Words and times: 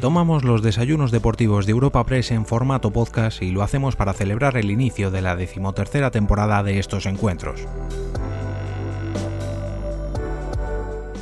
Retomamos 0.00 0.44
los 0.44 0.62
desayunos 0.62 1.10
deportivos 1.10 1.66
de 1.66 1.72
Europa 1.72 2.06
Press 2.06 2.30
en 2.30 2.46
formato 2.46 2.90
podcast 2.90 3.42
y 3.42 3.50
lo 3.50 3.62
hacemos 3.62 3.96
para 3.96 4.14
celebrar 4.14 4.56
el 4.56 4.70
inicio 4.70 5.10
de 5.10 5.20
la 5.20 5.36
decimotercera 5.36 6.10
temporada 6.10 6.62
de 6.62 6.78
estos 6.78 7.04
encuentros. 7.04 7.66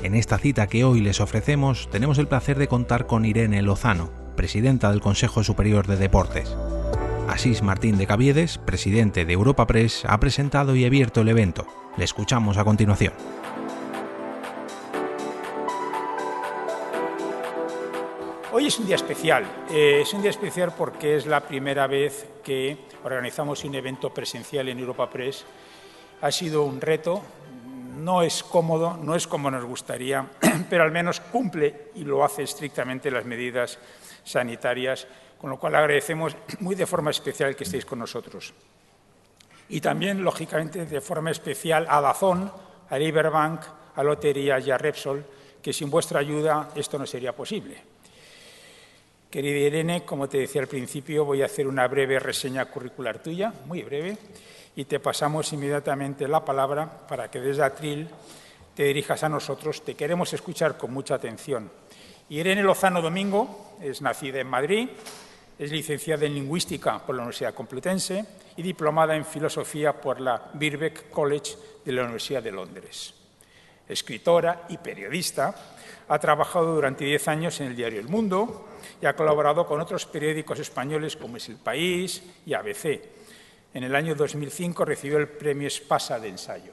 En 0.05 0.15
esta 0.15 0.39
cita 0.39 0.69
que 0.69 0.85
hoy 0.85 1.01
les 1.01 1.21
ofrecemos 1.21 1.89
tenemos 1.91 2.19
el 2.19 2.29
placer 2.29 2.57
de 2.57 2.69
contar 2.69 3.09
con 3.09 3.25
Irene 3.25 3.63
Lozano, 3.63 4.13
presidenta 4.37 4.93
del 4.93 5.01
Consejo 5.01 5.43
Superior 5.43 5.89
de 5.89 5.97
Deportes. 5.97 6.57
Asís 7.29 7.65
Martín 7.65 7.99
de 7.99 8.07
Caviedes, 8.07 8.59
presidente 8.59 9.25
de 9.25 9.33
Europa 9.33 9.67
Press, 9.67 10.05
ha 10.07 10.21
presentado 10.21 10.77
y 10.77 10.85
abierto 10.85 11.23
el 11.23 11.31
evento. 11.31 11.67
Le 11.97 12.05
escuchamos 12.05 12.59
a 12.59 12.65
continuación. 12.65 13.13
Hoy 18.59 18.67
es 18.67 18.79
un 18.81 18.87
día 18.87 18.97
especial. 18.97 19.45
Eh, 19.71 20.01
es 20.03 20.13
un 20.15 20.21
día 20.21 20.33
especial 20.33 20.75
porque 20.77 21.15
es 21.15 21.27
la 21.27 21.47
primera 21.47 21.87
vez 21.87 22.27
que 22.43 22.77
organizamos 23.05 23.63
un 23.63 23.77
evento 23.77 24.13
presencial 24.13 24.69
en 24.69 24.81
Europa 24.81 25.09
Press. 25.09 25.45
Ha 26.23 26.33
sido 26.33 26.65
un 26.65 26.81
reto, 26.81 27.23
no 27.99 28.25
es 28.25 28.43
cómodo, 28.43 28.97
no 28.97 29.15
es 29.15 29.29
como 29.29 29.49
nos 29.49 29.65
gustaría, 29.65 30.27
pero 30.71 30.83
al 30.83 30.91
menos 30.91 31.21
cumple 31.21 31.93
y 31.95 32.03
lo 32.03 32.25
hace 32.25 32.43
estrictamente 32.43 33.13
las 33.13 33.25
medidas 33.25 33.79
sanitarias, 34.25 35.07
con 35.41 35.51
lo 35.51 35.61
cual 35.61 35.77
agradecemos 35.77 36.35
muy 36.59 36.75
de 36.75 36.87
forma 36.87 37.13
especial 37.13 37.55
que 37.55 37.63
estéis 37.63 37.87
con 37.87 38.01
nosotros. 38.01 38.53
Y 39.69 39.81
también, 39.81 40.25
lógicamente, 40.25 40.85
de 40.85 41.01
forma 41.01 41.31
especial 41.31 41.87
a 41.89 42.01
Dazón, 42.01 42.51
a 42.91 42.99
Riverbank, 42.99 43.61
a 43.95 44.03
Lotería 44.03 44.59
y 44.59 44.73
a 44.73 44.79
Repsol, 44.79 45.25
que 45.63 45.73
sin 45.73 45.89
vuestra 45.89 46.19
ayuda 46.19 46.71
esto 46.75 46.99
no 46.99 47.07
sería 47.07 47.37
posible. 47.37 47.98
Querida 49.31 49.59
Irene, 49.59 50.07
como 50.07 50.27
te 50.27 50.39
decía 50.39 50.63
al 50.63 50.69
principio, 50.69 51.27
voy 51.27 51.43
a 51.43 51.47
hacer 51.47 51.67
una 51.67 51.87
breve 51.87 52.19
reseña 52.19 52.65
curricular 52.65 53.19
tuya, 53.19 53.53
muy 53.67 53.83
breve, 53.83 54.17
y 54.75 54.87
te 54.87 55.01
pasamos 55.01 55.53
inmediatamente 55.53 56.27
la 56.27 56.43
palabra 56.43 57.07
para 57.07 57.31
que 57.31 57.39
desde 57.39 57.63
Atril 57.63 58.09
te 58.75 58.85
dirijas 58.85 59.23
a 59.25 59.29
nosotros. 59.29 59.85
Te 59.85 59.95
queremos 59.95 60.33
escuchar 60.33 60.79
con 60.79 60.95
mucha 60.95 61.17
atención. 61.17 61.71
Irene 62.31 62.63
Lozano 62.63 63.03
Domingo 63.03 63.77
es 63.83 64.01
nacida 64.01 64.41
en 64.41 64.47
Madrid, 64.47 64.89
es 65.59 65.71
licenciada 65.73 66.25
en 66.25 66.33
Lingüística 66.33 66.99
por 66.99 67.15
la 67.15 67.21
Universidad 67.21 67.53
Complutense 67.53 68.25
y 68.57 68.63
diplomada 68.63 69.15
en 69.15 69.27
Filosofía 69.27 69.93
por 70.01 70.21
la 70.21 70.51
Birkbeck 70.55 71.11
College 71.11 71.55
de 71.85 71.93
la 71.93 72.05
Universidad 72.05 72.43
de 72.43 72.53
Londres. 72.53 73.13
Escritora 73.87 74.65
y 74.71 74.79
periodista, 74.79 75.55
ha 76.09 76.19
trabajado 76.19 76.75
durante 76.75 77.05
diez 77.05 77.29
años 77.29 77.61
en 77.61 77.67
el 77.69 77.77
diario 77.77 78.01
El 78.01 78.09
Mundo, 78.09 78.69
y 79.01 79.07
ha 79.07 79.15
colaborado 79.15 79.67
con 79.67 79.81
otros 79.81 80.07
periódicos 80.07 80.59
españoles 80.59 81.17
como 81.17 81.37
es 81.37 81.49
El 81.49 81.57
País 81.57 82.23
y 82.45 82.55
ABC. 82.55 83.01
En 83.75 83.85
el 83.85 83.95
año 83.95 84.15
2005 84.15 84.85
recibió 84.85 85.19
el 85.19 85.29
Premio 85.29 85.69
Espasa 85.69 86.19
de 86.19 86.29
Ensayo. 86.29 86.73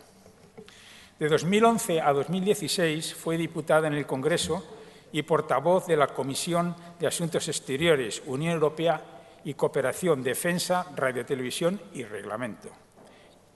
De 1.20 1.30
2011 1.30 2.02
a 2.02 2.12
2016 2.12 3.16
fue 3.16 3.38
diputada 3.38 3.88
en 3.88 3.94
el 3.94 4.06
Congreso 4.06 4.66
y 5.12 5.22
portavoz 5.22 5.88
de 5.88 5.96
la 5.96 6.08
Comisión 6.08 6.76
de 7.00 7.08
Asuntos 7.08 7.48
Exteriores, 7.48 8.22
Unión 8.26 8.54
Europea 8.54 9.02
y 9.46 9.54
Cooperación, 9.54 10.24
Defensa, 10.24 10.88
Radiotelevisión 10.96 11.80
y 11.94 12.04
Reglamento. 12.04 12.70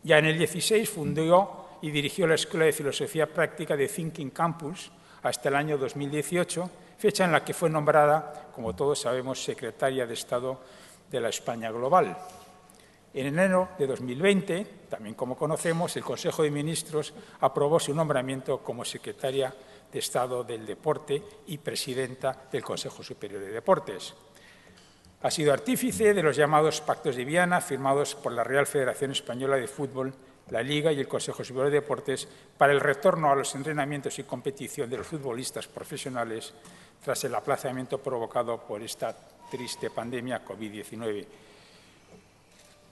Ya 0.04 0.20
en 0.20 0.26
el 0.26 0.38
16 0.38 0.90
fundó 0.90 1.80
y 1.82 1.92
dirigió 1.92 2.28
la 2.28 2.36
Escuela 2.36 2.66
de 2.66 2.72
Filosofía 2.72 3.28
Práctica 3.28 3.76
de 3.76 3.88
Thinking 3.88 4.30
Campus 4.30 4.92
hasta 5.24 5.50
el 5.50 5.56
año 5.56 5.78
2018 5.78 6.70
fecha 7.00 7.24
en 7.24 7.32
la 7.32 7.46
que 7.46 7.54
fue 7.54 7.70
nombrada, 7.70 8.52
como 8.54 8.76
todos 8.76 9.00
sabemos, 9.00 9.42
secretaria 9.42 10.06
de 10.06 10.14
Estado 10.14 10.60
de 11.10 11.22
la 11.22 11.30
España 11.30 11.72
Global. 11.72 12.16
En 13.14 13.26
enero 13.26 13.70
de 13.80 13.88
2020, 13.88 14.66
también 14.90 15.16
como 15.16 15.38
conocemos, 15.38 15.96
el 15.96 16.04
Consejo 16.04 16.44
de 16.44 16.52
Ministros 16.52 17.14
aprobó 17.40 17.80
su 17.80 17.96
nombramiento 17.96 18.60
como 18.60 18.84
secretaria 18.84 19.54
de 19.92 19.98
Estado 19.98 20.44
del 20.44 20.66
Deporte 20.66 21.24
y 21.48 21.58
presidenta 21.58 22.36
del 22.52 22.64
Consejo 22.64 23.02
Superior 23.02 23.42
de 23.42 23.52
Deportes. 23.52 24.14
Ha 25.22 25.32
sido 25.32 25.54
artífice 25.54 26.14
de 26.14 26.22
los 26.22 26.36
llamados 26.36 26.82
Pactos 26.82 27.16
de 27.16 27.24
Viana, 27.24 27.62
firmados 27.62 28.14
por 28.14 28.34
la 28.34 28.44
Real 28.44 28.68
Federación 28.68 29.12
Española 29.12 29.56
de 29.56 29.68
Fútbol, 29.68 30.14
la 30.50 30.62
Liga 30.62 30.92
y 30.92 31.00
el 31.00 31.08
Consejo 31.08 31.44
Superior 31.44 31.72
de 31.72 31.82
Deportes 31.82 32.28
para 32.58 32.74
el 32.74 32.80
retorno 32.80 33.32
a 33.32 33.36
los 33.36 33.54
entrenamientos 33.56 34.20
y 34.20 34.24
competición 34.24 34.90
de 34.90 34.98
los 34.98 35.08
futbolistas 35.08 35.68
profesionales 35.68 36.54
tras 37.04 37.24
el 37.24 37.36
aplazamiento 37.36 37.98
provocado 38.00 38.60
por 38.60 38.82
esta 38.82 39.16
triste 39.50 39.90
pandemia 39.90 40.44
COVID-19. 40.46 41.26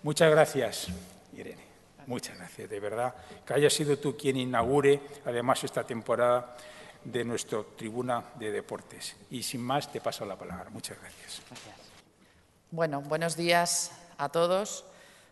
Muchas 0.03 0.31
gracias, 0.31 0.87
Irene. 1.33 1.67
Muchas 2.07 2.37
gracias, 2.37 2.69
de 2.69 2.79
verdad. 2.79 3.13
Que 3.45 3.53
haya 3.53 3.69
sido 3.69 3.97
tú 3.99 4.15
quien 4.15 4.37
inaugure, 4.37 5.01
además, 5.25 5.63
esta 5.63 5.83
temporada 5.83 6.55
de 7.03 7.23
nuestra 7.25 7.59
tribuna 7.75 8.23
de 8.35 8.51
deportes. 8.51 9.15
Y 9.29 9.43
sin 9.43 9.61
más, 9.61 9.91
te 9.91 9.99
paso 9.99 10.25
la 10.25 10.37
palabra. 10.37 10.69
Muchas 10.69 10.97
gracias. 10.99 11.41
gracias. 11.49 11.75
Bueno, 12.71 13.01
buenos 13.01 13.35
días 13.35 13.91
a 14.17 14.29
todos. 14.29 14.85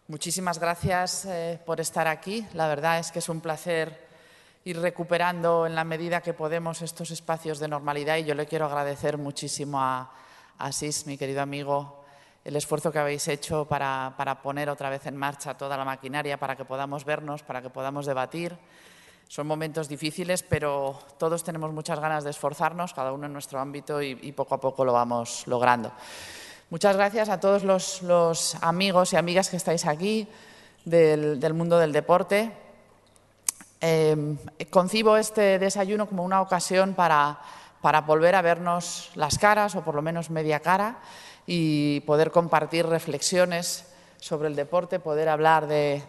Muchísimas 0.07 0.59
gracias 0.59 1.25
eh, 1.25 1.59
por 1.65 1.81
estar 1.81 2.07
aquí. 2.07 2.45
La 2.53 2.67
verdad 2.67 2.99
es 2.99 3.11
que 3.11 3.19
es 3.19 3.29
un 3.29 3.41
placer 3.41 4.04
ir 4.65 4.81
recuperando 4.81 5.67
en 5.67 5.75
la 5.75 5.83
medida 5.83 6.21
que 6.21 6.33
podemos 6.33 6.81
estos 6.81 7.11
espacios 7.11 7.59
de 7.59 7.67
normalidad 7.67 8.17
y 8.17 8.23
yo 8.23 8.33
le 8.33 8.47
quiero 8.47 8.65
agradecer 8.65 9.15
muchísimo 9.15 9.79
a 9.79 10.11
Asís, 10.57 11.05
mi 11.05 11.19
querido 11.19 11.43
amigo, 11.43 12.03
el 12.43 12.55
esfuerzo 12.55 12.91
que 12.91 12.97
habéis 12.97 13.27
hecho 13.27 13.65
para, 13.65 14.15
para, 14.17 14.41
poner 14.41 14.71
otra 14.71 14.89
vez 14.89 15.05
en 15.05 15.17
marcha 15.17 15.55
toda 15.55 15.77
la 15.77 15.85
maquinaria, 15.85 16.39
para 16.39 16.55
que 16.55 16.65
podamos 16.65 17.05
vernos, 17.05 17.43
para 17.43 17.61
que 17.61 17.69
podamos 17.69 18.07
debatir. 18.07 18.57
Son 19.27 19.45
momentos 19.45 19.87
difíciles, 19.87 20.41
pero 20.41 20.97
todos 21.19 21.43
tenemos 21.43 21.71
muchas 21.71 21.99
ganas 21.99 22.23
de 22.23 22.31
esforzarnos, 22.31 22.95
cada 22.95 23.11
uno 23.11 23.27
en 23.27 23.33
nuestro 23.33 23.59
ámbito, 23.59 24.01
y, 24.01 24.17
y 24.19 24.31
poco 24.31 24.55
a 24.55 24.59
poco 24.59 24.83
lo 24.83 24.93
vamos 24.93 25.43
logrando. 25.45 25.91
Muchas 26.71 26.95
gracias 26.95 27.29
a 27.29 27.39
todos 27.39 27.63
los, 27.63 28.01
los 28.01 28.55
amigos 28.63 29.13
y 29.13 29.17
amigas 29.17 29.51
que 29.51 29.57
estáis 29.57 29.85
aquí 29.85 30.27
del, 30.85 31.39
del 31.39 31.53
mundo 31.53 31.77
del 31.77 31.91
deporte. 31.91 32.64
Eh, 33.87 34.17
concibo 34.71 35.15
este 35.15 35.59
desayuno 35.59 36.07
como 36.07 36.23
una 36.23 36.41
ocasión 36.41 36.95
para, 36.95 37.37
para, 37.81 38.01
volver 38.01 38.33
a 38.33 38.41
vernos 38.41 39.11
las 39.13 39.37
caras, 39.37 39.75
o 39.75 39.83
por 39.83 39.93
lo 39.93 40.01
menos 40.01 40.31
media 40.31 40.59
cara, 40.59 40.97
y 41.45 41.99
poder 41.99 42.31
compartir 42.31 42.87
reflexiones 42.87 43.85
sobre 44.17 44.47
el 44.47 44.55
deporte, 44.55 44.99
poder 44.99 45.29
hablar 45.29 45.67
de, 45.67 46.01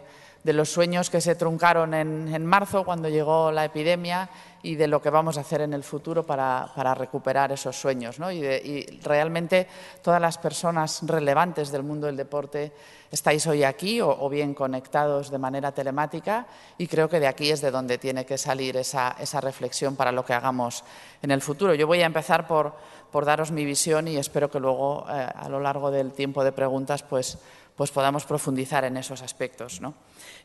de 0.46 0.52
los 0.52 0.70
sueños 0.70 1.10
que 1.10 1.20
se 1.20 1.34
truncaron 1.34 1.92
en, 1.92 2.32
en, 2.32 2.46
marzo 2.46 2.84
cuando 2.84 3.08
llegó 3.08 3.50
la 3.50 3.64
epidemia 3.64 4.30
y 4.62 4.76
de 4.76 4.86
lo 4.86 5.02
que 5.02 5.10
vamos 5.10 5.36
a 5.38 5.40
hacer 5.40 5.60
en 5.60 5.74
el 5.74 5.82
futuro 5.82 6.24
para, 6.24 6.70
para 6.76 6.94
recuperar 6.94 7.50
esos 7.50 7.74
sueños. 7.74 8.20
¿no? 8.20 8.30
Y, 8.30 8.40
de, 8.40 8.56
y, 8.58 9.00
realmente 9.00 9.66
todas 10.02 10.20
las 10.20 10.38
personas 10.38 11.00
relevantes 11.02 11.72
del 11.72 11.82
mundo 11.82 12.06
del 12.06 12.16
deporte 12.16 12.72
estáis 13.10 13.44
hoy 13.48 13.64
aquí 13.64 14.00
o, 14.00 14.08
o, 14.08 14.28
bien 14.28 14.54
conectados 14.54 15.32
de 15.32 15.38
manera 15.38 15.72
telemática 15.72 16.46
y 16.78 16.86
creo 16.86 17.08
que 17.08 17.18
de 17.18 17.26
aquí 17.26 17.50
es 17.50 17.60
de 17.60 17.72
donde 17.72 17.98
tiene 17.98 18.24
que 18.24 18.38
salir 18.38 18.76
esa, 18.76 19.16
esa 19.18 19.40
reflexión 19.40 19.96
para 19.96 20.12
lo 20.12 20.24
que 20.24 20.32
hagamos 20.32 20.84
en 21.22 21.32
el 21.32 21.42
futuro. 21.42 21.74
Yo 21.74 21.88
voy 21.88 22.02
a 22.02 22.06
empezar 22.06 22.46
por, 22.46 22.72
por 23.10 23.24
daros 23.24 23.50
mi 23.50 23.64
visión 23.64 24.06
y 24.06 24.16
espero 24.16 24.48
que 24.48 24.60
luego 24.60 25.06
eh, 25.10 25.26
a 25.34 25.48
lo 25.48 25.58
largo 25.58 25.90
del 25.90 26.12
tiempo 26.12 26.44
de 26.44 26.52
preguntas 26.52 27.02
pues, 27.02 27.36
pues 27.74 27.90
podamos 27.90 28.24
profundizar 28.26 28.84
en 28.84 28.96
esos 28.96 29.22
aspectos. 29.22 29.80
¿no? 29.80 29.94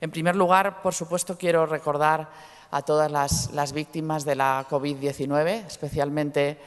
En 0.01 0.09
primer 0.09 0.35
lugar, 0.35 0.81
por 0.81 0.95
supuesto, 0.95 1.37
quiero 1.37 1.67
recordar 1.67 2.27
a 2.71 2.81
todas 2.81 3.11
las, 3.11 3.71
víctimas 3.71 4.25
de 4.25 4.35
la 4.35 4.65
COVID-19, 4.67 5.67
especialmente 5.67 6.57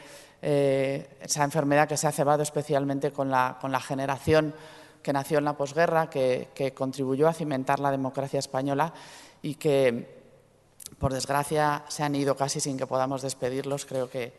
eh, 0.41 1.19
esa 1.21 1.43
enfermedad 1.43 1.89
que 1.89 1.97
se 1.97 2.07
ha 2.07 2.13
cebado 2.13 2.45
especialmente 2.45 3.11
con 3.11 3.33
la, 3.33 3.59
con 3.61 3.73
la 3.73 3.81
generación 3.81 4.55
que 5.03 5.13
nació 5.13 5.39
en 5.39 5.47
la 5.47 5.57
posguerra, 5.57 6.09
que, 6.09 6.51
que, 6.55 6.73
contribuyó 6.73 7.27
a 7.27 7.33
cimentar 7.33 7.81
la 7.81 7.91
democracia 7.91 8.39
española 8.39 8.95
y 9.43 9.57
que, 9.57 10.23
por 11.01 11.13
desgracia, 11.13 11.85
se 11.89 12.05
han 12.05 12.15
ido 12.15 12.37
casi 12.37 12.61
sin 12.61 12.79
que 12.79 12.87
podamos 12.87 13.21
despedirlos. 13.21 13.85
Creo 13.85 14.09
que 14.09 14.33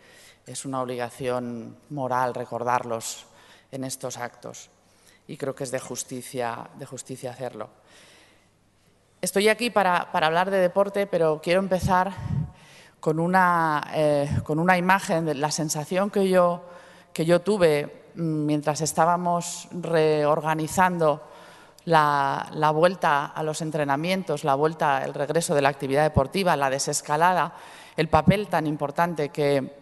es 0.47 0.63
una 0.63 0.81
obligación 0.81 1.75
moral 1.89 2.33
recordarlos 2.33 3.25
en 3.73 3.83
estos 3.83 4.17
actos 4.17 4.69
y 5.27 5.35
creo 5.35 5.53
que 5.53 5.65
es 5.65 5.71
de 5.71 5.81
justicia, 5.81 6.69
de 6.79 6.85
justicia 6.85 7.31
hacerlo. 7.31 7.69
Estoy 9.25 9.49
aquí 9.49 9.71
para, 9.71 10.07
hablar 10.13 10.51
de 10.51 10.59
deporte, 10.59 11.07
pero 11.07 11.41
quiero 11.41 11.59
empezar 11.59 12.11
con 12.99 13.19
una, 13.19 13.87
eh, 13.91 14.29
imagen, 14.77 15.25
de 15.25 15.33
la 15.33 15.49
sensación 15.49 16.11
que 16.11 16.29
yo, 16.29 16.61
tuve 17.43 18.11
mientras 18.13 18.81
estábamos 18.81 19.67
reorganizando 19.71 21.23
la, 21.85 22.71
vuelta 22.71 23.25
a 23.25 23.41
los 23.41 23.63
entrenamientos, 23.63 24.43
la 24.43 24.53
vuelta, 24.53 25.03
el 25.03 25.15
regreso 25.15 25.55
de 25.55 25.63
la 25.63 25.69
actividad 25.69 26.03
deportiva, 26.03 26.55
la 26.55 26.69
desescalada, 26.69 27.55
el 27.97 28.09
papel 28.09 28.45
tan 28.47 28.67
importante 28.67 29.29
que, 29.29 29.73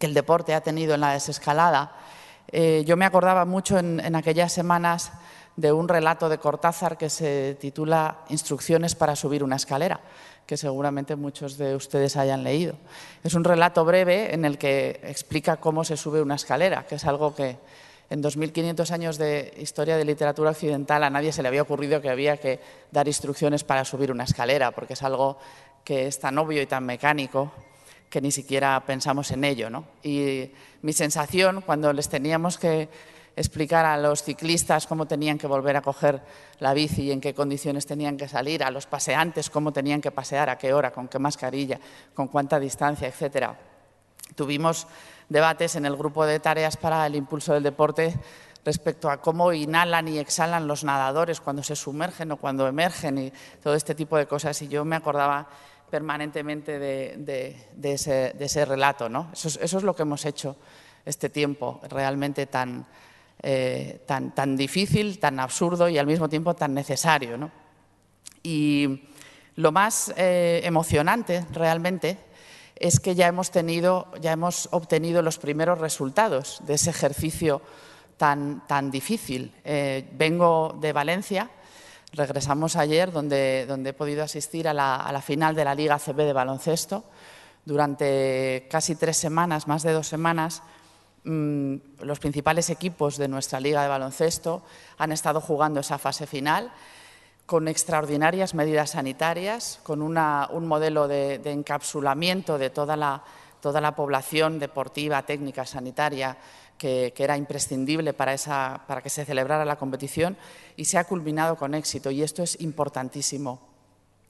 el 0.00 0.14
deporte 0.14 0.54
ha 0.54 0.62
tenido 0.62 0.94
en 0.94 1.02
la 1.02 1.12
desescalada. 1.12 1.92
Eh, 2.50 2.84
yo 2.86 2.96
me 2.96 3.04
acordaba 3.04 3.44
mucho 3.44 3.78
en, 3.78 4.16
aquellas 4.16 4.50
semanas 4.50 5.12
de 5.56 5.72
un 5.72 5.88
relato 5.88 6.28
de 6.28 6.38
Cortázar 6.38 6.96
que 6.96 7.10
se 7.10 7.56
titula 7.60 8.24
Instrucciones 8.28 8.94
para 8.94 9.16
subir 9.16 9.44
una 9.44 9.56
escalera, 9.56 10.00
que 10.46 10.56
seguramente 10.56 11.16
muchos 11.16 11.58
de 11.58 11.76
ustedes 11.76 12.16
hayan 12.16 12.42
leído. 12.42 12.74
Es 13.22 13.34
un 13.34 13.44
relato 13.44 13.84
breve 13.84 14.34
en 14.34 14.44
el 14.44 14.58
que 14.58 15.00
explica 15.04 15.58
cómo 15.58 15.84
se 15.84 15.96
sube 15.96 16.22
una 16.22 16.36
escalera, 16.36 16.86
que 16.86 16.96
es 16.96 17.04
algo 17.04 17.34
que 17.34 17.58
en 18.10 18.22
2.500 18.22 18.90
años 18.90 19.16
de 19.16 19.54
historia 19.56 19.96
de 19.96 20.04
literatura 20.04 20.50
occidental 20.50 21.02
a 21.02 21.10
nadie 21.10 21.32
se 21.32 21.42
le 21.42 21.48
había 21.48 21.62
ocurrido 21.62 22.02
que 22.02 22.10
había 22.10 22.36
que 22.36 22.60
dar 22.90 23.08
instrucciones 23.08 23.64
para 23.64 23.84
subir 23.84 24.12
una 24.12 24.24
escalera, 24.24 24.70
porque 24.72 24.92
es 24.94 25.02
algo 25.02 25.38
que 25.84 26.06
es 26.06 26.18
tan 26.18 26.36
obvio 26.38 26.60
y 26.60 26.66
tan 26.66 26.84
mecánico 26.84 27.52
que 28.10 28.20
ni 28.20 28.30
siquiera 28.30 28.82
pensamos 28.84 29.30
en 29.30 29.44
ello. 29.44 29.70
¿no? 29.70 29.86
Y 30.02 30.50
mi 30.82 30.92
sensación 30.92 31.62
cuando 31.62 31.92
les 31.94 32.10
teníamos 32.10 32.58
que 32.58 32.90
explicar 33.36 33.84
a 33.84 33.96
los 33.96 34.22
ciclistas 34.22 34.86
cómo 34.86 35.06
tenían 35.06 35.38
que 35.38 35.46
volver 35.46 35.76
a 35.76 35.82
coger 35.82 36.22
la 36.60 36.74
bici 36.74 37.02
y 37.02 37.12
en 37.12 37.20
qué 37.20 37.34
condiciones 37.34 37.86
tenían 37.86 38.16
que 38.16 38.28
salir, 38.28 38.62
a 38.62 38.70
los 38.70 38.86
paseantes 38.86 39.50
cómo 39.50 39.72
tenían 39.72 40.00
que 40.00 40.10
pasear, 40.10 40.50
a 40.50 40.58
qué 40.58 40.72
hora, 40.74 40.92
con 40.92 41.08
qué 41.08 41.18
mascarilla, 41.18 41.80
con 42.14 42.28
cuánta 42.28 42.58
distancia, 42.60 43.08
etcétera. 43.08 43.58
Tuvimos 44.34 44.86
debates 45.28 45.76
en 45.76 45.86
el 45.86 45.96
grupo 45.96 46.26
de 46.26 46.40
tareas 46.40 46.76
para 46.76 47.06
el 47.06 47.14
impulso 47.16 47.54
del 47.54 47.62
deporte 47.62 48.14
respecto 48.64 49.10
a 49.10 49.20
cómo 49.20 49.52
inhalan 49.52 50.08
y 50.08 50.18
exhalan 50.18 50.68
los 50.68 50.84
nadadores 50.84 51.40
cuando 51.40 51.62
se 51.62 51.76
sumergen 51.76 52.32
o 52.32 52.36
cuando 52.36 52.66
emergen 52.68 53.18
y 53.18 53.32
todo 53.62 53.74
este 53.74 53.94
tipo 53.94 54.16
de 54.16 54.26
cosas. 54.26 54.60
Y 54.62 54.68
yo 54.68 54.84
me 54.84 54.96
acordaba 54.96 55.48
permanentemente 55.90 56.78
de, 56.78 57.56
ese, 57.82 58.64
relato. 58.64 59.08
¿no? 59.08 59.30
Eso, 59.32 59.48
es, 59.60 59.72
lo 59.82 59.94
que 59.94 60.02
hemos 60.02 60.24
hecho 60.24 60.56
este 61.04 61.28
tiempo, 61.28 61.80
realmente 61.90 62.46
tan, 62.46 62.86
eh, 63.42 64.02
tan, 64.06 64.34
tan, 64.34 64.56
difícil, 64.56 65.18
tan 65.18 65.40
absurdo 65.40 65.88
y 65.88 65.98
al 65.98 66.06
mismo 66.06 66.28
tiempo 66.28 66.54
tan 66.54 66.74
necesario. 66.74 67.36
¿no? 67.36 67.50
Y 68.42 69.04
lo 69.56 69.72
más 69.72 70.12
eh, 70.16 70.60
emocionante 70.64 71.46
realmente 71.52 72.18
es 72.76 73.00
que 73.00 73.14
ya 73.14 73.28
hemos, 73.28 73.50
tenido, 73.50 74.08
ya 74.20 74.32
hemos 74.32 74.68
obtenido 74.72 75.22
los 75.22 75.38
primeros 75.38 75.78
resultados 75.78 76.60
de 76.66 76.74
ese 76.74 76.90
ejercicio 76.90 77.62
tan, 78.16 78.66
tan 78.66 78.90
difícil. 78.90 79.52
Eh, 79.64 80.08
vengo 80.12 80.76
de 80.80 80.92
Valencia 80.92 81.50
Regresamos 82.14 82.76
ayer, 82.76 83.10
donde, 83.10 83.64
donde 83.66 83.90
he 83.90 83.94
podido 83.94 84.22
asistir 84.22 84.68
a 84.68 84.74
la, 84.74 85.22
final 85.24 85.54
de 85.54 85.64
la 85.64 85.74
Liga 85.74 85.98
CB 85.98 86.16
de 86.16 86.32
baloncesto. 86.34 87.04
Durante 87.64 88.66
casi 88.70 88.96
tres 88.96 89.16
semanas, 89.16 89.66
más 89.66 89.82
de 89.82 89.92
dos 89.92 90.08
semanas, 90.08 90.62
los 91.24 92.18
principales 92.18 92.70
equipos 92.70 93.16
de 93.16 93.28
nuestra 93.28 93.60
Liga 93.60 93.82
de 93.82 93.88
baloncesto 93.88 94.62
han 94.98 95.12
estado 95.12 95.40
jugando 95.40 95.80
esa 95.80 95.98
fase 95.98 96.26
final 96.26 96.72
con 97.46 97.68
extraordinarias 97.68 98.54
medidas 98.54 98.90
sanitarias, 98.90 99.80
con 99.82 100.00
un 100.02 100.66
modelo 100.66 101.06
de, 101.08 101.40
encapsulamiento 101.44 102.58
de 102.58 102.70
toda 102.70 102.96
la, 102.96 103.22
toda 103.60 103.80
la 103.80 103.94
población 103.94 104.58
deportiva, 104.58 105.22
técnica, 105.24 105.66
sanitaria 105.66 106.38
que, 106.78 107.14
era 107.16 107.36
imprescindible 107.36 108.12
para, 108.12 108.32
esa, 108.32 108.82
para 108.86 109.02
que 109.02 109.10
se 109.10 109.24
celebrara 109.24 109.64
la 109.64 109.76
competición 109.76 110.36
y 110.76 110.86
se 110.86 110.98
ha 110.98 111.04
culminado 111.04 111.56
con 111.56 111.74
éxito. 111.74 112.10
Y 112.10 112.22
esto 112.22 112.42
es 112.42 112.60
importantísimo. 112.60 113.60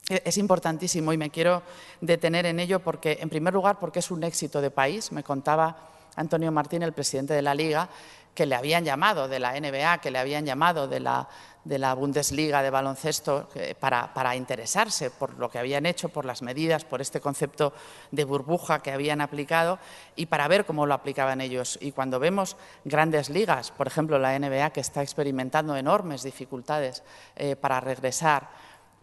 E, 0.09 0.23
es 0.25 0.37
importantísimo 0.37 1.13
y 1.13 1.17
me 1.17 1.31
quiero 1.31 1.63
detener 2.01 2.45
en 2.47 2.61
ello 2.61 2.81
porque, 2.81 3.19
en 3.21 3.31
primer 3.31 3.55
lugar, 3.55 3.79
porque 3.79 4.01
es 4.01 4.11
un 4.11 4.23
éxito 4.25 4.61
de 4.61 4.71
país. 4.71 5.13
Me 5.13 5.23
contaba 5.23 5.92
Antonio 6.17 6.53
Martín, 6.53 6.83
el 6.83 6.93
presidente 6.93 7.35
de 7.35 7.43
la 7.43 7.55
Liga, 7.55 7.89
que 8.35 8.47
le 8.47 8.55
habían 8.55 8.85
llamado 8.85 9.29
de 9.29 9.39
la 9.39 9.59
NBA, 9.59 9.99
que 9.99 10.11
le 10.11 10.19
habían 10.19 10.47
llamado 10.47 10.89
de 10.89 11.01
la, 11.01 11.29
de 11.65 11.79
la 11.79 11.95
Bundesliga 11.95 12.63
de 12.63 12.71
baloncesto 12.71 13.49
eh, 13.55 13.75
para, 13.79 14.13
para, 14.15 14.35
interesarse 14.35 15.11
por 15.11 15.39
lo 15.39 15.51
que 15.51 15.59
habían 15.59 15.85
hecho, 15.85 16.09
por 16.09 16.25
las 16.25 16.41
medidas, 16.41 16.85
por 16.85 17.01
este 17.03 17.21
concepto 17.21 17.75
de 18.11 18.25
burbuja 18.25 18.83
que 18.83 18.91
habían 18.91 19.21
aplicado 19.21 19.79
y 20.17 20.27
para 20.27 20.49
ver 20.49 20.65
cómo 20.65 20.87
lo 20.87 20.95
aplicaban 20.95 21.41
ellos. 21.41 21.79
Y 21.83 21.93
cuando 21.93 22.19
vemos 22.19 22.57
grandes 22.85 23.29
ligas, 23.29 23.71
por 23.71 23.87
ejemplo 23.87 24.19
la 24.19 24.39
NBA, 24.39 24.71
que 24.71 24.81
está 24.81 25.03
experimentando 25.03 25.77
enormes 25.77 26.23
dificultades 26.23 27.03
eh, 27.37 27.55
para 27.55 27.81
regresar, 27.81 28.49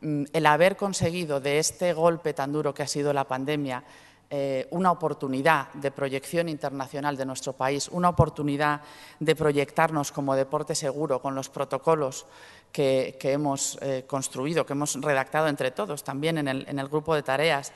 mm, 0.01 0.23
el 0.33 0.45
haber 0.47 0.75
conseguido 0.75 1.39
de 1.39 1.59
este 1.59 1.93
golpe 1.93 2.33
tan 2.33 2.51
duro 2.51 2.73
que 2.73 2.83
ha 2.83 2.87
sido 2.87 3.13
la 3.13 3.27
pandemia, 3.27 3.83
eh, 4.31 4.67
una 4.69 4.91
oportunidad 4.91 5.73
de 5.73 5.89
proyección 5.89 6.49
internacional 6.49 7.17
de 7.17 7.25
nuestro 7.25 7.53
país, 7.53 7.87
una 7.87 8.09
oportunidad 8.09 8.81
de 9.19 9.35
proyectarnos 9.35 10.11
como 10.11 10.35
deporte 10.35 10.75
seguro 10.75 11.19
con 11.19 11.33
los 11.33 11.49
protocolos 11.49 12.27
que, 12.71 13.17
hemos 13.23 13.79
eh, 13.81 14.03
construido, 14.05 14.67
que 14.67 14.73
hemos 14.73 15.01
redactado 15.01 15.47
entre 15.47 15.71
todos, 15.71 16.03
también 16.03 16.37
en 16.37 16.47
el, 16.47 16.87
grupo 16.89 17.15
de 17.15 17.23
tareas. 17.23 17.73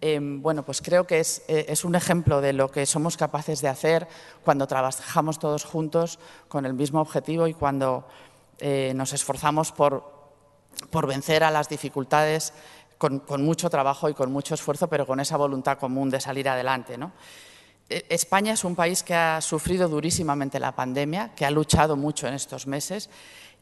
Em, 0.00 0.40
bueno, 0.40 0.62
pues 0.62 0.80
creo 0.80 1.08
que 1.08 1.18
eh, 1.18 1.64
es, 1.66 1.84
un 1.84 1.96
ejemplo 1.96 2.40
de 2.40 2.52
lo 2.52 2.70
que 2.70 2.86
somos 2.86 3.16
capaces 3.16 3.60
de 3.60 3.66
hacer 3.66 4.06
cuando 4.44 4.68
trabajamos 4.68 5.40
todos 5.40 5.64
juntos 5.64 6.20
con 6.46 6.66
el 6.66 6.74
mismo 6.74 7.00
objetivo 7.00 7.48
y 7.48 7.54
cuando 7.54 8.06
nos 8.94 9.14
esforzamos 9.14 9.72
por, 9.72 10.20
por 10.90 11.06
vencer 11.06 11.44
a 11.44 11.50
las 11.50 11.68
dificultades 11.68 12.52
con, 13.00 13.42
mucho 13.42 13.70
trabajo 13.70 14.10
y 14.10 14.14
con 14.14 14.30
mucho 14.30 14.54
esfuerzo, 14.54 14.86
pero 14.86 15.06
con 15.06 15.20
esa 15.20 15.38
voluntad 15.38 15.78
común 15.78 16.10
de 16.10 16.20
salir 16.20 16.46
adelante. 16.50 16.98
E, 17.88 18.04
España 18.10 18.52
es 18.52 18.62
un 18.62 18.76
país 18.76 19.02
que 19.02 19.14
ha 19.14 19.40
sufrido 19.40 19.88
durísimamente 19.88 20.60
la 20.60 20.76
pandemia, 20.76 21.32
que 21.34 21.46
ha 21.46 21.50
luchado 21.50 21.96
mucho 21.96 22.28
en 22.28 22.34
estos 22.34 22.66
meses 22.66 23.08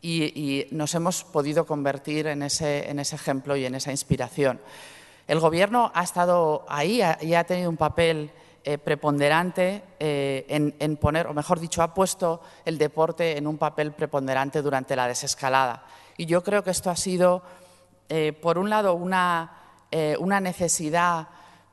y, 0.03 0.67
nos 0.73 0.93
hemos 0.97 1.23
podido 1.23 1.65
convertir 1.67 2.27
en 2.27 2.43
ese, 2.43 2.91
en 2.91 2.99
ese, 2.99 3.15
ejemplo 3.15 3.55
y 3.55 3.65
en 3.65 3.77
esa 3.77 3.93
inspiración. 3.93 4.61
El 5.29 5.39
Gobierno 5.39 5.93
ha 5.95 6.03
estado 6.03 6.67
ahí 6.69 7.01
y 7.21 7.35
ha 7.35 7.45
tenido 7.45 7.71
un 7.71 7.77
papel 7.77 8.33
eh, 8.65 8.77
preponderante 8.77 9.85
eh, 10.01 10.47
en, 10.49 10.75
en, 10.81 10.97
poner, 10.97 11.29
o 11.29 11.33
mejor 11.33 11.61
dicho, 11.61 11.81
ha 11.81 11.95
puesto 11.95 12.41
el 12.65 12.77
deporte 12.77 13.39
en 13.39 13.47
un 13.47 13.57
papel 13.57 13.93
preponderante 13.93 14.63
durante 14.63 14.97
la 14.97 15.07
desescalada. 15.07 15.87
Y 16.17 16.27
yo 16.27 16.43
creo 16.43 16.65
que 16.65 16.71
esto 16.71 16.91
ha 16.91 16.97
sido 16.97 17.43
eh, 18.09 18.33
por 18.33 18.59
un 18.59 18.71
lado, 18.71 18.95
una, 18.95 19.53
eh, 19.91 20.17
necesidad 20.41 21.29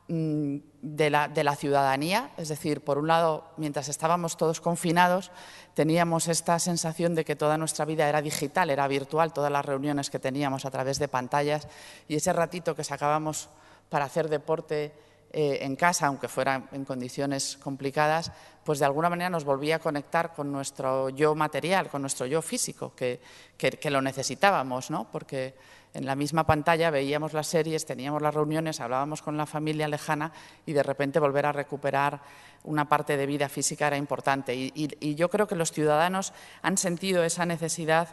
mm, 0.07 0.57
de, 0.81 1.09
la, 1.09 1.55
ciudadanía, 1.55 2.31
es 2.37 2.49
decir, 2.49 2.81
por 2.81 2.97
un 2.97 3.07
lado, 3.07 3.45
mientras 3.57 3.89
estábamos 3.89 4.37
todos 4.37 4.59
confinados, 4.61 5.31
teníamos 5.73 6.27
esta 6.27 6.59
sensación 6.59 7.15
de 7.15 7.25
que 7.25 7.35
toda 7.35 7.57
nuestra 7.57 7.85
vida 7.85 8.07
era 8.07 8.21
digital, 8.21 8.69
era 8.69 8.87
virtual, 8.87 9.33
todas 9.33 9.51
las 9.51 9.65
reuniones 9.65 10.09
que 10.09 10.19
teníamos 10.19 10.65
a 10.65 10.71
través 10.71 10.99
de 10.99 11.07
pantallas 11.07 11.67
y 12.07 12.15
ese 12.15 12.33
ratito 12.33 12.75
que 12.75 12.83
sacábamos 12.83 13.49
para 13.89 14.05
hacer 14.05 14.29
deporte 14.29 14.93
eh, 15.31 15.59
en 15.61 15.75
casa, 15.75 16.07
aunque 16.07 16.27
fuera 16.27 16.69
en 16.71 16.85
condiciones 16.85 17.57
complicadas, 17.57 18.31
pues 18.63 18.79
de 18.79 18.85
alguna 18.85 19.09
manera 19.09 19.29
nos 19.29 19.43
volvía 19.43 19.77
a 19.77 19.79
conectar 19.79 20.33
con 20.33 20.51
nuestro 20.51 21.09
yo 21.09 21.33
material, 21.33 21.89
con 21.89 22.01
nuestro 22.01 22.25
yo 22.25 22.41
físico, 22.41 22.93
que, 22.95 23.21
que 23.57 23.89
lo 23.89 24.01
necesitábamos, 24.01 24.91
¿no? 24.91 25.09
porque 25.11 25.55
en 25.95 26.05
la 26.05 26.15
misma 26.15 26.45
pantalla 26.45 26.91
veíamos 26.91 27.31
las 27.33 27.47
series, 27.47 27.85
teníamos 27.85 28.21
las 28.21 28.35
reuniones, 28.35 28.81
hablábamos 28.81 29.21
con 29.21 29.37
la 29.37 29.45
familia 29.45 29.87
lejana 29.87 30.31
y 30.65 30.73
de 30.73 30.83
repente 30.83 31.19
volver 31.19 31.45
a 31.45 31.53
recuperar 31.53 32.21
una 32.65 32.89
parte 32.89 33.15
de 33.15 33.25
vida 33.25 33.47
física 33.47 33.87
era 33.87 33.95
importante. 33.95 34.53
Y, 34.53 35.15
yo 35.15 35.29
creo 35.29 35.47
que 35.47 35.55
los 35.55 35.71
ciudadanos 35.71 36.33
han 36.61 36.77
sentido 36.77 37.23
esa 37.23 37.45
necesidad 37.45 38.09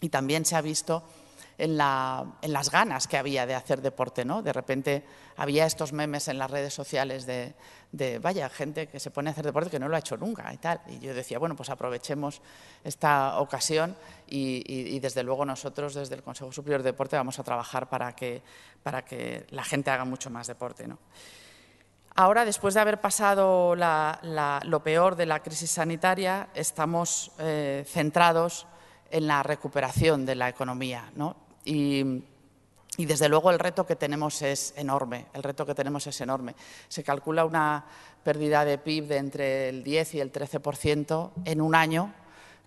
y 0.00 0.08
también 0.08 0.44
se 0.44 0.56
ha 0.56 0.60
visto 0.60 1.04
en, 1.58 1.76
las 1.76 2.70
ganas 2.70 3.08
que 3.08 3.16
había 3.16 3.44
de 3.44 3.54
hacer 3.54 3.82
deporte. 3.82 4.24
¿no? 4.24 4.42
De 4.42 4.52
repente 4.52 5.04
había 5.36 5.66
estos 5.66 5.92
memes 5.92 6.28
en 6.28 6.38
las 6.38 6.50
redes 6.50 6.72
sociales 6.72 7.26
de, 7.26 7.54
vaya, 8.20 8.48
gente 8.48 8.86
que 8.86 9.00
se 9.00 9.10
pone 9.10 9.30
a 9.30 9.32
hacer 9.32 9.44
deporte 9.44 9.70
que 9.70 9.80
no 9.80 9.88
lo 9.88 9.96
ha 9.96 9.98
hecho 9.98 10.16
nunca 10.16 10.52
y 10.52 10.58
tal. 10.58 10.80
Y 10.88 11.00
yo 11.00 11.12
decía, 11.12 11.38
bueno, 11.38 11.56
pues 11.56 11.68
aprovechemos 11.68 12.40
esta 12.84 13.40
ocasión 13.40 13.96
y, 14.28 14.98
desde 15.00 15.22
luego 15.22 15.44
nosotros 15.44 15.94
desde 15.94 16.14
el 16.14 16.22
Consejo 16.22 16.52
Superior 16.52 16.82
de 16.82 16.92
Deporte 16.92 17.16
vamos 17.16 17.38
a 17.38 17.44
trabajar 17.44 17.88
para 17.88 18.14
que, 18.14 18.42
para 18.82 19.04
que 19.04 19.46
la 19.50 19.64
gente 19.64 19.90
haga 19.90 20.04
mucho 20.04 20.30
más 20.30 20.46
deporte. 20.46 20.86
¿no? 20.86 20.98
Ahora, 22.14 22.44
después 22.44 22.74
de 22.74 22.80
haber 22.80 23.00
pasado 23.00 23.74
lo 23.74 24.82
peor 24.82 25.16
de 25.16 25.26
la 25.26 25.40
crisis 25.40 25.72
sanitaria, 25.72 26.48
estamos 26.54 27.32
eh, 27.38 27.84
centrados 27.86 28.66
en 29.10 29.26
la 29.26 29.42
recuperación 29.42 30.26
de 30.26 30.34
la 30.34 30.48
economía. 30.48 31.10
¿no? 31.14 31.47
Y, 31.68 32.24
desde 32.96 33.28
luego 33.28 33.50
el 33.50 33.58
reto 33.58 33.86
que 33.86 33.94
tenemos 33.94 34.40
es 34.42 34.72
enorme, 34.76 35.26
el 35.34 35.42
reto 35.42 35.66
que 35.66 35.74
tenemos 35.74 36.06
es 36.06 36.20
enorme. 36.20 36.54
Se 36.88 37.04
calcula 37.04 37.44
una 37.44 37.84
pérdida 38.24 38.64
de 38.64 38.78
PIB 38.78 39.06
de 39.06 39.16
entre 39.18 39.68
el 39.68 39.84
10 39.84 40.14
y 40.14 40.20
el 40.20 40.32
13% 40.32 41.30
en 41.44 41.60
un 41.60 41.74
año, 41.74 42.14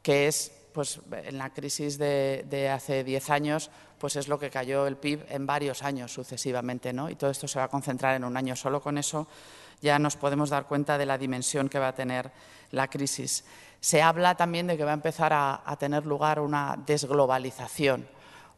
que 0.03 0.27
es, 0.27 0.51
pues 0.71 1.01
en 1.11 1.37
la 1.37 1.49
crisis 1.49 1.97
de, 1.97 2.69
hace 2.73 3.03
10 3.03 3.29
años, 3.31 3.71
pues 3.97 4.15
es 4.15 4.27
lo 4.27 4.39
que 4.39 4.51
cayó 4.51 4.87
el 4.87 4.97
PIB 4.97 5.25
en 5.29 5.45
varios 5.45 5.83
años 5.83 6.13
sucesivamente, 6.13 6.93
¿no? 6.93 7.09
Y 7.09 7.15
todo 7.15 7.31
esto 7.31 7.47
se 7.47 7.59
va 7.59 7.65
a 7.65 7.69
concentrar 7.69 8.15
en 8.15 8.23
un 8.23 8.37
año. 8.37 8.55
Solo 8.55 8.81
con 8.81 8.97
eso 8.97 9.27
ya 9.81 9.99
nos 9.99 10.15
podemos 10.15 10.51
dar 10.51 10.67
cuenta 10.67 10.97
de 10.97 11.07
la 11.07 11.17
dimensión 11.17 11.67
que 11.69 11.79
va 11.79 11.89
a 11.89 11.95
tener 11.95 12.31
la 12.69 12.87
crisis. 12.87 13.43
Se 13.79 14.01
habla 14.01 14.35
también 14.35 14.67
de 14.67 14.77
que 14.77 14.85
va 14.85 14.91
a 14.91 14.93
empezar 14.93 15.33
a, 15.33 15.75
tener 15.79 16.05
lugar 16.05 16.39
una 16.39 16.77
desglobalización 16.85 18.07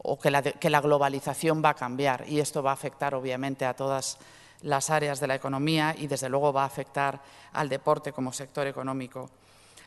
o 0.03 0.19
que 0.19 0.29
la, 0.29 0.81
globalización 0.81 1.63
va 1.63 1.69
a 1.69 1.73
cambiar 1.73 2.27
y 2.27 2.39
esto 2.39 2.61
va 2.61 2.71
a 2.71 2.73
afectar 2.73 3.15
obviamente 3.15 3.65
a 3.65 3.73
todas 3.73 4.17
las 4.61 4.89
áreas 4.89 5.19
de 5.19 5.27
la 5.27 5.35
economía 5.35 5.95
y 5.97 6.07
desde 6.07 6.29
luego 6.29 6.53
va 6.53 6.63
a 6.63 6.67
afectar 6.67 7.21
al 7.53 7.69
deporte 7.69 8.11
como 8.11 8.31
sector 8.31 8.67
económico. 8.67 9.29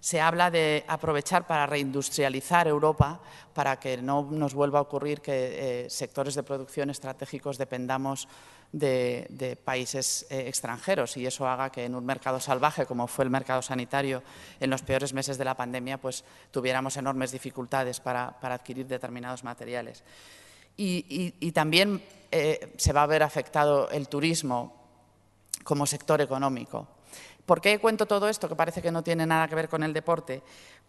Se 0.00 0.20
habla 0.20 0.50
de 0.50 0.84
aprovechar 0.88 1.46
para 1.46 1.66
reindustrializar 1.66 2.68
Europa 2.68 3.20
para 3.54 3.78
que 3.78 3.96
no 3.96 4.22
nos 4.30 4.54
vuelva 4.54 4.78
a 4.78 4.82
ocurrir 4.82 5.20
que 5.20 5.84
eh, 5.84 5.90
sectores 5.90 6.34
de 6.34 6.42
producción 6.42 6.90
estratégicos 6.90 7.58
dependamos 7.58 8.28
de, 8.72 9.58
países 9.64 10.26
eh, 10.30 10.44
extranjeros 10.48 11.16
y 11.16 11.26
eso 11.26 11.46
haga 11.46 11.70
que 11.70 11.84
en 11.84 11.94
un 11.94 12.04
mercado 12.04 12.40
salvaje, 12.40 12.86
como 12.86 13.06
fue 13.06 13.24
el 13.24 13.30
mercado 13.30 13.62
sanitario 13.62 14.22
en 14.60 14.70
los 14.70 14.82
peores 14.82 15.12
meses 15.12 15.38
de 15.38 15.44
la 15.44 15.56
pandemia, 15.56 15.98
pues 15.98 16.24
tuviéramos 16.50 16.96
enormes 16.96 17.32
dificultades 17.32 18.00
para, 18.00 18.36
adquirir 18.40 18.86
determinados 18.86 19.44
materiales. 19.44 20.02
Y, 20.76 21.52
también 21.52 22.02
eh, 22.30 22.74
se 22.76 22.92
va 22.92 23.02
a 23.02 23.06
ver 23.06 23.22
afectado 23.22 23.88
el 23.90 24.08
turismo 24.08 24.74
como 25.64 25.86
sector 25.86 26.20
económico. 26.20 26.86
¿Por 27.46 27.60
qué 27.60 27.78
cuento 27.78 28.06
todo 28.06 28.28
esto, 28.28 28.48
que 28.48 28.56
parece 28.56 28.82
que 28.82 28.90
no 28.90 29.04
tiene 29.04 29.24
nada 29.24 29.46
que 29.46 29.54
ver 29.54 29.68
con 29.68 29.84
el 29.84 29.92
deporte? 29.92 30.42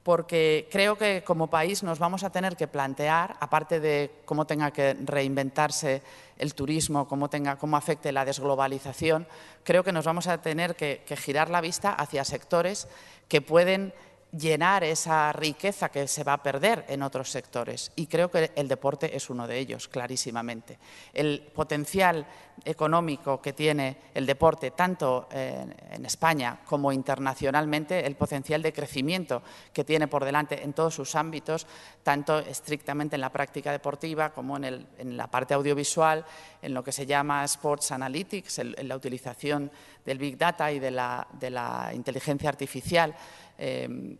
Porque 0.07 0.69
creo 0.71 0.97
que 0.97 1.21
como 1.25 1.49
país 1.49 1.83
nos 1.83 1.99
vamos 1.99 2.23
a 2.23 2.29
tener 2.29 2.55
que 2.55 2.65
plantear, 2.65 3.35
aparte 3.41 3.81
de 3.81 4.09
cómo 4.23 4.47
tenga 4.47 4.71
que 4.71 4.95
reinventarse 5.03 6.01
el 6.37 6.55
turismo, 6.55 7.09
cómo, 7.09 7.29
tenga, 7.29 7.57
cómo 7.57 7.75
afecte 7.75 8.13
la 8.13 8.23
desglobalización, 8.23 9.27
creo 9.65 9.83
que 9.83 9.91
nos 9.91 10.05
vamos 10.05 10.27
a 10.27 10.37
tener 10.37 10.77
que, 10.77 11.03
que 11.05 11.17
girar 11.17 11.49
la 11.49 11.59
vista 11.59 11.91
hacia 11.91 12.23
sectores 12.23 12.87
que 13.27 13.41
pueden 13.41 13.93
llenar 14.31 14.84
esa 14.84 15.31
riqueza 15.31 15.89
que 15.89 16.07
se 16.07 16.24
va 16.24 16.34
a 16.34 16.43
perder 16.43 16.86
en 16.88 17.01
otros 17.01 17.31
sectores. 17.31 17.91
Y 17.96 18.07
creo 18.07 18.29
que 18.29 18.51
el 18.55 18.67
deporte 18.67 19.15
es 19.15 19.29
uno 19.29 19.48
de 19.48 19.57
ellos, 19.57 19.88
clarísimamente. 19.88 20.77
El 21.13 21.41
potencial 21.53 22.25
económico 22.65 23.41
que 23.41 23.53
tiene 23.53 23.98
el 24.13 24.25
deporte, 24.25 24.72
tanto 24.72 25.27
en 25.31 26.05
España 26.05 26.60
como 26.65 26.91
internacionalmente, 26.91 28.05
el 28.05 28.15
potencial 28.15 28.62
de 28.62 28.74
crecimiento 28.74 29.43
que 29.72 29.84
tiene 29.84 30.07
por 30.07 30.25
delante 30.25 30.63
en 30.63 30.74
todos 30.74 30.96
sus 30.96 31.15
ámbitos, 31.15 31.67
tanto 32.03 32.39
estrictamente 32.39 33.15
en 33.15 33.22
la 33.22 33.31
práctica 33.31 33.72
deportiva 33.72 34.31
como 34.31 34.57
en, 34.57 35.17
la 35.17 35.27
parte 35.27 35.53
audiovisual, 35.53 36.25
en 36.62 36.74
lo 36.74 36.84
que 36.84 36.91
se 36.91 37.05
llama 37.05 37.43
Sports 37.46 37.91
Analytics, 37.91 38.60
en 38.60 38.88
la 38.88 38.96
utilización 38.96 39.72
del 40.05 40.17
Big 40.17 40.38
Data 40.38 40.72
y 40.72 40.79
de 40.79 40.91
la 40.91 41.91
inteligencia 41.93 42.50
artificial 42.50 43.15
Em, 43.57 44.17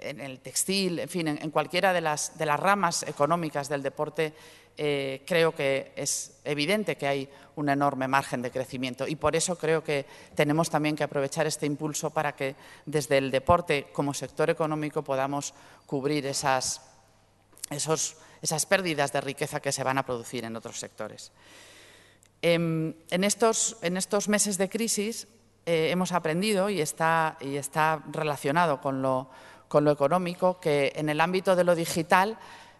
en 0.00 0.20
el 0.20 0.40
textil, 0.40 1.00
en 1.00 1.08
fin, 1.08 1.28
en, 1.28 1.50
cualquiera 1.50 1.92
de 1.92 2.00
las, 2.00 2.32
ramas 2.38 3.02
económicas 3.02 3.68
del 3.68 3.82
deporte, 3.82 4.32
eh, 4.78 5.22
creo 5.26 5.54
que 5.54 5.92
es 5.94 6.40
evidente 6.44 6.96
que 6.96 7.06
hay 7.06 7.28
un 7.56 7.68
enorme 7.68 8.08
margen 8.08 8.40
de 8.40 8.50
crecimiento 8.50 9.06
y 9.06 9.16
por 9.16 9.34
eso 9.34 9.58
creo 9.58 9.82
que 9.82 10.06
tenemos 10.34 10.70
también 10.70 10.94
que 10.96 11.02
aprovechar 11.02 11.46
este 11.46 11.66
impulso 11.66 12.10
para 12.10 12.34
que 12.34 12.54
desde 12.86 13.18
el 13.18 13.30
deporte 13.30 13.88
como 13.92 14.14
sector 14.14 14.48
económico 14.48 15.02
podamos 15.02 15.52
cubrir 15.84 16.24
esas, 16.26 16.80
esas 17.68 18.66
pérdidas 18.66 19.12
de 19.12 19.20
riqueza 19.20 19.60
que 19.60 19.72
se 19.72 19.84
van 19.84 19.98
a 19.98 20.06
producir 20.06 20.44
en 20.44 20.56
otros 20.56 20.78
sectores. 20.78 21.32
Em, 22.40 22.94
en, 23.10 23.24
estos, 23.24 23.76
en 23.82 23.96
estos 23.96 24.28
meses 24.28 24.56
de 24.56 24.68
crisis 24.70 25.26
eh, 25.70 25.90
hemos 25.90 26.12
aprendido 26.12 26.70
y 26.70 26.80
está, 26.80 27.36
relacionado 28.10 28.80
con 28.80 29.02
lo, 29.02 29.28
con 29.68 29.84
lo 29.84 29.90
económico 29.90 30.58
que 30.58 30.94
en 30.96 31.10
el 31.10 31.20
ámbito 31.20 31.56
de 31.56 31.64
lo 31.64 31.74
digital 31.74 32.38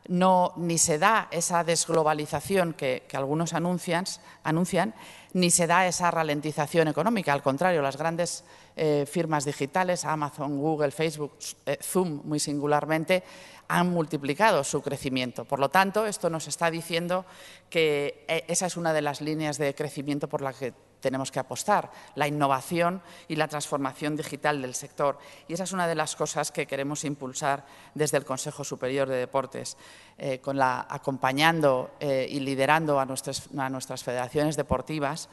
no, 0.08 0.54
ni 0.56 0.78
se 0.78 0.96
da 0.96 1.28
esa 1.30 1.64
desglobalización 1.64 2.72
que, 2.72 3.02
algunos 3.12 3.52
anuncian, 3.52 4.06
anuncian, 4.42 4.94
ni 5.34 5.50
se 5.50 5.66
da 5.66 5.86
esa 5.86 6.10
ralentización 6.10 6.88
económica. 6.88 7.34
Al 7.34 7.42
contrario, 7.42 7.82
las 7.82 7.98
grandes 7.98 8.42
eh, 8.74 9.04
firmas 9.06 9.44
digitales, 9.44 10.06
Amazon, 10.06 10.56
Google, 10.56 10.90
Facebook, 10.90 11.32
eh, 11.66 11.76
Zoom 11.82 12.22
muy 12.24 12.40
singularmente, 12.40 13.22
han 13.68 13.90
multiplicado 13.90 14.64
su 14.64 14.80
crecimiento. 14.80 15.44
Por 15.44 15.58
lo 15.58 15.68
tanto, 15.68 16.06
esto 16.06 16.30
nos 16.30 16.48
está 16.48 16.70
diciendo 16.70 17.26
que 17.68 18.24
esa 18.48 18.64
es 18.64 18.78
una 18.78 18.94
de 18.94 19.02
las 19.02 19.20
líneas 19.20 19.58
de 19.58 19.74
crecimiento 19.74 20.26
por 20.26 20.40
la 20.40 20.54
que 20.54 20.72
tenemos 21.00 21.30
que 21.30 21.38
apostar, 21.38 21.90
la 22.14 22.26
innovación 22.26 23.02
y 23.28 23.36
la 23.36 23.48
transformación 23.48 24.16
digital 24.16 24.60
del 24.62 24.74
sector. 24.74 25.18
Y 25.46 25.54
esa 25.54 25.64
es 25.64 25.72
una 25.72 25.86
de 25.86 25.94
las 25.94 26.16
cosas 26.16 26.50
que 26.50 26.66
queremos 26.66 27.04
impulsar 27.04 27.64
desde 27.94 28.18
el 28.18 28.24
Consejo 28.24 28.64
Superior 28.64 29.08
de 29.08 29.16
Deportes, 29.16 29.76
eh, 30.18 30.40
acompañando 30.88 31.92
eh, 32.00 32.26
y 32.28 32.40
liderando 32.40 32.98
a 32.98 33.06
nuestras, 33.06 34.02
federaciones 34.02 34.56
deportivas 34.56 35.28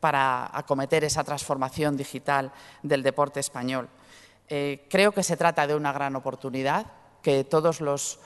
para 0.00 0.50
acometer 0.56 1.04
esa 1.04 1.24
transformación 1.24 1.96
digital 1.96 2.52
del 2.82 3.02
deporte 3.02 3.40
español. 3.40 3.88
Eh, 4.48 4.86
creo 4.88 5.12
que 5.12 5.22
se 5.22 5.36
trata 5.36 5.66
de 5.66 5.74
una 5.74 5.92
gran 5.92 6.14
oportunidad, 6.16 6.86
que 7.22 7.44
todos 7.44 7.80
los 7.80 8.20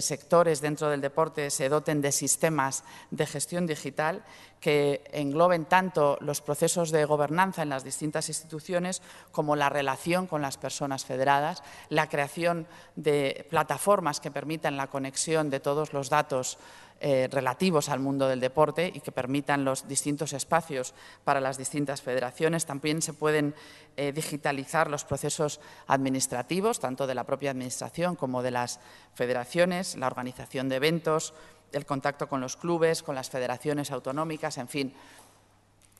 sectores 0.00 0.60
dentro 0.60 0.90
del 0.90 1.00
deporte 1.00 1.48
se 1.48 1.70
doten 1.70 2.02
de 2.02 2.12
sistemas 2.12 2.84
de 3.10 3.24
gestión 3.24 3.66
digital 3.66 4.22
que 4.60 5.02
engloben 5.12 5.64
tanto 5.64 6.18
los 6.20 6.40
procesos 6.42 6.90
de 6.90 7.04
gobernanza 7.04 7.62
en 7.62 7.70
las 7.70 7.84
distintas 7.84 8.28
instituciones 8.28 9.02
como 9.32 9.56
la 9.56 9.70
relación 9.70 10.26
con 10.26 10.42
las 10.42 10.58
personas 10.58 11.04
federadas, 11.04 11.62
la 11.88 12.08
creación 12.08 12.66
de 12.94 13.46
plataformas 13.48 14.20
que 14.20 14.30
permitan 14.30 14.76
la 14.76 14.88
conexión 14.88 15.50
de 15.50 15.60
todos 15.60 15.92
los 15.92 16.10
datos 16.10 16.58
eh, 17.02 17.28
relativos 17.32 17.88
al 17.88 17.98
mundo 17.98 18.28
del 18.28 18.40
deporte 18.40 18.92
y 18.94 19.00
que 19.00 19.10
permitan 19.10 19.64
los 19.64 19.88
distintos 19.88 20.34
espacios 20.34 20.92
para 21.24 21.40
las 21.40 21.56
distintas 21.56 22.02
federaciones. 22.02 22.66
También 22.66 23.00
se 23.00 23.14
pueden 23.14 23.54
eh, 23.96 24.12
digitalizar 24.12 24.90
los 24.90 25.06
procesos 25.06 25.60
administrativos, 25.86 26.78
tanto 26.78 27.06
de 27.06 27.14
la 27.14 27.24
propia 27.24 27.52
Administración 27.52 28.16
como 28.16 28.42
de 28.42 28.50
las 28.50 28.80
federaciones, 29.14 29.96
la 29.96 30.08
organización 30.08 30.68
de 30.68 30.76
eventos, 30.76 31.32
el 31.72 31.86
contacto 31.86 32.28
con 32.28 32.40
los 32.40 32.56
clubes, 32.56 33.02
con 33.02 33.14
las 33.14 33.30
federaciones 33.30 33.90
autonómicas, 33.90 34.58
en 34.58 34.68
fin. 34.68 34.94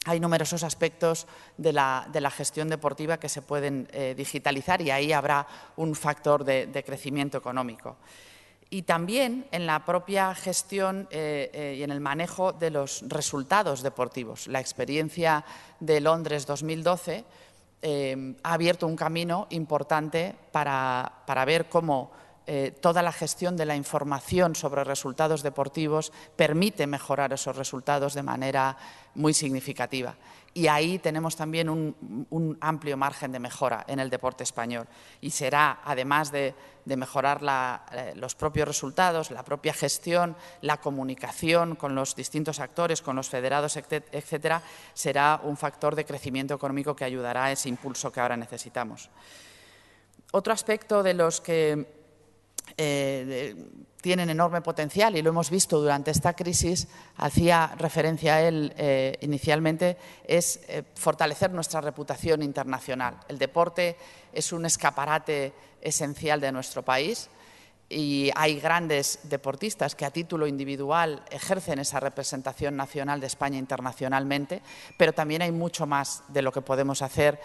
Hay 0.07 0.19
numerosos 0.19 0.63
aspectos 0.63 1.27
de 1.59 1.73
la, 1.73 2.33
gestión 2.35 2.69
deportiva 2.69 3.21
que 3.21 3.29
se 3.29 3.43
pueden 3.43 3.89
eh, 3.93 4.15
digitalizar 4.17 4.81
y 4.81 4.91
ahí 4.91 5.13
habrá 5.13 5.47
un 5.77 5.95
factor 5.95 6.45
de 6.45 6.85
crecimiento 6.85 7.37
económico 7.37 7.97
y 8.71 8.83
también 8.83 9.47
en 9.51 9.67
la 9.67 9.85
propia 9.85 10.33
gestión 10.35 11.09
eh, 11.11 11.51
eh, 11.53 11.75
y 11.79 11.83
en 11.83 11.91
el 11.91 12.01
manejo 12.01 12.53
de 12.53 12.71
los 12.71 13.03
resultados 13.09 13.83
deportivos. 13.83 14.47
La 14.47 14.61
experiencia 14.61 15.45
de 15.81 16.01
Londres 16.01 16.47
2012 16.47 17.25
eh, 17.83 18.35
ha 18.45 18.53
abierto 18.53 18.87
un 18.87 18.95
camino 18.95 19.49
importante 19.51 20.37
para, 20.53 21.45
ver 21.45 21.69
cómo 21.69 22.13
toda 22.81 23.03
la 23.03 23.13
gestión 23.13 23.57
de 23.57 23.65
la 23.65 23.77
información 23.77 24.57
sobre 24.57 24.83
resultados 24.83 25.43
deportivos 25.43 26.13
permite 26.35 26.89
mejorar 26.89 27.33
esos 27.33 27.55
resultados 27.55 28.15
de 28.15 28.25
manera 28.25 28.77
muy 29.15 29.35
significativa 29.35 30.17
y 30.53 30.67
ahí 30.67 30.99
tenemos 30.99 31.37
también 31.37 31.69
un, 31.69 32.59
amplio 32.61 32.97
margen 32.97 33.31
de 33.31 33.39
mejora 33.39 33.85
en 33.87 34.01
el 34.01 34.11
deporte 34.11 34.43
español. 34.43 34.87
Y 35.21 35.31
será, 35.31 35.81
además 35.85 36.33
de, 36.33 36.55
mejorar 36.85 37.41
eh, 37.93 38.15
los 38.17 38.35
propios 38.35 38.67
resultados, 38.67 39.31
la 39.31 39.45
propia 39.45 39.73
gestión, 39.73 40.37
la 40.63 40.79
comunicación 40.79 41.77
con 41.77 41.95
los 41.95 42.17
distintos 42.17 42.59
actores, 42.59 43.01
con 43.01 43.15
los 43.15 43.29
federados, 43.29 43.77
etcétera, 43.77 44.61
será 44.93 45.41
un 45.45 45.57
factor 45.57 45.95
de 45.95 46.05
crecimiento 46.05 46.55
económico 46.55 46.97
que 46.97 47.05
ayudará 47.05 47.45
a 47.45 47.53
ese 47.53 47.69
impulso 47.69 48.11
que 48.11 48.19
ahora 48.19 48.37
necesitamos. 48.37 49.09
Otro 50.33 50.53
aspecto 50.53 51.05
de 51.05 51.15
los 51.15 51.41
que 51.41 52.00
eh, 52.77 53.55
tienen 54.01 54.31
enorme 54.31 54.63
potencial 54.63 55.17
y 55.17 55.23
lo 55.23 55.31
hemos 55.31 55.51
visto 55.51 55.81
durante 55.81 56.11
esta 56.11 56.33
crisis, 56.33 56.89
hacía 57.17 57.75
referencia 57.77 58.37
a 58.37 58.43
él 58.43 58.73
eh, 58.77 59.19
inicialmente, 59.21 59.97
es 60.25 60.61
eh, 60.69 60.83
fortalecer 60.95 61.51
nuestra 61.51 61.81
reputación 61.81 62.43
internacional. 62.43 63.21
El 63.29 63.39
deporte 63.39 63.97
es 64.33 64.53
un 64.53 64.65
escaparate 64.67 65.53
esencial 65.81 66.41
de 66.41 66.53
nuestro 66.53 66.83
país 66.83 67.29
y 67.89 68.31
hay 68.37 68.61
grandes 68.61 69.19
deportistas 69.25 69.95
que 69.95 70.07
a 70.07 70.11
título 70.11 70.47
individual 70.47 71.23
ejercen 71.31 71.81
esa 71.81 72.01
representación 72.01 72.77
nacional 72.77 73.21
de 73.21 73.27
España 73.27 73.59
internacionalmente, 73.59 74.63
pero 74.97 75.13
también 75.13 75.43
hay 75.43 75.53
mucho 75.53 75.87
más 75.87 76.23
de 76.29 76.43
lo 76.43 76.53
que 76.53 76.63
podemos 76.63 77.03
hacer 77.03 77.41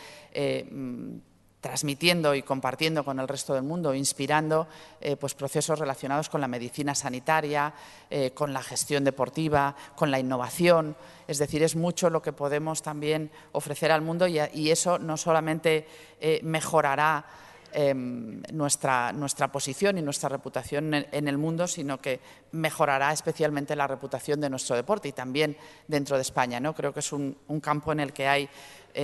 transmitiendo 1.65 2.35
y 2.35 2.43
compartiendo 2.43 3.03
con 3.03 3.19
el 3.19 3.27
resto 3.27 3.55
del 3.55 3.63
mundo, 3.63 3.95
inspirando 3.95 4.67
eh, 5.01 5.15
pues, 5.15 5.33
procesos 5.33 5.79
relacionados 5.79 6.29
con 6.29 6.39
la 6.39 6.47
medicina 6.47 6.93
sanitaria, 6.93 7.73
eh, 8.11 8.33
con 8.35 8.53
la 8.53 8.61
gestión 8.61 9.03
deportiva, 9.03 9.75
con 9.95 10.11
la 10.11 10.19
innovación. 10.19 10.95
Es 11.27 11.39
decir, 11.39 11.63
es 11.63 11.75
mucho 11.75 12.11
lo 12.11 12.21
que 12.21 12.33
podemos 12.33 12.83
también 12.83 13.31
ofrecer 13.53 13.91
al 13.91 14.03
mundo 14.03 14.27
y, 14.27 14.69
eso 14.69 14.99
no 14.99 15.17
solamente 15.17 15.87
eh, 16.21 16.39
mejorará 16.43 17.25
em, 17.73 18.43
nuestra, 18.53 19.11
nuestra, 19.11 19.51
posición 19.51 19.97
y 19.97 20.03
nuestra 20.03 20.29
reputación 20.29 20.93
en, 20.93 21.27
el 21.27 21.37
mundo, 21.39 21.65
sino 21.65 21.99
que 21.99 22.19
mejorará 22.51 23.11
especialmente 23.11 23.75
la 23.75 23.87
reputación 23.87 24.39
de 24.39 24.51
nuestro 24.51 24.75
deporte 24.75 25.07
y 25.07 25.13
también 25.13 25.57
dentro 25.87 26.15
de 26.15 26.21
España. 26.21 26.59
¿no? 26.59 26.75
Creo 26.75 26.93
que 26.93 26.99
es 26.99 27.11
un, 27.11 27.35
campo 27.59 27.91
en 27.91 28.01
el 28.01 28.13
que 28.13 28.27
hay 28.27 28.49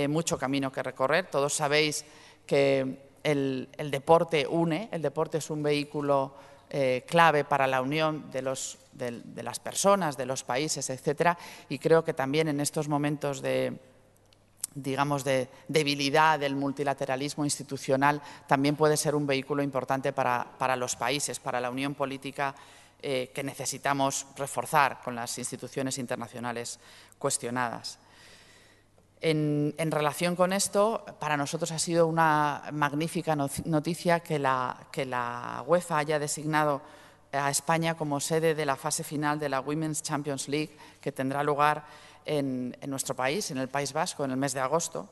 mucho 0.08 0.38
camino 0.38 0.70
que 0.72 0.82
recorrer. 0.82 1.26
Todos 1.26 1.52
sabéis 1.52 2.04
que 2.46 3.12
el, 3.22 3.68
deporte 3.90 4.46
une, 4.46 4.88
el 4.92 5.02
deporte 5.02 5.38
es 5.38 5.50
un 5.50 5.62
vehículo 5.62 6.34
eh, 6.70 7.04
clave 7.06 7.44
para 7.44 7.66
la 7.66 7.82
unión 7.82 8.30
de, 8.30 8.42
las 8.42 9.60
personas, 9.60 10.16
de 10.16 10.26
los 10.26 10.42
países, 10.42 10.88
etcétera, 10.90 11.36
y 11.68 11.78
creo 11.78 12.04
que 12.04 12.14
también 12.14 12.48
en 12.48 12.60
estos 12.60 12.88
momentos 12.88 13.42
de, 13.42 13.78
digamos, 14.74 15.24
de 15.24 15.48
debilidad 15.68 16.38
del 16.38 16.56
multilateralismo 16.56 17.44
institucional, 17.44 18.22
también 18.46 18.76
puede 18.76 18.96
ser 18.96 19.14
un 19.14 19.26
vehículo 19.26 19.62
importante 19.62 20.12
para, 20.12 20.76
los 20.76 20.96
países, 20.96 21.40
para 21.40 21.60
la 21.60 21.70
unión 21.70 21.94
política 21.94 22.54
eh, 23.02 23.30
que 23.34 23.42
necesitamos 23.42 24.26
reforzar 24.36 25.00
con 25.02 25.14
las 25.14 25.36
instituciones 25.38 25.98
internacionales 25.98 26.78
cuestionadas. 27.18 27.98
En, 29.24 29.92
relación 29.92 30.34
con 30.34 30.52
esto, 30.52 31.04
para 31.20 31.36
nosotros 31.36 31.70
ha 31.70 31.78
sido 31.78 32.08
una 32.08 32.64
magnífica 32.72 33.36
noticia 33.36 34.18
que 34.18 34.40
la, 34.40 35.64
UEFA 35.64 35.98
haya 35.98 36.18
designado 36.18 36.82
a 37.30 37.48
España 37.48 37.96
como 37.96 38.18
sede 38.18 38.56
de 38.56 38.66
la 38.66 38.74
fase 38.74 39.04
final 39.04 39.38
de 39.38 39.48
la 39.48 39.60
Women's 39.60 40.02
Champions 40.02 40.48
League, 40.48 40.76
que 41.00 41.12
tendrá 41.12 41.44
lugar 41.44 41.84
en, 42.24 42.76
nuestro 42.88 43.14
país, 43.14 43.52
en 43.52 43.58
el 43.58 43.68
País 43.68 43.92
Vasco, 43.92 44.24
en 44.24 44.32
el 44.32 44.36
mes 44.36 44.54
de 44.54 44.60
agosto. 44.60 45.08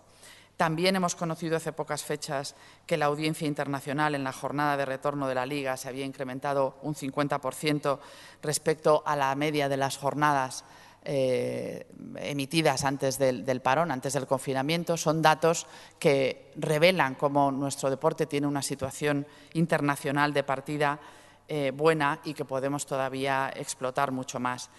También 0.56 0.96
hemos 0.96 1.14
conocido 1.14 1.56
hace 1.56 1.72
pocas 1.72 2.02
fechas 2.02 2.56
que 2.86 2.96
la 2.96 3.06
audiencia 3.06 3.46
internacional 3.46 4.16
en 4.16 4.24
la 4.24 4.32
jornada 4.32 4.76
de 4.76 4.86
retorno 4.86 5.28
de 5.28 5.36
la 5.36 5.46
Liga 5.46 5.76
se 5.76 5.88
había 5.88 6.04
incrementado 6.04 6.74
un 6.82 6.96
50% 6.96 8.00
respecto 8.42 9.04
a 9.06 9.14
la 9.14 9.32
media 9.36 9.68
de 9.68 9.76
las 9.76 9.96
jornadas 9.96 10.64
eh, 11.04 11.86
emitidas 12.16 12.84
antes 12.84 13.18
del, 13.18 13.60
parón, 13.62 13.90
antes 13.90 14.12
del 14.12 14.26
confinamiento. 14.26 14.96
Son 14.96 15.22
datos 15.22 15.66
que 15.98 16.52
revelan 16.56 17.14
cómo 17.14 17.50
nuestro 17.50 17.90
deporte 17.90 18.26
tiene 18.26 18.46
una 18.46 18.62
situación 18.62 19.26
internacional 19.54 20.32
de 20.32 20.44
partida 20.44 21.00
eh, 21.48 21.72
buena 21.74 22.20
y 22.24 22.34
que 22.34 22.44
podemos 22.44 22.86
todavía 22.86 23.50
explotar 23.56 24.12
mucho 24.12 24.38
más. 24.38 24.70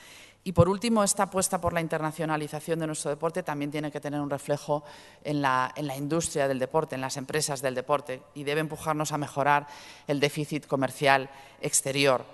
Y 0.44 0.54
por 0.54 0.70
último, 0.70 1.04
esta 1.04 1.24
apuesta 1.24 1.62
por 1.62 1.74
la 1.74 1.82
internacionalización 1.82 2.80
de 2.80 2.88
nuestro 2.88 3.12
deporte 3.12 3.44
también 3.44 3.70
tiene 3.70 3.92
que 3.92 4.00
tener 4.00 4.20
un 4.20 4.30
reflejo 4.30 4.84
en 5.24 5.42
la, 5.42 5.72
industria 5.96 6.48
del 6.48 6.58
deporte, 6.58 6.96
en 6.96 7.02
las 7.02 7.18
empresas 7.18 7.62
del 7.62 7.76
deporte, 7.76 8.24
y 8.34 8.44
debe 8.44 8.62
empujarnos 8.62 9.12
a 9.12 9.20
mejorar 9.20 9.68
el 10.08 10.20
déficit 10.20 10.66
comercial 10.66 11.30
exterior. 11.62 12.26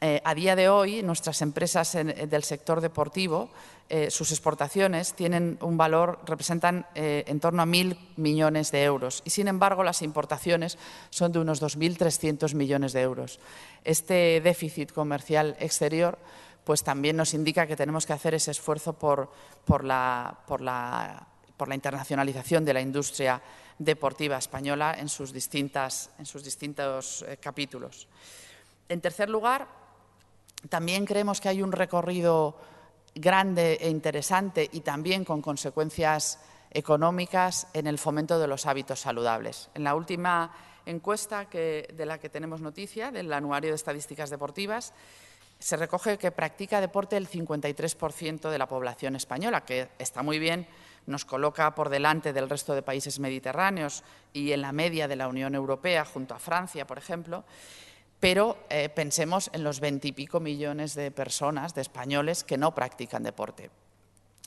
Eh, 0.00 0.20
a 0.24 0.34
día 0.34 0.54
de 0.54 0.68
hoy, 0.68 1.02
nuestras 1.02 1.42
empresas 1.42 1.92
del 1.92 2.44
sector 2.44 2.80
deportivo, 2.80 3.50
eh, 3.90 4.10
sus 4.10 4.30
exportaciones 4.32 5.14
tienen 5.14 5.58
un 5.62 5.78
valor, 5.78 6.20
representan 6.26 6.86
eh, 6.94 7.24
en 7.26 7.40
torno 7.40 7.62
a 7.62 7.66
mil 7.66 7.98
millones 8.16 8.70
de 8.70 8.84
euros 8.84 9.22
y, 9.24 9.30
sin 9.30 9.48
embargo, 9.48 9.82
las 9.82 10.02
importaciones 10.02 10.76
son 11.08 11.32
de 11.32 11.38
unos 11.38 11.62
2.300 11.62 12.54
millones 12.54 12.92
de 12.92 13.00
euros. 13.00 13.40
Este 13.84 14.42
déficit 14.42 14.92
comercial 14.92 15.56
exterior 15.58 16.18
pues 16.64 16.84
también 16.84 17.16
nos 17.16 17.32
indica 17.32 17.66
que 17.66 17.76
tenemos 17.76 18.04
que 18.04 18.12
hacer 18.12 18.34
ese 18.34 18.50
esfuerzo 18.50 18.92
por, 18.92 19.30
la, 19.82 20.36
internacionalización 21.72 22.62
de 22.66 22.74
la 22.74 22.82
industria 22.82 23.40
deportiva 23.78 24.36
española 24.36 24.94
en 24.98 25.08
sus, 25.08 25.32
distintas, 25.32 26.10
en 26.18 26.26
sus 26.26 26.44
distintos 26.44 27.24
eh, 27.26 27.38
capítulos. 27.38 28.06
En 28.90 29.00
tercer 29.00 29.30
lugar, 29.30 29.66
también 30.68 31.04
creemos 31.04 31.40
que 31.40 31.48
hay 31.48 31.62
un 31.62 31.72
recorrido 31.72 32.56
grande 33.14 33.78
e 33.80 33.88
interesante 33.88 34.68
y 34.72 34.80
también 34.80 35.24
con 35.24 35.42
consecuencias 35.42 36.40
económicas 36.70 37.66
en 37.72 37.86
el 37.86 37.98
fomento 37.98 38.38
de 38.38 38.46
los 38.46 38.66
hábitos 38.66 39.00
saludables. 39.00 39.70
En 39.74 39.84
la 39.84 39.94
última 39.94 40.52
encuesta 40.86 41.46
de 41.46 42.06
la 42.06 42.18
que 42.18 42.28
tenemos 42.28 42.60
noticia, 42.60 43.10
del 43.10 43.32
Anuario 43.32 43.70
de 43.70 43.76
Estadísticas 43.76 44.30
Deportivas, 44.30 44.92
se 45.58 45.76
recoge 45.76 46.18
que 46.18 46.30
practica 46.30 46.80
deporte 46.80 47.16
el 47.16 47.28
53% 47.28 48.48
de 48.48 48.58
la 48.58 48.68
población 48.68 49.16
española, 49.16 49.64
que 49.64 49.88
está 49.98 50.22
muy 50.22 50.38
bien, 50.38 50.68
nos 51.06 51.24
coloca 51.24 51.74
por 51.74 51.88
delante 51.88 52.32
del 52.32 52.48
resto 52.48 52.74
de 52.74 52.82
países 52.82 53.18
mediterráneos 53.18 54.04
y 54.32 54.52
en 54.52 54.60
la 54.60 54.72
media 54.72 55.08
de 55.08 55.16
la 55.16 55.26
Unión 55.26 55.54
Europea, 55.54 56.04
junto 56.04 56.34
a 56.34 56.38
Francia, 56.38 56.86
por 56.86 56.98
ejemplo. 56.98 57.44
Pero 58.20 58.58
eh, 58.68 58.88
pensemos 58.88 59.50
en 59.52 59.62
los 59.62 59.80
veintipico 59.80 60.40
millones 60.40 60.94
de 60.94 61.10
personas, 61.10 61.74
de 61.74 61.82
españoles, 61.82 62.42
que 62.42 62.58
no 62.58 62.74
practican 62.74 63.22
deporte. 63.22 63.70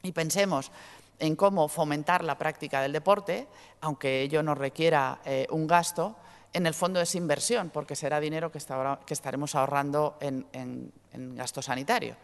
Y 0.03 0.12
pensemos 0.12 0.71
en 1.19 1.36
cómo 1.36 1.67
fomentar 1.67 2.23
la 2.23 2.38
práctica 2.38 2.81
del 2.81 2.91
deporte, 2.91 3.47
aunque 3.81 4.21
ello 4.21 4.41
nos 4.43 4.57
requiera 4.57 5.21
eh, 5.23 5.47
un 5.51 5.67
gasto, 5.67 6.15
en 6.53 6.65
el 6.65 6.73
fondo 6.73 6.99
es 6.99 7.15
inversión, 7.15 7.69
porque 7.69 7.95
será 7.95 8.19
dinero 8.19 8.51
que, 8.51 8.57
estaremos 8.57 9.55
ahorrando 9.55 10.17
en, 10.19 10.91
gasto 11.36 11.62
sanitario. 11.62 12.17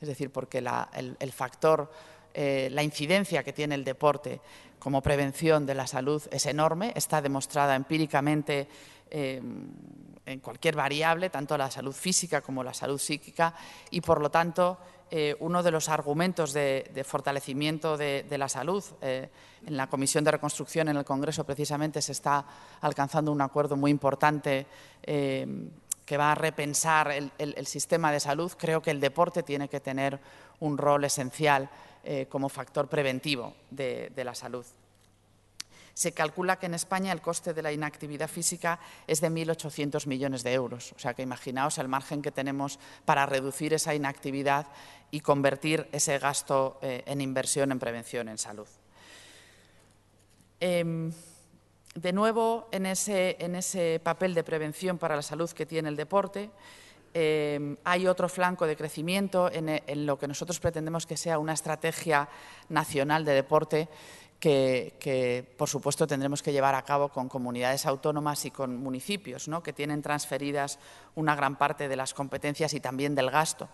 Es 0.00 0.08
decir, 0.08 0.30
porque 0.30 0.58
el, 0.58 1.32
factor, 1.32 1.90
eh, 2.32 2.68
la 2.70 2.82
incidencia 2.82 3.42
que 3.42 3.52
tiene 3.52 3.74
el 3.74 3.84
deporte 3.84 4.40
como 4.78 5.02
prevención 5.02 5.66
de 5.66 5.74
la 5.74 5.86
salud 5.86 6.22
es 6.30 6.46
enorme, 6.46 6.92
está 6.96 7.20
demostrada 7.20 7.74
empíricamente 7.74 8.68
eh, 9.10 9.42
en 10.26 10.40
cualquier 10.40 10.76
variable, 10.76 11.30
tanto 11.30 11.56
la 11.58 11.70
salud 11.70 11.92
física 11.92 12.40
como 12.40 12.64
la 12.64 12.74
salud 12.74 12.98
psíquica, 12.98 13.54
y 13.90 14.00
por 14.00 14.20
lo 14.20 14.30
tanto 14.30 14.78
eh, 15.10 15.36
uno 15.40 15.62
de 15.62 15.70
los 15.70 15.88
argumentos 15.88 16.52
de, 16.52 17.04
fortalecimiento 17.06 17.96
de, 17.96 18.26
la 18.36 18.48
salud. 18.48 18.82
Eh, 19.00 19.28
en 19.66 19.76
la 19.76 19.86
Comisión 19.86 20.24
de 20.24 20.32
Reconstrucción 20.32 20.88
en 20.88 20.96
el 20.96 21.04
Congreso 21.04 21.44
precisamente 21.44 22.02
se 22.02 22.12
está 22.12 22.44
alcanzando 22.80 23.30
un 23.30 23.40
acuerdo 23.40 23.76
muy 23.76 23.90
importante 23.90 24.66
eh, 25.02 25.46
que 26.04 26.16
va 26.16 26.32
a 26.32 26.34
repensar 26.34 27.12
el, 27.12 27.66
sistema 27.66 28.10
de 28.12 28.20
salud. 28.20 28.52
Creo 28.58 28.82
que 28.82 28.90
el 28.90 29.00
deporte 29.00 29.42
tiene 29.42 29.68
que 29.68 29.80
tener 29.80 30.18
un 30.60 30.76
rol 30.76 31.04
esencial 31.04 31.70
como 32.28 32.50
factor 32.50 32.88
preventivo 32.88 33.54
de 33.70 34.12
la 34.16 34.34
salud. 34.34 34.66
Se 35.94 36.12
calcula 36.12 36.58
que 36.58 36.66
en 36.66 36.74
España 36.74 37.12
el 37.12 37.22
coste 37.22 37.54
de 37.54 37.62
la 37.62 37.72
inactividad 37.72 38.28
física 38.28 38.80
es 39.06 39.20
de 39.20 39.30
1.800 39.30 40.06
millones 40.06 40.42
de 40.42 40.52
euros. 40.52 40.92
O 40.96 40.98
sea 40.98 41.14
que 41.14 41.22
imaginaos 41.22 41.78
el 41.78 41.88
margen 41.88 42.20
que 42.20 42.32
tenemos 42.32 42.80
para 43.04 43.26
reducir 43.26 43.72
esa 43.72 43.94
inactividad 43.94 44.66
y 45.12 45.20
convertir 45.20 45.88
ese 45.92 46.18
gasto 46.18 46.78
eh, 46.82 47.04
en 47.06 47.20
inversión 47.20 47.70
en 47.70 47.78
prevención 47.78 48.28
en 48.28 48.38
salud. 48.38 48.66
Em, 50.58 51.12
de 51.94 52.12
nuevo, 52.12 52.68
en 52.72 52.86
ese, 52.86 54.00
papel 54.02 54.34
de 54.34 54.42
prevención 54.42 54.98
para 54.98 55.14
la 55.14 55.22
salud 55.22 55.50
que 55.50 55.66
tiene 55.66 55.88
el 55.88 55.96
deporte, 55.96 56.50
em, 57.12 57.76
hay 57.84 58.08
otro 58.08 58.28
flanco 58.28 58.66
de 58.66 58.74
crecimiento 58.74 59.48
en, 59.52 60.06
lo 60.06 60.18
que 60.18 60.26
nosotros 60.26 60.58
pretendemos 60.58 61.06
que 61.06 61.16
sea 61.16 61.38
una 61.38 61.52
estrategia 61.52 62.28
nacional 62.68 63.24
de 63.24 63.34
deporte 63.34 63.88
que, 64.40 65.54
por 65.56 65.68
supuesto, 65.68 66.06
tendremos 66.06 66.42
que 66.42 66.52
llevar 66.52 66.74
a 66.74 66.82
cabo 66.82 67.08
con 67.08 67.28
comunidades 67.28 67.86
autónomas 67.86 68.44
y 68.44 68.50
con 68.50 68.76
municipios, 68.76 69.48
que 69.62 69.72
tienen 69.72 70.02
transferidas 70.02 70.78
una 71.14 71.34
gran 71.34 71.56
parte 71.56 71.88
de 71.88 71.96
las 71.96 72.12
competencias 72.12 72.74
y 72.74 72.80
también 72.80 73.14
del 73.14 73.30
gasto. 73.30 73.68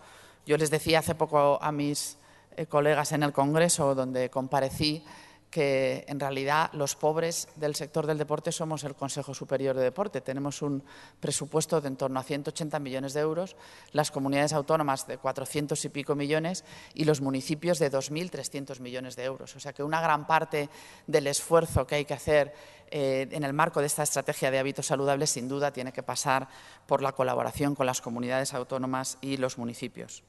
Yo 0.45 0.57
les 0.57 0.71
decía 0.71 0.99
hace 0.99 1.15
poco 1.15 1.59
a 1.61 1.71
mis 1.71 2.17
eh, 2.55 2.65
colegas 2.65 3.11
en 3.11 3.23
el 3.23 3.33
Congreso, 3.33 3.95
donde 3.95 4.29
comparecí, 4.29 5.03
que 5.51 6.05
en 6.07 6.19
realidad 6.19 6.71
los 6.73 6.95
pobres 6.95 7.49
del 7.57 7.75
sector 7.75 8.07
del 8.07 8.17
deporte 8.17 8.53
somos 8.53 8.85
el 8.85 8.95
Consejo 8.95 9.33
Superior 9.33 9.75
de 9.75 9.83
Deporte. 9.83 10.21
Tenemos 10.21 10.61
un 10.61 10.81
presupuesto 11.19 11.81
de 11.81 11.91
en 11.91 11.97
torno 11.97 12.19
a 12.19 12.23
180 12.23 12.79
millones 12.79 13.13
de 13.13 13.19
euros, 13.19 13.57
las 13.91 14.11
comunidades 14.11 14.53
autónomas 14.53 15.05
de 15.07 15.17
400 15.17 15.83
y 15.83 15.89
pico 15.89 16.15
millones 16.15 16.63
y 16.93 17.03
los 17.03 17.19
municipios 17.19 17.79
de 17.79 17.91
2.300 17.91 18.79
millones 18.79 19.17
de 19.17 19.25
euros. 19.25 19.53
O 19.57 19.59
sea 19.59 19.73
que 19.73 19.83
una 19.83 19.99
gran 19.99 20.25
parte 20.25 20.69
del 21.05 21.27
esfuerzo 21.27 21.85
que 21.85 21.95
hay 21.95 22.05
que 22.05 22.13
hacer 22.13 22.53
eh, 22.89 23.27
en 23.31 23.43
el 23.43 23.51
marco 23.51 23.81
de 23.81 23.87
esta 23.87 24.03
estrategia 24.03 24.51
de 24.51 24.59
hábitos 24.59 24.85
saludables 24.85 25.31
sin 25.31 25.49
duda 25.49 25.73
tiene 25.73 25.91
que 25.91 26.01
pasar 26.01 26.47
por 26.87 27.01
la 27.01 27.11
colaboración 27.11 27.75
con 27.75 27.85
las 27.85 27.99
comunidades 27.99 28.53
autónomas 28.53 29.17
y 29.19 29.35
los 29.35 29.57
municipios. 29.57 30.23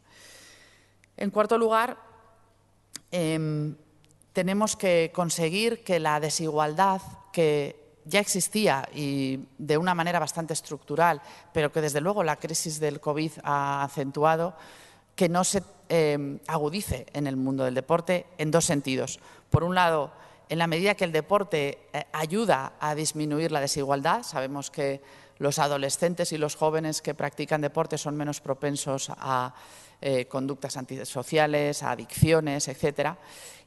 En 1.17 1.31
cuarto 1.31 1.59
lugar, 1.59 1.97
em, 3.13 3.77
tenemos 4.33 4.77
que 4.77 5.11
conseguir 5.15 5.85
que 5.85 6.01
la 6.01 6.21
desigualdad 6.21 7.01
que 7.33 7.81
ya 8.05 8.21
existía 8.21 8.89
y 8.95 9.41
de 9.59 9.79
una 9.79 9.95
manera 9.95 10.19
bastante 10.19 10.53
estructural, 10.53 11.23
pero 11.53 11.71
que 11.71 11.81
desde 11.81 12.01
luego 12.01 12.25
la 12.25 12.37
crisis 12.37 12.81
del 12.81 13.01
COVID 13.01 13.33
ha 13.45 13.85
acentuado, 13.85 14.55
que 15.15 15.29
no 15.29 15.45
se 15.45 15.63
eh, 15.89 16.39
agudice 16.47 17.07
en 17.13 17.27
el 17.27 17.37
mundo 17.37 17.65
del 17.65 17.75
deporte 17.75 18.27
en 18.39 18.51
dos 18.51 18.65
sentidos. 18.65 19.21
Por 19.51 19.63
un 19.63 19.75
lado, 19.75 20.11
en 20.49 20.59
la 20.59 20.67
medida 20.67 20.95
que 20.95 21.05
el 21.05 21.13
deporte 21.13 21.79
eh, 21.93 22.05
ayuda 22.13 22.75
a 22.81 22.95
disminuir 22.95 23.53
la 23.53 23.61
desigualdad. 23.61 24.23
Sabemos 24.23 24.71
que 24.71 25.01
los 25.39 25.59
adolescentes 25.59 26.33
y 26.33 26.39
los 26.39 26.57
jóvenes 26.57 27.03
que 27.03 27.15
practican 27.15 27.61
deporte 27.61 27.99
son 27.99 28.17
menos 28.17 28.41
propensos 28.41 29.11
a 29.17 29.55
eh, 30.01 30.27
conductas 30.27 30.77
antisociales, 30.77 31.83
a 31.83 31.93
adicciones, 31.93 32.69
etcétera. 32.69 33.17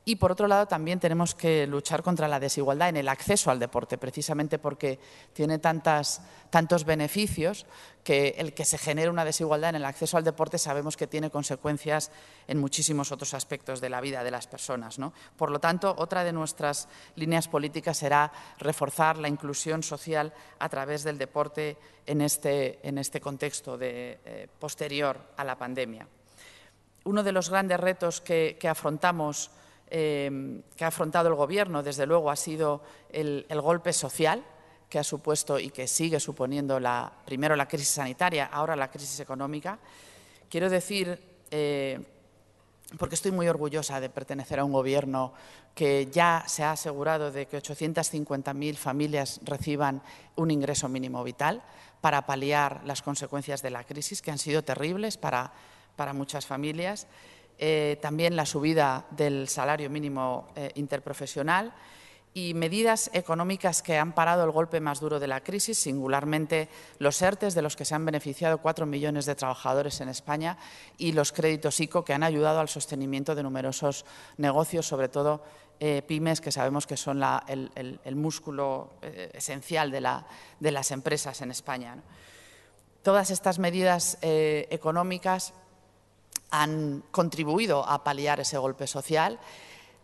Y 0.08 0.18
por 0.18 0.32
otro 0.32 0.48
lado, 0.48 0.68
también 0.68 1.00
tenemos 1.00 1.34
que 1.34 1.66
luchar 1.66 2.04
contra 2.04 2.28
la 2.28 2.40
desigualdad 2.40 2.90
en 2.90 2.98
el 2.98 3.10
acceso 3.10 3.50
al 3.50 3.58
deporte, 3.58 3.98
precisamente 3.98 4.60
porque 4.60 5.00
tiene 5.34 5.58
tantas, 5.58 6.22
tantos 6.52 6.86
beneficios 6.86 7.66
que 8.04 8.36
el 8.38 8.54
que 8.54 8.66
se 8.66 8.78
genere 8.78 9.10
una 9.10 9.26
desigualdad 9.26 9.72
en 9.72 9.78
el 9.78 9.86
acceso 9.86 10.16
al 10.16 10.24
deporte 10.24 10.60
sabemos 10.60 10.96
que 10.96 11.08
tiene 11.08 11.32
consecuencias 11.32 12.12
en 12.48 12.60
muchísimos 12.60 13.12
otros 13.12 13.34
aspectos 13.34 13.82
de 13.82 13.90
la 13.90 14.00
vida 14.00 14.24
de 14.24 14.30
las 14.30 14.46
personas. 14.46 15.00
¿no? 15.00 15.12
Por 15.36 15.50
lo 15.50 15.60
tanto, 15.60 15.96
otra 15.98 16.24
de 16.24 16.34
nuestras 16.34 16.88
líneas 17.16 17.48
políticas 17.48 17.98
será 17.98 18.32
reforzar 18.60 19.18
la 19.18 19.28
inclusión 19.28 19.82
social 19.82 20.32
a 20.60 20.70
través 20.70 21.04
del 21.04 21.18
deporte 21.18 21.78
en 22.06 22.22
este, 22.22 22.88
en 22.88 23.00
este 23.00 23.20
contexto 23.20 23.76
eh, 23.82 24.48
posterior 24.60 25.20
a 25.36 25.44
la 25.44 25.58
pandemia. 25.58 26.08
Uno 27.06 27.24
de 27.24 27.32
los 27.32 27.50
grandes 27.50 27.80
retos 27.80 28.22
que 28.22 28.68
afrontamos 28.70 29.50
eh, 29.88 30.62
que 30.76 30.84
ha 30.84 30.88
afrontado 30.88 31.30
el 31.30 31.36
Gobierno, 31.36 31.84
desde 31.84 32.06
luego, 32.06 32.32
ha 32.32 32.36
sido 32.36 32.82
el, 33.10 33.46
golpe 33.62 33.94
social 33.94 34.44
que 34.90 35.00
ha 35.00 35.04
supuesto 35.04 35.60
y 35.60 35.70
que 35.70 35.88
sigue 35.88 36.20
suponiendo 36.20 36.80
la, 36.80 37.12
primero 37.26 37.56
la 37.56 37.68
crisis 37.68 37.90
sanitaria, 37.90 38.46
ahora 38.46 38.76
la 38.76 38.90
crisis 38.90 39.20
económica. 39.20 39.80
Quiero 40.50 40.70
decir, 40.70 41.20
eh, 41.52 42.00
porque 42.98 43.16
estoy 43.16 43.32
muy 43.32 43.48
orgullosa 43.48 44.00
de 44.00 44.10
pertenecer 44.10 44.60
a 44.60 44.64
un 44.64 44.72
Gobierno 44.72 45.34
que 45.74 46.08
ya 46.12 46.44
se 46.48 46.64
ha 46.64 46.72
asegurado 46.72 47.32
de 47.32 47.48
que 47.48 47.58
850.000 47.58 48.76
familias 48.76 49.42
reciban 49.44 50.02
un 50.36 50.52
ingreso 50.52 50.88
mínimo 50.88 51.24
vital 51.24 51.62
para 52.02 52.26
paliar 52.26 52.82
las 52.86 53.02
consecuencias 53.02 53.62
de 53.62 53.72
la 53.72 53.84
crisis, 53.84 54.22
que 54.22 54.32
han 54.32 54.38
sido 54.38 54.64
terribles 54.64 55.18
para, 55.18 55.52
para 55.96 56.14
muchas 56.14 56.46
familias. 56.46 57.08
Eh, 57.58 57.98
también 58.02 58.36
la 58.36 58.46
subida 58.46 59.06
del 59.12 59.48
salario 59.48 59.90
mínimo 59.90 60.50
eh, 60.56 60.72
interprofesional 60.76 61.74
y 62.34 62.54
medidas 62.54 63.10
económicas 63.14 63.82
que 63.82 63.98
han 63.98 64.12
parado 64.12 64.44
el 64.44 64.52
golpe 64.52 64.82
más 64.82 65.00
duro 65.00 65.22
de 65.22 65.28
la 65.28 65.42
crisis, 65.42 65.78
singularmente 65.80 66.68
los 67.00 67.22
ERTES, 67.22 67.56
de 67.56 67.62
los 67.62 67.78
que 67.78 67.86
se 67.86 67.96
han 67.96 68.04
beneficiado 68.04 68.58
cuatro 68.58 68.86
millones 68.86 69.26
de 69.26 69.36
trabajadores 69.36 70.02
en 70.02 70.10
España, 70.10 70.58
y 70.98 71.14
los 71.14 71.32
créditos 71.32 71.80
ICO, 71.80 72.04
que 72.04 72.14
han 72.14 72.24
ayudado 72.24 72.60
al 72.60 72.68
sostenimiento 72.68 73.36
de 73.36 73.44
numerosos 73.44 74.06
negocios, 74.36 74.86
sobre 74.86 75.08
todo 75.08 75.42
eh, 75.80 76.02
pymes, 76.06 76.42
que 76.42 76.52
sabemos 76.52 76.86
que 76.86 76.98
son 76.98 77.24
el, 77.48 78.16
músculo 78.16 78.96
esencial 79.02 79.92
de, 79.92 80.02
las 80.72 80.92
empresas 80.92 81.40
en 81.42 81.52
España. 81.52 82.04
Todas 83.02 83.32
estas 83.32 83.60
medidas 83.60 84.18
económicas 84.22 85.54
han 86.62 87.04
contribuido 87.12 87.88
a 87.88 88.04
paliar 88.04 88.40
ese 88.40 88.58
golpe 88.58 88.88
social. 88.88 89.40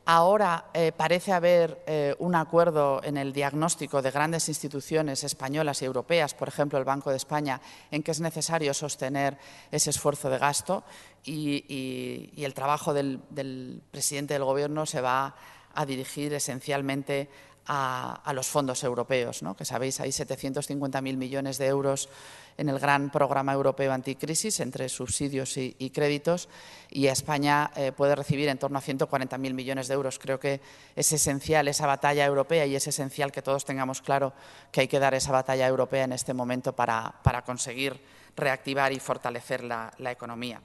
Ahora 0.05 0.65
eh, 0.73 0.91
parece 0.91 1.31
haber 1.31 1.83
eh, 1.85 2.15
un 2.17 2.33
acuerdo 2.33 3.01
en 3.03 3.17
el 3.17 3.33
diagnóstico 3.33 4.01
de 4.01 4.09
grandes 4.09 4.49
instituciones 4.49 5.23
españolas 5.23 5.81
y 5.81 5.85
europeas, 5.85 6.33
por 6.33 6.47
ejemplo 6.47 6.79
el 6.79 6.85
Banco 6.85 7.11
de 7.11 7.17
España, 7.17 7.61
en 7.91 8.01
que 8.01 8.11
es 8.11 8.19
necesario 8.19 8.73
sostener 8.73 9.37
ese 9.71 9.91
esfuerzo 9.91 10.29
de 10.29 10.39
gasto 10.39 10.83
y, 11.23 12.33
el 12.35 12.53
trabajo 12.55 12.93
del, 12.93 13.21
del, 13.29 13.83
presidente 13.91 14.33
del 14.33 14.43
Gobierno 14.43 14.87
se 14.87 15.01
va 15.01 15.35
a 15.73 15.85
dirigir 15.85 16.33
esencialmente 16.33 17.29
a, 17.67 18.31
los 18.33 18.47
fondos 18.47 18.83
europeos, 18.83 19.43
¿no? 19.43 19.55
que 19.55 19.65
sabéis, 19.65 19.99
hay 19.99 20.09
750.000 20.09 21.01
millones 21.15 21.57
de 21.57 21.67
euros 21.67 22.09
en 22.57 22.69
el 22.69 22.79
gran 22.79 23.09
programa 23.09 23.53
europeo 23.53 23.93
anticrisis 23.93 24.59
entre 24.59 24.89
subsidios 24.89 25.57
y, 25.57 25.89
créditos 25.91 26.49
y 26.89 27.07
España 27.07 27.71
eh, 27.75 27.91
puede 27.91 28.15
recibir 28.15 28.49
en 28.49 28.57
torno 28.57 28.77
a 28.77 28.81
140.000 28.81 29.53
millones 29.53 29.87
de 29.87 29.93
euros. 29.93 30.19
Creo 30.19 30.39
que 30.39 30.59
es 30.95 31.11
esencial 31.11 31.67
esa 31.67 31.87
batalla 31.87 32.25
europea 32.25 32.65
y 32.65 32.75
es 32.75 32.87
esencial 32.87 33.31
que 33.31 33.41
todos 33.41 33.65
tengamos 33.65 34.01
claro 34.01 34.33
que 34.71 34.81
hay 34.81 34.87
que 34.87 34.99
dar 34.99 35.13
esa 35.13 35.31
batalla 35.31 35.67
europea 35.67 36.03
en 36.03 36.13
este 36.13 36.33
momento 36.33 36.73
para, 36.73 37.13
conseguir 37.45 37.99
reactivar 38.35 38.91
y 38.91 38.99
fortalecer 38.99 39.63
la, 39.63 39.91
economía. 40.11 40.61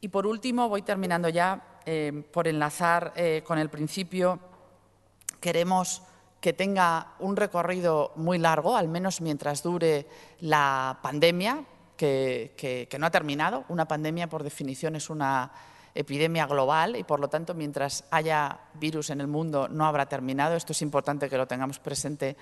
Y 0.00 0.08
por 0.08 0.26
último, 0.26 0.68
voy 0.68 0.82
terminando 0.82 1.28
ya 1.30 1.80
eh, 1.86 2.24
por 2.30 2.46
enlazar 2.46 3.12
eh, 3.16 3.42
con 3.44 3.58
el 3.58 3.70
principio 3.70 4.53
queremos 5.44 6.00
que 6.40 6.54
tenga 6.54 7.08
un 7.18 7.36
recorrido 7.36 8.12
muy 8.16 8.38
largo, 8.38 8.78
al 8.78 8.88
menos 8.88 9.20
mientras 9.20 9.62
dure 9.62 10.06
la 10.40 11.00
pandemia, 11.02 11.66
que, 11.98 12.88
no 12.98 13.04
ha 13.04 13.10
terminado. 13.10 13.66
Una 13.68 13.86
pandemia, 13.86 14.30
por 14.30 14.42
definición, 14.42 14.96
es 14.96 15.10
una 15.10 15.52
epidemia 15.94 16.46
global 16.46 16.96
y, 16.96 17.04
por 17.04 17.20
lo 17.20 17.28
tanto, 17.28 17.52
mientras 17.52 18.04
haya 18.10 18.58
virus 18.72 19.10
en 19.10 19.20
el 19.20 19.26
mundo, 19.26 19.68
no 19.68 19.84
habrá 19.84 20.06
terminado. 20.06 20.56
Esto 20.56 20.72
es 20.72 20.80
importante 20.80 21.28
que 21.28 21.36
lo 21.36 21.46
tengamos 21.46 21.78
presente 21.78 22.38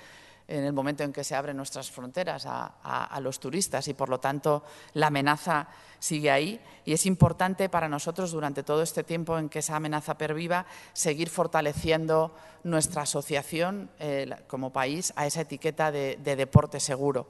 en 0.49 0.65
el 0.65 0.73
momento 0.73 1.03
en 1.03 1.13
que 1.13 1.25
se 1.25 1.35
abren 1.35 1.57
nuestras 1.57 1.91
fronteras 1.91 2.45
a, 2.47 3.19
los 3.21 3.39
turistas 3.41 3.89
y, 3.89 3.95
por 3.95 4.09
lo 4.09 4.21
tanto, 4.21 4.65
la 4.95 5.09
amenaza 5.09 5.69
sigue 5.99 6.31
ahí. 6.31 6.61
Y 6.85 6.93
es 6.93 7.07
importante 7.07 7.69
para 7.69 7.89
nosotros, 7.89 8.33
durante 8.33 8.63
todo 8.63 8.83
este 8.83 9.05
tiempo 9.05 9.39
en 9.39 9.49
que 9.49 9.61
esa 9.61 9.77
amenaza 9.77 10.19
perviva, 10.19 10.67
seguir 10.93 11.31
fortaleciendo 11.31 12.35
nuestra 12.65 13.03
asociación 13.03 13.91
eh, 13.99 14.31
como 14.47 14.73
país 14.73 15.13
a 15.17 15.27
esa 15.27 15.43
etiqueta 15.43 15.93
de, 15.93 16.17
deporte 16.17 16.81
seguro. 16.81 17.29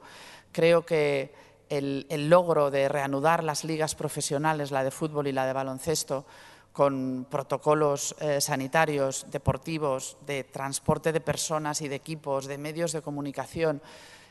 Creo 0.51 0.85
que 0.85 1.33
el 1.69 2.29
logro 2.29 2.69
de 2.69 2.87
reanudar 2.87 3.43
las 3.43 3.63
ligas 3.63 3.95
profesionales, 3.95 4.69
la 4.69 4.83
de 4.83 4.91
fútbol 4.91 5.27
y 5.27 5.31
la 5.31 5.47
de 5.47 5.53
baloncesto, 5.53 6.25
con 6.73 7.27
protocolos 7.29 8.15
eh, 8.19 8.41
sanitarios, 8.41 9.27
deportivos, 9.29 10.17
de 10.25 10.43
transporte 10.43 11.13
de 11.13 11.21
personas 11.21 11.81
y 11.81 11.87
de 11.87 11.95
equipos, 11.95 12.47
de 12.47 12.57
medios 12.57 12.91
de 12.91 13.03
comunicación, 13.03 13.81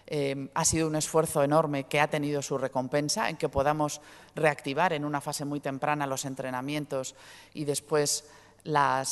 eh, 0.09 0.48
ha 0.52 0.64
sido 0.64 0.88
un 0.88 0.96
esfuerzo 0.96 1.44
enorme 1.44 1.85
que 1.85 2.00
ha 2.00 2.11
tenido 2.11 2.42
su 2.42 2.59
recompensa 2.59 3.31
en 3.31 3.37
que 3.37 3.48
podamos 3.48 4.00
reactivar 4.35 4.92
en 4.92 5.05
una 5.05 5.20
fase 5.20 5.44
muy 5.44 5.61
temprana 5.61 6.09
los 6.09 6.24
entrenamientos 6.24 7.14
y 7.55 7.64
después 7.64 8.24
la, 8.64 9.05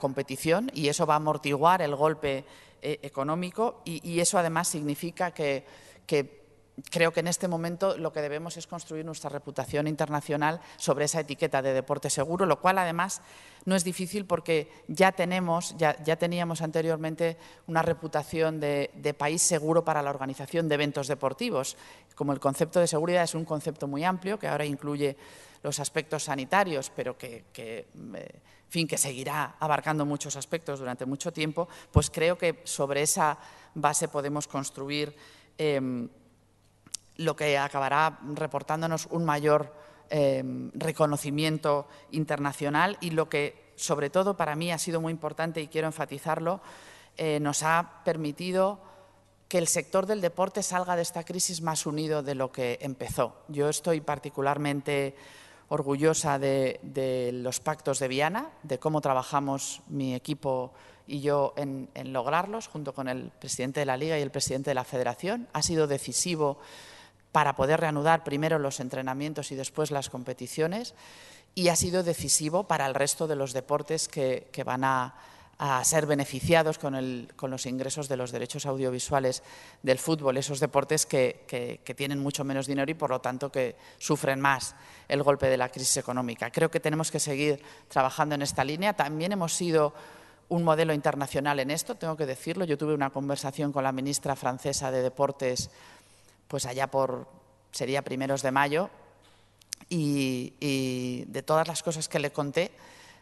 competición. 0.00 0.72
Y 0.74 0.88
eso 0.88 1.06
va 1.06 1.14
a 1.14 1.18
amortiguar 1.18 1.82
el 1.82 1.94
golpe 1.94 2.44
eh, 2.82 2.98
económico 3.02 3.80
y, 3.84 4.18
eso 4.18 4.38
además 4.38 4.66
significa 4.66 5.30
que 5.30 5.64
creo 6.90 7.12
que 7.12 7.20
en 7.20 7.26
este 7.26 7.48
momento 7.48 7.96
lo 7.96 8.12
que 8.12 8.22
debemos 8.22 8.56
es 8.56 8.66
construir 8.66 9.04
nuestra 9.04 9.30
reputación 9.30 9.86
internacional 9.86 10.60
sobre 10.76 11.04
esa 11.04 11.20
etiqueta 11.20 11.62
de 11.62 11.72
deporte 11.72 12.10
seguro, 12.10 12.46
lo 12.46 12.60
cual 12.60 12.78
además 12.78 13.20
no 13.64 13.74
es 13.74 13.84
difícil 13.84 14.24
porque 14.24 14.70
ya 14.86 15.12
tenemos, 15.12 15.76
ya, 15.76 15.94
teníamos 16.16 16.62
anteriormente 16.62 17.36
una 17.66 17.82
reputación 17.82 18.60
de, 18.60 19.14
país 19.18 19.42
seguro 19.42 19.84
para 19.84 20.02
la 20.02 20.10
organización 20.10 20.68
de 20.68 20.74
eventos 20.76 21.08
deportivos. 21.08 21.76
Como 22.14 22.32
el 22.32 22.40
concepto 22.40 22.80
de 22.80 22.86
seguridad 22.86 23.24
es 23.24 23.34
un 23.34 23.44
concepto 23.44 23.86
muy 23.86 24.04
amplio 24.04 24.38
que 24.38 24.48
ahora 24.48 24.64
incluye 24.64 25.16
los 25.62 25.80
aspectos 25.80 26.24
sanitarios, 26.24 26.90
pero 26.94 27.18
que, 27.18 27.44
eh, 27.54 27.86
fin, 28.68 28.86
que 28.86 28.96
seguirá 28.96 29.56
abarcando 29.58 30.06
muchos 30.06 30.36
aspectos 30.36 30.78
durante 30.78 31.04
mucho 31.04 31.32
tiempo, 31.32 31.68
pues 31.90 32.10
creo 32.10 32.38
que 32.38 32.60
sobre 32.64 33.02
esa 33.02 33.38
base 33.74 34.08
podemos 34.08 34.46
construir 34.46 35.14
em, 35.58 36.08
lo 37.18 37.36
que 37.36 37.58
acabará 37.58 38.18
reportándonos 38.34 39.06
un 39.10 39.24
mayor 39.24 39.74
eh, 40.10 40.42
reconocimiento 40.72 41.86
internacional 42.12 42.96
y 43.00 43.10
lo 43.10 43.28
que, 43.28 43.72
sobre 43.76 44.08
todo, 44.08 44.38
para 44.38 44.56
mí 44.56 44.72
ha 44.72 44.78
sido 44.78 45.02
muy 45.02 45.12
importante 45.12 45.60
y 45.60 45.68
quiero 45.68 45.86
enfatizarlo, 45.86 46.62
eh, 47.18 47.40
nos 47.40 47.62
ha 47.62 48.00
permitido 48.04 48.80
que 49.48 49.58
el 49.58 49.66
sector 49.66 50.06
del 50.06 50.20
deporte 50.20 50.62
salga 50.62 50.96
de 50.96 51.02
esta 51.02 51.24
crisis 51.24 51.60
más 51.60 51.84
unido 51.84 52.22
de 52.22 52.34
lo 52.34 52.52
que 52.52 52.78
empezó. 52.80 53.34
Yo 53.48 53.68
estoy 53.68 54.00
particularmente 54.00 55.14
orgullosa 55.68 56.38
de, 56.38 57.30
los 57.34 57.60
pactos 57.60 57.98
de 57.98 58.08
Viana, 58.08 58.50
de 58.62 58.78
cómo 58.78 59.00
trabajamos 59.00 59.82
mi 59.88 60.14
equipo 60.14 60.72
y 61.06 61.20
yo 61.20 61.54
en, 61.56 61.88
en, 61.94 62.12
lograrlos, 62.12 62.68
junto 62.68 62.94
con 62.94 63.08
el 63.08 63.30
presidente 63.30 63.80
de 63.80 63.86
la 63.86 63.96
Liga 63.96 64.18
y 64.18 64.22
el 64.22 64.30
presidente 64.30 64.70
de 64.70 64.74
la 64.74 64.84
Federación. 64.84 65.48
Ha 65.52 65.62
sido 65.62 65.86
decisivo 65.86 66.58
para 67.32 67.56
poder 67.56 67.80
reanudar 67.80 68.24
primero 68.24 68.58
los 68.58 68.80
entrenamientos 68.80 69.52
y 69.52 69.54
después 69.54 69.90
las 69.90 70.10
competiciones 70.10 70.94
y 71.54 71.68
ha 71.68 71.76
sido 71.76 72.02
decisivo 72.02 72.64
para 72.64 72.86
el 72.86 72.94
resto 72.94 73.26
de 73.26 73.36
los 73.36 73.52
deportes 73.52 74.08
que, 74.08 74.48
van 74.64 74.84
a, 74.84 75.14
ser 75.82 76.06
beneficiados 76.06 76.78
con, 76.78 76.94
los 77.50 77.66
ingresos 77.66 78.08
de 78.08 78.16
los 78.16 78.30
derechos 78.30 78.64
audiovisuales 78.64 79.42
del 79.82 79.98
fútbol, 79.98 80.36
esos 80.36 80.60
deportes 80.60 81.04
que, 81.04 81.80
tienen 81.96 82.20
mucho 82.20 82.44
menos 82.44 82.66
dinero 82.66 82.90
y 82.90 82.94
por 82.94 83.10
lo 83.10 83.20
tanto 83.20 83.50
que 83.50 83.74
sufren 83.98 84.40
más 84.40 84.76
el 85.08 85.22
golpe 85.22 85.48
de 85.48 85.56
la 85.56 85.68
crisis 85.68 85.96
económica. 85.96 86.50
Creo 86.50 86.70
que 86.70 86.80
tenemos 86.80 87.10
que 87.10 87.18
seguir 87.18 87.60
trabajando 87.88 88.36
en 88.36 88.42
esta 88.42 88.62
línea. 88.62 88.92
También 88.92 89.32
hemos 89.32 89.52
sido 89.52 89.94
un 90.48 90.62
modelo 90.62 90.94
internacional 90.94 91.60
en 91.60 91.70
esto, 91.70 91.96
tengo 91.96 92.16
que 92.16 92.24
decirlo. 92.24 92.64
Yo 92.64 92.78
tuve 92.78 92.94
una 92.94 93.10
conversación 93.10 93.72
con 93.72 93.84
la 93.84 93.92
ministra 93.92 94.36
francesa 94.36 94.90
de 94.90 95.02
Deportes, 95.02 95.70
pues 96.48 96.66
allá 96.66 96.88
por, 96.88 97.28
sería 97.70 98.02
primeros 98.02 98.42
de 98.42 98.50
mayo, 98.50 98.90
y, 99.90 101.24
de 101.28 101.42
todas 101.42 101.68
las 101.68 101.82
cosas 101.82 102.08
que 102.08 102.18
le 102.18 102.32
conté, 102.32 102.72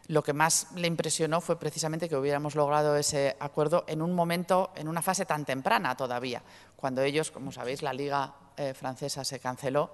lo 0.07 0.23
que 0.23 0.33
más 0.33 0.67
le 0.75 0.87
impresionó 0.87 1.41
fue 1.41 1.59
precisamente 1.59 2.07
que 2.07 2.15
hubiéramos 2.15 2.55
logrado 2.55 2.95
ese 2.95 3.35
acuerdo 3.39 3.83
en 3.87 4.01
un 4.01 4.13
momento, 4.13 4.71
en 4.75 4.87
una 4.87 5.01
fase 5.01 5.25
tan 5.25 5.45
temprana 5.45 5.95
todavía, 5.95 6.41
cuando 6.75 7.01
ellos, 7.01 7.31
como 7.31 7.51
sabéis, 7.51 7.81
la 7.81 7.93
Liga 7.93 8.33
eh, 8.55 8.73
Francesa 8.73 9.25
se 9.25 9.39
canceló 9.39 9.91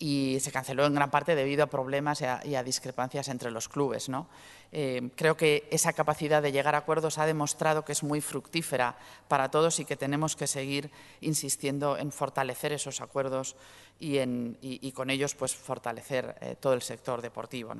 y 0.00 0.38
se 0.40 0.50
canceló 0.50 0.86
en 0.86 0.94
gran 0.94 1.10
parte 1.10 1.34
debido 1.34 1.62
a 1.62 1.66
problemas 1.66 2.22
y 2.22 2.54
a, 2.54 2.62
discrepancias 2.64 3.28
entre 3.28 3.50
los 3.50 3.68
clubes. 3.68 4.10
Eh, 4.72 5.10
creo 5.14 5.36
que 5.36 5.68
esa 5.70 5.92
capacidad 5.92 6.42
de 6.42 6.52
llegar 6.52 6.74
a 6.74 6.78
acuerdos 6.78 7.18
ha 7.18 7.26
demostrado 7.26 7.84
que 7.84 7.92
es 7.92 8.02
muy 8.02 8.22
fructífera 8.22 8.96
para 9.28 9.50
todos 9.50 9.78
y 9.78 9.84
que 9.84 9.98
tenemos 9.98 10.36
que 10.36 10.46
seguir 10.46 10.90
insistiendo 11.20 11.98
en 11.98 12.12
fortalecer 12.12 12.72
esos 12.72 13.02
acuerdos 13.02 13.56
y, 14.00 14.92
con 14.92 15.10
ellos 15.10 15.34
pues, 15.34 15.54
fortalecer 15.54 16.34
eh, 16.40 16.56
todo 16.58 16.72
el 16.72 16.80
sector 16.80 17.20
deportivo. 17.20 17.74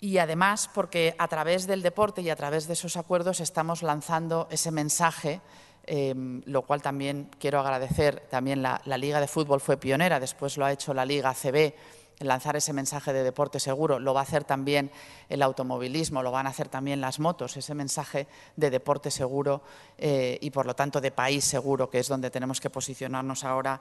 Y 0.00 0.18
además 0.18 0.68
porque 0.74 1.14
a 1.18 1.28
través 1.28 1.68
del 1.68 1.82
deporte 1.82 2.20
y 2.20 2.30
a 2.30 2.36
través 2.36 2.66
de 2.66 2.72
esos 2.72 2.96
acuerdos 2.96 3.38
estamos 3.38 3.84
lanzando 3.84 4.48
ese 4.50 4.72
mensaje 4.72 5.40
Em, 5.86 6.40
lo 6.46 6.62
cual 6.62 6.80
también 6.80 7.28
quiero 7.38 7.60
agradecer. 7.60 8.20
También 8.30 8.62
la, 8.62 8.80
Liga 8.96 9.20
de 9.20 9.28
Fútbol 9.28 9.60
fue 9.60 9.76
pionera, 9.76 10.18
después 10.18 10.56
lo 10.56 10.64
ha 10.64 10.72
hecho 10.72 10.94
la 10.94 11.04
Liga 11.04 11.34
CB 11.34 11.74
lanzar 12.20 12.56
ese 12.56 12.72
mensaje 12.72 13.12
de 13.12 13.22
deporte 13.22 13.60
seguro. 13.60 13.98
Lo 13.98 14.14
va 14.14 14.20
a 14.20 14.22
hacer 14.22 14.44
también 14.44 14.90
el 15.28 15.42
automovilismo, 15.42 16.22
lo 16.22 16.30
van 16.30 16.46
a 16.46 16.50
hacer 16.50 16.68
también 16.68 17.00
las 17.00 17.18
motos, 17.18 17.56
ese 17.56 17.74
mensaje 17.74 18.28
de 18.56 18.70
deporte 18.70 19.10
seguro 19.10 19.62
eh, 19.98 20.38
y, 20.40 20.50
por 20.50 20.64
lo 20.64 20.74
tanto, 20.74 21.00
de 21.00 21.10
país 21.10 21.44
seguro, 21.44 21.90
que 21.90 21.98
es 21.98 22.08
donde 22.08 22.30
tenemos 22.30 22.60
que 22.60 22.70
posicionarnos 22.70 23.44
ahora 23.44 23.78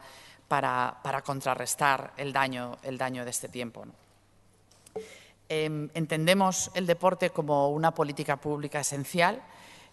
para, 0.48 1.22
contrarrestar 1.24 2.14
el 2.18 2.34
daño, 2.34 2.78
el 2.84 2.98
daño 2.98 3.24
de 3.24 3.30
este 3.30 3.48
tiempo. 3.48 3.86
Em, 5.48 5.90
entendemos 5.94 6.70
el 6.74 6.86
deporte 6.86 7.30
como 7.30 7.70
una 7.70 7.94
política 7.94 8.38
pública 8.38 8.80
esencial 8.80 9.42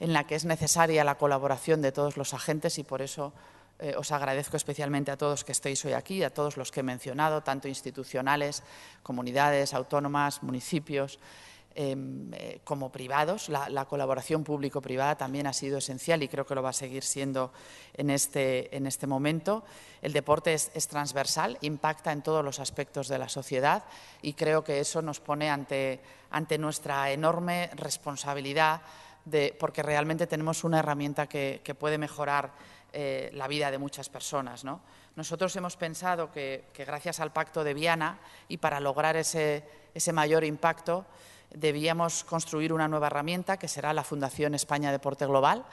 en 0.00 0.12
la 0.14 0.26
que 0.26 0.34
es 0.34 0.44
necesaria 0.44 1.04
la 1.04 1.16
colaboración 1.16 1.82
de 1.82 1.92
todos 1.92 2.16
los 2.16 2.34
agentes 2.34 2.78
y 2.78 2.84
por 2.84 3.02
eso 3.02 3.32
eh, 3.78 3.94
os 3.96 4.12
agradezco 4.12 4.56
especialmente 4.56 5.10
a 5.10 5.16
todos 5.16 5.42
que 5.42 5.52
estéis 5.52 5.82
hoy 5.86 5.92
aquí, 5.92 6.22
a 6.22 6.28
todos 6.28 6.58
los 6.58 6.70
que 6.70 6.80
he 6.80 6.82
mencionado, 6.82 7.42
tanto 7.42 7.66
institucionales, 7.66 8.62
comunidades 9.02 9.72
autónomas, 9.72 10.42
municipios, 10.42 11.18
em, 11.74 12.30
eh, 12.34 12.60
como 12.64 12.92
privados. 12.92 13.48
La, 13.48 13.84
colaboración 13.86 14.44
público-privada 14.44 15.16
también 15.16 15.46
ha 15.46 15.54
sido 15.54 15.78
esencial 15.78 16.22
y 16.22 16.28
creo 16.28 16.44
que 16.44 16.54
lo 16.54 16.62
va 16.62 16.70
a 16.70 16.74
seguir 16.74 17.04
siendo 17.04 17.52
en 17.94 18.10
este, 18.10 18.76
en 18.76 18.86
este 18.86 19.06
momento. 19.06 19.64
El 20.02 20.12
deporte 20.12 20.52
es, 20.52 20.88
transversal, 20.88 21.56
impacta 21.62 22.12
en 22.12 22.20
todos 22.20 22.44
los 22.44 22.60
aspectos 22.60 23.08
de 23.08 23.18
la 23.18 23.30
sociedad 23.30 23.84
y 24.20 24.34
creo 24.34 24.62
que 24.62 24.80
eso 24.80 25.00
nos 25.00 25.20
pone 25.20 25.48
ante, 25.48 26.00
ante 26.30 26.58
nuestra 26.58 27.12
enorme 27.12 27.70
responsabilidad 27.76 28.82
porque 29.58 29.82
realmente 29.82 30.26
tenemos 30.26 30.64
una 30.64 30.78
herramienta 30.78 31.26
que, 31.26 31.76
puede 31.78 31.98
mejorar 31.98 32.52
eh, 32.92 33.30
la 33.34 33.48
vida 33.48 33.70
de 33.70 33.78
muchas 33.78 34.08
personas. 34.08 34.64
Nosotros 35.16 35.54
hemos 35.56 35.76
pensado 35.76 36.30
que, 36.32 36.64
gracias 36.76 37.20
al 37.20 37.32
Pacto 37.32 37.64
de 37.64 37.74
Viana 37.74 38.18
y 38.48 38.56
para 38.56 38.80
lograr 38.80 39.16
ese, 39.16 39.64
mayor 40.12 40.44
impacto 40.44 41.04
debíamos 41.50 42.24
construir 42.24 42.72
una 42.72 42.88
nueva 42.88 43.08
herramienta 43.08 43.58
que 43.58 43.68
será 43.68 43.92
la 43.92 44.04
Fundación 44.04 44.54
España 44.54 44.92
Deporte 44.92 45.26
Global. 45.26 45.64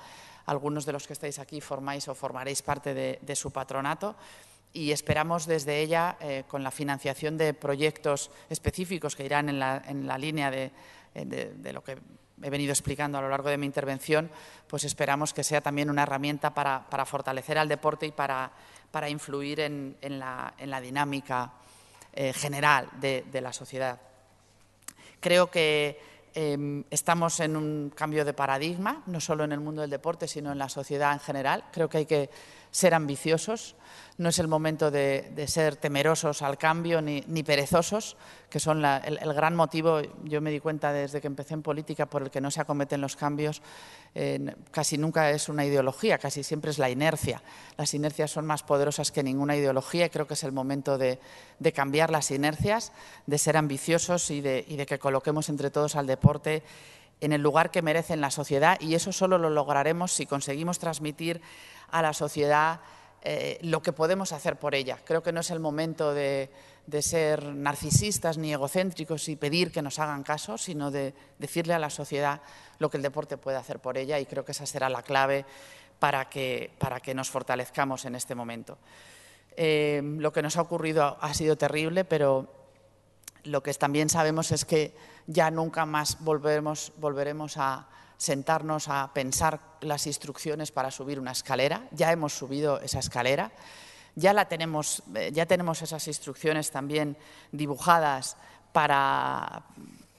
Algunos 0.48 0.86
de 0.86 0.94
los 0.94 1.06
que 1.06 1.14
estáis 1.14 1.40
aquí 1.40 1.62
formáis 1.62 2.08
o 2.08 2.16
formaréis 2.16 2.62
parte 2.62 2.94
de, 2.94 3.36
su 3.36 3.52
patronato 3.52 4.16
y 4.74 4.92
esperamos 4.92 5.46
desde 5.46 5.80
ella, 5.82 6.18
eh, 6.20 6.44
con 6.48 6.64
la 6.64 6.72
financiación 6.72 7.38
de 7.38 7.54
proyectos 7.54 8.32
específicos 8.50 9.16
que 9.16 9.26
irán 9.26 9.50
en 9.50 9.60
la, 9.60 10.18
línea 10.18 10.52
de, 10.52 10.72
lo 11.72 11.84
que 11.84 11.98
he 12.42 12.50
venido 12.50 12.72
explicando 12.72 13.18
a 13.18 13.22
lo 13.22 13.30
largo 13.30 13.50
de 13.50 13.58
mi 13.58 13.66
intervención, 13.66 14.30
pues 14.68 14.84
esperamos 14.84 15.34
que 15.34 15.44
sea 15.44 15.62
también 15.62 15.90
una 15.90 16.04
herramienta 16.04 16.54
para, 16.54 17.06
fortalecer 17.06 17.58
al 17.58 17.68
deporte 17.68 18.06
y 18.06 18.12
para, 18.12 18.52
influir 19.10 19.60
en, 19.60 19.96
la, 20.20 20.82
dinámica 20.82 21.54
eh, 22.14 22.34
general 22.34 22.90
de, 23.00 23.42
la 23.42 23.54
sociedad. 23.54 24.00
Creo 25.20 25.50
que 25.50 26.00
em, 26.34 26.84
estamos 26.92 27.40
en 27.40 27.56
un 27.56 27.92
cambio 27.96 28.24
de 28.24 28.34
paradigma, 28.34 29.02
no 29.08 29.20
solo 29.20 29.44
en 29.44 29.52
el 29.52 29.60
mundo 29.60 29.82
del 29.82 29.90
deporte, 29.90 30.28
sino 30.28 30.52
en 30.52 30.60
la 30.60 30.70
sociedad 30.70 31.14
en 31.14 31.20
general. 31.20 31.64
Creo 31.72 31.90
que 31.90 31.98
hay 31.98 32.06
que 32.06 32.30
ser 32.72 32.94
ambiciosos, 32.94 33.76
no 34.18 34.30
es 34.30 34.40
el 34.40 34.48
momento 34.48 34.90
de, 34.90 35.46
ser 35.48 35.76
temerosos 35.76 36.42
al 36.42 36.58
cambio 36.58 37.02
ni, 37.02 37.44
perezosos, 37.44 38.18
que 38.50 38.60
son 38.60 38.84
el, 38.84 39.34
gran 39.34 39.56
motivo, 39.56 40.02
yo 40.24 40.42
me 40.42 40.50
di 40.50 40.60
cuenta 40.60 40.92
desde 40.92 41.22
que 41.22 41.28
empecé 41.28 41.54
en 41.54 41.62
política, 41.62 42.08
por 42.08 42.24
el 42.24 42.32
que 42.32 42.42
no 42.42 42.50
se 42.50 42.62
acometen 42.62 43.00
los 43.00 43.16
cambios, 43.16 43.62
casi 44.72 44.98
nunca 44.98 45.30
es 45.30 45.50
una 45.50 45.66
ideología, 45.66 46.18
casi 46.18 46.44
siempre 46.44 46.72
es 46.72 46.80
la 46.80 46.90
inercia. 46.90 47.44
Las 47.78 47.94
inercias 47.94 48.32
son 48.32 48.48
más 48.48 48.64
poderosas 48.64 49.12
que 49.12 49.22
ninguna 49.22 49.56
ideología 49.56 50.08
y 50.08 50.10
creo 50.10 50.26
que 50.26 50.34
es 50.34 50.44
el 50.44 50.52
momento 50.52 50.98
de, 50.98 51.20
cambiar 51.74 52.10
las 52.10 52.32
inercias, 52.32 52.94
de 53.28 53.38
ser 53.38 53.56
ambiciosos 53.56 54.32
y 54.32 54.42
de, 54.42 54.86
que 54.88 54.98
coloquemos 54.98 55.50
entre 55.50 55.70
todos 55.70 55.96
al 55.96 56.08
deporte 56.08 56.64
en 57.22 57.32
el 57.34 57.42
lugar 57.42 57.72
que 57.72 57.82
merece 57.82 58.14
en 58.14 58.22
la 58.22 58.32
sociedad 58.32 58.80
y 58.80 58.96
eso 58.96 59.12
solo 59.12 59.38
lo 59.38 59.50
lograremos 59.50 60.12
si 60.12 60.26
conseguimos 60.26 60.80
transmitir 60.80 61.42
a 61.90 62.02
la 62.02 62.14
sociedad 62.14 62.80
eh, 63.24 63.58
lo 63.62 63.82
que 63.82 63.92
podemos 63.92 64.32
hacer 64.32 64.58
por 64.58 64.76
ella. 64.76 65.00
Creo 65.04 65.24
que 65.24 65.32
no 65.32 65.42
es 65.42 65.50
el 65.50 65.60
momento 65.60 66.14
de, 66.14 66.50
ser 67.02 67.44
narcisistas 67.44 68.38
ni 68.38 68.54
egocéntricos 68.54 69.28
y 69.28 69.36
pedir 69.36 69.72
que 69.72 69.82
nos 69.82 70.00
hagan 70.00 70.24
caso, 70.24 70.58
sino 70.58 70.92
de 70.92 71.14
decirle 71.38 71.74
a 71.74 71.80
la 71.80 71.90
sociedad 71.90 72.42
lo 72.80 72.90
que 72.90 72.98
el 72.98 73.04
deporte 73.04 73.38
puede 73.38 73.58
hacer 73.58 73.80
por 73.80 73.98
ella 73.98 74.20
y 74.20 74.26
creo 74.26 74.46
que 74.46 74.54
esa 74.54 74.66
será 74.66 74.88
la 74.88 75.02
clave 75.02 75.46
para 76.00 76.30
que, 76.30 76.72
para 76.78 77.00
que 77.00 77.14
nos 77.14 77.30
fortalezcamos 77.30 78.06
en 78.06 78.16
este 78.16 78.36
momento. 78.36 78.78
Eh, 79.58 80.02
lo 80.04 80.32
que 80.32 80.44
nos 80.44 80.56
ha 80.56 80.62
ocurrido 80.62 81.18
ha 81.20 81.34
sido 81.34 81.58
terrible, 81.58 82.06
pero 82.06 82.57
lo 83.48 83.64
que 83.64 83.74
también 83.74 84.10
sabemos 84.10 84.52
es 84.52 84.66
que 84.66 84.96
ya 85.26 85.50
nunca 85.52 85.86
más 85.86 86.18
volveremos 86.20 87.58
a, 87.58 87.88
sentarnos 88.18 88.90
a 88.90 89.12
pensar 89.14 89.60
las 89.82 90.08
instrucciones 90.08 90.72
para 90.72 90.92
subir 90.92 91.20
una 91.20 91.32
escalera. 91.32 91.88
Ya 91.92 92.12
hemos 92.12 92.34
subido 92.34 92.80
esa 92.82 93.00
escalera, 93.00 93.52
ya, 94.16 94.34
la 94.34 94.48
tenemos, 94.48 95.04
eh, 95.16 95.32
ya 95.32 95.46
tenemos 95.46 95.82
esas 95.82 96.08
instrucciones 96.08 96.72
también 96.72 97.18
dibujadas 97.52 98.36
para, 98.74 99.64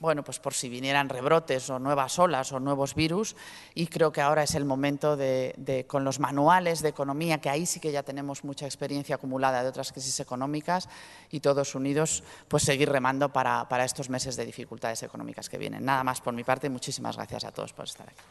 bueno, 0.01 0.23
pues 0.23 0.39
por 0.39 0.55
si 0.55 0.69
vinieran 0.69 1.09
rebrotes 1.09 1.71
o 1.71 1.79
nuevas 1.79 2.19
olas 2.19 2.53
o 2.53 2.61
nuevos 2.61 2.95
virus 2.95 3.37
y 3.75 3.87
creo 3.87 4.13
que 4.13 4.21
ahora 4.21 4.43
es 4.43 4.55
el 4.55 4.65
momento 4.65 5.17
de, 5.17 5.85
con 5.89 6.05
los 6.05 6.21
manuales 6.21 6.83
de 6.83 6.89
economía, 6.89 7.39
que 7.39 7.51
ahí 7.51 7.67
sí 7.67 7.81
que 7.81 7.93
ya 7.93 8.03
tenemos 8.03 8.45
mucha 8.45 8.67
experiencia 8.67 9.17
acumulada 9.17 9.63
de 9.63 9.69
otras 9.69 9.93
crisis 9.93 10.21
económicas 10.21 10.89
y 11.31 11.41
todos 11.41 11.75
unidos, 11.75 12.23
pues 12.49 12.63
seguir 12.63 12.91
remando 12.91 13.29
para, 13.31 13.67
estos 13.85 14.11
meses 14.11 14.37
de 14.37 14.45
dificultades 14.45 15.03
económicas 15.03 15.49
que 15.49 15.59
vienen. 15.59 15.85
Nada 15.85 16.05
más 16.05 16.21
por 16.21 16.35
mi 16.35 16.45
parte, 16.45 16.69
muchísimas 16.69 17.17
gracias 17.17 17.45
a 17.45 17.53
todos 17.53 17.73
por 17.73 17.87
estar 17.87 18.09
aquí. 18.09 18.23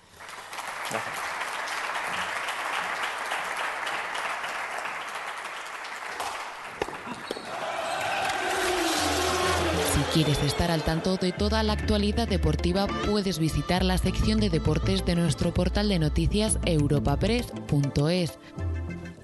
Quieres 10.14 10.42
estar 10.44 10.72
al 10.72 10.84
tanto 10.84 11.18
de 11.18 11.32
toda 11.32 11.64
la 11.64 11.74
actualidad 11.74 12.28
deportiva, 12.28 12.88
puedes 13.10 13.40
visitar 13.40 13.84
la 13.84 13.98
sección 13.98 14.40
de 14.40 14.50
deportes 14.50 15.06
de 15.06 15.16
nuestro 15.16 15.54
portal 15.54 15.90
de 15.90 16.00
noticias 16.00 16.58
europapress.es. 16.66 18.38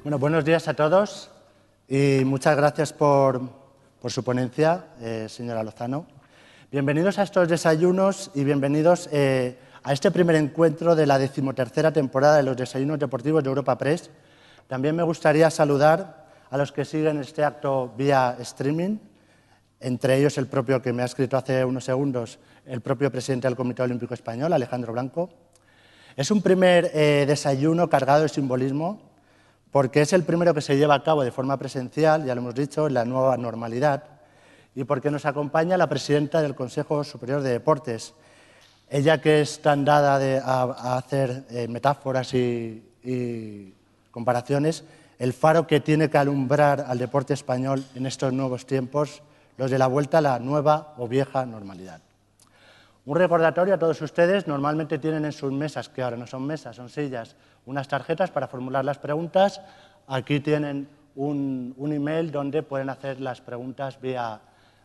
Bueno, 0.03 0.19
buenos 0.19 0.43
días 0.43 0.67
a 0.67 0.73
todos 0.73 1.31
y 1.87 2.21
muchas 2.25 2.57
gracias 2.57 2.91
por, 2.91 3.41
su 4.07 4.23
ponencia, 4.23 4.85
eh, 4.99 5.27
señora 5.29 5.63
Lozano. 5.63 6.05
Bienvenidos 6.71 7.19
a 7.19 7.23
estos 7.23 7.47
desayunos 7.47 8.31
y 8.33 8.43
bienvenidos 8.43 9.07
eh, 9.11 9.57
a 9.83 9.93
este 9.93 10.11
primer 10.11 10.35
encuentro 10.35 10.95
de 10.95 11.05
la 11.05 11.19
decimotercera 11.19 11.93
temporada 11.93 12.37
de 12.37 12.43
los 12.43 12.57
desayunos 12.57 12.99
deportivos 12.99 13.43
de 13.43 13.49
Europa 13.49 13.77
Press. 13.77 14.09
También 14.67 14.95
me 14.95 15.03
gustaría 15.03 15.49
saludar 15.49 16.25
a 16.49 16.57
los 16.57 16.71
que 16.71 16.83
siguen 16.83 17.19
este 17.19 17.43
acto 17.43 17.93
vía 17.97 18.35
streaming 18.39 18.97
entre 19.83 20.17
ellos 20.17 20.37
el 20.37 20.47
propio 20.47 20.81
que 20.81 20.93
me 20.93 21.03
ha 21.03 21.05
escrito 21.05 21.37
hace 21.37 21.63
unos 21.63 21.83
segundos, 21.83 22.39
el 22.65 22.81
propio 22.81 23.11
presidente 23.11 23.47
del 23.47 23.55
Comité 23.55 23.83
Olímpico 23.83 24.13
Español, 24.13 24.53
Alejandro 24.53 24.93
Blanco. 24.93 25.29
Es 26.15 26.31
un 26.31 26.41
primer 26.41 26.89
eh, 26.93 27.25
desayuno 27.27 27.89
cargado 27.89 28.23
de 28.23 28.29
simbolismo 28.29 29.13
porque 29.73 30.01
es 30.01 30.13
el 30.13 30.23
primero 30.23 30.53
que 30.53 30.61
se 30.61 30.77
lleva 30.77 30.93
a 30.93 31.03
cabo 31.03 31.23
de 31.23 31.31
forma 31.31 31.57
presencial, 31.57 32.25
ya 32.25 32.35
lo 32.35 32.41
hemos 32.41 32.53
dicho, 32.53 32.85
en 32.85 32.93
la 32.93 33.05
nueva 33.05 33.35
normalidad, 33.37 34.03
y 34.75 34.83
porque 34.83 35.09
nos 35.09 35.25
acompaña 35.25 35.77
la 35.77 35.89
presidenta 35.89 36.43
del 36.43 36.53
Consejo 36.53 37.03
Superior 37.03 37.41
de 37.41 37.53
Deportes. 37.53 38.13
Ella 38.87 39.19
que 39.19 39.41
es 39.41 39.63
tan 39.63 39.83
dada 39.83 40.43
a, 40.45 40.95
hacer 40.95 41.45
eh, 41.49 41.67
metáforas 41.67 42.35
y, 42.35 43.73
comparaciones, 44.11 44.83
el 45.17 45.33
faro 45.33 45.65
que 45.65 45.79
tiene 45.79 46.07
que 46.07 46.19
alumbrar 46.19 46.85
al 46.87 46.99
deporte 46.99 47.33
español 47.33 47.83
en 47.95 48.05
estos 48.05 48.31
nuevos 48.31 48.67
tiempos, 48.67 49.23
los 49.57 49.71
de 49.71 49.77
la 49.77 49.87
vuelta 49.87 50.19
a 50.19 50.21
la 50.21 50.39
nueva 50.39 50.93
o 50.97 51.07
vieja 51.07 51.45
normalidad. 51.45 52.01
Un 53.05 53.17
recordatorio 53.17 53.73
a 53.73 53.77
todos 53.77 54.01
ustedes, 54.01 54.47
normalmente 54.47 54.97
tienen 54.97 55.25
en 55.25 55.33
sus 55.33 55.51
mesas, 55.51 55.89
que 55.89 56.01
ahora 56.01 56.15
no 56.15 56.25
son 56.25 56.47
mesas, 56.47 56.77
son 56.77 56.89
sillas, 56.89 57.35
unas 57.65 57.87
tarjetas 57.87 58.31
para 58.31 58.47
formular 58.47 58.85
las 58.85 58.97
preguntas. 58.97 59.59
Aquí 60.07 60.39
tienen 60.39 60.87
un, 61.15 61.75
email 61.77 62.31
donde 62.31 62.63
pueden 62.63 62.89
hacer 62.89 63.19
las 63.19 63.41
preguntas 63.41 63.99
vía, 63.99 64.39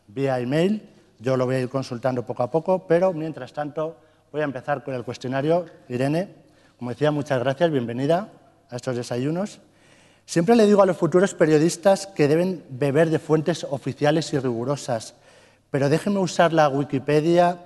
vía 0.07 0.39
email. 0.39 0.89
Yo 1.19 1.37
lo 1.37 1.45
voy 1.45 1.55
a 1.55 1.59
ir 1.61 1.69
consultando 1.69 2.25
poco 2.25 2.43
a 2.43 2.51
poco, 2.51 2.85
pero 2.87 3.13
mientras 3.13 3.53
tanto 3.53 3.97
voy 4.31 4.41
a 4.41 4.45
empezar 4.45 4.83
con 4.83 4.93
el 4.93 5.03
cuestionario. 5.03 5.65
Irene, 5.87 6.35
como 6.77 6.91
decía, 6.91 7.11
muchas 7.11 7.39
gracias, 7.39 7.71
bienvenida 7.71 8.29
a 8.69 8.75
estos 8.75 8.97
desayunos. 8.97 9.61
Siempre 10.29 10.55
le 10.55 10.67
digo 10.67 10.83
a 10.83 10.85
los 10.85 10.95
futuros 10.95 11.33
periodistas 11.33 12.05
que 12.05 12.27
deben 12.27 12.63
beber 12.69 13.09
de 13.09 13.17
fuentes 13.17 13.63
oficiales 13.63 14.31
y 14.31 14.37
rigurosas, 14.37 15.15
pero 15.71 15.89
déjeme 15.89 16.19
usar 16.19 16.53
la 16.53 16.69
Wikipedia. 16.69 17.57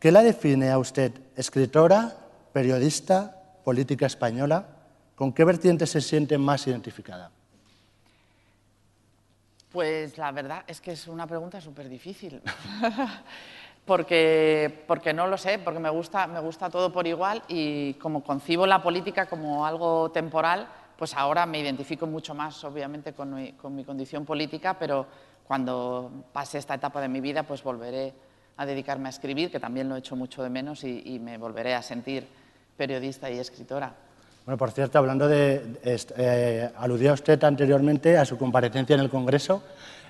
¿Qué 0.00 0.10
la 0.10 0.24
define 0.24 0.72
a 0.72 0.78
usted? 0.78 1.12
¿Escritora? 1.36 2.12
¿Periodista? 2.52 3.40
¿Política 3.62 4.06
española? 4.06 4.66
¿Con 5.14 5.32
qué 5.32 5.44
vertiente 5.44 5.86
se 5.86 6.00
siente 6.00 6.36
más 6.38 6.66
identificada? 6.66 7.30
Pues 9.70 10.18
la 10.18 10.32
verdad 10.32 10.64
es 10.66 10.80
que 10.80 10.90
es 10.90 11.06
una 11.06 11.28
pregunta 11.28 11.60
súper 11.60 11.88
difícil, 11.88 12.42
porque, 13.86 14.82
porque 14.88 15.12
no 15.12 15.28
lo 15.28 15.38
sé, 15.38 15.60
porque 15.60 15.78
me 15.78 15.90
gusta, 15.90 16.26
me 16.26 16.40
gusta 16.40 16.68
todo 16.68 16.92
por 16.92 17.06
igual 17.06 17.44
y 17.46 17.94
como 17.94 18.24
concibo 18.24 18.66
la 18.66 18.82
política 18.82 19.26
como 19.26 19.64
algo 19.64 20.10
temporal, 20.10 20.68
pues 21.02 21.14
ahora 21.14 21.46
me 21.46 21.58
identifico 21.58 22.06
mucho 22.06 22.32
más, 22.32 22.62
obviamente, 22.62 23.12
con 23.12 23.34
mi, 23.34 23.54
con 23.54 23.74
mi 23.74 23.82
condición 23.82 24.24
política, 24.24 24.76
pero 24.78 25.04
cuando 25.44 26.28
pase 26.32 26.58
esta 26.58 26.74
etapa 26.74 27.00
de 27.00 27.08
mi 27.08 27.20
vida, 27.20 27.42
pues 27.42 27.60
volveré 27.64 28.12
a 28.56 28.64
dedicarme 28.64 29.08
a 29.08 29.10
escribir, 29.10 29.50
que 29.50 29.58
también 29.58 29.88
lo 29.88 29.96
he 29.96 29.98
hecho 29.98 30.14
mucho 30.14 30.44
de 30.44 30.48
menos, 30.48 30.84
y, 30.84 31.02
y 31.04 31.18
me 31.18 31.38
volveré 31.38 31.74
a 31.74 31.82
sentir 31.82 32.28
periodista 32.76 33.28
y 33.28 33.40
escritora. 33.40 33.92
Bueno, 34.46 34.56
por 34.56 34.70
cierto, 34.70 34.96
hablando 34.96 35.26
de, 35.26 35.80
eh, 35.84 36.70
aludía 36.76 37.14
usted 37.14 37.42
anteriormente 37.42 38.16
a 38.16 38.24
su 38.24 38.38
comparecencia 38.38 38.94
en 38.94 39.00
el 39.00 39.10
Congreso. 39.10 39.60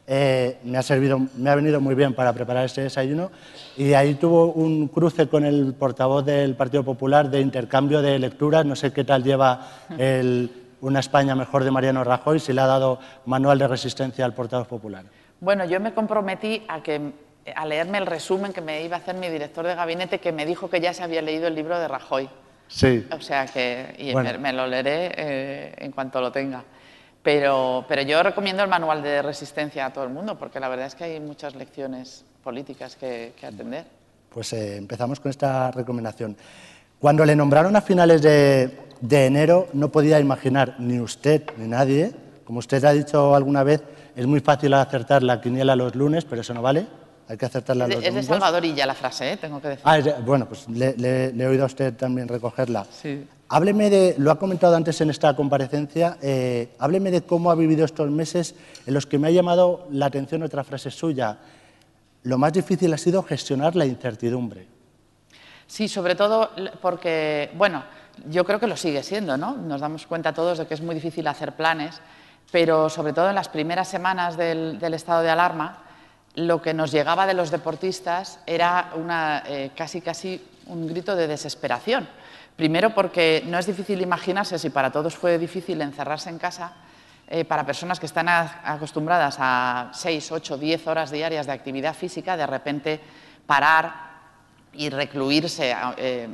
Eh, 0.07 0.59
me, 0.65 0.77
ha 0.77 0.83
servido, 0.83 1.19
me 1.39 1.49
ha 1.49 1.55
venido 1.55 1.81
muy 1.81 1.95
bien 1.95 2.13
para 2.13 2.35
preparar 2.35 2.67
este 2.67 2.83
desayuno 2.83 3.31
y 3.77 3.95
ahí 3.95 4.17
tuvo 4.17 4.53
un 4.53 4.89
cruce 4.89 5.29
con 5.29 5.45
el 5.45 5.75
portavoz 5.75 6.25
del 6.27 6.57
Partido 6.57 6.83
Popular 6.83 7.31
de 7.31 7.41
intercambio 7.41 8.03
de 8.03 8.19
lecturas. 8.19 8.67
No 8.67 8.75
sé 8.75 8.93
qué 8.93 9.05
tal 9.05 9.23
lleva 9.23 9.69
el, 9.97 10.62
Una 10.83 10.99
España 10.99 11.37
mejor 11.37 11.63
de 11.63 11.71
Mariano 11.71 12.03
Rajoy, 12.03 12.41
si 12.41 12.53
le 12.53 12.61
ha 12.61 12.67
dado 12.67 12.99
manual 13.25 13.57
de 13.57 13.69
resistencia 13.69 14.25
al 14.25 14.35
portavoz 14.35 14.67
popular. 14.67 15.05
Bueno, 15.41 15.65
yo 15.65 15.79
me 15.79 15.95
comprometí 15.95 16.65
a, 16.67 16.83
que, 16.83 17.13
a 17.55 17.67
leerme 17.67 17.99
el 17.99 18.07
resumen 18.07 18.53
que 18.53 18.61
me 18.61 18.83
iba 18.83 18.97
a 18.97 18.99
hacer 18.99 19.15
mi 19.15 19.29
director 19.29 19.65
de 19.65 19.77
gabinete, 19.77 20.19
que 20.19 20.33
me 20.33 20.45
dijo 20.45 20.69
que 20.69 20.81
ya 20.81 20.93
se 20.93 21.05
había 21.05 21.23
leído 21.23 21.47
el 21.47 21.55
libro 21.55 21.79
de 21.79 21.87
Rajoy. 21.87 22.29
Sí. 22.67 23.07
O 23.13 23.21
sea 23.21 23.47
que 23.47 23.95
y 23.97 24.13
me, 24.15 24.53
lo 24.53 24.67
leeré 24.67 25.13
eh, 25.17 25.75
en 25.79 25.93
cuanto 25.93 26.21
lo 26.21 26.33
tenga. 26.33 26.65
Pero, 27.23 27.85
pero 27.87 28.03
yo 28.03 28.21
recomiendo 28.21 28.65
el 28.65 28.69
manual 28.69 29.05
de 29.05 29.23
resistencia 29.23 29.87
a 29.87 29.93
todo 29.93 30.03
el 30.03 30.11
mundo, 30.11 30.37
porque 30.37 30.59
la 30.59 30.69
verdad 30.69 30.87
es 30.87 30.97
que 30.97 31.05
hay 31.05 31.21
muchas 31.21 31.55
lecciones 31.55 32.25
políticas 32.43 32.97
que, 32.97 33.33
atender. 33.47 33.85
Pues 34.31 34.53
eh, 34.53 34.79
empezamos 34.79 35.21
con 35.21 35.31
esta 35.31 35.71
recomendación. 35.71 36.37
Cuando 36.99 37.25
le 37.25 37.37
nombraron 37.37 37.77
a 37.77 37.81
finales 37.81 38.23
de, 38.23 38.71
de 39.03 39.27
enero, 39.27 39.69
no 39.75 39.91
podía 39.91 40.19
imaginar 40.19 40.77
ni 40.79 40.99
usted 40.99 41.43
ni 41.59 41.69
nadie, 41.69 42.13
como 42.45 42.61
usted 42.61 42.83
ha 42.85 42.93
dicho 42.93 43.35
alguna 43.35 43.63
vez, 43.63 43.83
es 44.17 44.27
muy 44.27 44.41
fácil 44.41 44.73
acertar 44.73 45.23
la 45.23 45.41
quiniela 45.41 45.77
los 45.77 45.95
lunes, 45.95 46.25
pero 46.25 46.41
eso 46.41 46.55
no 46.55 46.63
vale 46.63 46.87
hay 47.29 47.39
que 47.39 47.47
acertarla 47.47 47.87
los 47.87 48.05
Es 48.05 48.15
de 48.15 48.23
Salvadorilla 48.23 48.85
la 48.85 48.95
frase, 48.95 49.33
¿eh? 49.33 49.37
tengo 49.39 49.61
que 49.61 49.69
decir. 49.69 49.83
Ah, 49.87 49.99
bueno, 50.25 50.47
pues 50.47 50.69
le, 50.69 51.31
he 51.31 51.47
oído 51.47 51.63
a 51.63 51.67
usted 51.67 51.95
también 51.95 52.29
recogerla. 52.29 52.85
Sí. 52.91 53.27
Hábleme 53.49 53.89
de, 53.89 54.15
lo 54.19 54.31
ha 54.31 54.39
comentado 54.39 54.77
antes 54.77 55.01
en 55.01 55.11
esta 55.11 55.35
comparecencia, 55.37 56.19
eh, 56.21 56.75
hábleme 56.79 57.11
de 57.11 57.23
cómo 57.23 57.51
ha 57.51 57.55
vivido 57.55 57.85
estos 57.85 58.11
meses 58.11 58.55
en 58.87 58.95
los 58.95 59.07
que 59.07 59.19
me 59.19 59.29
ha 59.29 59.31
llamado 59.31 59.87
la 59.91 60.07
atención 60.07 60.43
otra 60.43 60.65
frase 60.65 60.91
suya. 60.91 61.39
Lo 62.25 62.39
más 62.39 62.53
difícil 62.53 62.93
ha 62.93 62.99
sido 62.99 63.23
gestionar 63.23 63.77
la 63.77 63.87
incertidumbre. 63.87 64.67
Sí, 65.67 65.89
sobre 65.89 66.15
todo 66.15 66.51
porque, 66.81 67.51
bueno, 67.55 67.83
yo 68.29 68.45
creo 68.45 68.61
que 68.61 68.67
lo 68.67 68.77
sigue 68.77 69.03
siendo, 69.03 69.37
¿no? 69.37 69.57
Nos 69.57 69.81
damos 69.81 70.07
cuenta 70.07 70.33
todos 70.33 70.59
de 70.59 70.67
que 70.67 70.75
es 70.75 70.81
muy 70.81 70.95
difícil 70.95 71.27
hacer 71.27 71.53
planes, 71.53 72.01
pero 72.51 72.89
sobre 72.89 73.13
todo 73.13 73.29
en 73.29 73.35
las 73.35 73.49
primeras 73.49 73.89
semanas 73.89 74.37
del 74.37 74.95
estado 74.95 75.23
de 75.23 75.31
alarma, 75.31 75.79
lo 76.35 76.63
que 76.63 76.75
nos 76.75 76.93
llegaba 76.93 77.27
de 77.27 77.35
los 77.35 77.51
deportistas 77.51 78.39
era 78.47 78.93
una, 78.97 79.43
eh, 79.47 79.71
casi, 79.77 80.01
casi 80.01 80.43
un 80.67 80.87
grito 80.87 81.15
de 81.15 81.27
desesperación. 81.27 82.09
Primero 82.57 82.95
porque 82.95 83.43
no 83.47 83.59
es 83.59 83.67
difícil 83.67 84.01
imaginarse, 84.01 84.59
si 84.59 84.71
para 84.71 84.91
todos 84.91 85.17
fue 85.17 85.39
difícil 85.39 85.81
encerrarse 85.81 86.31
en 86.31 86.39
casa, 86.39 86.73
eh, 87.29 87.45
para 87.45 87.65
personas 87.65 87.99
que 87.99 88.07
están 88.07 88.29
acostumbradas 88.29 89.37
a 89.39 89.91
6, 89.95 90.33
8, 90.33 90.59
10 90.59 90.87
horas 90.87 91.11
diarias 91.11 91.47
de 91.47 91.53
actividad 91.53 91.95
física, 91.95 92.37
de 92.37 92.47
repente 92.47 93.01
parar 93.47 94.12
y 94.75 94.89
recluirse 94.89 95.75
eh, 95.97 96.29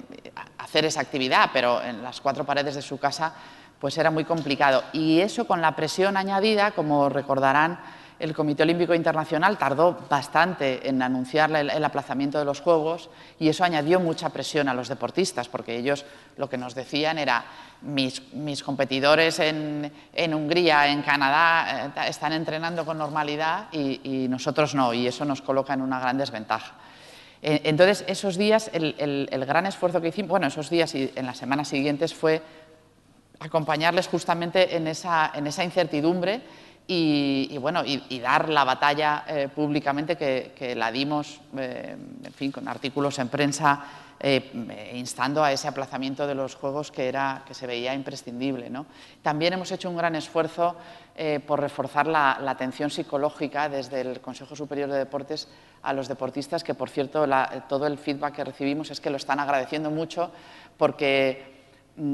hacer 0.58 0.84
esa 0.84 1.00
actividad, 1.00 1.50
pero 1.52 1.82
en 1.82 2.02
las 2.02 2.20
cuatro 2.20 2.44
paredes 2.44 2.74
de 2.74 2.82
su 2.82 2.98
casa, 2.98 3.34
pues 3.80 3.96
era 3.98 4.10
muy 4.10 4.24
complicado. 4.24 4.84
Y 4.92 5.20
eso 5.20 5.46
con 5.46 5.60
la 5.60 5.74
presión 5.76 6.16
añadida, 6.16 6.72
como 6.72 7.08
recordarán, 7.08 7.78
el 8.18 8.34
Comité 8.34 8.64
Olímpico 8.64 8.94
Internacional 8.94 9.56
tardó 9.56 9.96
bastante 10.08 10.88
en 10.88 11.00
anunciar 11.02 11.54
el, 11.54 11.84
aplazamiento 11.84 12.38
de 12.38 12.44
los 12.44 12.60
Juegos 12.60 13.10
y 13.38 13.48
eso 13.48 13.62
añadió 13.62 14.00
mucha 14.00 14.30
presión 14.30 14.68
a 14.68 14.74
los 14.74 14.88
deportistas, 14.88 15.48
porque 15.48 15.76
ellos 15.76 16.04
lo 16.36 16.48
que 16.48 16.58
nos 16.58 16.74
decían 16.74 17.18
era 17.18 17.44
mis, 17.82 18.20
competidores 18.64 19.38
en, 19.38 19.92
Hungría, 20.34 20.88
en 20.88 21.02
Canadá, 21.02 21.92
eh, 21.96 22.08
están 22.08 22.32
entrenando 22.32 22.84
con 22.84 22.98
normalidad 22.98 23.68
y, 23.72 24.26
nosotros 24.28 24.74
no, 24.74 24.92
y 24.92 25.06
eso 25.06 25.24
nos 25.24 25.40
coloca 25.40 25.74
en 25.74 25.82
una 25.82 26.00
gran 26.00 26.18
desventaja. 26.18 26.74
Eh, 27.42 27.62
entonces, 27.64 28.04
esos 28.08 28.36
días, 28.36 28.70
el, 28.72 29.44
gran 29.46 29.66
esfuerzo 29.66 30.00
que 30.00 30.08
hicimos, 30.08 30.30
bueno, 30.30 30.46
esos 30.46 30.70
días 30.70 30.94
y 30.94 31.12
en 31.14 31.26
las 31.26 31.38
semanas 31.38 31.68
siguientes 31.68 32.14
fue 32.14 32.42
acompañarles 33.40 34.08
justamente 34.08 34.76
en 34.76 34.88
esa, 34.88 35.30
en 35.34 35.46
esa 35.46 35.62
incertidumbre 35.62 36.40
y, 36.90 37.58
bueno, 37.58 37.82
y, 37.84 38.18
dar 38.18 38.48
la 38.48 38.64
batalla 38.64 39.24
eh, 39.28 39.48
públicamente 39.54 40.16
que, 40.16 40.74
la 40.74 40.90
dimos, 40.90 41.38
eh, 41.58 41.94
en 42.24 42.32
fin, 42.32 42.50
con 42.50 42.66
artículos 42.66 43.18
en 43.18 43.28
prensa 43.28 43.84
eh, 44.18 44.90
instando 44.94 45.44
a 45.44 45.52
ese 45.52 45.68
aplazamiento 45.68 46.26
de 46.26 46.34
los 46.34 46.54
Juegos 46.54 46.90
que, 46.90 47.06
era, 47.06 47.42
que 47.46 47.52
se 47.52 47.66
veía 47.66 47.92
imprescindible. 47.92 48.70
¿no? 48.70 48.86
También 49.20 49.52
hemos 49.52 49.70
hecho 49.70 49.90
un 49.90 49.98
gran 49.98 50.16
esfuerzo 50.16 50.76
por 51.46 51.60
reforzar 51.60 52.06
la, 52.06 52.38
atención 52.46 52.90
psicológica 52.90 53.68
desde 53.68 54.00
el 54.00 54.20
Consejo 54.20 54.54
Superior 54.54 54.88
de 54.88 54.98
Deportes 54.98 55.48
a 55.82 55.92
los 55.92 56.06
deportistas, 56.06 56.62
que 56.62 56.74
por 56.74 56.90
cierto 56.90 57.26
todo 57.68 57.88
el 57.88 57.98
feedback 57.98 58.36
que 58.36 58.44
recibimos 58.44 58.92
es 58.92 59.00
que 59.00 59.10
lo 59.10 59.16
están 59.16 59.40
agradeciendo 59.40 59.90
mucho 59.90 60.30
porque 60.76 61.57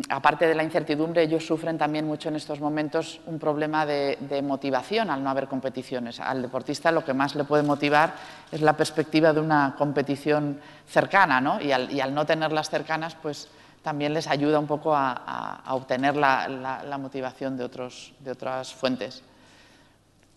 aparte 0.09 0.47
de 0.47 0.55
la 0.55 0.63
incertidumbre, 0.63 1.23
ellos 1.23 1.47
sufren 1.47 1.77
también 1.77 2.07
mucho 2.07 2.29
en 2.29 2.37
estos 2.37 2.61
momentos 2.61 3.21
un 3.27 3.39
problema 3.39 3.85
de, 3.85 4.17
motivación 4.43 5.11
al 5.11 5.23
no 5.23 5.31
haber 5.31 5.47
competiciones. 5.47 6.21
Al 6.21 6.43
deportista 6.43 6.91
lo 6.91 7.05
que 7.05 7.15
más 7.15 7.35
le 7.35 7.45
puede 7.45 7.63
motivar 7.63 8.15
es 8.51 8.61
la 8.61 8.77
perspectiva 8.77 9.33
de 9.33 9.41
una 9.41 9.75
competición 9.77 10.59
cercana, 10.87 11.41
¿no? 11.41 11.61
Y 11.61 11.73
al, 11.73 12.15
no 12.15 12.25
tenerlas 12.25 12.71
cercanas, 12.71 13.15
pues 13.15 13.49
también 13.83 14.15
les 14.15 14.27
ayuda 14.27 14.59
un 14.59 14.67
poco 14.67 14.95
a, 14.95 15.63
obtener 15.71 16.17
la, 16.17 16.99
motivación 17.01 17.57
de, 17.57 17.65
otros, 17.65 18.15
de 18.21 18.31
otras 18.31 18.73
fuentes. 18.73 19.23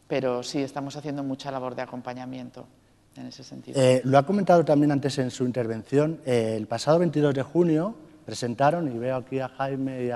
Pero 0.08 0.44
sí, 0.44 0.62
estamos 0.62 0.96
haciendo 0.96 1.24
mucha 1.24 1.52
labor 1.52 1.76
de 1.76 1.82
acompañamiento 1.82 2.66
en 3.16 3.28
ese 3.28 3.44
sentido. 3.44 3.80
Eh, 3.82 4.02
lo 4.04 4.18
ha 4.18 4.24
comentado 4.24 4.64
también 4.64 4.92
antes 4.92 5.18
en 5.18 5.32
su 5.32 5.46
intervención. 5.46 6.20
Eh, 6.26 6.56
el 6.58 6.68
pasado 6.68 7.00
22 7.00 7.34
de 7.34 7.44
junio 7.44 8.07
presentaron, 8.28 8.94
y 8.94 9.00
veo 9.00 9.16
aquí 9.16 9.40
a 9.40 9.48
Jaime 9.48 10.04
y 10.04 10.10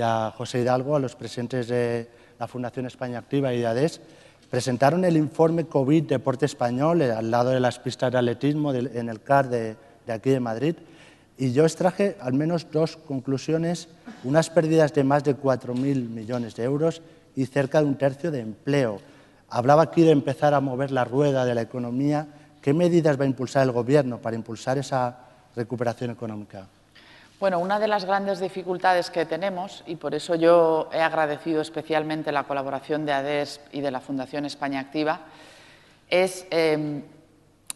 a, 0.00 0.32
José 0.36 0.60
Hidalgo, 0.60 0.94
a 0.94 1.00
los 1.00 1.16
presidentes 1.16 1.66
de 1.66 2.08
la 2.38 2.46
Fundación 2.46 2.86
España 2.86 3.18
Activa 3.18 3.52
y 3.52 3.58
de 3.58 3.66
ADES, 3.66 4.00
presentaron 4.48 5.04
el 5.04 5.16
informe 5.16 5.64
COVID 5.64 6.04
Deporte 6.04 6.46
Español 6.46 7.02
eh, 7.02 7.10
al 7.10 7.28
lado 7.28 7.50
de 7.50 7.58
las 7.58 7.80
pistas 7.80 8.12
de 8.12 8.18
atletismo 8.18 8.72
en 8.72 9.08
el 9.08 9.20
CAR 9.22 9.48
de, 9.48 9.74
aquí 10.06 10.30
de 10.30 10.38
Madrid. 10.38 10.76
Y 11.36 11.52
yo 11.52 11.64
extraje 11.64 12.16
al 12.20 12.34
menos 12.34 12.70
dos 12.70 12.96
conclusiones, 12.96 13.88
unas 14.22 14.48
pérdidas 14.48 14.94
de 14.94 15.02
más 15.02 15.24
de 15.24 15.36
4.000 15.36 15.74
millones 16.10 16.54
de 16.54 16.62
euros 16.62 17.02
y 17.34 17.46
cerca 17.46 17.80
de 17.80 17.86
un 17.86 17.96
tercio 17.96 18.30
de 18.30 18.38
empleo. 18.38 19.00
Hablaba 19.48 19.82
aquí 19.82 20.02
de 20.02 20.12
empezar 20.12 20.54
a 20.54 20.60
mover 20.60 20.92
la 20.92 21.04
rueda 21.04 21.44
de 21.44 21.56
la 21.56 21.62
economía. 21.62 22.28
¿Qué 22.62 22.72
medidas 22.72 23.18
va 23.18 23.24
a 23.24 23.26
impulsar 23.26 23.64
el 23.64 23.72
Gobierno 23.72 24.18
para 24.18 24.36
impulsar 24.36 24.78
esa 24.78 25.18
recuperación 25.56 26.12
económica? 26.12 26.68
Bueno, 27.40 27.58
una 27.58 27.78
de 27.78 27.88
las 27.88 28.04
grandes 28.04 28.38
dificultades 28.38 29.08
que 29.08 29.24
tenemos, 29.24 29.82
y 29.86 29.96
por 29.96 30.14
eso 30.14 30.34
yo 30.34 30.90
he 30.92 31.00
agradecido 31.00 31.62
especialmente 31.62 32.32
la 32.32 32.44
colaboración 32.44 33.06
de 33.06 33.14
ADES 33.14 33.62
y 33.72 33.80
de 33.80 33.90
la 33.90 34.02
Fundación 34.02 34.44
España 34.44 34.78
Activa, 34.78 35.20
es 36.10 36.46
em, 36.50 37.02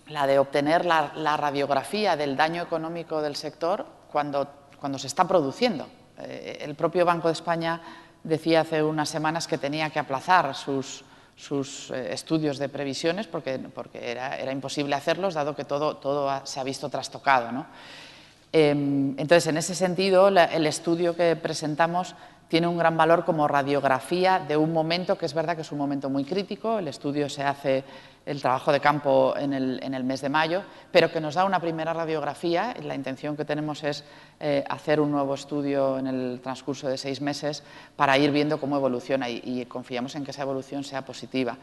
la 0.08 0.26
de 0.26 0.38
obtener 0.38 0.84
la, 0.84 1.36
radiografía 1.38 2.14
del 2.14 2.36
daño 2.36 2.62
económico 2.62 3.22
del 3.22 3.36
sector 3.36 3.86
cuando, 4.12 4.46
cuando 4.78 4.98
se 4.98 5.06
está 5.06 5.26
produciendo. 5.26 5.86
Eh, 6.18 6.58
el 6.60 6.74
propio 6.74 7.06
Banco 7.06 7.28
de 7.28 7.32
España 7.32 7.80
decía 8.22 8.60
hace 8.60 8.82
unas 8.82 9.08
semanas 9.08 9.48
que 9.48 9.56
tenía 9.56 9.88
que 9.88 9.98
aplazar 9.98 10.54
sus, 10.54 11.06
sus 11.36 11.90
eh, 11.90 12.12
estudios 12.12 12.58
de 12.58 12.68
previsiones 12.68 13.26
porque, 13.26 13.58
porque 13.58 14.10
era, 14.10 14.36
era, 14.36 14.52
imposible 14.52 14.94
hacerlos, 14.94 15.32
dado 15.32 15.56
que 15.56 15.64
todo, 15.64 15.96
todo 15.96 16.44
se 16.44 16.60
ha 16.60 16.64
visto 16.64 16.90
trastocado. 16.90 17.50
¿no? 17.50 17.66
Em, 18.56 19.18
entonces, 19.18 19.48
en 19.48 19.56
ese 19.56 19.74
sentido, 19.74 20.28
el 20.28 20.66
estudio 20.68 21.16
que 21.16 21.34
presentamos 21.34 22.14
tiene 22.46 22.68
un 22.68 22.78
gran 22.78 22.96
valor 22.96 23.24
como 23.24 23.48
radiografía 23.48 24.38
de 24.38 24.56
un 24.56 24.72
momento 24.72 25.18
que 25.18 25.26
es 25.26 25.34
verdad 25.34 25.56
que 25.56 25.62
es 25.62 25.72
un 25.72 25.78
momento 25.78 26.08
muy 26.08 26.24
crítico. 26.24 26.78
El 26.78 26.86
estudio 26.86 27.28
se 27.28 27.42
hace, 27.42 27.82
el 28.24 28.40
trabajo 28.40 28.70
de 28.70 28.78
campo 28.78 29.34
en 29.36 29.54
el, 29.54 30.04
mes 30.04 30.20
de 30.20 30.28
mayo, 30.28 30.62
pero 30.92 31.10
que 31.10 31.20
nos 31.20 31.34
da 31.34 31.44
una 31.44 31.58
primera 31.58 31.92
radiografía. 31.92 32.76
La 32.84 32.94
intención 32.94 33.36
que 33.36 33.44
tenemos 33.44 33.82
es 33.82 34.04
eh, 34.38 34.62
hacer 34.70 35.00
un 35.00 35.10
nuevo 35.10 35.34
estudio 35.34 35.98
en 35.98 36.06
el 36.06 36.40
transcurso 36.40 36.86
de 36.86 36.96
seis 36.96 37.20
meses 37.20 37.64
para 37.96 38.16
ir 38.18 38.30
viendo 38.30 38.60
cómo 38.60 38.76
evoluciona 38.76 39.28
y 39.28 39.66
confiamos 39.66 40.14
en 40.14 40.24
que 40.24 40.30
esa 40.30 40.42
evolución 40.42 40.84
sea 40.84 41.04
positiva. 41.04 41.58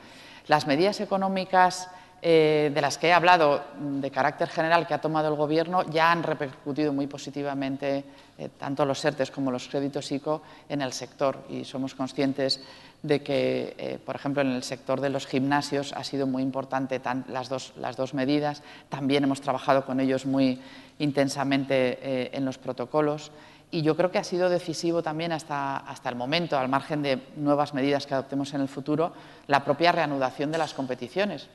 Las 0.48 0.68
medidas 0.68 1.00
económicas 1.00 1.88
eh, 2.24 2.70
de 2.72 2.82
las 2.82 3.00
que 3.00 3.08
he 3.08 3.14
hablado 3.14 3.64
de 3.80 4.12
carácter 4.12 4.48
general 4.48 4.86
que 4.86 4.94
ha 4.94 5.02
tomado 5.02 5.28
el 5.28 5.34
Gobierno 5.34 5.82
ya 5.90 6.12
han 6.12 6.22
repercutido 6.22 6.94
muy 6.94 7.08
positivamente 7.08 8.04
eh, 8.38 8.50
tanto 8.60 8.86
los 8.86 9.04
ERTES 9.04 9.32
como 9.32 9.50
los 9.50 9.68
créditos 9.68 10.12
ICO 10.12 10.44
en 10.70 10.84
el 10.84 10.94
sector 10.94 11.44
y 11.50 11.66
somos 11.66 11.96
conscientes 11.96 12.62
de 13.02 13.24
que, 13.24 13.74
eh, 13.76 14.00
por 14.06 14.16
ejemplo, 14.16 14.44
en 14.44 14.52
el 14.52 14.62
sector 14.62 15.02
de 15.02 15.10
los 15.10 15.26
gimnasios 15.26 15.94
ha 15.94 16.04
sido 16.04 16.28
muy 16.28 16.44
importante 16.44 17.02
las, 17.28 17.50
dos, 17.50 17.74
las 17.78 17.98
dos 17.98 18.14
medidas. 18.14 18.62
También 18.90 19.24
hemos 19.24 19.42
trabajado 19.42 19.84
con 19.84 20.00
ellos 20.00 20.28
muy 20.28 20.62
intensamente 21.00 22.38
en 22.38 22.46
los 22.46 22.60
protocolos 22.60 23.32
y 23.72 23.82
yo 23.82 23.98
creo 23.98 24.12
que 24.12 24.20
ha 24.20 24.24
sido 24.24 24.50
decisivo 24.50 25.02
también 25.02 25.32
hasta, 25.32 25.78
hasta 25.78 26.10
el 26.10 26.16
momento, 26.16 26.60
al 26.60 26.70
margen 26.70 27.02
de 27.02 27.20
nuevas 27.38 27.74
medidas 27.74 28.06
que 28.06 28.14
adoptemos 28.14 28.54
en 28.54 28.62
el 28.62 28.68
futuro, 28.68 29.14
la 29.48 29.64
propia 29.66 29.92
reanudación 29.92 30.52
de 30.52 30.60
las 30.60 30.76
competiciones. 30.76 31.50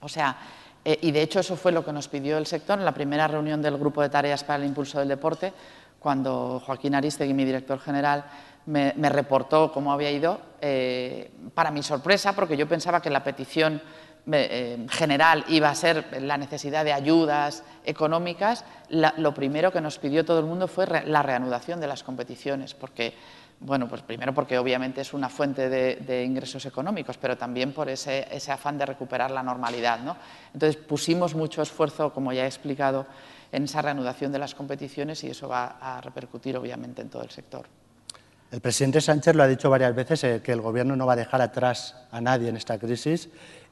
O 0.00 0.08
sea, 0.08 0.36
eh, 0.84 0.98
y 1.02 1.10
de 1.10 1.22
hecho 1.22 1.40
eso 1.40 1.56
fue 1.56 1.72
lo 1.72 1.84
que 1.84 1.92
nos 1.92 2.08
pidió 2.08 2.38
el 2.38 2.46
sector 2.46 2.78
en 2.78 2.84
la 2.84 2.94
primera 2.94 3.26
reunión 3.26 3.60
del 3.60 3.76
Grupo 3.76 4.02
de 4.02 4.08
Tareas 4.08 4.44
para 4.44 4.62
el 4.62 4.68
Impulso 4.68 4.98
del 4.98 5.08
Deporte, 5.08 5.52
cuando 5.98 6.62
Joaquín 6.64 6.94
Aristegui, 6.94 7.34
mi 7.34 7.44
director 7.44 7.80
general, 7.80 8.24
me, 8.66 8.92
reportó 9.08 9.72
cómo 9.72 9.92
había 9.92 10.10
ido, 10.10 10.40
eh, 10.60 11.30
para 11.54 11.70
mi 11.70 11.82
sorpresa, 11.82 12.34
porque 12.34 12.56
yo 12.56 12.68
pensaba 12.68 13.00
que 13.00 13.10
la 13.10 13.24
petición 13.24 13.80
eh, 14.30 14.86
general 14.90 15.44
iba 15.48 15.70
a 15.70 15.74
ser 15.74 16.20
la 16.22 16.36
necesidad 16.36 16.84
de 16.84 16.92
ayudas 16.92 17.62
económicas, 17.84 18.64
lo 18.88 19.34
primero 19.34 19.72
que 19.72 19.80
nos 19.80 19.98
pidió 19.98 20.24
todo 20.24 20.40
el 20.40 20.46
mundo 20.46 20.66
fue 20.66 20.86
la 21.04 21.22
reanudación 21.22 21.80
de 21.80 21.86
las 21.86 22.02
competiciones, 22.02 22.74
porque 22.74 23.14
bueno, 23.60 23.88
pues 23.88 24.02
primero 24.02 24.34
porque 24.34 24.58
obviamente 24.58 25.00
es 25.00 25.14
una 25.14 25.28
fuente 25.28 25.68
de, 25.68 26.24
ingresos 26.24 26.66
económicos, 26.66 27.16
pero 27.18 27.36
también 27.36 27.72
por 27.72 27.88
ese, 27.88 28.26
afán 28.50 28.78
de 28.78 28.86
recuperar 28.86 29.30
la 29.30 29.42
normalidad. 29.42 30.00
¿no? 30.00 30.16
Entonces 30.52 30.76
pusimos 30.76 31.34
mucho 31.34 31.62
esfuerzo, 31.62 32.12
como 32.12 32.32
ya 32.32 32.44
he 32.44 32.46
explicado, 32.46 33.06
en 33.52 33.64
esa 33.64 33.80
reanudación 33.80 34.32
de 34.32 34.38
las 34.38 34.54
competiciones 34.54 35.22
y 35.24 35.28
eso 35.28 35.48
va 35.48 35.78
a 35.80 36.00
repercutir 36.00 36.56
obviamente 36.56 37.02
en 37.02 37.08
todo 37.08 37.22
el 37.22 37.30
sector. 37.30 37.66
El 38.50 38.60
presidente 38.60 39.00
Sánchez 39.00 39.34
lo 39.34 39.42
ha 39.42 39.48
dicho 39.48 39.70
varias 39.70 39.94
veces, 39.94 40.22
eh, 40.24 40.40
que 40.42 40.52
el 40.52 40.60
Gobierno 40.60 40.94
no 40.94 41.06
va 41.06 41.14
a 41.14 41.16
dejar 41.16 41.40
atrás 41.40 41.96
a 42.10 42.20
nadie 42.20 42.48
en 42.48 42.56
esta 42.56 42.78
crisis 42.78 43.28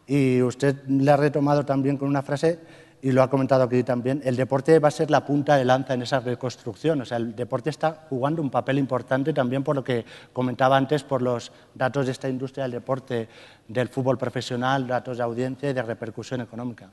y 0.06 0.42
usted 0.42 0.84
le 0.88 1.10
ha 1.10 1.16
retomado 1.16 1.64
también 1.64 1.96
con 1.96 2.08
una 2.08 2.22
frase 2.22 2.58
y 3.04 3.12
lo 3.12 3.22
ha 3.22 3.28
comentado 3.28 3.64
aquí 3.64 3.82
también, 3.82 4.22
el 4.24 4.34
deporte 4.34 4.78
va 4.78 4.88
a 4.88 4.90
ser 4.90 5.10
la 5.10 5.26
punta 5.26 5.58
de 5.58 5.66
lanza 5.66 5.92
en 5.92 6.00
esa 6.00 6.20
reconstrucción. 6.20 7.02
O 7.02 7.04
sea, 7.04 7.18
el 7.18 7.36
deporte 7.36 7.68
está 7.68 8.06
jugando 8.08 8.40
un 8.40 8.48
papel 8.48 8.78
importante 8.78 9.34
también 9.34 9.62
por 9.62 9.76
lo 9.76 9.84
que 9.84 10.06
comentaba 10.32 10.78
antes, 10.78 11.04
por 11.04 11.20
los 11.20 11.52
datos 11.74 12.06
de 12.06 12.12
esta 12.12 12.30
industria 12.30 12.64
del 12.64 12.72
deporte, 12.72 13.28
del 13.68 13.90
fútbol 13.90 14.16
profesional, 14.16 14.86
datos 14.86 15.18
de 15.18 15.22
audiencia 15.22 15.68
y 15.68 15.74
de 15.74 15.82
repercusión 15.82 16.40
económica. 16.40 16.88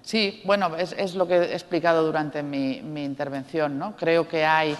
Sí, 0.00 0.40
bueno, 0.46 0.74
es, 0.74 1.14
lo 1.14 1.28
que 1.28 1.34
he 1.34 1.52
explicado 1.52 2.06
durante 2.06 2.42
mi, 2.42 2.78
intervención. 3.04 3.78
¿no? 3.78 3.94
Creo 3.94 4.26
que 4.26 4.42
hay, 4.42 4.74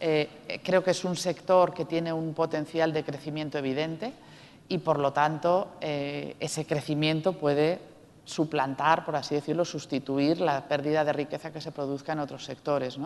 eh, 0.00 0.60
creo 0.62 0.84
que 0.84 0.90
es 0.90 1.02
un 1.06 1.16
sector 1.16 1.72
que 1.72 1.86
tiene 1.86 2.12
un 2.12 2.34
potencial 2.34 2.92
de 2.92 3.04
crecimiento 3.04 3.56
evidente 3.56 4.12
y, 4.68 4.76
por 4.76 4.98
lo 4.98 5.14
tanto, 5.14 5.68
eh, 5.80 6.36
ese 6.40 6.66
crecimiento 6.66 7.32
puede 7.32 7.93
suplantar, 8.24 9.04
por 9.04 9.16
así 9.16 9.34
decirlo, 9.34 9.64
sustituir 9.64 10.40
la 10.40 10.66
pérdida 10.66 11.04
de 11.04 11.12
riqueza 11.12 11.52
que 11.52 11.60
se 11.60 11.72
produzca 11.72 12.12
en 12.12 12.20
otros 12.20 12.44
sectores. 12.44 12.98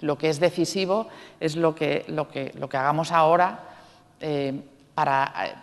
Lo 0.00 0.18
que 0.18 0.28
es 0.28 0.40
decisivo 0.40 1.08
es 1.40 1.56
lo 1.56 1.74
que, 1.74 2.04
lo 2.08 2.28
que, 2.28 2.52
lo 2.58 2.68
que 2.68 2.76
hagamos 2.76 3.12
ahora 3.12 3.60
eh, 4.20 4.60
para 4.94 5.32
eh, 5.46 5.54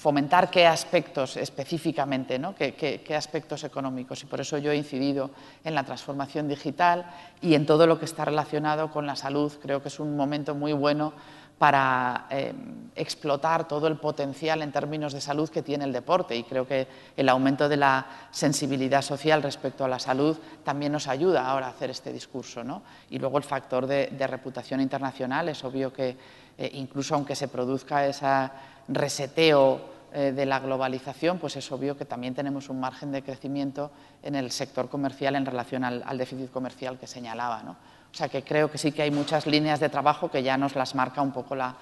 fomentar 0.00 0.50
qué 0.50 0.66
aspectos 0.66 1.36
específicamente, 1.36 2.38
¿no? 2.38 2.54
qué, 2.54 2.74
qué, 2.74 3.14
aspectos 3.14 3.64
económicos. 3.64 4.22
Y 4.22 4.26
por 4.26 4.40
eso 4.40 4.58
yo 4.58 4.72
he 4.72 4.76
incidido 4.76 5.30
en 5.62 5.74
la 5.74 5.84
transformación 5.84 6.48
digital 6.48 7.04
y 7.42 7.54
en 7.54 7.66
todo 7.66 7.86
lo 7.86 7.98
que 7.98 8.06
está 8.06 8.24
relacionado 8.24 8.90
con 8.90 9.06
la 9.06 9.14
salud. 9.14 9.52
Creo 9.60 9.82
que 9.82 9.88
es 9.88 10.00
un 10.00 10.16
momento 10.16 10.54
muy 10.54 10.72
bueno 10.72 11.12
para 11.60 12.26
eh, 12.30 12.54
explotar 12.94 13.68
todo 13.68 13.86
el 13.86 13.98
potencial 13.98 14.62
en 14.62 14.72
términos 14.72 15.12
de 15.12 15.20
salud 15.20 15.50
que 15.50 15.60
tiene 15.60 15.84
el 15.84 15.92
deporte 15.92 16.34
y 16.34 16.44
creo 16.44 16.66
que 16.66 16.88
el 17.14 17.28
aumento 17.28 17.68
de 17.68 17.76
la 17.76 18.06
sensibilidad 18.30 19.02
social 19.02 19.42
respecto 19.42 19.84
a 19.84 19.88
la 19.88 19.98
salud 19.98 20.38
también 20.64 20.90
nos 20.90 21.06
ayuda 21.06 21.46
ahora 21.46 21.66
a 21.66 21.68
hacer 21.68 21.90
este 21.90 22.14
discurso. 22.14 22.64
¿no? 22.64 22.82
Y 23.10 23.18
luego 23.18 23.36
el 23.36 23.44
factor 23.44 23.86
de, 23.86 24.08
reputación 24.26 24.80
internacional, 24.80 25.50
es 25.50 25.62
obvio 25.62 25.92
que 25.92 26.16
eh, 26.56 26.70
incluso 26.72 27.14
aunque 27.14 27.36
se 27.36 27.48
produzca 27.48 28.06
ese 28.06 28.48
reseteo 28.88 29.82
eh, 30.14 30.32
de 30.32 30.46
la 30.46 30.60
globalización, 30.60 31.38
pues 31.38 31.56
es 31.56 31.70
obvio 31.70 31.94
que 31.94 32.06
también 32.06 32.34
tenemos 32.34 32.70
un 32.70 32.80
margen 32.80 33.12
de 33.12 33.22
crecimiento 33.22 33.90
en 34.22 34.34
el 34.34 34.50
sector 34.50 34.88
comercial 34.88 35.36
en 35.36 35.44
relación 35.44 35.84
al, 35.84 36.02
al 36.06 36.16
déficit 36.16 36.50
comercial 36.50 36.98
que 36.98 37.06
señalaba. 37.06 37.62
¿no? 37.62 37.99
O 38.12 38.16
sea 38.16 38.28
que 38.28 38.42
creo 38.42 38.70
que 38.70 38.78
sí 38.78 38.92
que 38.92 39.02
hay 39.02 39.10
muchas 39.10 39.46
líneas 39.46 39.80
de 39.80 39.88
trabajo 39.88 40.30
que 40.30 40.42
ya 40.42 40.56
nos 40.56 40.74
las 40.74 40.94
marca 40.94 41.22
un 41.22 41.32
poco 41.32 41.54
la, 41.54 41.76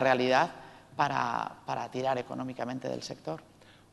realidad 0.00 0.50
para, 0.96 1.88
tirar 1.90 2.18
económicamente 2.18 2.88
del 2.88 3.02
sector. 3.02 3.40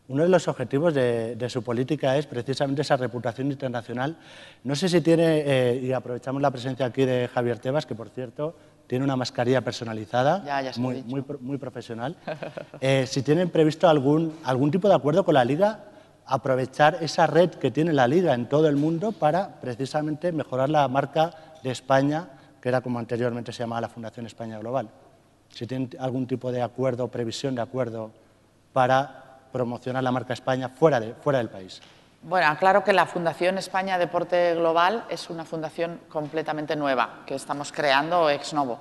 Uno 0.07 0.23
de 0.23 0.29
los 0.29 0.47
objetivos 0.47 0.93
de, 0.93 1.49
su 1.49 1.63
política 1.63 2.17
es 2.17 2.25
precisamente 2.25 2.81
esa 2.81 2.97
reputación 2.97 3.51
internacional. 3.51 4.17
No 4.63 4.75
sé 4.75 4.89
si 4.89 5.01
tiene, 5.01 5.43
eh, 5.45 5.79
y 5.83 5.91
aprovechamos 5.91 6.41
la 6.41 6.51
presencia 6.51 6.85
aquí 6.85 7.05
de 7.05 7.29
Javier 7.33 7.59
Tebas, 7.59 7.85
que 7.85 7.95
por 7.95 8.09
cierto 8.09 8.55
tiene 8.87 9.05
una 9.05 9.15
mascarilla 9.15 9.61
personalizada, 9.61 10.63
muy, 10.77 11.03
muy, 11.39 11.57
profesional. 11.57 12.15
Eh, 12.81 13.05
si 13.07 13.21
tienen 13.21 13.49
previsto 13.49 13.87
algún, 13.89 14.37
algún 14.43 14.71
tipo 14.71 14.87
de 14.87 14.95
acuerdo 14.95 15.23
con 15.25 15.33
la 15.33 15.43
Liga, 15.43 15.88
aprovechar 16.29 16.97
esa 17.01 17.25
red 17.25 17.49
que 17.49 17.71
tiene 17.71 17.91
la 17.91 18.07
Liga 18.07 18.33
en 18.33 18.47
todo 18.47 18.67
el 18.67 18.75
mundo 18.75 19.11
para 19.11 19.59
precisamente 19.59 20.31
mejorar 20.31 20.69
la 20.69 20.87
marca 20.87 21.31
de 21.63 21.71
España, 21.71 22.29
que 22.61 22.69
era 22.69 22.81
como 22.81 22.99
anteriormente 22.99 23.51
se 23.51 23.63
llamaba 23.63 23.81
la 23.81 23.89
Fundación 23.89 24.27
España 24.27 24.59
Global. 24.59 24.89
Si 25.49 25.65
tienen 25.65 25.89
algún 25.99 26.27
tipo 26.27 26.51
de 26.51 26.61
acuerdo 26.61 27.05
o 27.05 27.07
previsión 27.07 27.55
de 27.55 27.63
acuerdo 27.63 28.11
para 28.71 29.39
promocionar 29.51 30.03
la 30.03 30.11
marca 30.11 30.33
España 30.33 30.69
fuera, 30.69 30.99
de, 30.99 31.15
fuera 31.15 31.39
del 31.39 31.49
país. 31.49 31.81
Bueno, 32.21 32.55
claro 32.59 32.83
que 32.83 32.93
la 32.93 33.07
Fundación 33.07 33.57
España 33.57 33.97
Deporte 33.97 34.53
Global 34.53 35.05
es 35.09 35.31
una 35.31 35.45
fundación 35.45 35.99
completamente 36.09 36.75
nueva 36.75 37.23
que 37.25 37.33
estamos 37.33 37.71
creando 37.71 38.29
ex 38.29 38.53
novo. 38.53 38.79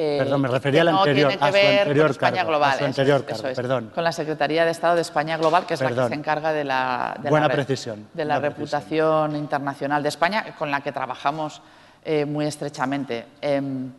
Eh, 0.00 0.16
perdón, 0.16 0.42
me 0.42 0.48
refería 0.48 0.82
al 0.82 0.88
anterior, 0.90 1.32
a 1.32 1.50
su 1.50 1.56
anterior 1.56 2.10
España 2.12 2.44
Global, 2.44 2.70
a 2.70 2.78
su 2.78 2.84
anterior 2.84 3.24
perdón. 3.24 3.90
Con 3.92 4.04
la 4.04 4.12
Secretaría 4.12 4.64
de 4.64 4.70
Estado 4.70 4.94
de 4.94 5.00
España 5.00 5.36
Global, 5.36 5.66
que 5.66 5.74
es 5.74 5.80
la 5.80 5.88
que 5.88 6.06
se 6.06 6.14
encarga 6.14 6.52
de 6.52 6.62
la, 6.62 7.18
Buena 7.28 7.48
precisión, 7.48 8.06
de 8.14 8.24
la 8.24 8.38
reputación 8.38 9.34
internacional 9.34 10.00
de 10.04 10.08
España, 10.08 10.54
con 10.56 10.70
la 10.70 10.82
que 10.82 10.92
trabajamos 10.92 11.62
eh, 12.04 12.24
muy 12.24 12.46
estrechamente. 12.46 13.26
Em, 13.40 13.90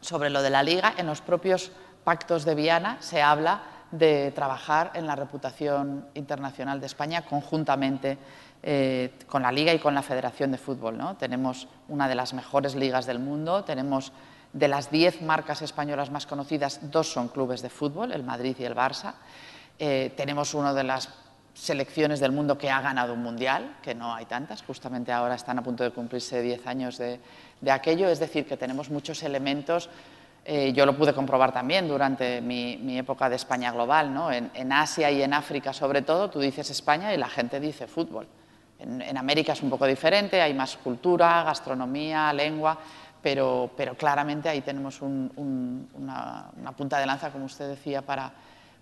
sobre 0.00 0.30
lo 0.30 0.40
de 0.40 0.48
la 0.48 0.62
Liga, 0.62 0.94
en 0.96 1.06
los 1.06 1.20
propios 1.20 1.72
pactos 2.04 2.46
de 2.46 2.54
Viana 2.54 2.96
se 3.00 3.20
habla 3.20 3.60
de 3.90 4.32
trabajar 4.34 4.92
en 4.94 5.06
la 5.06 5.14
reputación 5.14 6.06
internacional 6.14 6.80
de 6.80 6.86
España 6.86 7.20
conjuntamente 7.26 8.16
eh, 8.62 9.12
con 9.26 9.42
la 9.42 9.52
Liga 9.52 9.74
y 9.74 9.78
con 9.78 9.94
la 9.94 10.00
Federación 10.00 10.52
de 10.52 10.56
Fútbol. 10.56 10.96
¿no? 10.96 11.16
Tenemos 11.16 11.68
una 11.88 12.08
de 12.08 12.14
las 12.14 12.32
mejores 12.32 12.74
ligas 12.74 13.04
del 13.04 13.18
mundo, 13.18 13.64
tenemos 13.64 14.10
de 14.58 14.68
las 14.68 14.90
diez 14.90 15.22
marcas 15.22 15.62
españolas 15.62 16.10
más 16.10 16.26
conocidas, 16.26 16.90
dos 16.90 17.12
son 17.12 17.28
clubes 17.28 17.62
de 17.62 17.70
fútbol, 17.70 18.12
el 18.12 18.24
Madrid 18.24 18.56
y 18.58 18.64
el 18.64 18.74
Barça. 18.74 19.14
Eh, 19.78 20.12
tenemos 20.16 20.52
uno 20.54 20.74
de 20.74 20.82
las 20.82 21.08
selecciones 21.54 22.18
del 22.18 22.32
mundo 22.32 22.58
que 22.58 22.70
ha 22.70 22.80
ganado 22.80 23.14
un 23.14 23.22
mundial, 23.22 23.76
que 23.82 23.94
no 23.94 24.14
hay 24.14 24.26
tantas, 24.26 24.62
justamente 24.62 25.12
ahora 25.12 25.36
están 25.36 25.58
a 25.58 25.62
punto 25.62 25.84
de 25.84 25.90
cumplirse 25.90 26.42
10 26.42 26.66
años 26.66 26.98
de, 26.98 27.20
aquello, 27.70 28.08
es 28.08 28.18
decir, 28.18 28.46
que 28.46 28.56
tenemos 28.56 28.90
muchos 28.90 29.22
elementos, 29.22 29.88
eh, 30.44 30.72
yo 30.72 30.86
lo 30.86 30.96
pude 30.96 31.12
comprobar 31.12 31.52
también 31.52 31.86
durante 31.86 32.40
mi, 32.40 32.98
época 32.98 33.28
de 33.28 33.36
España 33.36 33.70
global, 33.70 34.12
¿no? 34.12 34.32
en, 34.32 34.72
Asia 34.72 35.10
y 35.10 35.22
en 35.22 35.34
África 35.34 35.72
sobre 35.72 36.02
todo, 36.02 36.30
tú 36.30 36.40
dices 36.40 36.70
España 36.70 37.12
y 37.12 37.16
la 37.16 37.28
gente 37.28 37.60
dice 37.60 37.86
fútbol. 37.86 38.26
En, 38.78 39.16
América 39.16 39.52
es 39.54 39.62
un 39.62 39.70
poco 39.70 39.86
diferente, 39.86 40.40
hay 40.40 40.54
más 40.54 40.76
cultura, 40.76 41.42
gastronomía, 41.42 42.32
lengua, 42.32 42.78
pero, 43.22 43.70
pero 43.76 43.94
claramente 43.96 44.48
ahí 44.48 44.60
tenemos 44.60 45.00
una, 45.02 46.50
una, 46.56 46.72
punta 46.76 46.98
de 46.98 47.06
lanza, 47.06 47.30
como 47.30 47.46
usted 47.46 47.68
decía, 47.68 48.02
para, 48.02 48.32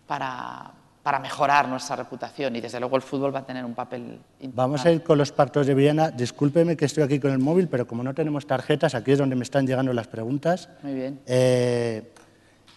para 0.07 0.73
para 1.07 1.21
mejorar 1.21 1.69
nuestra 1.69 1.95
reputación 1.95 2.57
y 2.57 2.61
desde 2.61 2.81
luego 2.81 2.97
el 2.97 3.03
fútbol 3.03 3.33
va 3.33 3.39
a 3.39 3.47
tener 3.47 3.65
un 3.65 3.75
papel 3.75 4.19
importante. 4.41 4.57
Vamos 4.57 4.85
a 4.85 4.91
ir 4.91 5.05
con 5.05 5.17
los 5.17 5.31
pactos 5.31 5.65
de 5.65 5.73
Viena. 5.73 6.11
Discúlpeme 6.11 6.77
que 6.77 6.85
estoy 6.85 7.05
aquí 7.05 7.21
con 7.21 7.31
el 7.31 7.39
móvil, 7.39 7.69
pero 7.69 7.87
como 7.87 8.03
no 8.03 8.13
tenemos 8.13 8.45
tarjetas, 8.45 8.97
aquí 8.97 9.13
es 9.13 9.19
donde 9.19 9.37
me 9.37 9.45
están 9.45 9.69
llegando 9.69 9.93
las 9.93 10.09
preguntas. 10.09 10.69
Muy 10.83 10.95
bien. 10.95 11.21
Eh, 11.25 12.11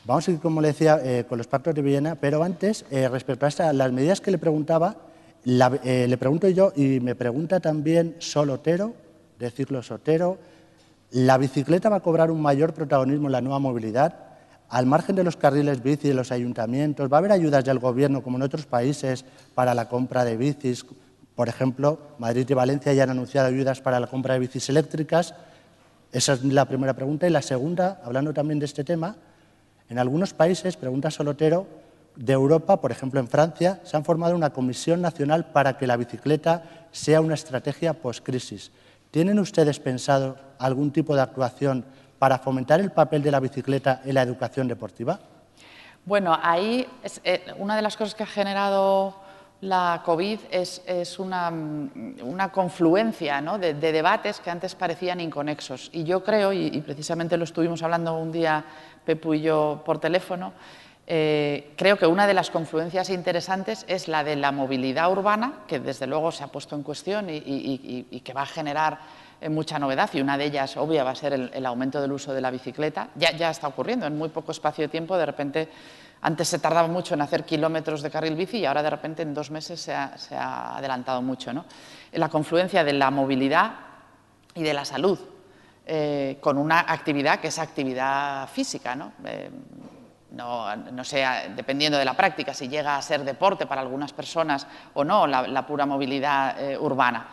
vamos 0.06 0.28
a 0.28 0.32
ir, 0.32 0.40
como 0.40 0.62
le 0.62 0.68
decía, 0.68 1.00
eh, 1.04 1.26
con 1.28 1.40
los 1.40 1.48
pactos 1.48 1.74
de 1.74 1.82
Viena, 1.82 2.14
pero 2.14 2.44
antes, 2.44 2.86
eh, 2.92 3.10
respecto 3.10 3.48
a 3.48 3.74
las 3.74 3.92
medidas 3.92 4.22
que 4.22 4.30
le 4.30 4.38
preguntaba, 4.38 4.96
le 5.44 6.18
pregunto 6.20 6.48
yo 6.50 6.72
y 6.76 7.00
me 7.00 7.16
pregunta 7.16 7.60
también 7.60 8.16
Solotero, 8.20 8.94
decirlo 9.40 9.82
Sotero, 9.82 10.38
¿la 11.12 11.38
bicicleta 11.38 11.90
va 11.90 11.98
a 11.98 12.02
cobrar 12.02 12.32
un 12.32 12.42
mayor 12.42 12.74
protagonismo 12.74 13.28
en 13.28 13.32
la 13.34 13.42
nueva 13.42 13.60
movilidad? 13.60 14.30
al 14.70 14.86
margen 14.86 15.16
de 15.16 15.24
los 15.24 15.36
carriles 15.36 15.82
bici 15.82 16.08
de 16.08 16.14
los 16.14 16.32
ayuntamientos, 16.32 17.12
¿va 17.12 17.18
a 17.18 17.20
haber 17.20 17.32
ayudas 17.32 17.66
del 17.66 17.80
Gobierno, 17.80 18.22
como 18.22 18.38
en 18.38 18.44
otros 18.44 18.66
países, 18.66 19.26
para 19.56 19.74
la 19.74 19.90
compra 19.90 20.24
de 20.24 20.38
bicis? 20.38 20.86
Por 21.36 21.50
ejemplo, 21.50 22.00
Madrid 22.20 22.46
y 22.48 22.54
Valencia 22.54 22.94
ya 22.94 23.04
han 23.04 23.10
anunciado 23.10 23.48
ayudas 23.48 23.82
para 23.82 24.00
la 24.00 24.08
compra 24.08 24.36
de 24.36 24.42
bicis 24.42 24.70
eléctricas. 24.70 25.34
Esa 26.12 26.34
es 26.34 26.44
la 26.44 26.66
primera 26.66 26.94
pregunta. 26.94 27.28
Y 27.28 27.32
la 27.32 27.42
segunda, 27.42 28.00
hablando 28.04 28.34
también 28.34 28.60
de 28.60 28.66
este 28.66 28.84
tema, 28.84 29.16
en 29.90 29.98
algunos 29.98 30.34
países, 30.34 30.78
pregunta 30.78 31.10
Solotero, 31.10 31.66
de 32.16 32.34
Europa, 32.34 32.82
por 32.82 32.92
ejemplo 32.92 33.20
en 33.20 33.28
Francia, 33.28 33.80
se 33.84 33.96
han 33.96 34.04
formado 34.04 34.36
una 34.36 34.52
comisión 34.52 35.02
nacional 35.02 35.52
para 35.52 35.78
que 35.78 35.88
la 35.88 35.98
bicicleta 35.98 36.64
sea 36.92 37.22
una 37.22 37.36
estrategia 37.36 37.94
post-crisis. 37.94 38.72
¿Tienen 39.12 39.40
ustedes 39.40 39.80
pensado 39.80 40.38
algún 40.60 40.92
tipo 40.92 41.16
de 41.16 41.22
actuación 41.22 41.84
para 42.20 42.38
fomentar 42.38 42.80
el 42.80 42.92
papel 42.92 43.24
de 43.24 43.32
la 43.32 43.40
bicicleta 43.40 44.02
en 44.06 44.14
la 44.14 44.22
educación 44.22 44.68
deportiva? 44.68 45.20
Bueno, 46.06 46.38
ahí 46.42 46.88
es, 47.02 47.20
eh, 47.24 47.44
una 47.58 47.76
de 47.76 47.82
las 47.82 47.98
cosas 47.98 48.14
que 48.14 48.24
ha 48.24 48.28
generado 48.28 49.16
la 49.62 50.02
COVID 50.06 50.40
es, 50.52 51.20
una, 51.20 51.52
confluencia 52.54 53.42
de, 53.60 53.74
debates 53.74 54.40
que 54.40 54.50
antes 54.50 54.76
parecían 54.76 55.20
inconexos. 55.20 55.90
Y 55.92 56.04
yo 56.04 56.24
creo, 56.24 56.54
y, 56.54 56.82
precisamente 56.82 57.36
lo 57.36 57.44
estuvimos 57.44 57.82
hablando 57.84 58.16
un 58.16 58.32
día 58.32 58.64
Pepu 59.04 59.34
y 59.34 59.42
yo 59.42 59.82
por 59.86 60.00
teléfono, 60.00 60.54
eh, 61.12 61.74
creo 61.76 61.98
que 61.98 62.06
una 62.06 62.28
de 62.28 62.36
las 62.36 62.52
confluencias 62.52 63.10
interesantes 63.10 63.84
es 63.88 64.08
la 64.08 64.24
de 64.24 64.36
la 64.36 64.52
movilidad 64.52 65.12
urbana, 65.12 65.64
que 65.68 65.80
desde 65.80 66.06
luego 66.08 66.32
se 66.32 66.44
ha 66.44 66.48
puesto 66.48 66.76
en 66.76 66.84
cuestión 66.84 67.28
y 67.30 68.22
que 68.24 68.34
va 68.34 68.44
a 68.44 68.46
generar 68.46 69.00
mucha 69.48 69.80
novedad 69.80 70.10
y 70.14 70.20
una 70.20 70.38
de 70.38 70.46
ellas, 70.46 70.76
obvia, 70.76 71.04
va 71.04 71.12
a 71.12 71.16
ser 71.16 71.34
el, 71.34 71.66
aumento 71.66 72.02
del 72.02 72.12
uso 72.12 72.34
de 72.34 72.42
la 72.42 72.52
bicicleta. 72.52 73.10
Ya, 73.16 73.50
está 73.50 73.68
ocurriendo, 73.68 74.06
en 74.06 74.18
muy 74.18 74.30
poco 74.30 74.52
espacio 74.52 74.84
de 74.84 74.90
tiempo, 74.90 75.18
de 75.18 75.26
repente, 75.26 75.70
antes 76.22 76.48
se 76.50 76.60
tardaba 76.60 76.88
mucho 76.88 77.14
en 77.14 77.22
hacer 77.22 77.46
kilómetros 77.46 78.02
de 78.02 78.10
carril 78.12 78.36
bici 78.36 78.58
y 78.58 78.66
ahora 78.66 78.84
de 78.84 78.90
repente 78.90 79.22
en 79.22 79.34
dos 79.34 79.50
meses 79.52 79.80
se 79.80 79.94
ha, 79.94 80.76
adelantado 80.76 81.22
mucho. 81.22 81.52
La 82.12 82.28
confluencia 82.28 82.84
de 82.84 82.94
la 82.94 83.10
movilidad 83.12 83.72
y 84.56 84.64
de 84.64 84.74
la 84.74 84.84
salud, 84.84 85.18
eh, 85.86 86.38
con 86.42 86.58
una 86.58 86.80
actividad 86.82 87.40
que 87.40 87.48
es 87.48 87.60
actividad 87.60 88.50
física, 88.50 88.96
¿no? 88.96 89.14
Eh, 89.24 89.50
no, 90.32 90.76
no, 90.76 91.04
sea, 91.04 91.50
dependiendo 91.50 91.98
de 91.98 92.06
la 92.06 92.16
práctica, 92.16 92.54
si 92.54 92.68
llega 92.68 92.96
a 92.96 93.02
ser 93.02 93.24
deporte 93.24 93.66
para 93.66 93.82
algunas 93.82 94.14
personas 94.14 94.68
o 94.94 95.04
no, 95.04 95.26
la, 95.28 95.66
pura 95.66 95.86
movilidad 95.86 96.60
eh, 96.60 96.78
urbana 96.78 97.28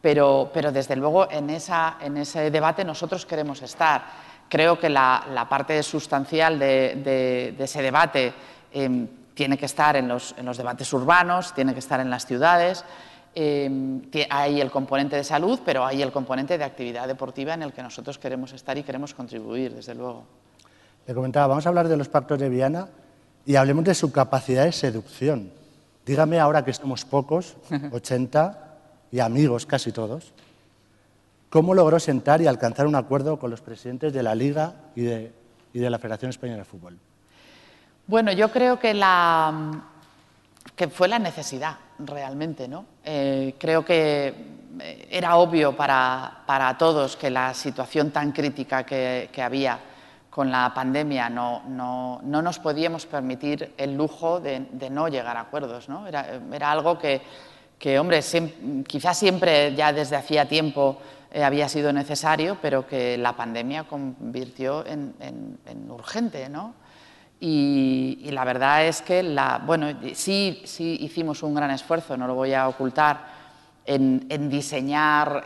pero, 0.00 0.50
desde 0.72 0.96
luego 0.96 1.30
en, 1.30 1.50
ese 1.50 2.50
debate 2.50 2.84
nosotros 2.84 3.26
queremos 3.26 3.62
estar. 3.62 4.28
Creo 4.48 4.78
que 4.78 4.88
la, 4.88 5.46
parte 5.48 5.82
sustancial 5.82 6.58
de, 6.58 7.54
ese 7.58 7.82
debate 7.82 8.32
em, 8.72 9.06
tiene 9.34 9.58
que 9.58 9.66
estar 9.66 9.96
en 9.96 10.08
los, 10.08 10.34
debates 10.36 10.92
urbanos, 10.92 11.52
tiene 11.54 11.72
que 11.72 11.80
estar 11.80 12.00
en 12.00 12.10
las 12.10 12.26
ciudades. 12.26 12.84
Em, 13.34 14.02
hay 14.30 14.60
el 14.60 14.70
componente 14.70 15.16
de 15.16 15.24
salud, 15.24 15.60
pero 15.64 15.84
hay 15.84 16.00
el 16.00 16.12
componente 16.12 16.56
de 16.56 16.64
actividad 16.64 17.06
deportiva 17.06 17.54
en 17.54 17.62
el 17.62 17.72
que 17.72 17.82
nosotros 17.82 18.18
queremos 18.18 18.52
estar 18.52 18.78
y 18.78 18.84
queremos 18.84 19.14
contribuir, 19.14 19.74
desde 19.74 19.94
luego. 19.94 20.24
Le 21.08 21.14
comentaba, 21.14 21.46
vamos 21.46 21.64
a 21.64 21.70
hablar 21.70 21.88
de 21.88 21.96
los 21.96 22.10
pactos 22.10 22.38
de 22.38 22.50
Viana 22.50 22.86
y 23.46 23.56
hablemos 23.56 23.82
de 23.82 23.94
su 23.94 24.12
capacidad 24.12 24.66
de 24.66 24.72
seducción. 24.72 25.50
Dígame 26.04 26.38
ahora 26.38 26.66
que 26.66 26.74
somos 26.74 27.06
pocos, 27.06 27.56
80, 27.92 28.68
y 29.10 29.20
amigos 29.20 29.64
casi 29.64 29.90
todos, 29.90 30.34
¿cómo 31.48 31.72
logró 31.72 31.98
sentar 31.98 32.42
y 32.42 32.46
alcanzar 32.46 32.86
un 32.86 32.94
acuerdo 32.94 33.38
con 33.38 33.50
los 33.50 33.62
presidentes 33.62 34.12
de 34.12 34.22
la 34.22 34.34
Liga 34.34 34.74
y 34.94 35.00
de, 35.00 35.32
la 35.72 35.98
Federación 35.98 36.28
Española 36.28 36.58
de 36.58 36.64
Fútbol? 36.66 36.98
Bueno, 38.06 38.30
yo 38.32 38.50
creo 38.50 38.78
que, 38.78 38.92
la, 38.92 39.82
que 40.76 40.88
fue 40.88 41.08
la 41.08 41.18
necesidad 41.18 41.78
realmente. 42.00 42.68
¿no? 42.68 42.84
Eh, 43.02 43.54
creo 43.58 43.82
que 43.82 44.34
eh, 44.80 45.08
era 45.10 45.36
obvio 45.36 45.74
para, 45.74 46.76
todos 46.78 47.16
que 47.16 47.30
la 47.30 47.54
situación 47.54 48.10
tan 48.10 48.32
crítica 48.32 48.84
que, 48.84 49.30
había 49.42 49.78
con 50.38 50.52
la 50.52 50.72
pandemia 50.72 51.28
no, 51.28 51.64
no, 51.66 52.20
nos 52.22 52.60
podíamos 52.60 53.06
permitir 53.06 53.74
el 53.76 53.96
lujo 53.96 54.38
de, 54.38 54.60
no 54.88 55.08
llegar 55.08 55.36
a 55.36 55.40
acuerdos. 55.40 55.88
¿no? 55.88 56.06
era 56.06 56.70
algo 56.70 56.96
que 56.96 57.22
que, 57.78 57.98
hombre, 57.98 58.20
quizás 58.86 59.16
siempre 59.16 59.74
ya 59.74 59.92
desde 59.92 60.16
hacía 60.16 60.48
tiempo 60.48 60.98
eh, 61.30 61.44
había 61.44 61.68
sido 61.68 61.92
necesario, 61.92 62.58
pero 62.60 62.86
que 62.86 63.16
la 63.16 63.36
pandemia 63.36 63.84
convirtió 63.84 64.84
en, 64.86 65.14
urgente, 65.88 66.48
¿no? 66.48 66.74
Y, 67.40 68.28
la 68.32 68.44
verdad 68.44 68.84
es 68.84 69.00
que, 69.00 69.22
la, 69.22 69.62
bueno, 69.64 69.88
sí, 70.14 70.62
sí 70.64 70.98
hicimos 71.00 71.42
un 71.44 71.54
gran 71.54 71.70
esfuerzo, 71.70 72.16
no 72.16 72.26
lo 72.26 72.34
voy 72.34 72.52
a 72.52 72.66
ocultar, 72.68 73.38
en, 73.86 74.50
diseñar 74.50 75.44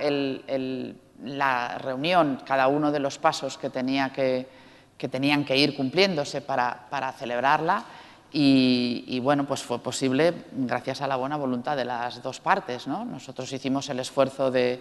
la 1.23 1.79
reunión, 1.79 2.41
cada 2.47 2.67
uno 2.69 2.91
de 2.91 2.99
los 2.99 3.19
pasos 3.19 3.59
que, 3.59 3.69
tenía 3.69 4.11
que, 4.11 4.62
que 5.03 5.09
tenían 5.09 5.45
que 5.45 5.57
ir 5.57 5.75
cumpliéndose 5.75 6.43
para, 6.43 6.87
para 6.89 7.11
celebrarla 7.11 7.85
y, 8.33 9.19
bueno, 9.19 9.45
pues 9.45 9.61
fue 9.61 9.81
posible 9.81 10.33
gracias 10.53 11.03
a 11.03 11.09
la 11.09 11.17
buena 11.17 11.37
voluntad 11.37 11.77
de 11.77 11.85
las 11.85 12.23
dos 12.23 12.39
partes. 12.39 12.87
¿no? 12.87 13.05
Nosotros 13.05 13.53
hicimos 13.53 13.89
el 13.89 13.99
esfuerzo 13.99 14.53
de, 14.53 14.79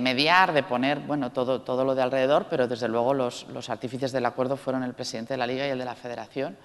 mediar, 0.00 0.52
de 0.52 0.62
poner 0.62 1.00
bueno, 1.00 1.32
todo, 1.32 1.60
todo, 1.62 1.84
lo 1.84 1.96
de 1.96 2.02
alrededor, 2.02 2.46
pero 2.48 2.68
desde 2.68 2.86
luego 2.86 3.14
los, 3.14 3.48
los, 3.48 3.68
artífices 3.68 4.12
del 4.12 4.24
acuerdo 4.24 4.56
fueron 4.56 4.84
el 4.84 4.94
presidente 4.94 5.34
de 5.34 5.38
la 5.38 5.46
Liga 5.48 5.66
y 5.66 5.70
el 5.70 5.78
de 5.80 5.84
la 5.84 5.96
Federación. 5.96 6.56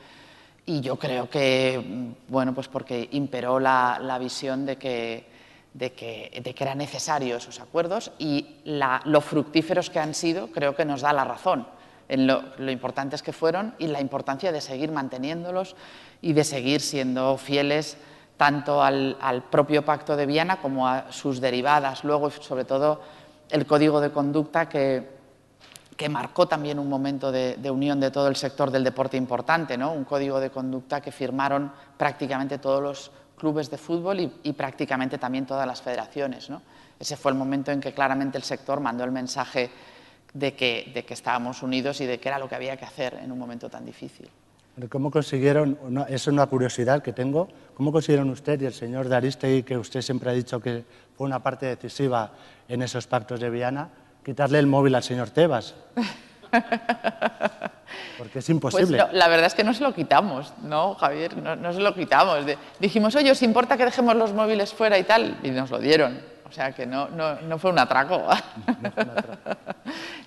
Y 0.63 0.81
yo 0.81 0.97
creo 0.97 1.31
que, 1.31 2.13
bueno, 2.27 2.53
pues 2.53 2.67
porque 2.67 3.09
imperó 3.13 3.59
la, 3.59 3.97
la 3.99 4.19
visión 4.19 4.67
de 4.67 4.75
que, 4.75 5.25
de 5.73 5.93
que, 5.93 6.39
de 6.43 6.53
que, 6.53 6.63
eran 6.63 6.77
necesarios 6.77 7.41
esos 7.41 7.59
acuerdos 7.59 8.11
y 8.19 8.57
la, 8.65 9.01
lo 9.05 9.19
fructíferos 9.19 9.89
que 9.89 9.97
han 9.97 10.13
sido 10.13 10.51
creo 10.51 10.75
que 10.75 10.85
nos 10.85 11.01
da 11.01 11.11
la 11.11 11.23
razón 11.23 11.65
en 12.11 12.27
lo, 12.27 12.43
importantes 12.69 13.23
que 13.23 13.31
fueron 13.31 13.73
y 13.79 13.87
la 13.87 14.01
importancia 14.01 14.51
de 14.51 14.59
seguir 14.59 14.91
manteniéndolos 14.91 15.77
y 16.21 16.33
de 16.33 16.43
seguir 16.43 16.81
siendo 16.81 17.37
fieles 17.37 17.95
tanto 18.35 18.83
al, 18.83 19.15
propio 19.49 19.85
Pacto 19.85 20.17
de 20.17 20.25
Viena 20.25 20.59
como 20.59 20.89
a 20.89 21.09
sus 21.13 21.39
derivadas, 21.39 22.03
luego 22.03 22.29
sobre 22.29 22.65
todo 22.65 23.01
el 23.49 23.65
código 23.65 24.01
de 24.01 24.11
conducta 24.11 24.67
que, 24.67 25.07
que 25.95 26.09
marcó 26.09 26.49
también 26.49 26.79
un 26.79 26.89
momento 26.89 27.31
de, 27.31 27.71
unión 27.71 28.01
de 28.01 28.11
todo 28.11 28.27
el 28.27 28.35
sector 28.35 28.71
del 28.71 28.83
deporte 28.83 29.15
importante, 29.15 29.77
¿no? 29.77 29.93
un 29.93 30.03
código 30.03 30.41
de 30.41 30.49
conducta 30.49 30.99
que 30.99 31.13
firmaron 31.13 31.71
prácticamente 31.95 32.57
todos 32.57 32.83
los 32.83 33.11
clubes 33.37 33.71
de 33.71 33.77
fútbol 33.77 34.19
y, 34.43 34.51
prácticamente 34.51 35.17
también 35.17 35.45
todas 35.45 35.65
las 35.65 35.81
federaciones. 35.81 36.49
¿no? 36.49 36.61
Ese 36.99 37.15
fue 37.15 37.31
el 37.31 37.37
momento 37.37 37.71
en 37.71 37.79
que 37.79 37.93
claramente 37.93 38.37
el 38.37 38.43
sector 38.43 38.81
mandó 38.81 39.05
el 39.05 39.11
mensaje 39.11 39.71
de 40.33 40.53
que, 40.53 40.91
de 40.93 41.03
que 41.03 41.13
estábamos 41.13 41.61
unidos 41.63 42.01
y 42.01 42.05
de 42.05 42.19
que 42.19 42.29
era 42.29 42.39
lo 42.39 42.47
que 42.47 42.55
había 42.55 42.77
que 42.77 42.85
hacer 42.85 43.19
en 43.21 43.31
un 43.31 43.39
momento 43.39 43.69
tan 43.69 43.85
difícil. 43.85 44.29
¿Cómo 44.89 45.11
consiguieron, 45.11 45.77
es 46.07 46.27
una 46.27 46.47
curiosidad 46.47 47.03
que 47.03 47.11
tengo, 47.11 47.49
cómo 47.75 47.91
consiguieron 47.91 48.29
usted 48.29 48.61
y 48.61 48.65
el 48.65 48.73
señor 48.73 49.09
Daristegui, 49.09 49.63
que 49.63 49.77
usted 49.77 50.01
siempre 50.01 50.29
ha 50.29 50.33
dicho 50.33 50.61
que 50.61 50.85
fue 51.17 51.27
una 51.27 51.43
parte 51.43 51.65
decisiva 51.65 52.31
en 52.69 52.81
esos 52.81 53.05
pactos 53.05 53.41
de 53.41 53.49
Viana, 53.49 53.89
quitarle 54.23 54.59
el 54.59 54.67
móvil 54.67 54.95
al 54.95 55.03
señor 55.03 55.29
Tebas? 55.29 55.75
Porque 58.17 58.39
es 58.39 58.49
imposible. 58.49 58.97
Pues 58.97 59.13
la 59.13 59.27
verdad 59.27 59.47
es 59.47 59.55
que 59.55 59.63
no 59.63 59.73
se 59.73 59.83
lo 59.83 59.93
quitamos, 59.93 60.53
¿no, 60.63 60.95
Javier? 60.95 61.35
No, 61.37 61.73
se 61.73 61.81
lo 61.81 61.93
quitamos. 61.93 62.45
dijimos, 62.79 63.15
oye, 63.15 63.31
¿os 63.31 63.41
importa 63.43 63.75
que 63.77 63.85
dejemos 63.85 64.15
los 64.15 64.33
móviles 64.33 64.73
fuera 64.73 64.97
y 64.97 65.03
tal? 65.03 65.37
Y 65.43 65.51
nos 65.51 65.69
lo 65.69 65.79
dieron. 65.79 66.19
O 66.51 66.53
sea 66.53 66.73
que 66.73 66.85
no, 66.85 67.07
no, 67.07 67.57
fue 67.57 67.71
un 67.71 67.79
atraco. 67.79 68.27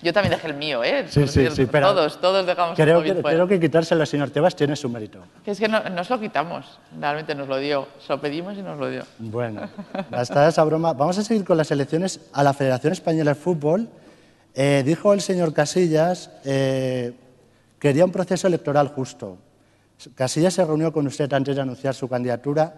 Yo 0.01 0.11
también 0.11 0.31
dejé 0.31 0.47
el 0.47 0.55
mío, 0.55 0.83
¿eh? 0.83 1.05
Sí, 1.07 1.27
sí, 1.27 1.47
sí, 1.51 1.67
pero 1.67 1.89
todos, 1.89 2.19
todos 2.19 2.47
dejamos 2.47 2.75
creo 2.75 2.97
el 2.97 3.03
móvil 3.03 3.13
que, 3.13 3.21
fuera. 3.21 3.37
Creo 3.37 3.47
que 3.47 3.59
quitárselo 3.59 4.01
al 4.01 4.07
señor 4.07 4.31
Tebas 4.31 4.55
tiene 4.55 4.75
su 4.75 4.89
mérito. 4.89 5.19
es 5.45 5.59
que 5.59 5.67
no, 5.67 5.87
nos 5.91 6.09
lo 6.09 6.19
quitamos, 6.19 6.79
realmente 6.99 7.35
nos 7.35 7.47
lo 7.47 7.57
dio. 7.57 7.87
Se 7.99 8.11
lo 8.11 8.19
pedimos 8.19 8.57
y 8.57 8.63
nos 8.63 8.79
lo 8.79 8.89
dio. 8.89 9.03
Bueno, 9.19 9.69
hasta 10.11 10.47
esa 10.47 10.63
broma. 10.63 10.93
Vamos 10.93 11.19
a 11.19 11.23
seguir 11.23 11.45
con 11.45 11.57
las 11.57 11.69
elecciones 11.69 12.19
a 12.33 12.41
la 12.41 12.53
Federación 12.53 12.93
Española 12.93 13.35
de 13.35 13.35
Fútbol. 13.35 13.87
Eh, 14.55 14.81
dijo 14.83 15.13
el 15.13 15.21
señor 15.21 15.53
Casillas 15.53 16.31
eh, 16.43 17.13
quería 17.77 18.03
un 18.03 18.11
proceso 18.11 18.47
electoral 18.47 18.87
justo. 18.87 19.37
Casillas 20.15 20.55
se 20.55 20.65
reunió 20.65 20.91
con 20.91 21.05
usted 21.05 21.31
antes 21.33 21.55
de 21.55 21.61
anunciar 21.61 21.93
su 21.93 22.09
candidatura. 22.09 22.73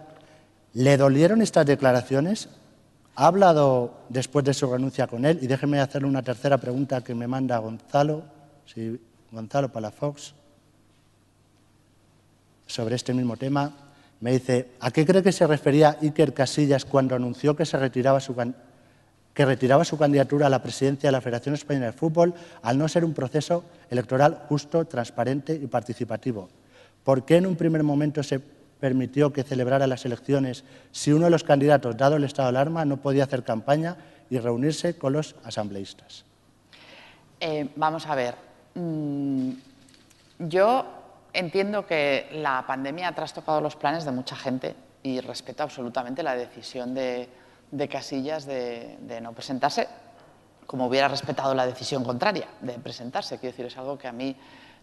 ¿Le 0.74 0.98
dolieron 0.98 1.40
estas 1.40 1.64
declaraciones? 1.64 2.50
Ha 3.20 3.26
hablado 3.26 4.04
después 4.08 4.44
de 4.44 4.54
su 4.54 4.70
renuncia 4.70 5.08
con 5.08 5.24
él 5.24 5.40
y 5.42 5.48
déjeme 5.48 5.80
hacerle 5.80 6.06
una 6.06 6.22
tercera 6.22 6.56
pregunta 6.56 7.02
que 7.02 7.16
me 7.16 7.26
manda 7.26 7.58
Gonzalo, 7.58 8.22
sí, 8.64 8.96
Gonzalo 9.32 9.72
Palafox, 9.72 10.34
sobre 12.64 12.94
este 12.94 13.12
mismo 13.12 13.36
tema. 13.36 13.72
Me 14.20 14.30
dice, 14.30 14.70
¿a 14.78 14.92
qué 14.92 15.04
cree 15.04 15.24
que 15.24 15.32
se 15.32 15.48
refería 15.48 15.98
Iker 16.00 16.32
Casillas 16.32 16.84
cuando 16.84 17.16
anunció 17.16 17.56
que, 17.56 17.64
retiraba 17.64 18.20
su 19.84 19.98
candidatura 19.98 20.46
a 20.46 20.50
la 20.50 20.62
presidencia 20.62 21.08
de 21.08 21.12
la 21.12 21.20
Federación 21.20 21.56
Española 21.56 21.86
de 21.86 21.92
Fútbol 21.94 22.34
al 22.62 22.78
no 22.78 22.86
ser 22.86 23.04
un 23.04 23.14
proceso 23.14 23.64
electoral 23.90 24.44
justo, 24.48 24.84
transparente 24.84 25.58
y 25.60 25.66
participativo? 25.66 26.48
¿Por 27.02 27.24
qué 27.24 27.38
en 27.38 27.46
un 27.46 27.56
primer 27.56 27.82
momento 27.82 28.22
se 28.22 28.40
permitió 28.80 29.32
que 29.32 29.42
celebrara 29.42 29.86
las 29.86 30.04
elecciones 30.04 30.64
si 30.92 31.12
uno 31.12 31.26
de 31.26 31.30
los 31.30 31.44
candidatos, 31.44 31.96
dado 31.96 32.16
el 32.16 32.24
estado 32.24 32.50
de 32.50 32.58
alarma, 32.58 32.84
no 32.84 32.98
podía 32.98 33.24
hacer 33.24 33.44
campaña 33.44 33.96
y 34.30 34.38
reunirse 34.38 34.96
con 34.96 35.12
los 35.12 35.36
asambleístas? 35.44 36.24
Eh, 37.40 37.70
vamos 37.76 38.06
a 38.06 38.14
ver. 38.14 38.34
Mm, 38.74 39.50
yo 40.40 40.86
entiendo 41.32 41.86
que 41.86 42.28
la 42.32 42.64
pandemia 42.66 43.08
ha 43.08 43.14
trastocado 43.14 43.60
los 43.60 43.76
planes 43.76 44.04
de 44.04 44.12
mucha 44.12 44.36
gente 44.36 44.74
y 45.02 45.20
respeto 45.20 45.62
absolutamente 45.62 46.22
la 46.22 46.34
decisión 46.34 46.94
de, 46.94 47.28
Casillas 47.90 48.46
de, 48.46 48.98
de, 49.02 49.20
no 49.20 49.32
presentarse, 49.32 49.86
como 50.66 50.86
hubiera 50.86 51.08
respetado 51.08 51.54
la 51.54 51.66
decisión 51.66 52.02
contraria 52.02 52.48
de 52.60 52.72
presentarse. 52.74 53.38
Quiero 53.38 53.52
decir, 53.52 53.66
es 53.66 53.76
algo 53.76 53.98
que 53.98 54.08
a 54.08 54.12
mí 54.12 54.36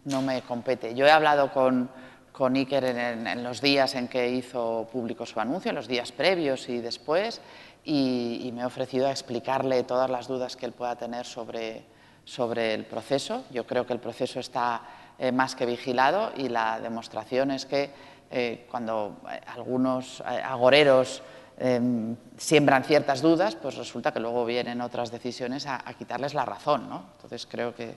no 0.05 0.21
me 0.21 0.41
compete. 0.43 0.93
Yo 0.95 1.05
he 1.05 1.11
hablado 1.11 1.51
con 1.51 1.89
con 2.36 2.55
Iker 2.55 2.83
en, 2.83 3.43
los 3.43 3.61
días 3.61 3.95
en 3.95 4.09
que 4.09 4.29
hizo 4.29 4.89
público 4.91 5.25
su 5.25 5.39
anuncio, 5.39 5.69
en 5.69 5.75
los 5.75 5.88
días 5.88 6.11
previos 6.11 6.67
y 6.67 6.81
después, 6.81 7.39
y, 7.86 8.51
me 8.53 8.61
he 8.61 8.65
ofrecido 8.65 9.07
a 9.07 9.11
explicarle 9.11 9.83
todas 9.83 10.09
las 10.09 10.27
dudas 10.27 10.57
que 10.57 10.65
él 10.65 10.73
pueda 10.73 10.97
tener 10.97 11.25
sobre, 11.25 11.83
sobre 12.25 12.73
el 12.73 12.83
proceso. 12.86 13.45
Yo 13.51 13.65
creo 13.65 13.88
que 13.88 13.93
el 13.93 13.99
proceso 13.99 14.41
está 14.41 14.81
eh, 15.17 15.31
más 15.31 15.55
que 15.55 15.65
vigilado 15.65 16.33
y 16.36 16.49
la 16.49 16.81
demostración 16.81 17.51
es 17.51 17.65
que 17.65 17.89
eh, 18.29 18.67
cuando 18.69 19.15
eh, 19.31 19.39
algunos 19.47 20.19
agoreros 20.19 21.21
em, 21.57 22.17
siembran 22.36 22.83
ciertas 22.83 23.21
dudas, 23.21 23.55
pues 23.55 23.77
resulta 23.77 24.11
que 24.11 24.19
luego 24.19 24.43
vienen 24.43 24.81
otras 24.81 25.09
decisiones 25.09 25.67
a, 25.67 25.81
a 25.88 25.93
quitarles 25.93 26.33
la 26.33 26.43
razón. 26.43 26.89
¿no? 26.89 27.05
Entonces 27.15 27.47
creo 27.49 27.73
que 27.73 27.95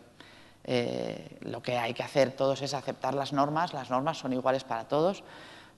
eh, 0.70 1.38
lo 1.40 1.62
que 1.62 1.78
hay 1.78 1.94
que 1.94 2.02
hacer 2.02 2.32
todos 2.32 2.60
es 2.60 2.74
aceptar 2.74 3.14
las 3.14 3.32
normas, 3.32 3.72
las 3.72 3.88
normas 3.88 4.18
son 4.18 4.34
iguales 4.34 4.64
para 4.64 4.84
todos, 4.84 5.24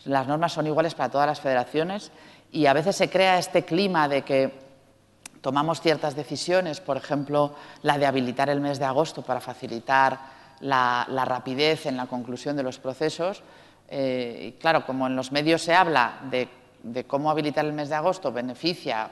las 0.05 0.27
normas 0.27 0.53
son 0.53 0.67
iguales 0.67 0.97
para 0.97 1.13
todas 1.13 1.29
las 1.29 1.41
federaciones 1.41 2.11
y 2.51 2.67
a 2.67 2.73
veces 2.73 2.97
se 2.97 3.09
crea 3.09 3.39
este 3.39 3.65
clima 3.65 4.09
de 4.09 4.23
que 4.23 4.53
tomamos 5.43 5.81
ciertas 5.81 6.17
decisiones, 6.17 6.81
por 6.81 6.97
ejemplo, 6.97 7.55
la 7.83 7.99
de 7.99 8.07
habilitar 8.07 8.51
el 8.51 8.61
mes 8.61 8.81
de 8.81 8.85
agosto 8.85 9.23
para 9.23 9.39
facilitar 9.39 10.19
la, 10.59 11.07
rapidez 11.25 11.87
en 11.87 11.97
la 11.97 12.07
conclusión 12.07 12.57
de 12.57 12.65
los 12.65 12.81
procesos. 12.81 13.45
Eh, 13.87 14.47
y 14.49 14.53
claro, 14.61 14.85
como 14.85 15.07
en 15.07 15.15
los 15.15 15.31
medios 15.31 15.63
se 15.63 15.73
habla 15.73 16.19
de, 16.33 16.49
de, 16.83 17.05
cómo 17.05 17.31
habilitar 17.31 17.65
el 17.65 17.75
mes 17.75 17.91
de 17.91 17.95
agosto 17.95 18.33
beneficia 18.33 19.09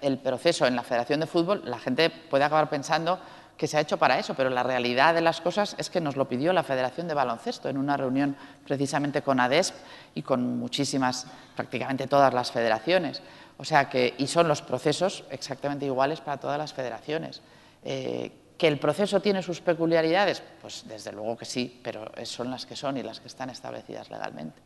el 0.00 0.18
proceso 0.18 0.64
en 0.64 0.76
la 0.76 0.84
Federación 0.84 1.18
de 1.18 1.26
Fútbol, 1.26 1.62
la 1.64 1.80
gente 1.80 2.08
puede 2.08 2.44
acabar 2.44 2.70
pensando 2.70 3.18
que 3.58 3.66
se 3.66 3.76
ha 3.76 3.80
hecho 3.80 3.98
para 3.98 4.18
eso, 4.18 4.34
pero 4.34 4.48
la 4.50 4.62
realidad 4.62 5.14
de 5.14 5.20
las 5.20 5.40
cosas 5.40 5.74
es 5.78 5.90
que 5.90 6.00
nos 6.00 6.16
lo 6.16 6.28
pidió 6.28 6.52
la 6.52 6.62
Federación 6.62 7.08
de 7.08 7.14
Baloncesto 7.14 7.68
en 7.68 7.76
una 7.76 7.96
reunión 7.96 8.36
precisamente 8.64 9.20
con 9.20 9.40
ADESP 9.40 9.74
y 10.14 10.22
con 10.22 10.58
muchísimas, 10.58 11.26
prácticamente 11.56 12.06
todas 12.06 12.32
las 12.32 12.52
federaciones. 12.52 13.20
O 13.58 13.64
sea 13.64 13.90
que, 13.90 14.14
y 14.16 14.28
son 14.28 14.46
los 14.46 14.62
procesos 14.62 15.24
exactamente 15.30 15.84
iguales 15.84 16.20
para 16.20 16.36
todas 16.38 16.56
las 16.56 16.72
federaciones. 16.72 17.42
Eh, 17.84 18.30
¿Que 18.56 18.68
el 18.68 18.78
proceso 18.78 19.20
tiene 19.20 19.42
sus 19.42 19.60
peculiaridades? 19.60 20.42
Pues 20.60 20.84
desde 20.86 21.12
luego 21.12 21.36
que 21.36 21.44
sí, 21.44 21.80
pero 21.82 22.10
son 22.24 22.50
las 22.50 22.64
que 22.64 22.76
son 22.76 22.96
y 22.96 23.02
las 23.02 23.20
que 23.20 23.28
están 23.28 23.50
establecidas 23.50 24.08
legalmente. 24.10 24.60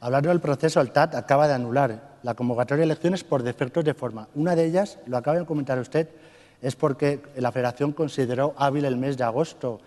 Hablando 0.00 0.28
del 0.28 0.40
proceso, 0.40 0.80
el 0.80 0.92
TAT 0.92 1.14
acaba 1.14 1.48
de 1.48 1.54
anular 1.54 2.18
la 2.22 2.34
convocatoria 2.34 2.80
de 2.80 2.84
elecciones 2.84 3.24
por 3.24 3.42
defectos 3.42 3.84
de 3.84 3.94
forma. 3.94 4.28
Una 4.34 4.54
de 4.54 4.66
ellas, 4.66 4.98
lo 5.06 5.16
acaba 5.16 5.38
de 5.38 5.46
comentar 5.46 5.78
usted, 5.78 6.08
es 6.62 6.76
porque 6.76 7.22
la 7.36 7.52
Federación 7.52 7.92
consideró 7.92 8.54
hábil 8.56 8.84
el 8.84 8.96
mes 8.96 9.16
de 9.16 9.24
agosto. 9.24 9.80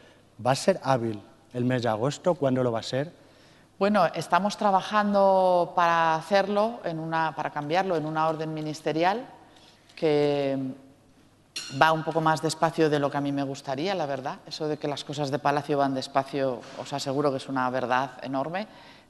¿Va 0.45 0.51
a 0.51 0.55
ser 0.55 0.79
hábil 0.83 1.21
el 1.53 1.65
mes 1.65 1.83
de 1.83 1.89
agosto? 1.89 2.35
¿Cuándo 2.35 2.63
lo 2.63 2.71
va 2.71 2.79
a 2.79 2.83
ser? 2.83 3.11
Bueno, 3.77 4.05
estamos 4.13 4.57
trabajando 4.57 5.71
para 5.75 6.15
hacerlo, 6.15 6.79
para 7.35 7.49
cambiarlo 7.49 7.95
en 7.95 8.05
una 8.05 8.27
orden 8.27 8.53
ministerial 8.53 9.25
que 9.95 10.57
va 11.81 11.91
un 11.91 12.03
poco 12.03 12.21
más 12.21 12.41
despacio 12.41 12.89
de 12.89 12.99
lo 12.99 13.09
que 13.09 13.17
a 13.17 13.21
mí 13.21 13.31
me 13.31 13.43
gustaría, 13.43 13.95
la 13.95 14.05
verdad. 14.05 14.39
Eso 14.45 14.67
de 14.67 14.77
que 14.77 14.87
las 14.87 15.03
cosas 15.03 15.31
de 15.31 15.39
Palacio 15.39 15.77
van 15.77 15.93
despacio, 15.93 16.61
os 16.77 16.93
aseguro 16.93 17.31
que 17.31 17.37
es 17.37 17.47
una 17.49 17.69
verdad 17.69 18.11
enorme, 18.21 18.67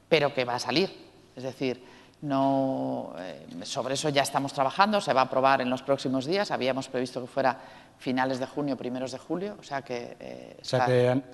pero 0.08 0.32
que 0.34 0.44
va 0.44 0.54
a 0.54 0.58
salir. 0.58 1.08
Es 1.36 1.42
decir, 1.42 1.84
no, 2.22 3.14
eh, 3.18 3.46
sobre 3.64 3.94
eso 3.94 4.10
ya 4.10 4.22
estamos 4.22 4.52
trabajando, 4.52 5.00
se 5.00 5.12
va 5.12 5.22
a 5.22 5.24
aprobar 5.24 5.62
en 5.62 5.70
los 5.70 5.82
próximos 5.82 6.26
días. 6.26 6.50
Habíamos 6.50 6.88
previsto 6.88 7.20
que 7.20 7.26
fuera 7.26 7.56
finales 7.98 8.38
de 8.38 8.46
junio, 8.46 8.76
primeros 8.76 9.12
de 9.12 9.18
julio. 9.18 9.56
O 9.58 9.62
sea 9.62 9.80
que. 9.80 10.16
Eh, 10.20 10.56
o 10.60 10.64
sea 10.64 10.86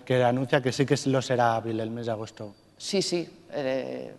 que, 0.05 0.22
anuncia 0.22 0.62
que 0.62 0.70
sí 0.70 0.87
que 0.87 0.97
lo 1.07 1.20
será 1.20 1.57
hábil 1.57 1.80
el 1.80 1.91
mes 1.91 2.07
de 2.07 2.12
agosto. 2.12 2.55
Sí, 2.76 3.03
sí. 3.03 3.28
Eh, 3.53 4.14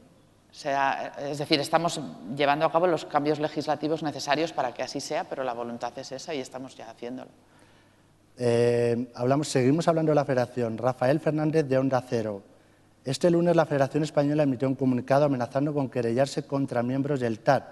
es 1.19 1.37
decir, 1.37 1.59
estamos 1.59 2.01
llevando 2.35 2.65
a 2.65 2.71
cabo 2.71 2.87
los 2.87 3.05
cambios 3.05 3.39
legislativos 3.39 4.01
necesarios 4.01 4.51
para 4.51 4.73
que 4.73 4.81
así 4.81 4.99
sea, 4.99 5.23
pero 5.23 5.43
la 5.43 5.53
voluntad 5.53 5.93
es 5.99 6.11
esa 6.11 6.33
y 6.33 6.39
estamos 6.39 6.75
ya 6.75 6.89
haciéndolo. 6.89 7.29
hablamos, 9.13 9.47
seguimos 9.47 9.87
hablando 9.87 10.11
de 10.11 10.15
la 10.15 10.25
federación. 10.25 10.77
Rafael 10.77 11.19
Fernández 11.19 11.67
de 11.67 11.77
Onda 11.77 12.03
Cero. 12.09 12.41
Este 13.07 13.31
lunes 13.31 13.55
la 13.55 13.65
Federación 13.65 14.03
Española 14.03 14.43
emitió 14.43 14.67
un 14.67 14.75
comunicado 14.75 15.23
amenazando 15.23 15.73
con 15.73 15.87
querellarse 15.87 16.43
contra 16.43 16.83
miembros 16.83 17.21
del 17.21 17.39
TAT. 17.39 17.63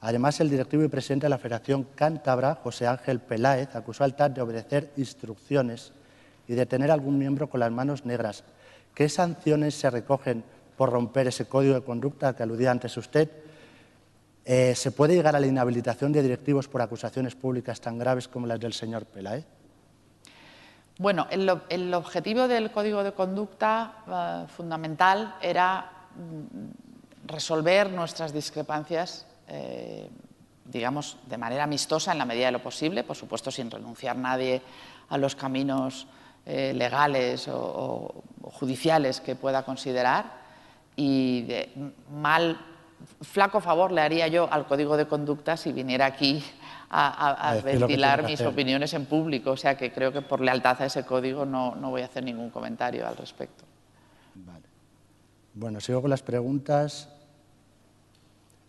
Además, 0.00 0.40
el 0.40 0.50
directivo 0.50 0.82
y 0.82 0.88
presidente 0.88 1.26
de 1.26 1.30
la 1.30 1.38
Federación 1.38 1.86
Cántabra, 1.94 2.56
José 2.56 2.88
Ángel 2.88 3.20
Peláez, 3.20 3.76
acusó 3.76 4.02
al 4.02 4.16
TAT 4.16 4.34
de 4.34 4.42
obedecer 4.42 4.90
instrucciones 4.96 5.92
y 6.48 6.54
de 6.54 6.66
tener 6.66 6.90
algún 6.90 7.16
miembro 7.18 7.48
con 7.48 7.60
las 7.60 7.70
manos 7.70 8.04
negras. 8.04 8.42
¿Qué 8.96 9.08
sanciones 9.08 9.76
se 9.76 9.90
recogen 9.90 10.42
por 10.76 10.90
romper 10.90 11.28
ese 11.28 11.46
código 11.46 11.74
de 11.74 11.82
conducta 11.82 12.34
que 12.34 12.42
aludía 12.42 12.72
antes 12.72 12.96
usted? 12.96 13.30
Eh, 14.44 14.74
¿Se 14.74 14.90
puede 14.90 15.14
llegar 15.14 15.36
a 15.36 15.40
la 15.40 15.46
inhabilitación 15.46 16.10
de 16.10 16.20
directivos 16.20 16.66
por 16.66 16.82
acusaciones 16.82 17.36
públicas 17.36 17.80
tan 17.80 17.96
graves 17.96 18.26
como 18.26 18.48
las 18.48 18.58
del 18.58 18.72
señor 18.72 19.06
Peláez? 19.06 19.44
Bueno, 20.96 21.26
el, 21.30 21.92
objetivo 21.94 22.46
del 22.46 22.70
código 22.70 23.02
de 23.02 23.12
conducta 23.12 23.94
eh, 24.06 24.46
fundamental 24.48 25.34
era 25.42 25.90
mm, 26.14 27.26
resolver 27.26 27.90
nuestras 27.90 28.32
discrepancias, 28.32 29.26
eh, 29.48 30.08
digamos, 30.64 31.16
de 31.26 31.36
manera 31.36 31.64
amistosa 31.64 32.12
en 32.12 32.18
la 32.18 32.24
medida 32.24 32.46
de 32.46 32.52
lo 32.52 32.62
posible, 32.62 33.02
por 33.02 33.16
supuesto 33.16 33.50
sin 33.50 33.72
renunciar 33.72 34.16
nadie 34.16 34.62
a 35.08 35.18
los 35.18 35.34
caminos 35.34 36.06
eh, 36.46 36.72
legales 36.74 37.48
o, 37.48 38.14
judiciales 38.42 39.20
que 39.20 39.34
pueda 39.34 39.64
considerar. 39.64 40.44
Y 40.94 41.42
de 41.42 41.72
mal, 42.12 42.56
flaco 43.20 43.60
favor 43.60 43.90
le 43.90 44.00
haría 44.00 44.28
yo 44.28 44.48
al 44.48 44.66
código 44.66 44.96
de 44.96 45.08
conducta 45.08 45.56
si 45.56 45.72
viniera 45.72 46.06
aquí 46.06 46.44
a, 46.94 47.60
ventilar 47.64 48.24
mis 48.24 48.40
opiniones 48.42 48.94
en 48.94 49.06
público. 49.06 49.52
O 49.52 49.56
sea 49.56 49.76
que 49.76 49.92
creo 49.92 50.12
que 50.12 50.22
por 50.22 50.40
lealtad 50.40 50.80
a 50.80 50.86
ese 50.86 51.04
código 51.04 51.44
no, 51.44 51.74
no 51.74 51.90
voy 51.90 52.02
a 52.02 52.06
hacer 52.06 52.22
ningún 52.24 52.50
comentario 52.50 53.06
al 53.06 53.16
respecto. 53.16 53.64
Bueno, 55.54 55.80
sigo 55.80 56.00
con 56.00 56.10
las 56.10 56.22
preguntas. 56.22 57.08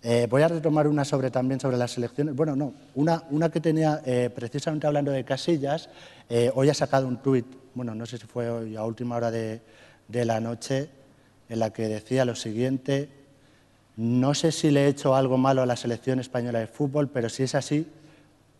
Eh, 0.03 0.27
voy 0.29 0.43
a 0.43 0.47
retomar 0.47 0.87
una 0.87 1.03
sobre, 1.03 1.31
también 1.31 1.59
sobre 1.59 1.77
las 1.77 1.97
elecciones. 1.97 2.35
Bueno, 2.35 2.55
no, 2.55 2.73
una, 2.93 3.23
una 3.31 3.49
que 3.49 3.59
tenía, 3.59 4.01
eh, 4.05 4.29
precisamente 4.33 4.85
hablando 4.85 5.11
de 5.11 5.23
Casillas, 5.23 5.89
eh, 6.29 6.51
hoy 6.53 6.69
ha 6.69 6.75
sacado 6.75 7.07
un 7.07 7.17
tuit, 7.17 7.47
bueno, 7.73 7.95
no 7.95 8.05
sé 8.05 8.19
si 8.19 8.27
fue 8.27 8.47
hoy 8.49 8.75
a 8.75 8.83
última 8.83 9.15
hora 9.15 9.31
de, 9.31 9.61
de 10.07 10.25
la 10.25 10.39
noche, 10.39 10.89
en 11.49 11.57
la 11.57 11.71
que 11.71 11.87
decía 11.87 12.23
lo 12.23 12.35
siguiente, 12.35 13.09
no 13.97 14.35
sé 14.35 14.51
si 14.51 14.69
le 14.69 14.85
he 14.85 14.87
hecho 14.89 15.15
algo 15.15 15.39
malo 15.39 15.63
a 15.63 15.65
la 15.65 15.75
selección 15.75 16.19
española 16.19 16.59
de 16.59 16.67
fútbol, 16.67 17.09
pero 17.09 17.27
si 17.29 17.41
es 17.41 17.55
así, 17.55 17.87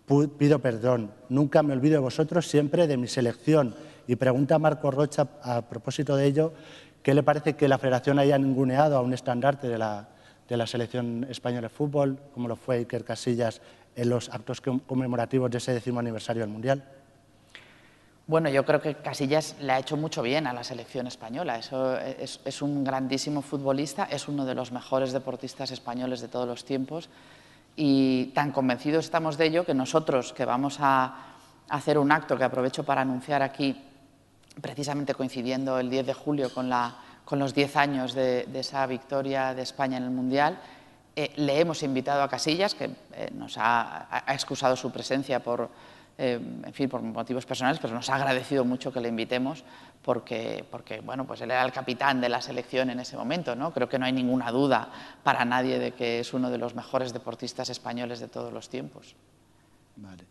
pido 0.05 0.59
perdón. 0.59 1.11
Nunca 1.29 1.63
me 1.63 1.73
olvido 1.73 1.93
de 1.93 1.99
vosotros, 1.99 2.47
siempre 2.47 2.87
de 2.87 2.97
mi 2.97 3.07
selección. 3.07 3.75
Y 4.07 4.15
pregunta 4.15 4.59
Marco 4.59 4.91
Rocha, 4.91 5.27
a 5.41 5.63
propósito 5.63 6.15
de 6.15 6.25
ello, 6.25 6.53
¿qué 7.01 7.13
le 7.13 7.23
parece 7.23 7.53
que 7.53 7.67
la 7.67 7.77
federación 7.77 8.19
haya 8.19 8.37
ninguneado 8.37 8.97
a 8.97 9.01
un 9.01 9.13
estandarte 9.13 9.67
de 9.67 9.77
la, 9.77 10.07
de 10.47 10.57
la 10.57 10.67
selección 10.67 11.25
española 11.29 11.67
de 11.67 11.69
fútbol, 11.69 12.19
como 12.33 12.47
lo 12.47 12.55
fue 12.55 12.77
Iker 12.77 13.03
Casillas 13.03 13.61
en 13.95 14.09
los 14.09 14.29
actos 14.29 14.61
conmemorativos 14.61 15.49
de 15.49 15.57
ese 15.57 15.73
décimo 15.73 15.99
aniversario 15.99 16.41
del 16.41 16.51
Mundial? 16.51 16.83
Bueno, 18.27 18.49
yo 18.49 18.65
creo 18.65 18.81
que 18.81 18.95
Casillas 18.95 19.55
le 19.61 19.71
ha 19.71 19.79
hecho 19.79 19.97
mucho 19.97 20.23
bien 20.23 20.47
a 20.47 20.53
la 20.53 20.63
selección 20.63 21.05
española. 21.05 21.59
Eso 21.59 21.97
es, 21.99 22.39
es, 22.43 22.61
un 22.63 22.83
grandísimo 22.83 23.43
futbolista, 23.43 24.05
es 24.05 24.27
uno 24.27 24.45
de 24.45 24.55
los 24.55 24.71
mejores 24.71 25.13
deportistas 25.13 25.69
españoles 25.69 26.21
de 26.21 26.27
todos 26.27 26.47
los 26.47 26.65
tiempos 26.65 27.09
y 27.75 28.25
tan 28.33 28.51
convencidos 28.51 29.05
estamos 29.05 29.37
de 29.37 29.45
ello 29.45 29.65
que 29.65 29.73
nosotros 29.73 30.33
que 30.33 30.45
vamos 30.45 30.77
a 30.79 31.33
hacer 31.69 31.97
un 31.97 32.11
acto 32.11 32.37
que 32.37 32.43
aprovecho 32.43 32.83
para 32.83 33.01
anunciar 33.01 33.41
aquí, 33.41 33.81
precisamente 34.61 35.13
coincidiendo 35.13 35.79
el 35.79 35.89
10 35.89 36.05
de 36.05 36.13
julio 36.13 36.53
con 36.53 36.69
la 36.69 36.95
con 37.25 37.39
los 37.39 37.53
10 37.53 37.75
años 37.75 38.13
de, 38.13 38.47
esa 38.53 38.85
victoria 38.85 39.53
de 39.53 39.63
España 39.63 39.97
en 39.97 40.03
el 40.03 40.11
Mundial. 40.11 40.57
Eh, 41.15 41.33
le 41.37 41.59
hemos 41.59 41.81
invitado 41.83 42.21
a 42.21 42.29
Casillas, 42.29 42.75
que 42.75 42.85
eh, 43.13 43.29
nos 43.33 43.55
ha, 43.57 44.23
excusado 44.27 44.75
su 44.75 44.91
presencia 44.91 45.41
por, 45.41 45.69
eh, 46.17 46.39
en 46.63 46.73
fin, 46.73 46.87
por 46.87 47.01
motivos 47.01 47.45
personales, 47.45 47.79
pero 47.81 47.93
nos 47.93 48.09
ha 48.09 48.15
agradecido 48.15 48.63
mucho 48.63 48.93
que 48.93 49.01
le 49.01 49.09
invitemos 49.09 49.63
porque, 50.03 50.63
porque 50.69 51.01
bueno, 51.01 51.25
pues 51.25 51.41
él 51.41 51.51
era 51.51 51.63
el 51.65 51.71
capitán 51.71 52.21
de 52.21 52.29
la 52.29 52.41
selección 52.41 52.89
en 52.89 52.99
ese 52.99 53.17
momento. 53.17 53.55
¿no? 53.55 53.73
Creo 53.73 53.89
que 53.89 53.99
no 53.99 54.05
hay 54.05 54.13
ninguna 54.13 54.51
duda 54.51 54.89
para 55.23 55.45
nadie 55.45 55.79
de 55.79 55.91
que 55.91 56.19
es 56.19 56.33
uno 56.33 56.49
de 56.49 56.57
los 56.57 56.75
mejores 56.75 57.13
deportistas 57.13 57.69
españoles 57.69 58.19
de 58.19 58.27
todos 58.27 58.53
los 58.53 58.69
tiempos. 58.69 59.15
Vale. 59.95 60.23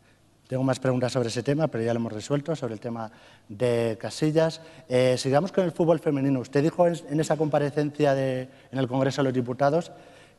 Tengo 0.47 0.63
más 0.63 0.79
preguntas 0.79 1.11
sobre 1.11 1.29
ese 1.29 1.43
tema, 1.43 1.69
pero 1.69 1.83
ya 1.83 1.95
lo 1.95 2.01
hemos 2.01 2.13
resuelto, 2.13 2.55
sobre 2.55 2.75
el 2.75 2.81
tema 2.81 3.11
de 3.49 3.97
Casillas. 3.99 4.61
Eh, 4.89 5.17
sigamos 5.17 5.53
con 5.53 5.65
el 5.65 5.73
fútbol 5.73 6.01
femenino. 6.01 6.41
Usted 6.41 6.63
dijo 6.63 6.87
en, 6.87 7.19
esa 7.19 7.37
comparecencia 7.39 8.13
en 8.13 8.79
el 8.79 8.87
Congreso 8.87 9.23
de 9.23 9.25
los 9.25 9.33
Diputados 9.33 9.91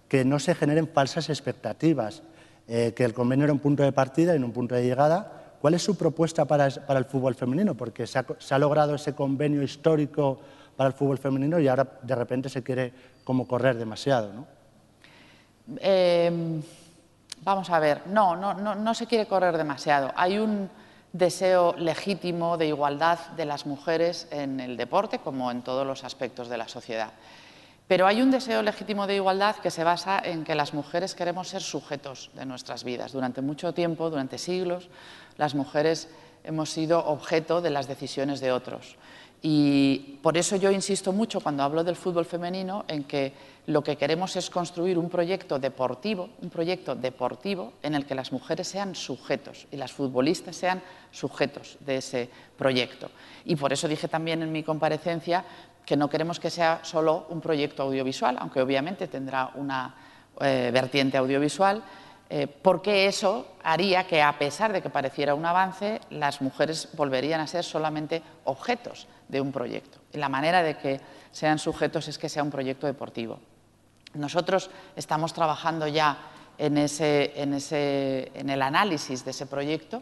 que 0.07 0.23
no 0.23 0.37
se 0.37 0.53
generen 0.53 0.87
falsas 0.87 1.29
expectativas, 1.29 2.21
eh, 2.67 2.93
que 2.95 3.03
el 3.03 3.15
convenio 3.15 3.45
era 3.45 3.53
un 3.53 3.59
punto 3.59 3.81
de 3.81 3.91
partida 3.91 4.35
y 4.35 4.39
no 4.39 4.45
un 4.45 4.53
punto 4.53 4.75
de 4.75 4.83
llegada. 4.83 5.44
¿Cuál 5.65 5.73
es 5.73 5.81
su 5.81 5.97
propuesta 5.97 6.45
para, 6.45 6.67
el 6.67 7.05
fútbol 7.05 7.33
femenino? 7.33 7.73
Porque 7.73 8.05
se 8.05 8.19
ha, 8.19 8.59
logrado 8.59 8.93
ese 8.93 9.15
convenio 9.15 9.63
histórico 9.63 10.39
para 10.75 10.89
el 10.89 10.93
fútbol 10.93 11.17
femenino 11.17 11.59
y 11.59 11.67
ahora 11.67 11.87
de 12.03 12.13
repente 12.13 12.49
se 12.49 12.61
quiere 12.61 12.93
como 13.23 13.47
correr 13.47 13.75
demasiado, 13.75 14.31
¿no? 14.31 14.45
Eh, 15.79 16.61
Vamos 17.41 17.71
a 17.71 17.79
ver, 17.79 18.03
no, 18.05 18.35
no, 18.35 18.53
no, 18.75 18.93
se 18.93 19.07
quiere 19.07 19.25
correr 19.25 19.57
demasiado. 19.57 20.11
Hay 20.15 20.37
un 20.37 20.69
deseo 21.13 21.73
legítimo 21.75 22.57
de 22.57 22.67
igualdad 22.67 23.17
de 23.35 23.45
las 23.45 23.65
mujeres 23.65 24.27
en 24.29 24.59
el 24.59 24.77
deporte 24.77 25.17
como 25.17 25.49
en 25.49 25.63
todos 25.63 25.87
los 25.87 26.03
aspectos 26.03 26.47
de 26.47 26.59
la 26.59 26.67
sociedad. 26.67 27.09
Pero 27.87 28.07
hay 28.07 28.21
un 28.21 28.31
deseo 28.31 28.63
legítimo 28.63 29.05
de 29.05 29.15
igualdad 29.15 29.55
que 29.57 29.69
se 29.69 29.83
basa 29.83 30.19
en 30.23 30.43
que 30.43 30.55
las 30.55 30.73
mujeres 30.73 31.13
queremos 31.13 31.47
ser 31.47 31.61
sujetos 31.61 32.31
de 32.33 32.45
nuestras 32.45 32.83
vidas. 32.83 33.11
Durante 33.11 33.41
mucho 33.41 33.73
tiempo, 33.75 34.09
durante 34.09 34.39
siglos, 34.39 34.89
las 35.37 35.55
mujeres 35.55 36.09
hemos 36.43 36.69
sido 36.69 37.05
objeto 37.05 37.61
de 37.61 37.69
las 37.69 37.87
decisiones 37.87 38.39
de 38.39 38.51
otros. 38.51 38.97
Y 39.41 40.17
por 40.23 40.37
eso 40.37 40.55
yo 40.55 40.71
insisto 40.71 41.11
mucho 41.11 41.39
cuando 41.39 41.61
hablo 41.61 41.83
del 41.83 41.95
fútbol 41.95 42.25
femenino 42.25 42.83
en 42.87 43.03
que 43.03 43.31
lo 43.67 43.83
que 43.83 43.95
queremos 43.95 44.35
es 44.35 44.49
construir 44.49 44.97
un 44.97 45.09
proyecto 45.09 45.59
deportivo, 45.59 46.29
un 46.41 46.49
proyecto 46.49 46.95
deportivo 46.95 47.73
en 47.83 47.93
el 47.93 48.05
que 48.05 48.15
las 48.15 48.31
mujeres 48.31 48.67
sean 48.67 48.95
sujetos 48.95 49.67
y 49.71 49.77
las 49.77 49.91
futbolistas 49.91 50.55
sean 50.55 50.81
sujetos 51.11 51.77
de 51.81 51.97
ese 51.97 52.29
proyecto. 52.57 53.11
Y 53.45 53.55
por 53.55 53.71
eso 53.71 53.87
dije 53.87 54.07
también 54.07 54.41
en 54.41 54.51
mi 54.51 54.63
comparecencia 54.63 55.45
que 55.85 55.97
no 55.97 56.09
queremos 56.09 56.39
que 56.39 56.49
sea 56.49 56.79
solo 56.83 57.27
un 57.29 57.41
proyecto 57.41 57.83
audiovisual, 57.83 58.37
aunque 58.39 58.61
obviamente 58.61 59.07
tendrá 59.07 59.51
una 59.53 59.95
eh, 60.41 60.71
vertiente 60.73 61.17
audiovisual, 61.17 61.83
eh, 62.29 62.47
porque 62.47 63.05
eso 63.05 63.55
haría 63.63 64.07
que, 64.07 64.21
a 64.21 64.37
pesar 64.39 64.73
de 64.73 64.81
que 64.81 64.89
pareciera 64.89 65.35
un 65.35 65.45
avance, 65.45 66.01
las 66.09 66.41
mujeres 66.41 66.89
volverían 66.93 67.39
a 67.39 67.47
ser 67.47 67.63
solamente 67.63 68.23
objetos 68.45 69.07
de 69.27 69.41
un 69.41 69.51
proyecto. 69.51 69.99
Y 70.11 70.17
la 70.17 70.29
manera 70.29 70.63
de 70.63 70.77
que 70.77 70.99
sean 71.31 71.59
sujetos 71.59 72.07
es 72.07 72.17
que 72.17 72.29
sea 72.29 72.43
un 72.43 72.49
proyecto 72.49 72.87
deportivo. 72.87 73.39
Nosotros 74.15 74.71
estamos 74.95 75.33
trabajando 75.33 75.87
ya 75.87 76.17
en, 76.57 76.77
el 76.77 78.61
análisis 78.61 79.25
de 79.25 79.31
ese 79.31 79.45
proyecto, 79.45 80.01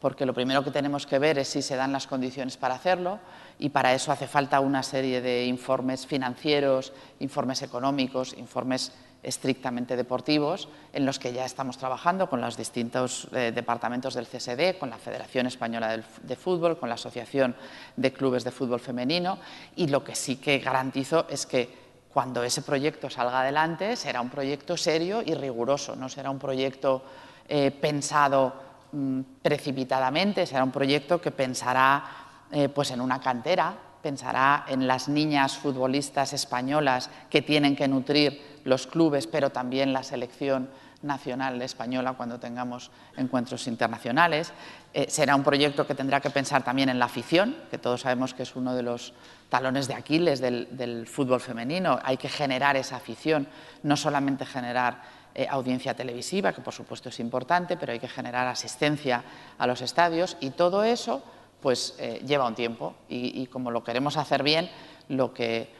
porque 0.00 0.26
lo 0.26 0.34
primero 0.34 0.62
que 0.62 0.70
tenemos 0.70 1.06
que 1.06 1.18
ver 1.18 1.38
es 1.38 1.48
si 1.48 1.62
se 1.62 1.76
dan 1.76 1.92
las 1.92 2.06
condiciones 2.06 2.58
para 2.58 2.74
hacerlo 2.74 3.18
y 3.58 3.70
para 3.70 3.94
eso 3.94 4.12
hace 4.12 4.26
falta 4.26 4.60
una 4.60 4.82
serie 4.82 5.22
de 5.22 5.46
informes 5.46 6.06
financieros, 6.06 6.92
informes 7.20 7.62
económicos, 7.62 8.34
informes 8.36 8.92
estrictamente 9.24 9.96
deportivos, 9.96 10.68
en 10.92 11.06
los 11.06 11.18
que 11.18 11.32
ya 11.32 11.44
estamos 11.44 11.78
trabajando 11.78 12.28
con 12.28 12.40
los 12.40 12.56
distintos 12.56 13.28
eh, 13.32 13.52
departamentos 13.54 14.14
del 14.14 14.26
CSD, 14.26 14.78
con 14.78 14.90
la 14.90 14.98
Federación 14.98 15.46
Española 15.46 15.98
de 16.22 16.36
Fútbol, 16.36 16.78
con 16.78 16.88
la 16.88 16.96
Asociación 16.96 17.56
de 17.96 18.12
Clubes 18.12 18.44
de 18.44 18.50
Fútbol 18.50 18.80
Femenino, 18.80 19.38
y 19.76 19.88
lo 19.88 20.04
que 20.04 20.14
sí 20.14 20.36
que 20.36 20.58
garantizo 20.58 21.26
es 21.28 21.46
que 21.46 21.84
cuando 22.14 22.44
ese 22.44 22.62
proyecto 22.62 23.10
salga 23.10 23.40
adelante 23.40 23.96
será 23.96 24.20
un 24.20 24.30
proyecto 24.30 24.76
serio 24.76 25.20
y 25.26 25.34
riguroso, 25.34 25.96
no 25.96 26.08
será 26.08 26.30
un 26.30 26.38
proyecto 26.38 27.02
eh, 27.48 27.72
pensado 27.72 28.54
mm, 28.92 29.20
precipitadamente, 29.42 30.46
será 30.46 30.62
un 30.62 30.70
proyecto 30.70 31.20
que 31.20 31.32
pensará 31.32 32.04
eh, 32.52 32.68
pues 32.68 32.92
en 32.92 33.00
una 33.00 33.20
cantera, 33.20 33.74
pensará 34.04 34.66
en 34.68 34.86
las 34.86 35.08
niñas 35.08 35.56
futbolistas 35.56 36.34
españolas 36.34 37.08
que 37.30 37.40
tienen 37.40 37.74
que 37.74 37.88
nutrir 37.88 38.60
los 38.64 38.86
clubes, 38.86 39.26
pero 39.26 39.48
también 39.48 39.94
la 39.94 40.02
selección 40.02 40.68
nacional 41.00 41.60
española 41.62 42.12
cuando 42.12 42.38
tengamos 42.38 42.90
encuentros 43.16 43.66
internacionales. 43.66 44.52
Eh, 44.92 45.06
será 45.08 45.34
un 45.34 45.42
proyecto 45.42 45.86
que 45.86 45.94
tendrá 45.94 46.20
que 46.20 46.28
pensar 46.28 46.62
también 46.62 46.90
en 46.90 46.98
la 46.98 47.06
afición, 47.06 47.56
que 47.70 47.78
todos 47.78 48.02
sabemos 48.02 48.34
que 48.34 48.42
es 48.42 48.54
uno 48.56 48.74
de 48.74 48.82
los 48.82 49.14
talones 49.48 49.88
de 49.88 49.94
Aquiles 49.94 50.40
del, 50.40 51.06
fútbol 51.06 51.40
femenino. 51.40 51.98
Hay 52.04 52.18
que 52.18 52.28
generar 52.28 52.76
esa 52.76 52.96
afición, 52.96 53.48
no 53.82 53.96
solamente 53.96 54.44
generar 54.44 55.00
eh, 55.34 55.46
audiencia 55.48 55.94
televisiva, 55.94 56.52
que 56.52 56.60
por 56.60 56.74
supuesto 56.74 57.08
es 57.08 57.20
importante, 57.20 57.78
pero 57.78 57.92
hay 57.92 58.00
que 58.00 58.08
generar 58.08 58.46
asistencia 58.48 59.24
a 59.56 59.66
los 59.66 59.80
estadios 59.80 60.36
y 60.40 60.50
todo 60.50 60.84
eso 60.84 61.22
pues 61.64 61.94
eh, 61.98 62.20
lleva 62.26 62.46
un 62.46 62.54
tiempo 62.54 62.94
y, 63.08 63.46
como 63.46 63.70
lo 63.70 63.82
queremos 63.82 64.18
hacer 64.18 64.42
bien, 64.42 64.68
lo 65.08 65.32
que, 65.32 65.70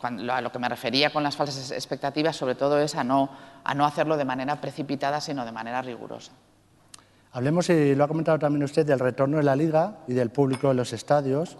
a 0.00 0.40
lo 0.40 0.50
que 0.50 0.58
me 0.58 0.66
refería 0.66 1.12
con 1.12 1.22
las 1.22 1.36
falsas 1.36 1.72
expectativas 1.72 2.34
sobre 2.34 2.54
todo 2.54 2.80
es 2.80 2.94
a 2.94 3.04
no, 3.04 3.28
hacerlo 3.64 4.16
de 4.16 4.24
manera 4.24 4.58
precipitada, 4.62 5.20
sino 5.20 5.44
de 5.44 5.52
manera 5.52 5.82
rigurosa. 5.82 6.32
Hablemos, 7.32 7.68
y 7.68 7.94
lo 7.94 8.04
ha 8.04 8.08
comentado 8.08 8.38
también 8.38 8.64
usted, 8.64 8.86
del 8.86 8.98
retorno 8.98 9.36
de 9.36 9.42
la 9.42 9.54
liga 9.54 9.98
y 10.08 10.14
del 10.14 10.30
público 10.30 10.70
en 10.70 10.78
los 10.78 10.94
estadios. 10.94 11.58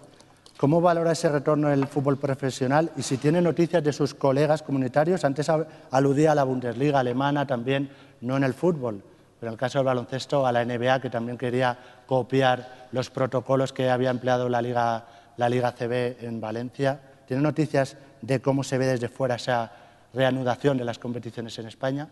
¿Cómo 0.57 0.81
valora 0.81 1.13
ese 1.13 1.29
retorno 1.29 1.69
del 1.69 1.87
fútbol 1.87 2.17
profesional 2.17 2.91
y 2.97 3.03
si 3.03 3.19
tiene 3.19 3.43
noticias 3.43 3.85
de 3.85 3.93
sus 3.93 4.15
colegas 4.15 4.63
comunitarios? 4.63 5.23
Antes 5.23 5.51
aludía 5.91 6.33
a 6.33 6.35
la 6.35 6.45
Bundesliga 6.45 7.01
alemana 7.01 7.47
también, 7.47 7.91
no 8.23 8.39
en 8.39 8.45
el 8.45 8.55
fútbol, 8.55 9.03
en 9.41 9.49
el 9.49 9.57
caso 9.57 9.79
del 9.79 9.87
baloncesto 9.87 10.47
a 10.47 10.53
la 10.53 10.65
NBA 10.65 11.01
que 11.01 11.11
también 11.11 11.37
quería 11.37 11.79
copiar 12.07 12.89
los 12.93 13.11
protocolos 13.11 13.73
que 13.73 13.91
había 13.91 14.11
empleado 14.11 14.49
la 14.49 14.63
Liga, 14.63 15.07
la 15.37 15.49
Liga 15.49 15.73
CB 15.73 16.25
en 16.25 16.41
Valencia. 16.41 17.01
¿Tiene 17.27 17.43
noticias 17.43 17.97
de 18.23 18.41
cómo 18.41 18.65
se 18.65 18.79
ve 18.79 18.87
desde 18.87 19.09
fuera 19.09 19.35
esa 19.37 19.71
reanudación 20.15 20.79
de 20.79 20.85
las 20.85 20.99
competiciones 20.99 21.59
en 21.59 21.67
España? 21.67 22.09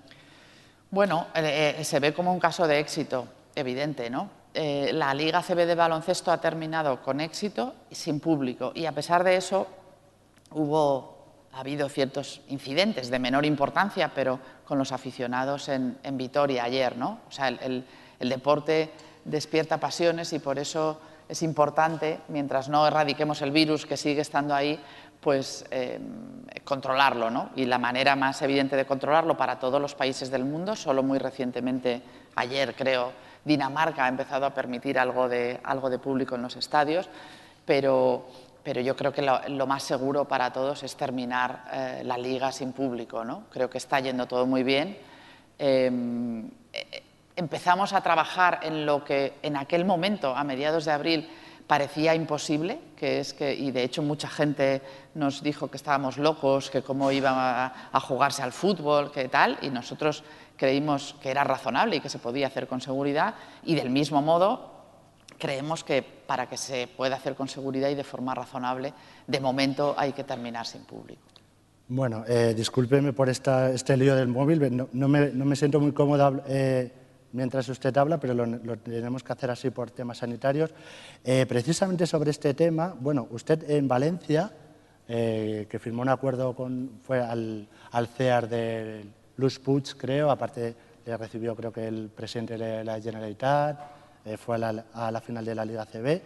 Bueno, 0.90 1.26
eh, 1.34 1.76
eh, 1.78 1.84
se 1.84 1.98
ve 1.98 2.12
como 2.12 2.32
un 2.32 2.38
caso 2.38 2.66
de 2.66 2.78
éxito 2.78 3.26
evidente, 3.54 4.10
¿no? 4.10 4.28
Eh, 4.52 4.90
la 4.92 5.12
Liga 5.14 5.42
CB 5.42 5.66
de 5.66 5.74
baloncesto 5.74 6.30
ha 6.30 6.40
terminado 6.40 7.02
con 7.02 7.20
éxito 7.20 7.74
y 7.90 7.94
sin 7.96 8.20
público. 8.20 8.70
Y 8.74 8.86
a 8.86 8.92
pesar 8.92 9.24
de 9.24 9.36
eso, 9.36 9.66
hubo, 10.52 11.13
ha 11.54 11.60
habido 11.60 11.88
ciertos 11.88 12.40
incidentes 12.48 13.10
de 13.10 13.18
menor 13.18 13.46
importancia, 13.46 14.10
pero 14.12 14.40
con 14.64 14.76
los 14.76 14.90
aficionados 14.90 15.68
en, 15.68 15.98
Vitoria 16.12 16.64
ayer. 16.64 16.96
¿no? 16.96 17.20
O 17.28 17.32
sea, 17.32 17.48
el, 17.48 17.84
deporte 18.18 18.90
despierta 19.24 19.78
pasiones 19.78 20.32
y 20.32 20.38
por 20.38 20.58
eso 20.58 21.00
es 21.28 21.42
importante, 21.42 22.20
mientras 22.28 22.68
no 22.68 22.86
erradiquemos 22.86 23.40
el 23.42 23.50
virus 23.50 23.86
que 23.86 23.96
sigue 23.96 24.22
estando 24.22 24.54
ahí, 24.54 24.80
pues 25.20 25.64
em, 25.70 26.44
controlarlo, 26.64 27.30
¿no? 27.30 27.50
Y 27.56 27.64
la 27.64 27.78
manera 27.78 28.14
más 28.16 28.42
evidente 28.42 28.76
de 28.76 28.84
controlarlo 28.84 29.36
para 29.36 29.58
todos 29.58 29.80
los 29.80 29.94
países 29.94 30.30
del 30.30 30.44
mundo, 30.44 30.76
solo 30.76 31.02
muy 31.02 31.18
recientemente, 31.18 32.02
ayer 32.34 32.74
creo, 32.74 33.12
Dinamarca 33.44 34.04
ha 34.04 34.08
empezado 34.08 34.44
a 34.44 34.54
permitir 34.54 34.98
algo 34.98 35.28
de, 35.28 35.60
algo 35.64 35.88
de 35.88 35.98
público 35.98 36.34
en 36.34 36.42
los 36.42 36.56
estadios, 36.56 37.08
pero, 37.64 38.26
pero 38.64 38.80
yo 38.80 38.96
creo 38.96 39.12
que 39.12 39.22
lo, 39.22 39.66
más 39.66 39.82
seguro 39.82 40.24
para 40.26 40.52
todos 40.52 40.82
es 40.82 40.96
terminar 40.96 41.64
eh, 41.70 42.02
la 42.04 42.16
liga 42.16 42.50
sin 42.50 42.72
público, 42.72 43.22
¿no? 43.22 43.44
Creo 43.50 43.68
que 43.68 43.78
está 43.78 44.00
yendo 44.00 44.26
todo 44.26 44.46
muy 44.46 44.62
bien. 44.62 44.96
Em, 45.58 46.46
eh, 46.72 47.02
empezamos 47.36 47.92
a 47.92 48.00
trabajar 48.00 48.60
en 48.62 48.86
lo 48.86 49.04
que 49.04 49.34
en 49.42 49.56
aquel 49.56 49.84
momento, 49.84 50.34
a 50.34 50.42
mediados 50.44 50.86
de 50.86 50.92
abril, 50.92 51.28
parecía 51.66 52.14
imposible, 52.14 52.78
que 52.96 53.20
es 53.20 53.34
que, 53.34 53.54
y 53.54 53.70
de 53.70 53.84
hecho 53.84 54.02
mucha 54.02 54.28
gente 54.28 54.82
nos 55.14 55.42
dijo 55.42 55.68
que 55.68 55.76
estábamos 55.76 56.18
locos, 56.18 56.70
que 56.70 56.82
cómo 56.82 57.10
iba 57.10 57.72
a, 57.92 58.00
jugarse 58.00 58.42
al 58.42 58.52
fútbol, 58.52 59.10
que 59.10 59.28
tal, 59.28 59.58
y 59.62 59.70
nosotros 59.70 60.24
creímos 60.56 61.16
que 61.22 61.30
era 61.30 61.44
razonable 61.44 61.96
y 61.96 62.00
que 62.00 62.08
se 62.08 62.18
podía 62.18 62.48
hacer 62.48 62.66
con 62.66 62.80
seguridad, 62.80 63.34
y 63.64 63.74
del 63.74 63.90
mismo 63.90 64.20
modo 64.20 64.73
creemos 65.38 65.84
que 65.84 66.02
para 66.02 66.48
que 66.48 66.56
se 66.56 66.88
pueda 66.88 67.16
hacer 67.16 67.34
con 67.34 67.48
seguridad 67.48 67.88
y 67.90 67.94
de 67.94 68.04
forma 68.04 68.34
razonable, 68.34 68.92
de 69.26 69.40
momento 69.40 69.94
hay 69.96 70.12
que 70.12 70.24
terminar 70.24 70.66
sin 70.66 70.84
público. 70.84 71.22
Bueno, 71.88 72.24
eh, 72.26 72.54
discúlpeme 72.56 73.12
por 73.12 73.28
esta, 73.28 73.70
este 73.70 73.96
lío 73.96 74.16
del 74.16 74.28
móvil, 74.28 74.88
no, 74.92 75.08
me, 75.08 75.30
no 75.30 75.44
me, 75.44 75.54
siento 75.54 75.80
muy 75.80 75.92
cómodo. 75.92 76.42
Eh, 76.48 76.90
mientras 77.34 77.68
usted 77.68 77.94
habla, 77.96 78.18
pero 78.18 78.32
lo, 78.32 78.78
tenemos 78.78 79.22
que 79.22 79.32
hacer 79.32 79.50
así 79.50 79.70
por 79.70 79.90
temas 79.90 80.18
sanitarios. 80.18 80.70
Eh, 81.22 81.44
precisamente 81.46 82.06
sobre 82.06 82.30
este 82.30 82.54
tema, 82.54 82.94
bueno, 82.98 83.26
usted 83.30 83.68
en 83.70 83.86
Valencia, 83.86 84.50
eh, 85.06 85.66
que 85.68 85.78
firmó 85.78 86.02
un 86.02 86.08
acuerdo 86.08 86.54
con, 86.54 87.00
fue 87.02 87.20
al, 87.20 87.68
al 87.90 88.06
CEAR 88.06 88.48
de 88.48 89.04
Luz 89.36 89.58
Puig, 89.58 89.96
creo, 89.98 90.30
aparte 90.30 90.74
le 91.04 91.16
recibió 91.16 91.54
creo 91.54 91.72
que 91.72 91.86
el 91.86 92.08
presidente 92.08 92.56
de 92.56 92.82
la 92.82 93.00
Generalitat, 93.00 93.78
eh, 94.24 94.36
fue 94.36 94.56
a 94.56 95.10
la, 95.10 95.20
final 95.20 95.44
de 95.44 95.54
la 95.54 95.64
Liga 95.64 95.86
CB. 95.86 96.20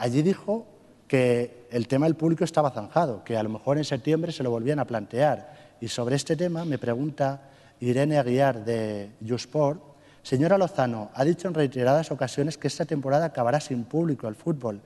allí 0.00 0.22
dijo 0.22 0.66
que 1.08 1.66
el 1.70 1.88
tema 1.88 2.06
del 2.06 2.16
público 2.16 2.44
estaba 2.44 2.70
zanjado, 2.70 3.24
que 3.24 3.36
a 3.36 3.42
lo 3.42 3.48
mejor 3.48 3.78
en 3.78 3.84
septiembre 3.84 4.32
se 4.32 4.42
lo 4.42 4.50
volvían 4.50 4.78
a 4.78 4.86
plantear. 4.86 5.76
Y 5.80 5.88
sobre 5.88 6.16
este 6.16 6.36
tema 6.36 6.64
me 6.64 6.78
pregunta 6.78 7.50
Irene 7.80 8.18
Aguiar 8.18 8.64
de 8.64 9.10
Jusport, 9.26 9.94
Señora 10.24 10.56
Lozano, 10.56 11.10
ha 11.12 11.22
dicho 11.22 11.48
en 11.48 11.54
reiteradas 11.54 12.10
ocasiones 12.10 12.56
que 12.56 12.66
esta 12.66 12.86
temporada 12.86 13.26
acabará 13.26 13.60
sin 13.60 13.84
público 13.84 14.26
el 14.26 14.34
fútbol. 14.34 14.80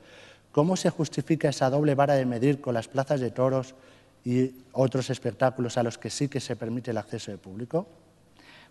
¿Cómo 0.51 0.76
se 0.76 0.91
justifica 0.91 1.49
esa 1.49 1.70
doble 1.70 1.95
vara 1.95 2.14
de 2.14 2.26
medir 2.26 2.61
con 2.61 2.74
las 2.74 2.89
plazas 2.89 3.20
de 3.20 3.30
toros 3.30 3.76
y 4.24 4.51
otros 4.72 5.11
espectáculos 5.11 5.78
a 5.78 5.84
los 5.84 5.97
que 5.97 6.11
sí 6.11 6.26
que 6.28 6.41
se 6.41 6.57
permite 6.57 6.91
el 6.91 6.99
acceso 6.99 7.30
de 7.30 7.39
público? 7.39 7.86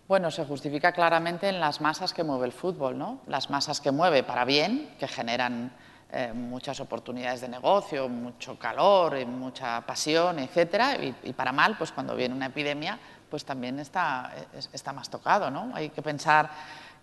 Bueno, 0.07 0.31
se 0.31 0.45
justifica 0.45 0.93
claramente 0.93 1.49
en 1.49 1.59
las 1.59 1.81
masas 1.81 2.13
que 2.13 2.23
mueve 2.23 2.45
el 2.45 2.53
fútbol, 2.53 2.97
¿no? 2.97 3.19
Las 3.27 3.49
masas 3.49 3.81
que 3.81 3.91
mueve 3.91 4.23
para 4.23 4.45
bien, 4.45 4.95
que 4.97 5.05
generan 5.05 5.73
eh, 6.13 6.31
muchas 6.33 6.79
oportunidades 6.79 7.41
de 7.41 7.49
negocio, 7.49 8.07
mucho 8.07 8.57
calor, 8.57 9.17
y 9.17 9.25
mucha 9.25 9.81
pasión, 9.81 10.39
etcétera, 10.39 10.95
y, 10.95 11.33
para 11.33 11.51
mal, 11.51 11.77
pues 11.77 11.91
cuando 11.91 12.15
viene 12.15 12.33
una 12.33 12.45
epidemia, 12.45 12.97
pues 13.29 13.43
también 13.43 13.79
está, 13.79 14.33
está 14.71 14.93
más 14.93 15.09
tocado, 15.09 15.51
¿no? 15.51 15.71
Hay 15.73 15.89
que 15.89 16.01
pensar 16.01 16.51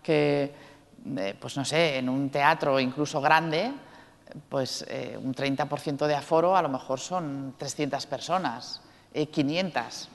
que, 0.01 0.51
eh, 1.15 1.37
pues 1.39 1.55
no 1.57 1.63
sé, 1.63 1.99
en 1.99 2.09
un 2.09 2.31
teatro 2.31 2.79
incluso 2.79 3.21
grande, 3.21 3.71
pues 4.49 4.83
eh, 4.89 5.15
un 5.21 5.35
30% 5.35 6.07
de 6.07 6.15
aforo 6.15 6.57
a 6.57 6.61
lo 6.63 6.69
mejor 6.69 6.99
son 6.99 7.53
300 7.55 8.03
personas, 8.07 8.81
500. 9.13 10.09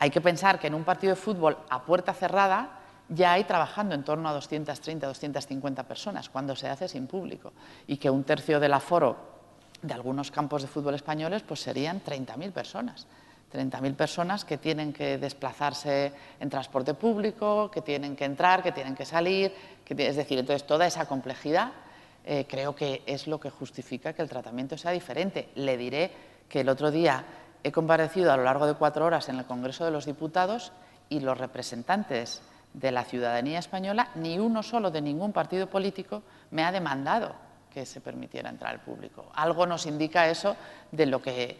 Hay 0.00 0.10
que 0.10 0.22
pensar 0.22 0.58
que 0.58 0.66
en 0.66 0.74
un 0.74 0.82
partido 0.82 1.14
de 1.14 1.20
fútbol 1.20 1.58
a 1.68 1.82
puerta 1.82 2.14
cerrada 2.14 2.80
ya 3.10 3.34
hay 3.34 3.44
trabajando 3.44 3.94
en 3.94 4.02
torno 4.02 4.30
a 4.30 4.32
230, 4.32 5.06
250 5.06 5.82
personas 5.84 6.30
cuando 6.30 6.56
se 6.56 6.68
hace 6.68 6.88
sin 6.88 7.06
público 7.06 7.52
y 7.86 7.98
que 7.98 8.08
un 8.08 8.24
tercio 8.24 8.58
del 8.58 8.72
aforo 8.72 9.16
de 9.82 9.92
algunos 9.92 10.30
campos 10.30 10.62
de 10.62 10.68
fútbol 10.68 10.94
españoles 10.94 11.42
pues 11.42 11.60
serían 11.60 12.02
30.000 12.02 12.50
personas. 12.50 13.06
30.000 13.52 13.94
personas 13.94 14.44
que 14.46 14.56
tienen 14.56 14.92
que 14.92 15.18
desplazarse 15.18 16.12
en 16.38 16.48
transporte 16.48 16.94
público, 16.94 17.70
que 17.70 17.82
tienen 17.82 18.16
que 18.16 18.24
entrar, 18.24 18.62
que 18.62 18.72
tienen 18.72 18.94
que 18.94 19.04
salir, 19.04 19.52
es 19.86 20.16
decir, 20.16 20.38
entonces 20.38 20.66
toda 20.66 20.86
esa 20.86 21.06
complejidad 21.06 21.72
eh, 22.24 22.46
creo 22.48 22.74
que 22.74 23.02
es 23.04 23.26
lo 23.26 23.38
que 23.38 23.50
justifica 23.50 24.14
que 24.14 24.22
el 24.22 24.30
tratamiento 24.30 24.78
sea 24.78 24.92
diferente. 24.92 25.50
Le 25.56 25.76
diré 25.76 26.10
que 26.48 26.60
el 26.60 26.68
otro 26.68 26.90
día 26.90 27.24
he 27.62 27.72
comparecido 27.72 28.32
a 28.32 28.36
lo 28.36 28.44
largo 28.44 28.66
de 28.66 28.74
cuatro 28.74 29.04
horas 29.04 29.28
en 29.28 29.38
el 29.38 29.44
Congreso 29.44 29.84
de 29.84 29.90
los 29.90 30.06
Diputados 30.06 30.72
y 31.08 31.20
los 31.20 31.38
representantes 31.38 32.42
de 32.72 32.92
la 32.92 33.04
ciudadanía 33.04 33.58
española, 33.58 34.10
ni 34.14 34.38
uno 34.38 34.62
solo 34.62 34.90
de 34.90 35.00
ningún 35.00 35.32
partido 35.32 35.68
político, 35.68 36.22
me 36.50 36.64
ha 36.64 36.72
demandado 36.72 37.34
que 37.72 37.86
se 37.86 38.00
permitiera 38.00 38.50
entrar 38.50 38.72
al 38.72 38.80
público. 38.80 39.30
Algo 39.34 39.66
nos 39.66 39.86
indica 39.86 40.28
eso 40.28 40.56
de 40.90 41.06
lo 41.06 41.22
que 41.22 41.56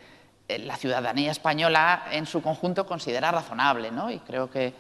eh, 0.49 0.59
la 0.59 0.77
ciudadanía 0.77 1.31
española 1.31 2.05
en 2.11 2.27
su 2.27 2.43
conjunto 2.43 2.87
considera 2.87 3.31
razonable, 3.31 3.91
¿no? 3.91 4.11
Y 4.11 4.19
creo 4.21 4.51
que, 4.51 4.75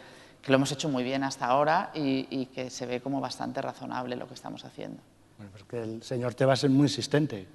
lo 0.47 0.55
hemos 0.55 0.73
hecho 0.73 0.89
muy 0.89 1.05
bien 1.05 1.23
hasta 1.23 1.47
ahora 1.47 1.91
y, 1.95 2.47
que 2.47 2.71
se 2.71 2.87
ve 2.87 3.01
como 3.01 3.21
bastante 3.21 3.61
razonable 3.61 4.17
lo 4.17 4.27
que 4.27 4.35
estamos 4.35 4.65
haciendo. 4.65 5.01
Bueno, 5.37 5.53
pues 5.53 5.65
que 5.65 5.83
el 5.83 6.03
señor 6.03 6.35
Tebas 6.35 6.65
es 6.65 6.71
muy 6.71 6.85
insistente. 6.85 7.47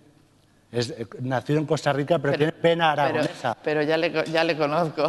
Es 0.72 0.90
eh, 0.90 1.08
nacido 1.22 1.60
en 1.60 1.66
Costa 1.66 1.94
Rica, 1.94 2.20
pero, 2.20 2.38
tiene 2.38 2.52
pena 2.52 2.92
aragonesa. 2.92 3.58
Pero, 3.64 3.82
ya, 3.82 3.98
le, 3.98 4.12
ya 4.26 4.44
le 4.44 4.58
conozco. 4.58 5.08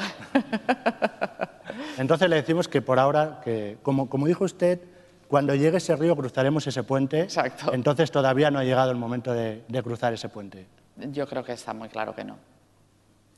Entonces 1.99 2.29
le 2.29 2.37
decimos 2.37 2.69
que 2.69 2.83
por 2.83 2.99
ahora, 2.99 3.41
que 3.43 3.79
como, 3.83 4.09
como 4.09 4.27
dijo 4.27 4.45
usted, 4.45 4.81
cuando 5.29 5.55
llegue 5.55 5.79
ese 5.79 5.97
río 5.97 6.17
cruzaremos 6.17 6.67
ese 6.67 6.83
puente. 6.83 7.23
Exacto. 7.23 7.73
Entonces 7.73 8.11
todavía 8.11 8.51
no 8.51 8.59
ha 8.59 8.65
llegado 8.65 8.91
el 8.91 8.97
momento 8.97 9.33
de 9.33 9.83
cruzar 9.83 10.13
ese 10.13 10.29
puente. 10.29 10.67
Yo 10.97 11.27
creo 11.27 11.45
que 11.45 11.53
está 11.53 11.75
muy 11.75 11.89
claro 11.89 12.15
que 12.15 12.25
no. 12.25 12.37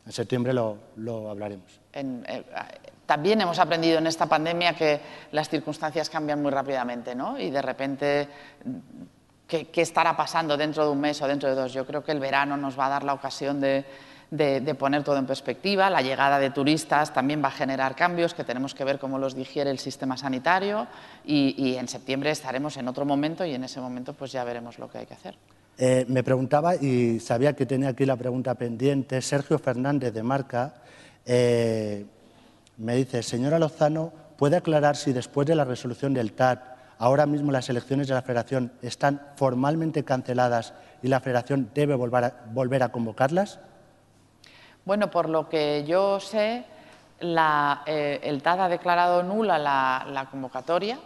En 0.09 0.13
septiembre 0.13 0.55
lo, 0.55 0.79
hablaremos. 1.31 1.81
Eh, 1.93 2.45
también 3.05 3.43
hemos 3.43 3.59
aprendido 3.59 3.99
en 3.99 4.07
esta 4.07 4.25
pandemia 4.25 4.75
que 4.75 5.01
las 5.33 5.51
circunstancias 5.51 6.09
cambian 6.09 6.41
muy 6.41 6.51
rápidamente, 6.51 7.15
¿no? 7.15 7.39
Y 7.39 7.51
de 7.51 7.61
repente, 7.61 8.29
¿qué, 9.49 9.69
estará 9.83 10.17
pasando 10.17 10.57
dentro 10.57 10.85
de 10.85 10.93
un 10.93 11.01
mes 11.01 11.21
o 11.23 11.27
dentro 11.27 11.49
de 11.49 11.55
dos? 11.55 11.73
Yo 11.73 11.87
creo 11.87 12.05
que 12.05 12.13
el 12.13 12.21
verano 12.21 12.57
nos 12.57 12.79
va 12.79 12.87
a 12.87 12.91
dar 12.91 13.05
la 13.05 13.15
ocasión 13.15 13.61
de, 13.61 13.85
poner 14.79 15.03
todo 15.03 15.17
en 15.17 15.27
perspectiva. 15.27 15.89
La 15.91 16.03
llegada 16.03 16.39
de 16.39 16.51
turistas 16.51 17.13
también 17.13 17.43
va 17.43 17.49
a 17.49 17.53
generar 17.53 17.97
cambios 17.97 18.35
que 18.35 18.45
tenemos 18.45 18.75
que 18.75 18.85
ver 18.85 18.99
cómo 18.99 19.19
los 19.19 19.35
digiere 19.35 19.71
el 19.71 19.79
sistema 19.79 20.17
sanitario 20.17 20.87
y, 21.25 21.75
en 21.77 21.89
septiembre 21.89 22.31
estaremos 22.31 22.77
en 22.77 22.87
otro 22.87 23.05
momento 23.05 23.45
y 23.45 23.55
en 23.55 23.65
ese 23.65 23.81
momento 23.81 24.13
pues 24.13 24.31
ya 24.31 24.45
veremos 24.45 24.79
lo 24.79 24.89
que 24.89 24.99
hay 24.99 25.07
que 25.07 25.15
hacer. 25.15 25.37
Eh, 25.81 26.05
me 26.09 26.25
preguntaba, 26.25 26.75
y 26.75 27.21
sabía 27.21 27.55
que 27.55 27.65
tenía 27.65 27.91
aquí 27.91 28.05
la 28.05 28.17
pregunta 28.17 28.55
pendiente, 28.55 29.23
Sergio 29.23 29.61
Fernández 29.61 30.13
de 30.13 30.25
Marca 30.25 30.75
eh, 31.25 32.05
me 32.79 32.97
dice, 32.97 33.23
señora 33.23 33.61
Lozano, 33.61 34.13
¿puede 34.37 34.57
aclarar 34.57 34.97
si 34.97 35.13
después 35.13 35.47
de 35.47 35.55
la 35.55 35.65
resolución 35.65 36.15
del 36.15 36.33
TAT, 36.33 36.78
ahora 36.99 37.27
mismo 37.27 37.53
las 37.53 37.69
elecciones 37.69 38.09
de 38.09 38.15
la 38.15 38.23
Federación 38.23 38.73
están 38.83 39.21
formalmente 39.37 40.05
canceladas 40.05 40.75
y 41.03 41.09
la 41.09 41.21
Federación 41.21 41.71
debe 41.75 41.95
volver 41.95 42.83
a, 42.83 42.89
convocarlas? 42.91 43.61
Bueno, 44.85 45.11
por 45.11 45.29
lo 45.29 45.49
que 45.49 45.85
yo 45.87 46.21
sé, 46.21 46.65
eh, 47.21 48.21
el 48.23 48.43
TAT 48.43 48.61
ha 48.61 48.69
declarado 48.69 49.23
nula 49.23 49.59
la 49.59 50.29
convocatoria 50.31 50.99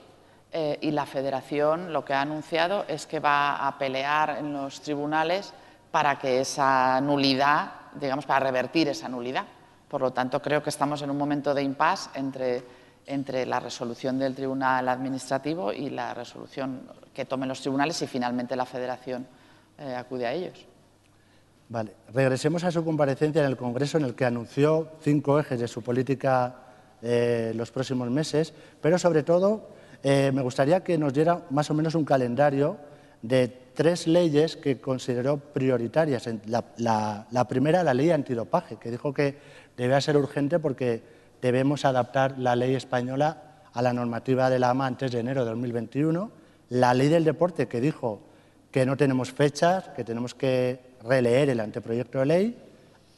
eh, 0.54 0.78
y 0.82 0.90
la 0.90 1.06
Federación 1.06 1.94
lo 1.94 2.04
que 2.04 2.12
ha 2.12 2.20
anunciado 2.20 2.84
es 2.86 3.06
que 3.06 3.20
va 3.20 3.66
a 3.66 3.78
pelear 3.78 4.36
en 4.38 4.52
los 4.52 4.82
tribunales 4.82 5.54
para 5.90 6.18
que 6.18 6.40
esa 6.42 7.00
nulidad, 7.00 7.72
digamos, 7.94 8.26
para 8.26 8.40
revertir 8.40 8.88
esa 8.88 9.08
nulidad. 9.08 9.46
Por 9.88 10.02
lo 10.02 10.10
tanto, 10.10 10.42
creo 10.42 10.62
que 10.62 10.68
estamos 10.68 11.00
en 11.00 11.08
un 11.08 11.16
momento 11.16 11.54
de 11.54 11.62
impasse 11.62 12.10
entre, 12.14 12.62
entre 13.06 13.46
la 13.46 13.60
resolución 13.60 14.18
del 14.18 14.34
Tribunal 14.34 14.88
Administrativo 14.88 15.72
y 15.72 15.90
la 15.90 16.14
resolución 16.14 16.82
que 17.12 17.24
tomen 17.24 17.48
los 17.48 17.60
tribunales 17.60 18.00
y 18.02 18.06
finalmente 18.06 18.56
la 18.56 18.66
Federación 18.66 19.26
eh, 19.78 19.94
acude 19.94 20.26
a 20.26 20.32
ellos. 20.32 20.66
Vale. 21.68 21.92
Regresemos 22.12 22.64
a 22.64 22.70
su 22.70 22.84
comparecencia 22.84 23.40
en 23.40 23.48
el 23.48 23.56
Congreso 23.56 23.98
en 23.98 24.04
el 24.04 24.14
que 24.14 24.24
anunció 24.24 24.88
cinco 25.00 25.40
ejes 25.40 25.58
de 25.58 25.68
su 25.68 25.82
política 25.82 26.56
eh, 27.00 27.52
los 27.56 27.70
próximos 27.70 28.10
meses, 28.10 28.52
pero 28.80 28.98
sobre 28.98 29.22
todo 29.22 29.70
eh, 30.02 30.30
me 30.32 30.42
gustaría 30.42 30.84
que 30.84 30.98
nos 30.98 31.14
diera 31.14 31.42
más 31.50 31.70
o 31.70 31.74
menos 31.74 31.94
un 31.94 32.04
calendario 32.04 32.76
de 33.22 33.48
tres 33.74 34.06
leyes 34.06 34.56
que 34.56 34.80
consideró 34.80 35.38
prioritarias. 35.38 36.28
La, 36.76 37.46
primera, 37.48 37.82
la 37.82 37.94
ley 37.94 38.10
antidopaje, 38.10 38.76
que 38.76 38.90
dijo 38.90 39.14
que 39.14 39.36
debía 39.76 40.00
ser 40.00 40.16
urgente 40.16 40.58
porque 40.58 41.02
debemos 41.42 41.84
adaptar 41.84 42.38
la 42.38 42.56
ley 42.56 42.74
española 42.74 43.42
a 43.74 43.82
la 43.82 43.92
normativa 43.92 44.48
de 44.48 44.58
la 44.58 44.70
AMA 44.70 44.86
antes 44.86 45.10
de 45.12 45.20
enero 45.20 45.44
de 45.44 45.50
2021. 45.50 46.30
La 46.70 46.94
ley 46.94 47.08
del 47.08 47.24
deporte, 47.24 47.68
que 47.68 47.80
dijo 47.80 48.20
que 48.70 48.86
no 48.86 48.96
tenemos 48.96 49.32
fechas, 49.32 49.88
que 49.90 50.04
tenemos 50.04 50.34
que 50.34 50.80
releer 51.04 51.50
el 51.50 51.60
anteproyecto 51.60 52.20
de 52.20 52.26
ley. 52.26 52.58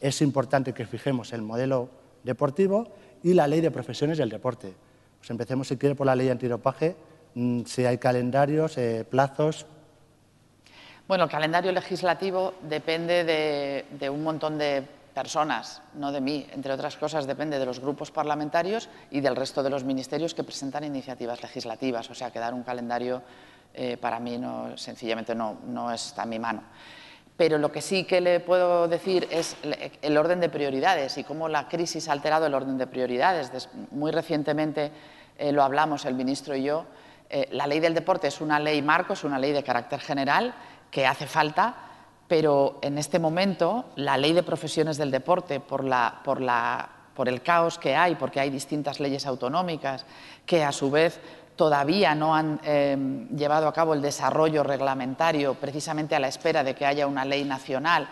es 0.01 0.21
importante 0.21 0.75
que 0.75 0.85
fijemos 0.85 1.33
el 1.33 1.41
modelo 1.41 1.89
deportivo 2.25 2.89
y 3.23 3.33
la 3.33 3.47
ley 3.47 3.61
de 3.61 3.71
profesiones 3.71 4.19
del 4.19 4.29
deporte. 4.29 4.75
Pues 5.19 5.31
empecemos, 5.31 5.69
si 5.69 5.79
quiere, 5.79 5.95
por 5.95 6.07
la 6.07 6.15
ley 6.15 6.29
antidopaje, 6.29 6.95
mm, 7.35 7.63
si 7.65 7.87
hay 7.87 7.97
calendarios, 7.97 8.77
eh, 8.77 9.07
plazos. 9.09 9.65
Bueno, 11.09 11.25
el 11.25 11.31
calendario 11.31 11.73
legislativo 11.73 12.55
depende 12.69 13.25
de, 13.25 14.11
un 14.11 14.23
montón 14.23 14.59
de 14.59 14.83
personas, 15.15 15.81
no 15.95 16.13
de 16.13 16.21
mí. 16.21 16.47
Entre 16.53 16.73
otras 16.73 16.97
cosas, 16.97 17.27
depende 17.27 17.59
de 17.59 17.65
los 17.65 17.81
grupos 17.81 18.11
parlamentarios 18.11 18.89
y 19.11 19.21
del 19.21 19.37
resto 19.37 19.63
de 19.63 19.71
los 19.71 19.85
ministerios 19.85 20.35
que 20.35 20.45
presentan 20.45 20.85
iniciativas 20.85 21.41
legislativas. 21.41 22.11
O 22.11 22.15
sea, 22.15 22.31
que 22.31 22.41
dar 22.41 22.53
un 22.53 22.65
calendario 22.65 23.23
eh, 23.73 23.97
para 23.97 24.21
mí 24.21 24.37
no, 24.37 24.77
sencillamente 24.77 25.35
no, 25.35 25.91
está 25.93 26.25
en 26.25 26.29
mi 26.29 26.39
mano. 26.39 26.63
Pero 27.37 27.59
lo 27.59 27.73
que 27.73 27.81
sí 27.81 28.05
que 28.05 28.21
le 28.21 28.41
puedo 28.41 28.87
decir 28.87 29.27
es 29.31 29.57
el 30.03 30.17
orden 30.17 30.39
de 30.41 30.49
prioridades 30.49 31.19
y 31.19 31.25
cómo 31.25 31.49
la 31.49 31.69
crisis 31.69 32.09
ha 32.09 32.13
alterado 32.13 32.47
el 32.47 32.55
orden 32.55 32.79
de 32.79 32.87
prioridades. 32.87 33.51
Muy 33.91 34.13
recientemente 34.13 34.93
eh, 35.39 35.51
lo 35.51 35.63
hablamos 35.63 36.05
el 36.05 36.15
ministro 36.15 36.55
y 36.55 36.65
yo. 36.65 36.87
Eh, 37.31 37.49
la 37.53 37.67
ley 37.67 37.81
del 37.81 37.95
deporte 37.95 38.29
es 38.29 38.41
una 38.41 38.61
ley 38.61 38.83
marco, 38.83 39.15
es 39.15 39.25
una 39.25 39.39
ley 39.39 39.53
de 39.53 39.65
carácter 39.65 39.99
general 39.99 40.55
que 40.91 41.07
hace 41.07 41.27
falta, 41.27 41.75
pero 42.29 42.79
en 42.83 42.99
este 42.99 43.19
momento 43.19 43.87
la 43.97 44.17
ley 44.17 44.33
de 44.33 44.43
profesiones 44.43 44.97
del 44.97 45.11
deporte, 45.11 45.61
por, 45.61 45.85
el 47.29 47.43
caos 47.43 47.79
que 47.79 47.95
hay, 47.95 48.15
porque 48.15 48.41
hay 48.41 48.51
distintas 48.51 49.01
leyes 49.01 49.27
autonómicas 49.27 50.07
que 50.47 50.65
a 50.65 50.73
su 50.73 50.91
vez 50.91 51.21
todavía 51.57 52.15
no 52.15 52.35
han 52.35 52.61
eh, 52.65 52.97
llevado 53.37 53.69
a 53.69 53.73
cabo 53.73 53.95
el 53.95 54.03
desarrollo 54.03 54.63
reglamentario 54.63 55.55
precisamente 55.55 56.17
a 56.17 56.21
la 56.21 56.29
espera 56.29 56.65
de 56.65 56.75
que 56.75 56.87
haya 56.87 57.07
una 57.07 57.25
ley 57.25 57.45
nacional, 57.45 58.09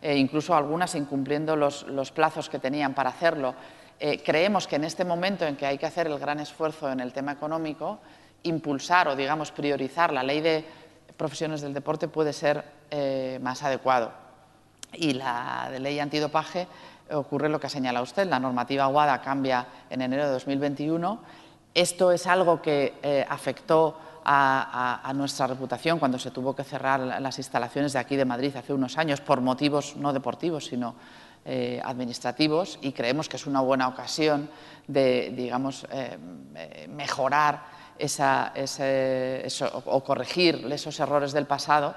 eh, 0.00 0.16
incluso 0.16 0.54
algunas 0.54 0.94
incumpliendo 0.94 1.56
los, 1.56 2.12
plazos 2.14 2.48
que 2.48 2.58
tenían 2.58 2.94
para 2.94 3.10
hacerlo. 3.10 3.54
Eh, 3.98 4.22
creemos 4.22 4.66
que 4.66 4.76
en 4.76 4.84
este 4.84 5.04
momento 5.04 5.46
en 5.46 5.56
que 5.56 5.66
hay 5.66 5.78
que 5.78 5.86
hacer 5.86 6.06
el 6.06 6.18
gran 6.18 6.38
esfuerzo 6.38 6.90
en 6.90 7.00
el 7.00 7.12
tema 7.12 7.32
económico, 7.32 7.98
impulsar 8.42 9.08
o, 9.08 9.16
digamos, 9.16 9.50
priorizar 9.50 10.12
la 10.12 10.22
ley 10.22 10.40
de 10.40 10.64
profesiones 11.16 11.62
del 11.62 11.72
deporte 11.72 12.08
puede 12.08 12.32
ser 12.32 12.64
más 13.40 13.62
adecuado. 13.62 14.12
Y 14.92 15.14
la 15.14 15.70
ley 15.78 15.98
antidopaje 15.98 16.68
ocurre 17.10 17.48
lo 17.48 17.58
que 17.58 17.66
ha 17.66 17.70
señalado 17.70 18.04
usted. 18.04 18.26
La 18.28 18.38
normativa 18.38 18.84
aguada 18.84 19.20
cambia 19.20 19.66
en 19.90 20.02
enero 20.02 20.24
de 20.24 20.32
2021 20.32 21.44
esto 21.74 22.12
es 22.12 22.26
algo 22.28 22.62
que 22.62 22.94
eh, 23.02 23.26
afectó 23.28 23.98
a, 24.24 25.12
nuestra 25.14 25.48
reputación 25.48 25.98
cuando 25.98 26.18
se 26.18 26.30
tuvo 26.30 26.54
que 26.56 26.64
cerrar 26.64 27.00
las 27.00 27.36
instalaciones 27.36 27.92
de 27.92 27.98
aquí 27.98 28.16
de 28.16 28.24
Madrid 28.24 28.56
hace 28.56 28.72
unos 28.72 28.96
años 28.96 29.20
por 29.20 29.42
motivos 29.42 29.96
no 29.96 30.14
deportivos, 30.14 30.66
sino 30.66 30.94
eh, 31.44 31.78
administrativos 31.84 32.78
y 32.80 32.92
creemos 32.92 33.28
que 33.28 33.36
es 33.36 33.46
una 33.46 33.60
buena 33.60 33.86
ocasión 33.88 34.48
de, 34.86 35.30
digamos, 35.36 35.86
eh, 35.90 36.16
mejorar 36.88 37.64
o 39.84 40.04
corregir 40.04 40.72
esos 40.72 40.98
errores 41.00 41.32
del 41.32 41.46
pasado, 41.46 41.94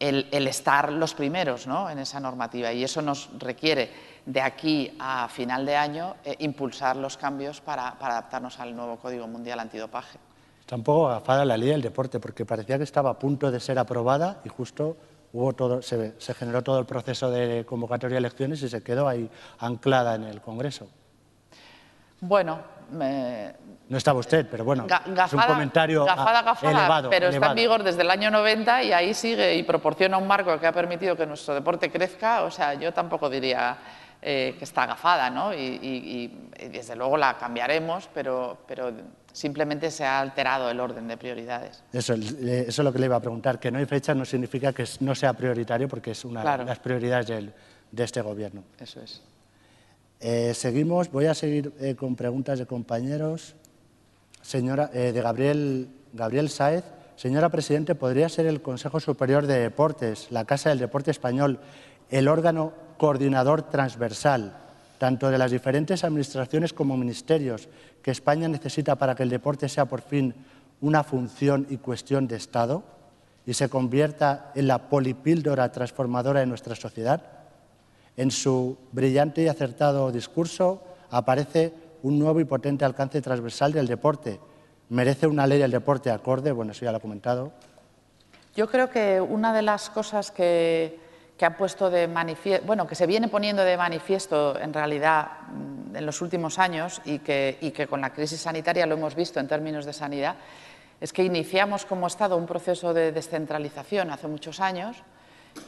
el, 0.00 0.46
estar 0.48 0.90
los 0.90 1.14
primeros 1.14 1.66
en 1.66 1.98
esa 1.98 2.18
normativa 2.18 2.72
y 2.72 2.82
eso 2.82 3.02
nos 3.02 3.28
requiere 3.38 3.90
de 4.24 4.40
aquí 4.40 4.96
a 4.98 5.28
final 5.28 5.64
de 5.66 5.76
año 5.76 6.16
eh, 6.24 6.36
impulsar 6.40 6.96
los 6.96 7.16
cambios 7.16 7.60
para, 7.60 7.88
adaptarnos 7.88 8.58
al 8.58 8.74
nuevo 8.74 8.96
Código 8.96 9.26
Mundial 9.26 9.60
Antidopaje. 9.60 10.18
Está 10.60 10.76
un 10.76 10.82
poco 10.82 11.08
agafada 11.08 11.44
la 11.44 11.56
ley 11.56 11.70
del 11.70 11.82
deporte, 11.82 12.20
porque 12.20 12.44
parecía 12.44 12.78
que 12.78 12.84
estaba 12.84 13.10
a 13.10 13.18
punto 13.18 13.50
de 13.50 13.60
ser 13.60 13.78
aprobada 13.78 14.40
y 14.44 14.48
justo 14.48 14.96
hubo 15.32 15.52
todo, 15.52 15.82
se, 15.82 16.14
generó 16.34 16.62
todo 16.62 16.78
el 16.78 16.86
proceso 16.86 17.30
de 17.30 17.64
convocatoria 17.66 18.14
de 18.14 18.18
elecciones 18.18 18.62
y 18.62 18.68
se 18.68 18.82
quedó 18.82 19.08
ahí 19.08 19.28
anclada 19.58 20.14
en 20.14 20.24
el 20.24 20.40
Congreso. 20.40 20.88
Bueno, 22.20 22.60
no 22.90 23.98
estaba 23.98 24.20
usted, 24.20 24.46
pero 24.48 24.64
bueno, 24.64 24.86
es 24.86 25.32
un 25.32 25.40
comentario 25.40 26.06
elevado. 26.62 27.10
Pero 27.10 27.28
está 27.28 27.48
en 27.48 27.54
vigor 27.54 27.82
desde 27.82 28.02
el 28.02 28.10
año 28.10 28.30
90 28.30 28.84
y 28.84 28.92
ahí 28.92 29.14
sigue 29.14 29.56
y 29.56 29.62
proporciona 29.64 30.16
un 30.16 30.28
marco 30.28 30.58
que 30.60 30.66
ha 30.66 30.72
permitido 30.72 31.16
que 31.16 31.26
nuestro 31.26 31.54
deporte 31.54 31.90
crezca. 31.90 32.42
O 32.42 32.50
sea, 32.50 32.74
yo 32.74 32.92
tampoco 32.92 33.28
diría 33.28 33.76
eh, 34.22 34.54
que 34.58 34.64
está 34.64 34.84
agafada, 34.84 35.30
¿no? 35.30 35.52
Y, 35.52 36.30
desde 36.70 36.94
luego 36.94 37.16
la 37.16 37.38
cambiaremos, 37.38 38.08
pero, 38.14 38.58
pero 38.68 38.92
simplemente 39.32 39.90
se 39.90 40.04
ha 40.04 40.20
alterado 40.20 40.70
el 40.70 40.78
orden 40.78 41.08
de 41.08 41.16
prioridades. 41.16 41.82
Eso, 41.92 42.14
eso, 42.14 42.36
es 42.44 42.78
lo 42.78 42.92
que 42.92 42.98
le 42.98 43.06
iba 43.06 43.16
a 43.16 43.20
preguntar, 43.20 43.58
que 43.58 43.70
no 43.70 43.78
hay 43.78 43.86
fecha 43.86 44.14
no 44.14 44.24
significa 44.24 44.72
que 44.72 44.84
no 45.00 45.14
sea 45.14 45.32
prioritario 45.32 45.88
porque 45.88 46.10
es 46.10 46.24
una 46.24 46.58
de 46.58 46.64
las 46.64 46.78
prioridades 46.78 47.50
de 47.90 48.04
este 48.04 48.20
gobierno. 48.20 48.62
Eso 48.78 49.00
es. 49.00 49.22
Eh, 50.20 50.52
seguimos, 50.54 51.10
voy 51.10 51.26
a 51.26 51.34
seguir 51.34 51.72
eh, 51.80 51.94
con 51.94 52.14
preguntas 52.14 52.58
de 52.58 52.66
compañeros. 52.66 53.54
Señora, 54.42 54.86
de 54.88 55.12
Gabriel, 55.12 55.88
Gabriel. 56.12 56.50
Señora 57.16 57.50
Presidente, 57.50 57.94
¿podría 57.94 58.28
ser 58.28 58.46
el 58.46 58.62
Consejo 58.62 59.00
Superior 59.00 59.46
de 59.46 59.58
Deportes, 59.58 60.28
la 60.30 60.44
Casa 60.46 60.70
del 60.70 60.78
Deporte 60.78 61.10
Español, 61.10 61.60
el 62.10 62.28
órgano 62.28 62.72
coordinador 62.96 63.62
transversal, 63.62 64.54
tanto 64.98 65.30
de 65.30 65.38
las 65.38 65.50
diferentes 65.50 66.04
administraciones 66.04 66.72
como 66.72 66.96
ministerios, 66.96 67.68
que 68.02 68.10
España 68.10 68.48
necesita 68.48 68.96
para 68.96 69.14
que 69.14 69.22
el 69.22 69.30
deporte 69.30 69.68
sea 69.68 69.84
por 69.86 70.02
fin 70.02 70.34
una 70.80 71.04
función 71.04 71.66
y 71.70 71.78
cuestión 71.78 72.26
de 72.26 72.36
Estado 72.36 72.82
y 73.46 73.54
se 73.54 73.68
convierta 73.68 74.52
en 74.54 74.66
la 74.68 74.88
polipíldora 74.88 75.72
transformadora 75.72 76.40
de 76.40 76.46
nuestra 76.46 76.74
sociedad? 76.74 77.39
En 78.20 78.30
su 78.30 78.76
brillante 78.92 79.40
y 79.40 79.48
acertado 79.48 80.12
discurso 80.12 80.82
aparece 81.10 81.72
un 82.02 82.18
nuevo 82.18 82.38
y 82.38 82.44
potente 82.44 82.84
alcance 82.84 83.22
transversal 83.22 83.72
del 83.72 83.86
deporte. 83.86 84.38
¿Merece 84.90 85.26
una 85.26 85.46
ley 85.46 85.58
del 85.58 85.70
deporte 85.70 86.10
acorde? 86.10 86.52
Bueno, 86.52 86.72
eso 86.72 86.84
ya 86.84 86.90
lo 86.90 86.98
ha 86.98 87.00
comentado. 87.00 87.50
Yo 88.54 88.68
creo 88.68 88.90
que 88.90 89.22
una 89.22 89.54
de 89.54 89.62
las 89.62 89.88
cosas 89.88 90.30
que 90.30 91.00
que 91.38 91.46
ha 91.46 91.56
puesto 91.56 91.88
de 91.88 92.06
manifiesto, 92.06 92.66
bueno, 92.66 92.86
que 92.86 92.94
se 92.94 93.06
viene 93.06 93.28
poniendo 93.28 93.64
de 93.64 93.74
manifiesto 93.78 94.60
en 94.60 94.74
realidad 94.74 95.28
mm, 95.48 95.96
en 95.96 96.04
los 96.04 96.20
últimos 96.20 96.58
años 96.58 97.00
y 97.06 97.20
que, 97.20 97.56
y 97.62 97.70
que 97.70 97.86
con 97.86 98.02
la 98.02 98.12
crisis 98.12 98.42
sanitaria 98.42 98.84
lo 98.84 98.96
hemos 98.96 99.14
visto 99.14 99.40
en 99.40 99.48
términos 99.48 99.86
de 99.86 99.94
sanidad, 99.94 100.36
es 101.00 101.14
que 101.14 101.24
iniciamos 101.24 101.86
como 101.86 102.06
Estado 102.06 102.36
un 102.36 102.44
proceso 102.44 102.92
de 102.92 103.12
descentralización 103.12 104.10
hace 104.10 104.28
muchos 104.28 104.60
años 104.60 105.02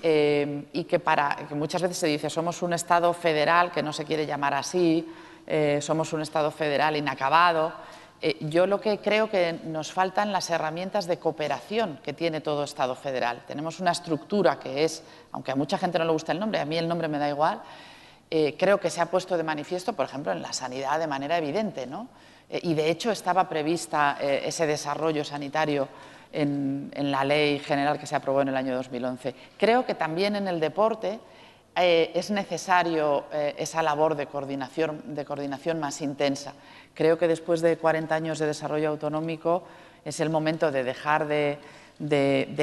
eh, 0.02 0.64
y 0.72 0.84
que, 0.84 0.98
para, 0.98 1.36
que 1.48 1.54
muchas 1.54 1.82
veces 1.82 1.98
se 1.98 2.06
dice 2.06 2.28
somos 2.28 2.62
un 2.62 2.72
Estado 2.72 3.12
federal 3.12 3.70
que 3.70 3.82
no 3.82 3.92
se 3.92 4.04
quiere 4.04 4.26
llamar 4.26 4.54
así, 4.54 5.08
eh, 5.46 5.78
somos 5.80 6.12
un 6.12 6.22
Estado 6.22 6.50
federal 6.50 6.96
inacabado. 6.96 7.72
Eh, 8.20 8.36
yo 8.40 8.66
lo 8.66 8.80
que 8.80 8.98
creo 8.98 9.30
que 9.30 9.60
nos 9.64 9.92
faltan 9.92 10.32
las 10.32 10.50
herramientas 10.50 11.06
de 11.06 11.18
cooperación 11.18 12.00
que 12.02 12.12
tiene 12.12 12.40
todo 12.40 12.64
Estado 12.64 12.94
federal. 12.94 13.44
Tenemos 13.46 13.80
una 13.80 13.92
estructura 13.92 14.58
que 14.58 14.84
es, 14.84 15.02
aunque 15.32 15.52
a 15.52 15.56
mucha 15.56 15.78
gente 15.78 15.98
no 15.98 16.04
le 16.04 16.12
gusta 16.12 16.32
el 16.32 16.40
nombre, 16.40 16.60
a 16.60 16.64
mí 16.64 16.78
el 16.78 16.88
nombre 16.88 17.08
me 17.08 17.18
da 17.18 17.28
igual, 17.28 17.62
creo 18.58 18.80
que 18.80 18.88
se 18.88 18.98
ha 18.98 19.06
puesto 19.06 19.36
de 19.36 19.42
manifiesto, 19.42 19.92
por 19.92 20.06
ejemplo, 20.06 20.32
en 20.32 20.40
la 20.40 20.54
sanidad 20.54 20.98
de 20.98 21.06
manera 21.06 21.36
evidente. 21.36 21.86
¿no? 21.86 22.08
Y 22.48 22.72
de 22.72 22.90
hecho 22.90 23.10
estaba 23.10 23.46
prevista 23.46 24.16
ese 24.20 24.66
desarrollo 24.66 25.22
sanitario 25.22 25.86
en, 26.32 26.90
la 26.94 27.24
ley 27.24 27.58
general 27.58 27.98
que 27.98 28.06
se 28.06 28.16
aprobó 28.16 28.42
en 28.42 28.48
el 28.48 28.56
año 28.56 28.74
2011. 28.74 29.34
Creo 29.58 29.86
que 29.86 29.94
también 29.94 30.36
en 30.36 30.48
el 30.48 30.60
deporte 30.60 31.20
es 31.74 32.30
necesario 32.30 33.24
esa 33.32 33.82
labor 33.82 34.14
de 34.14 34.26
coordinación, 34.26 35.14
de 35.14 35.74
más 35.74 36.02
intensa. 36.02 36.52
Creo 36.94 37.18
que 37.18 37.28
después 37.28 37.62
de 37.62 37.78
40 37.78 38.14
años 38.14 38.38
de 38.38 38.46
desarrollo 38.46 38.90
autonómico 38.90 39.64
es 40.04 40.20
el 40.20 40.30
momento 40.30 40.70
de 40.70 40.84
dejar 40.84 41.26
de, 41.26 41.58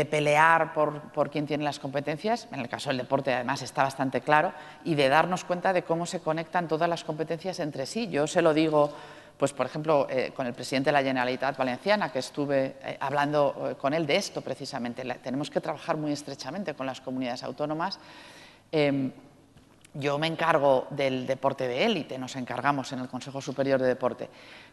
pelear 0.09 0.73
por, 0.73 1.01
por 1.11 1.29
quién 1.29 1.47
tiene 1.47 1.63
las 1.63 1.79
competencias, 1.79 2.47
en 2.51 2.59
el 2.59 2.69
caso 2.69 2.89
del 2.89 2.97
deporte 2.97 3.33
además 3.33 3.61
está 3.61 3.83
bastante 3.83 4.21
claro, 4.21 4.53
y 4.83 4.95
de 4.95 5.09
darnos 5.09 5.43
cuenta 5.43 5.73
de 5.73 5.83
cómo 5.83 6.05
se 6.05 6.19
conectan 6.19 6.67
todas 6.67 6.89
las 6.89 7.03
competencias 7.03 7.59
entre 7.59 7.85
sí. 7.85 8.09
Yo 8.09 8.27
se 8.27 8.41
lo 8.41 8.53
digo, 8.53 8.91
pues 9.39 9.53
por 9.53 9.65
ejemplo, 9.65 10.05
eh, 10.09 10.33
con 10.35 10.45
el 10.47 10.53
presidente 10.53 10.89
de 10.89 10.91
la 10.91 11.01
Generalitat 11.01 11.55
Valenciana, 11.55 12.11
que 12.11 12.19
estuve 12.19 12.75
eh, 12.83 12.97
hablando 12.99 13.69
eh, 13.71 13.75
con 13.75 13.93
él 13.93 14.05
de 14.05 14.17
esto 14.17 14.41
precisamente. 14.41 15.01
tenemos 15.23 15.49
que 15.49 15.61
trabajar 15.61 15.95
muy 15.95 16.11
estrechamente 16.11 16.73
con 16.73 16.85
las 16.85 16.99
comunidades 16.99 17.43
autónomas. 17.43 17.99
Em, 18.69 19.13
yo 19.93 20.19
me 20.19 20.27
encargo 20.27 20.87
del 20.89 21.25
deporte 21.25 21.69
de 21.69 21.85
élite, 21.85 22.17
nos 22.17 22.35
encargamos 22.35 22.91
en 22.91 22.99
el 22.99 23.07
Consejo 23.07 23.39
Superior 23.39 23.79
de 23.79 23.87
Deporte, 23.87 24.29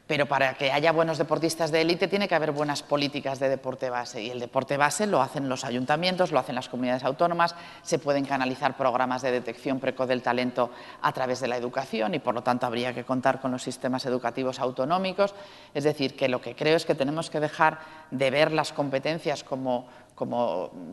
Pero 0.07 0.27
para 0.27 0.55
que 0.55 0.71
haya 0.71 0.93
buenos 0.93 1.19
deportistas 1.19 1.73
de 1.73 1.81
élite 1.81 2.07
tiene 2.07 2.29
que 2.29 2.35
haber 2.37 2.53
buenas 2.53 2.83
políticas 2.85 3.41
de 3.41 3.49
deporte 3.49 3.91
base. 3.91 4.23
Y 4.23 4.31
el 4.31 4.39
deporte 4.39 4.77
base 4.77 5.07
lo 5.07 5.21
hacen 5.21 5.49
los 5.49 5.65
ayuntamientos, 5.65 6.31
lo 6.31 6.39
hacen 6.39 6.55
las 6.55 6.69
comunidades 6.69 7.03
autónomas, 7.03 7.57
se 7.83 7.99
pueden 7.99 8.25
canalizar 8.25 8.77
programas 8.77 9.23
de 9.23 9.33
detección 9.33 9.81
precoz 9.81 10.07
del 10.07 10.23
talento 10.23 10.71
a 11.03 11.13
través 11.13 11.41
de 11.41 11.49
la 11.49 11.57
educación 11.57 12.15
y 12.15 12.21
por 12.21 12.35
lo 12.35 12.43
tanto 12.43 12.67
habría 12.67 12.95
que 12.95 13.03
contar 13.05 13.41
con 13.41 13.51
los 13.51 13.65
sistemas 13.65 14.07
educativos 14.07 14.61
autonómicos. 14.61 15.35
Es 15.75 15.83
decir, 15.83 16.15
que 16.15 16.29
lo 16.29 16.41
que 16.41 16.55
creo 16.55 16.77
es 16.77 16.87
que 16.87 16.95
tenemos 16.95 17.29
que 17.29 17.41
dejar 17.41 17.81
de 18.13 18.31
ver 18.31 18.53
las 18.53 18.73
competencias 18.73 19.43
como 19.43 19.89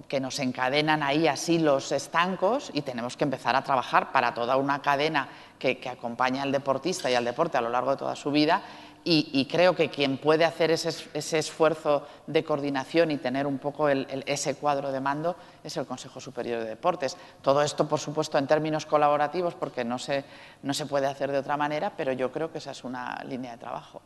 que 0.07 0.19
nos 0.19 0.39
encadenan 0.39 1.01
ahí 1.01 1.27
así 1.27 1.57
los 1.57 1.93
estancos 1.93 2.69
y 2.73 2.81
tenemos 2.81 3.15
que 3.15 3.23
empezar 3.23 3.55
a 3.55 3.63
trabajar 3.63 4.11
para 4.11 4.33
toda 4.33 4.57
una 4.57 4.81
cadena 4.81 5.29
que, 5.57 5.79
acompaña 5.89 6.43
al 6.43 6.51
deportista 6.51 7.09
y 7.09 7.15
al 7.15 7.23
deporte 7.23 7.57
a 7.57 7.61
lo 7.61 7.69
largo 7.69 7.91
de 7.91 7.97
toda 7.97 8.17
su 8.17 8.31
vida 8.31 8.61
y, 9.05 9.45
creo 9.51 9.75
que 9.75 9.89
quien 9.89 10.17
puede 10.17 10.45
hacer 10.45 10.71
ese, 10.71 11.37
esfuerzo 11.37 12.07
de 12.27 12.43
coordinación 12.43 13.11
y 13.11 13.17
tener 13.17 13.45
un 13.45 13.57
poco 13.57 13.89
ese 13.89 14.55
cuadro 14.55 14.91
de 14.91 15.01
mando 15.01 15.35
es 15.63 15.75
el 15.77 15.85
Consejo 15.85 16.19
Superior 16.21 16.61
de 16.61 16.69
Deportes. 16.69 17.17
Todo 17.41 17.61
esto, 17.61 17.87
por 17.87 17.99
supuesto, 17.99 18.37
en 18.37 18.47
términos 18.47 18.85
colaborativos, 18.85 19.55
porque 19.55 19.83
no 19.83 19.99
se, 19.99 20.23
no 20.63 20.73
se 20.73 20.85
puede 20.85 21.07
hacer 21.07 21.31
de 21.31 21.39
otra 21.39 21.57
manera, 21.57 21.93
pero 21.97 22.13
yo 22.13 22.31
creo 22.31 22.51
que 22.51 22.59
esa 22.59 22.71
es 22.71 22.83
una 22.83 23.21
línea 23.27 23.51
de 23.51 23.57
trabajo. 23.57 24.01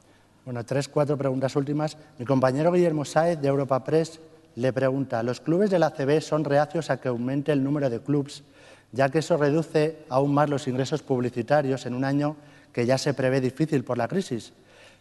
Bueno, 0.46 0.66
tres, 0.66 0.88
cuatro 0.88 1.18
preguntas 1.18 1.56
últimas. 1.56 1.98
Mi 2.18 2.26
compañero 2.26 2.72
Guillermo 2.72 3.06
Sáez, 3.06 3.40
de 3.40 3.50
Europa 3.50 3.84
Press, 3.84 4.20
le 4.56 4.74
pregunta, 4.74 5.22
¿los 5.22 5.42
clubes 5.42 5.70
de 5.70 5.78
la 5.78 5.88
ACB 5.88 6.22
son 6.22 6.44
reacios 6.44 6.90
a 6.90 7.00
que 7.00 7.10
aumente 7.10 7.52
el 7.52 7.64
número 7.64 7.90
de 7.90 8.00
clubes, 8.00 8.44
ya 8.92 9.10
que 9.10 9.20
eso 9.20 9.38
reduce 9.38 10.00
aún 10.10 10.34
más 10.34 10.50
los 10.50 10.68
ingresos 10.68 11.04
publicitarios 11.04 11.86
en 11.86 11.94
un 11.94 12.04
año 12.04 12.36
que 12.74 12.86
ya 12.86 12.98
se 12.98 13.14
prevé 13.14 13.42
difícil 13.42 13.84
por 13.84 14.00
la 14.00 14.08
crisis? 14.08 14.54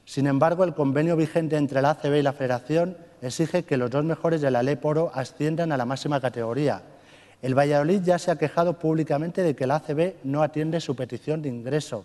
Sin 0.06 0.28
embargo, 0.28 0.62
el 0.62 0.72
convenio 0.72 1.16
vigente 1.16 1.56
entre 1.56 1.82
la 1.82 1.90
ACB 1.90 2.14
y 2.14 2.22
la 2.22 2.32
Federación 2.32 2.96
exige 3.20 3.64
que 3.64 3.76
los 3.76 3.90
dos 3.90 4.04
mejores 4.04 4.40
de 4.40 4.52
la 4.52 4.62
Leporo 4.62 5.10
asciendan 5.12 5.72
a 5.72 5.76
la 5.76 5.84
máxima 5.84 6.20
categoría. 6.20 6.80
El 7.42 7.58
Valladolid 7.58 8.02
ya 8.02 8.18
se 8.18 8.30
ha 8.30 8.36
quejado 8.36 8.78
públicamente 8.78 9.42
de 9.42 9.56
que 9.56 9.66
la 9.66 9.76
ACB 9.76 10.14
no 10.22 10.42
atiende 10.42 10.80
su 10.80 10.94
petición 10.94 11.42
de 11.42 11.48
ingreso. 11.48 12.04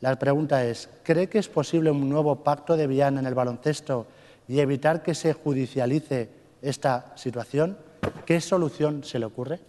La 0.00 0.18
pregunta 0.18 0.64
es, 0.64 0.88
¿cree 1.02 1.28
que 1.28 1.38
es 1.38 1.48
posible 1.48 1.90
un 1.90 2.08
nuevo 2.08 2.36
pacto 2.36 2.74
de 2.74 2.86
Viana 2.86 3.20
en 3.20 3.26
el 3.26 3.34
baloncesto 3.34 4.06
y 4.48 4.60
evitar 4.60 5.02
que 5.02 5.14
se 5.14 5.34
judicialice 5.34 6.30
esta 6.62 7.12
situación? 7.16 7.76
¿Qué 8.24 8.40
solución 8.40 9.04
se 9.04 9.18
le 9.18 9.26
ocurre? 9.26 9.60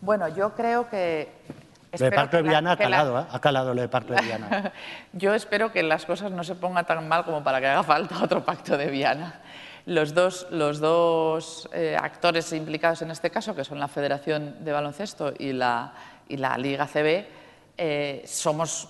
Bueno, 0.00 0.26
yo 0.28 0.54
creo 0.54 0.88
que... 0.88 1.28
Lo 1.98 2.04
de 2.04 2.12
Pacto 2.12 2.36
de 2.36 2.42
Viana 2.44 2.72
ha 2.72 2.76
calado, 2.76 3.20
¿eh? 3.20 3.24
ha 3.30 3.40
calado 3.40 3.74
lo 3.74 3.80
de 3.82 3.88
de 3.88 4.22
Viana. 4.22 4.72
yo 5.12 5.34
espero 5.34 5.72
que 5.72 5.82
las 5.82 6.06
cosas 6.06 6.30
no 6.30 6.44
se 6.44 6.54
pongan 6.54 6.86
tan 6.86 7.06
mal 7.08 7.24
como 7.24 7.42
para 7.42 7.60
que 7.60 7.66
haga 7.66 7.82
falta 7.82 8.22
otro 8.22 8.44
Pacto 8.44 8.76
de 8.76 8.86
Viana. 8.86 9.40
Los 9.86 10.14
dos, 10.14 10.46
los 10.50 10.78
dos 10.78 11.68
eh, 11.72 11.96
actores 12.00 12.52
implicados 12.52 13.02
en 13.02 13.10
este 13.10 13.30
caso, 13.30 13.54
que 13.54 13.64
son 13.64 13.80
la 13.80 13.88
Federación 13.88 14.64
de 14.64 14.72
Baloncesto 14.72 15.32
y 15.38 15.52
la, 15.52 15.92
y 16.28 16.36
la 16.36 16.56
Liga 16.58 16.86
CB, 16.86 17.26
eh, 17.76 18.22
somos 18.26 18.88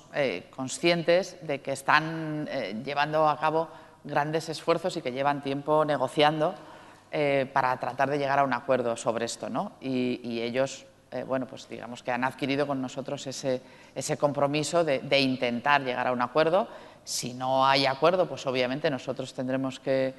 conscientes 0.51 1.39
de 1.43 1.61
que 1.61 1.73
están 1.73 2.47
llevando 2.85 3.29
a 3.29 3.39
cabo 3.39 3.69
grandes 4.05 4.49
esfuerzos 4.49 4.97
y 4.97 5.03
que 5.03 5.13
llevan 5.13 5.43
tiempo 5.43 5.85
negociando 5.85 6.55
eh, 7.13 7.51
para 7.53 7.77
tratar 7.79 8.09
de 8.09 8.19
llegar 8.19 8.39
a 8.39 8.45
un 8.45 8.53
acuerdo 8.53 8.97
sobre 8.97 9.25
esto. 9.25 9.51
¿no? 9.51 9.73
Y, 9.81 10.41
ellos, 10.41 10.87
eh, 11.13 11.25
bueno, 11.25 11.47
pues 11.47 11.69
digamos 11.69 12.03
que 12.03 12.13
han 12.13 12.23
adquirido 12.23 12.67
con 12.67 12.81
nosotros 12.81 13.27
ese, 13.27 13.61
ese 13.95 14.17
compromiso 14.17 14.85
de, 14.85 15.21
intentar 15.21 15.83
llegar 15.83 16.07
a 16.07 16.13
un 16.13 16.23
acuerdo. 16.23 16.69
Si 17.03 17.35
no 17.35 17.67
hay 17.67 17.87
acuerdo, 17.87 18.29
pues 18.29 18.47
obviamente 18.47 18.91
nosotros 18.91 19.35
tendremos 19.35 19.81
que, 19.81 20.15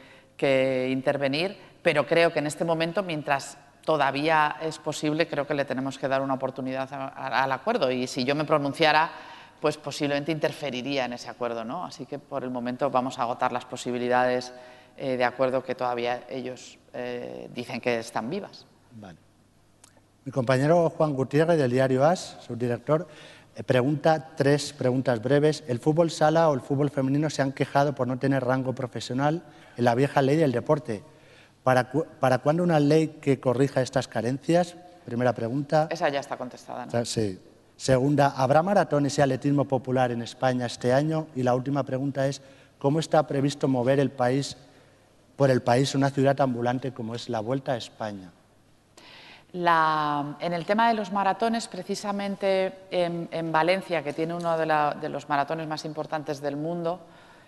intervenir, 0.90 1.56
pero 1.84 2.08
creo 2.08 2.34
que 2.34 2.40
en 2.40 2.48
este 2.48 2.66
momento, 2.66 3.04
mientras 3.04 3.60
todavía 3.86 4.58
es 4.60 4.80
posible, 4.80 5.28
creo 5.28 5.46
que 5.46 5.54
le 5.54 5.66
tenemos 5.66 6.00
que 6.00 6.08
dar 6.08 6.24
una 6.24 6.34
oportunidad 6.34 6.90
al 7.16 7.52
acuerdo. 7.52 7.92
Y 7.92 8.08
si 8.08 8.24
yo 8.24 8.34
me 8.34 8.44
pronunciara, 8.44 9.12
pues 9.60 9.78
posiblemente 9.78 10.32
interferiría 10.32 11.06
en 11.06 11.14
ese 11.14 11.30
acuerdo. 11.30 11.64
¿no? 11.64 11.86
Así 11.86 12.08
que 12.08 12.18
por 12.18 12.44
el 12.44 12.50
momento 12.50 12.90
vamos 12.90 13.20
a 13.20 13.22
agotar 13.22 13.52
las 13.52 13.66
posibilidades 13.66 14.52
eh, 14.98 15.16
de 15.16 15.24
acuerdo 15.24 15.64
que 15.64 15.76
todavía 15.76 16.24
ellos 16.28 16.80
eh, 16.94 17.48
dicen 17.54 17.80
que 17.80 18.00
están 18.00 18.28
vivas. 18.28 18.66
Mi 20.24 20.32
compañero 20.32 20.88
Juan 20.92 21.14
Gutiérrez 21.14 21.58
del 21.58 21.72
diario 21.72 22.06
AS, 22.06 22.38
subdirector, 22.46 23.08
eh, 23.56 23.64
pregunta 23.64 24.34
tres 24.38 24.72
preguntas 24.72 25.20
breves. 25.20 25.64
¿El 25.68 25.80
fútbol 25.80 26.12
sala 26.12 26.48
o 26.50 26.54
el 26.54 26.62
fútbol 26.62 26.92
femenino 26.92 27.28
se 27.32 27.42
han 27.42 27.52
quejado 27.52 27.96
por 27.96 28.08
no 28.08 28.20
tener 28.20 28.44
rango 28.44 28.74
profesional 28.74 29.42
en 29.78 29.84
la 29.84 29.96
vieja 29.96 30.22
ley 30.22 30.38
del 30.38 30.52
deporte? 30.52 31.04
¿Para, 31.64 31.92
para 32.20 32.38
cuándo 32.38 32.62
una 32.62 32.80
ley 32.80 33.18
que 33.20 33.40
corrija 33.40 33.82
estas 33.82 34.08
carencias? 34.08 34.76
Primera 35.06 35.34
pregunta. 35.34 35.88
Esa 35.90 36.08
ya 36.10 36.20
está 36.20 36.38
contestada. 36.38 36.86
¿no? 36.86 37.04
Sí. 37.04 37.40
Segunda, 37.76 38.28
¿habrá 38.38 38.62
maratones 38.62 39.18
y 39.18 39.22
atletismo 39.24 39.66
popular 39.66 40.12
en 40.12 40.22
España 40.22 40.68
este 40.68 40.94
año? 40.94 41.26
Y 41.36 41.42
la 41.42 41.56
última 41.56 41.82
pregunta 41.84 42.28
es, 42.28 42.44
¿cómo 42.78 43.00
está 43.00 43.26
previsto 43.26 43.68
mover 43.68 44.00
el 44.00 44.12
país 44.12 44.56
por 45.36 45.50
el 45.50 45.64
país 45.64 45.96
una 45.96 46.12
ciudad 46.12 46.40
ambulante 46.42 46.94
como 46.94 47.16
es 47.16 47.28
la 47.28 47.40
Vuelta 47.40 47.72
a 47.72 47.78
España? 47.78 48.32
En 49.54 50.54
el 50.54 50.66
tema 50.66 50.88
de 50.88 50.94
los 50.94 51.12
maratones, 51.12 51.68
precisamente 51.68 52.86
en, 52.90 53.52
Valencia, 53.52 54.04
que 54.04 54.14
tiene 54.14 54.34
uno 54.34 54.58
de, 54.58 55.10
los 55.10 55.30
maratones 55.30 55.68
más 55.68 55.86
importantes 55.86 56.42
del 56.42 56.56
mundo, 56.56 57.02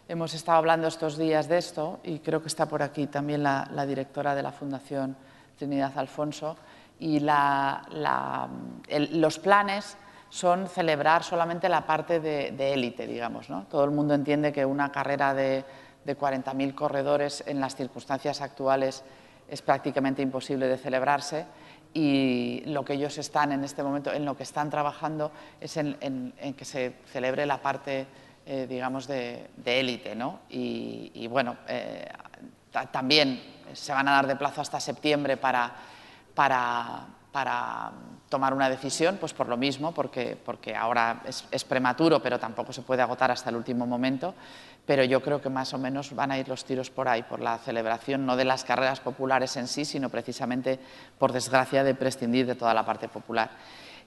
hemos 0.08 0.34
estado 0.34 0.58
hablando 0.58 0.88
estos 0.88 1.18
días 1.18 1.47
de 1.47 1.58
esto 1.58 1.99
y 2.04 2.20
creo 2.20 2.41
que 2.41 2.49
está 2.49 2.68
por 2.68 2.84
aquí 2.84 3.08
también 3.08 3.43
la, 3.43 3.86
directora 3.88 4.36
de 4.36 4.43
la 4.43 4.51
Fundación 4.51 5.16
Trinidad 5.58 5.97
Alfonso. 5.97 6.58
Y 6.99 7.20
los 7.20 9.39
planes 9.39 9.97
son 10.30 10.68
celebrar 10.68 11.24
solamente 11.24 11.70
la 11.70 11.86
parte 11.86 12.20
de 12.20 12.74
élite, 12.74 13.08
digamos. 13.08 13.47
Todo 13.70 13.86
el 13.86 13.91
mundo 13.91 14.14
entiende 14.14 14.51
que 14.51 14.66
una 14.66 14.91
carrera 14.91 15.34
de 15.34 15.64
de 16.06 16.18
40.000 16.18 16.76
corredores 16.76 17.43
en 17.47 17.60
las 17.60 17.76
circunstancias 17.76 18.41
actuales 18.41 19.04
es 19.49 19.62
prácticamente 19.62 20.22
imposible 20.22 20.68
de 20.68 20.78
celebrarse 20.78 21.45
y 21.93 22.63
lo 22.65 22.83
que 22.83 22.93
ellos 22.93 23.17
están 23.17 23.51
en 23.51 23.63
este 23.63 23.83
momento, 23.83 24.11
en 24.11 24.25
lo 24.25 24.35
que 24.35 24.43
están 24.43 24.69
trabajando 24.69 25.31
es 25.61 25.77
en, 25.77 26.33
que 26.57 26.65
se 26.65 26.95
celebre 27.11 27.45
la 27.45 27.61
parte, 27.61 28.07
eh, 28.45 28.65
digamos, 28.67 29.07
de 29.07 29.49
élite. 29.65 30.15
¿no? 30.15 30.39
Y, 30.49 31.27
bueno, 31.27 31.57
eh, 31.67 32.07
también 32.91 33.41
se 33.73 33.93
van 33.93 34.07
a 34.07 34.11
dar 34.11 34.27
de 34.27 34.35
plazo 34.35 34.61
hasta 34.61 34.79
septiembre 34.79 35.37
para, 35.37 35.71
para, 36.33 37.05
para 37.31 37.91
tomar 38.34 38.51
una 38.55 38.67
decisión, 38.67 39.17
pues 39.19 39.31
por 39.31 39.47
lo 39.47 39.57
mismo, 39.57 39.91
porque, 39.91 40.36
porque 40.43 40.75
ahora 40.75 41.21
es, 41.23 41.45
es, 41.51 41.63
prematuro, 41.63 42.19
pero 42.19 42.39
tampoco 42.39 42.73
se 42.73 42.81
puede 42.81 43.03
agotar 43.03 43.29
hasta 43.29 43.51
el 43.51 43.57
último 43.57 43.86
momento 43.86 44.34
pero 44.86 45.03
yo 45.03 45.21
creo 45.21 45.41
que 45.41 45.49
más 45.49 45.73
o 45.73 45.77
menos 45.77 46.13
van 46.13 46.31
a 46.31 46.38
ir 46.38 46.47
los 46.47 46.65
tiros 46.65 46.89
por 46.89 47.07
ahí, 47.07 47.23
por 47.23 47.39
la 47.39 47.57
celebración 47.57 48.25
no 48.25 48.36
de 48.36 48.45
las 48.45 48.63
carreras 48.63 48.99
populares 48.99 49.55
en 49.55 49.67
sí, 49.67 49.86
sino 49.86 50.09
precisamente, 50.09 50.79
por 51.17 51.31
desgracia, 51.31 51.84
de 51.84 51.95
prescindir 51.95 52.45
de 52.45 52.55
toda 52.55 52.73
la 52.73 52.86
parte 52.86 53.07
popular. 53.07 53.51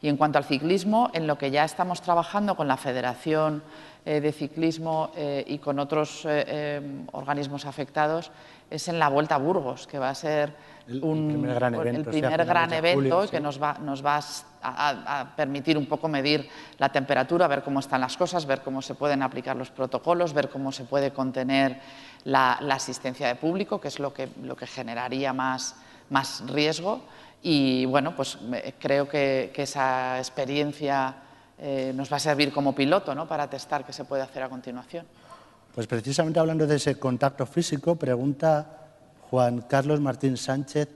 Y 0.03 0.09
en 0.09 0.19
cuanto 0.19 0.37
al 0.37 0.45
ciclismo, 0.45 1.11
en 1.15 1.27
lo 1.27 1.39
que 1.39 1.51
ya 1.51 1.65
estamos 1.65 2.03
trabajando 2.03 2.57
con 2.57 2.69
la 2.69 2.77
Federación 2.77 3.63
de 4.07 4.33
Ciclismo 4.33 5.11
eh, 5.17 5.45
y 5.47 5.59
con 5.59 5.79
otros 5.79 6.23
eh, 6.25 6.81
organismos 7.13 7.67
afectados, 7.67 8.31
es 8.71 8.89
en 8.89 8.99
la 8.99 9.09
Vuelta 9.09 9.35
a 9.35 9.39
Burgos, 9.39 9.87
que 9.87 9.99
va 9.99 10.11
a 10.11 10.15
ser 10.15 10.55
el 10.89 11.01
primer 11.01 11.55
gran 11.55 11.75
evento, 11.75 12.11
el 12.11 12.21
primer 12.21 12.45
gran 12.45 12.73
evento 12.73 13.29
que 13.29 13.41
nos 13.41 13.61
va, 13.61 13.75
nos 13.81 14.05
va 14.05 14.21
a, 14.63 15.33
permitir 15.37 15.77
un 15.77 15.87
poco 15.87 16.09
medir 16.09 16.49
la 16.79 16.89
temperatura, 16.89 17.49
ver 17.49 17.63
cómo 17.63 17.81
están 17.81 18.01
las 18.01 18.17
cosas, 18.17 18.47
ver 18.47 18.63
cómo 18.63 18.83
se 18.83 18.95
pueden 18.95 19.23
aplicar 19.23 19.57
los 19.57 19.71
protocolos, 19.71 20.33
ver 20.33 20.49
cómo 20.51 20.73
se 20.73 20.85
puede 20.85 21.13
contener 21.13 21.81
la, 22.25 22.53
asistencia 22.71 23.29
de 23.29 23.35
público, 23.35 23.81
que 23.81 23.89
es 23.89 23.99
lo 23.99 24.13
que, 24.13 24.29
lo 24.43 24.57
que 24.57 24.67
generaría 24.67 25.33
más, 25.33 25.77
más 26.11 26.45
riesgo. 26.49 27.03
Y 27.43 27.85
bueno, 27.87 28.15
pues 28.17 28.39
creo 28.79 29.09
que, 29.09 29.53
esa 29.55 30.19
experiencia 30.19 31.15
eh, 31.59 31.93
nos 31.95 32.13
va 32.13 32.17
a 32.17 32.21
servir 32.21 32.53
como 32.53 32.75
piloto 32.75 33.15
¿no? 33.15 33.27
para 33.27 33.49
testar 33.49 33.85
qué 33.85 33.93
se 33.93 34.05
puede 34.05 34.23
hacer 34.23 34.43
a 34.43 34.49
continuación. 34.49 35.07
Pues 35.75 35.87
precisamente 35.87 36.39
hablando 36.39 36.67
de 36.67 36.77
ese 36.77 36.99
contacto 36.99 37.47
físico, 37.47 37.97
pregunta 37.97 38.89
Juan 39.31 39.63
Carlos 39.63 40.01
Martín 40.01 40.37
Sánchez, 40.37 40.89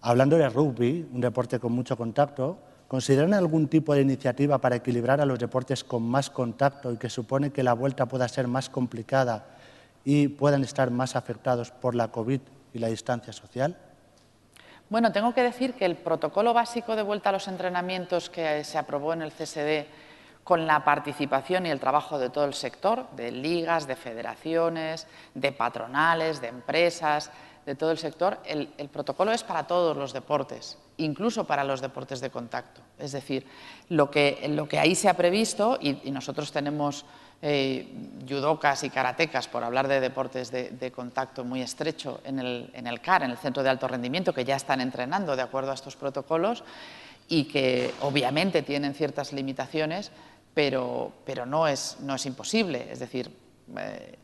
hablando 0.00 0.36
de 0.36 0.48
rugby, 0.48 1.08
un 1.12 1.20
deporte 1.20 1.58
con 1.58 1.72
mucho 1.72 1.96
contacto, 1.96 2.58
¿consideran 2.88 3.34
algún 3.34 3.68
tipo 3.68 3.94
de 3.94 4.02
iniciativa 4.02 4.58
para 4.58 4.76
equilibrar 4.76 5.20
a 5.20 5.26
los 5.26 5.38
deportes 5.38 5.84
con 5.84 6.02
más 6.02 6.30
contacto 6.30 6.92
y 6.92 6.96
que 6.96 7.10
supone 7.10 7.50
que 7.50 7.62
la 7.62 7.72
vuelta 7.72 8.06
pueda 8.06 8.28
ser 8.28 8.48
más 8.48 8.68
complicada 8.68 9.46
y 10.04 10.28
puedan 10.28 10.62
estar 10.62 10.90
más 10.90 11.16
afectados 11.16 11.70
por 11.70 11.94
la 11.94 12.08
COVID 12.08 12.40
y 12.72 12.78
la 12.78 12.88
distancia 12.88 13.32
social? 13.32 13.76
Bueno, 14.88 15.12
tengo 15.12 15.32
que 15.34 15.42
decir 15.42 15.74
que 15.74 15.84
el 15.84 15.96
protocolo 15.96 16.52
básico 16.52 16.96
de 16.96 17.02
vuelta 17.02 17.28
a 17.28 17.32
los 17.32 17.46
entrenamientos 17.46 18.28
que 18.28 18.64
se 18.64 18.76
aprobó 18.76 19.12
en 19.12 19.22
el 19.22 19.30
CSD 19.30 19.86
con 20.50 20.66
la 20.66 20.82
participación 20.84 21.64
y 21.66 21.70
el 21.70 21.78
trabajo 21.78 22.18
de 22.18 22.28
todo 22.28 22.44
el 22.44 22.54
sector, 22.54 23.08
de 23.12 23.30
ligas, 23.30 23.86
de 23.86 23.94
federaciones, 23.94 25.06
de 25.32 25.52
patronales, 25.52 26.40
de 26.40 26.48
empresas, 26.48 27.30
de 27.64 27.76
todo 27.76 27.92
el 27.92 27.98
sector, 27.98 28.40
el, 28.44 28.66
protocolo 28.88 29.30
es 29.30 29.44
para 29.44 29.68
todos 29.68 29.96
los 29.96 30.12
deportes, 30.12 30.76
incluso 30.96 31.44
para 31.44 31.62
los 31.62 31.80
deportes 31.80 32.20
de 32.20 32.30
contacto. 32.30 32.80
Es 32.98 33.12
decir, 33.12 33.46
lo 33.90 34.10
que, 34.10 34.40
ahí 34.76 34.96
se 34.96 35.08
ha 35.08 35.14
previsto, 35.14 35.78
y, 35.80 36.10
nosotros 36.10 36.50
tenemos 36.50 37.04
eh, 37.42 37.86
judocas 38.28 38.82
y 38.82 38.90
karatecas, 38.90 39.46
por 39.46 39.62
hablar 39.62 39.86
de 39.86 40.00
deportes 40.00 40.50
de, 40.50 40.90
contacto 40.90 41.44
muy 41.44 41.62
estrecho, 41.62 42.22
en 42.24 42.40
el 42.40 43.00
CAR, 43.00 43.22
en 43.22 43.30
el 43.30 43.38
Centro 43.38 43.62
de 43.62 43.70
Alto 43.70 43.86
Rendimiento, 43.86 44.34
que 44.34 44.44
ya 44.44 44.56
están 44.56 44.80
entrenando 44.80 45.36
de 45.36 45.42
acuerdo 45.42 45.70
a 45.70 45.74
estos 45.74 45.94
protocolos 45.94 46.64
y 47.30 47.44
que 47.44 47.94
obviamente 48.00 48.62
tienen 48.62 48.92
ciertas 48.92 49.32
limitaciones, 49.32 50.10
pero, 50.54 51.12
pero 51.24 51.46
no, 51.46 51.66
es, 51.66 51.98
no 52.00 52.14
es 52.14 52.26
imposible. 52.26 52.88
Es 52.90 52.98
decir, 52.98 53.30
eh, 53.78 54.18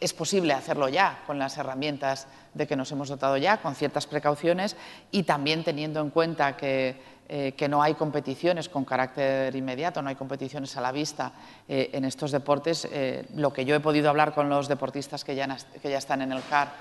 es 0.00 0.12
posible 0.12 0.52
hacerlo 0.52 0.88
ya 0.88 1.22
con 1.26 1.38
las 1.38 1.56
herramientas 1.56 2.26
de 2.54 2.66
que 2.66 2.76
nos 2.76 2.90
hemos 2.92 3.08
dotado 3.08 3.36
ya, 3.36 3.58
con 3.58 3.74
ciertas 3.74 4.06
precauciones 4.06 4.76
y 5.10 5.22
también 5.22 5.64
teniendo 5.64 6.00
en 6.00 6.10
cuenta 6.10 6.56
que, 6.56 7.18
eh, 7.30 7.54
no 7.68 7.82
hay 7.82 7.92
competiciones 7.94 8.70
con 8.70 8.86
carácter 8.86 9.54
inmediato, 9.54 10.00
no 10.00 10.08
hay 10.08 10.14
competiciones 10.14 10.74
a 10.78 10.80
la 10.80 10.92
vista 10.92 11.32
eh, 11.68 11.90
en 11.92 12.06
estos 12.06 12.30
deportes. 12.30 12.88
Eh, 12.90 13.26
lo 13.34 13.52
que 13.52 13.66
yo 13.66 13.74
he 13.74 13.80
podido 13.80 14.08
hablar 14.08 14.32
con 14.34 14.48
los 14.48 14.66
deportistas 14.66 15.24
que 15.24 15.34
ya, 15.34 15.46
que 15.82 15.90
ya 15.90 15.98
están 15.98 16.22
en 16.22 16.32
el 16.32 16.42
CAR, 16.48 16.72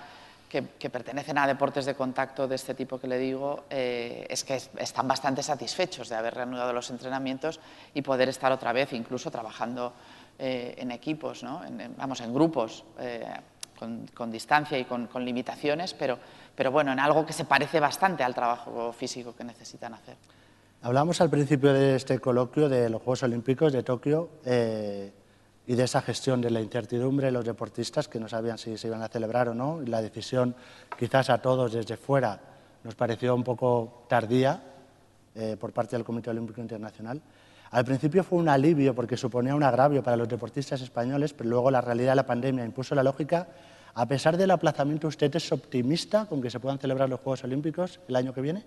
que, 0.49 0.89
pertenecen 0.89 1.37
a 1.37 1.47
deportes 1.47 1.85
de 1.85 1.95
contacto 1.95 2.47
de 2.47 2.55
este 2.55 2.73
tipo 2.73 2.99
que 2.99 3.07
le 3.07 3.17
digo, 3.19 3.65
es 3.69 4.43
que 4.43 4.61
están 4.77 5.07
bastante 5.07 5.43
satisfechos 5.43 6.09
de 6.09 6.15
haber 6.15 6.35
reanudado 6.35 6.71
los 6.73 6.89
entrenamientos 6.89 7.59
y 7.93 8.01
poder 8.01 8.29
estar 8.29 8.51
otra 8.51 8.71
vez 8.71 8.93
incluso 8.93 9.29
trabajando 9.29 9.93
eh, 10.39 10.75
en 10.77 10.91
equipos, 10.91 11.41
¿no? 11.41 11.65
en, 11.65 11.95
vamos, 11.97 12.21
en 12.21 12.31
grupos, 12.31 12.83
eh, 12.99 13.25
con, 14.13 14.31
distancia 14.31 14.77
y 14.77 14.85
con, 14.85 15.09
limitaciones, 15.25 15.95
pero, 15.95 16.19
pero 16.55 16.71
bueno, 16.71 16.91
en 16.91 16.99
algo 16.99 17.25
que 17.25 17.33
se 17.33 17.45
parece 17.45 17.79
bastante 17.79 18.23
al 18.23 18.35
trabajo 18.35 18.93
físico 18.93 19.35
que 19.35 19.43
necesitan 19.43 19.95
hacer. 19.95 20.15
Hablamos 20.83 21.21
al 21.21 21.31
principio 21.31 21.73
de 21.73 21.95
este 21.95 22.19
coloquio 22.19 22.69
de 22.69 22.87
los 22.87 23.01
Juegos 23.01 23.23
Olímpicos 23.23 23.73
de 23.73 23.81
Tokio 23.81 24.29
eh, 24.45 25.11
y 25.67 25.75
de 25.75 25.83
esa 25.83 26.01
gestión 26.01 26.41
de 26.41 26.49
la 26.49 26.61
incertidumbre 26.61 27.27
de 27.27 27.33
los 27.33 27.45
deportistas 27.45 28.07
que 28.07 28.19
no 28.19 28.27
sabían 28.27 28.57
si 28.57 28.77
se 28.77 28.87
iban 28.87 29.03
a 29.03 29.09
celebrar 29.09 29.49
o 29.49 29.53
no. 29.53 29.81
La 29.85 30.01
decisión, 30.01 30.55
quizás 30.97 31.29
a 31.29 31.39
todos 31.39 31.73
desde 31.73 31.97
fuera, 31.97 32.39
nos 32.83 32.95
pareció 32.95 33.35
un 33.35 33.43
poco 33.43 34.05
tardía 34.07 34.63
por 35.59 35.73
parte 35.73 35.95
del 35.95 36.05
Comité 36.05 36.29
Olímpico 36.29 36.61
Internacional. 36.61 37.21
Al 37.71 37.83
principio 37.83 38.23
fue 38.23 38.39
un 38.39 38.49
alivio 38.49 38.95
porque 38.95 39.17
suponía 39.17 39.55
un 39.55 39.63
agravio 39.63 40.01
para 40.01 40.15
los 40.15 40.29
deportistas 40.29 40.81
españoles, 40.81 41.33
pero 41.33 41.49
luego 41.49 41.69
la 41.69 41.81
realidad 41.81 42.13
de 42.13 42.15
la 42.17 42.25
pandemia 42.25 42.63
impuso 42.63 42.95
la 42.95 43.03
lógica. 43.03 43.47
A 43.93 44.05
pesar 44.05 44.37
del 44.37 44.51
aplazamiento, 44.51 45.07
¿usted 45.07 45.35
es 45.35 45.51
optimista 45.51 46.25
con 46.27 46.41
que 46.41 46.49
se 46.49 46.59
puedan 46.59 46.79
celebrar 46.79 47.09
los 47.09 47.19
Juegos 47.19 47.43
Olímpicos 47.43 47.99
el 48.07 48.15
año 48.15 48.33
que 48.33 48.41
viene? 48.41 48.63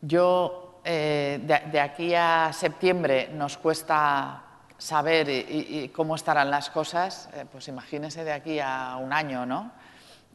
Yo, 0.00 0.80
eh, 0.84 1.40
de, 1.42 1.80
aquí 1.80 2.14
a 2.14 2.52
septiembre 2.52 3.30
nos 3.32 3.56
cuesta 3.56 4.51
saber 4.82 5.90
cómo 5.92 6.16
estarán 6.16 6.50
las 6.50 6.68
cosas, 6.68 7.28
eh, 7.34 7.44
pues 7.50 7.68
imagínese 7.68 8.24
de 8.24 8.32
aquí 8.32 8.58
a 8.58 8.96
un 8.96 9.12
año, 9.12 9.46
¿no? 9.46 9.70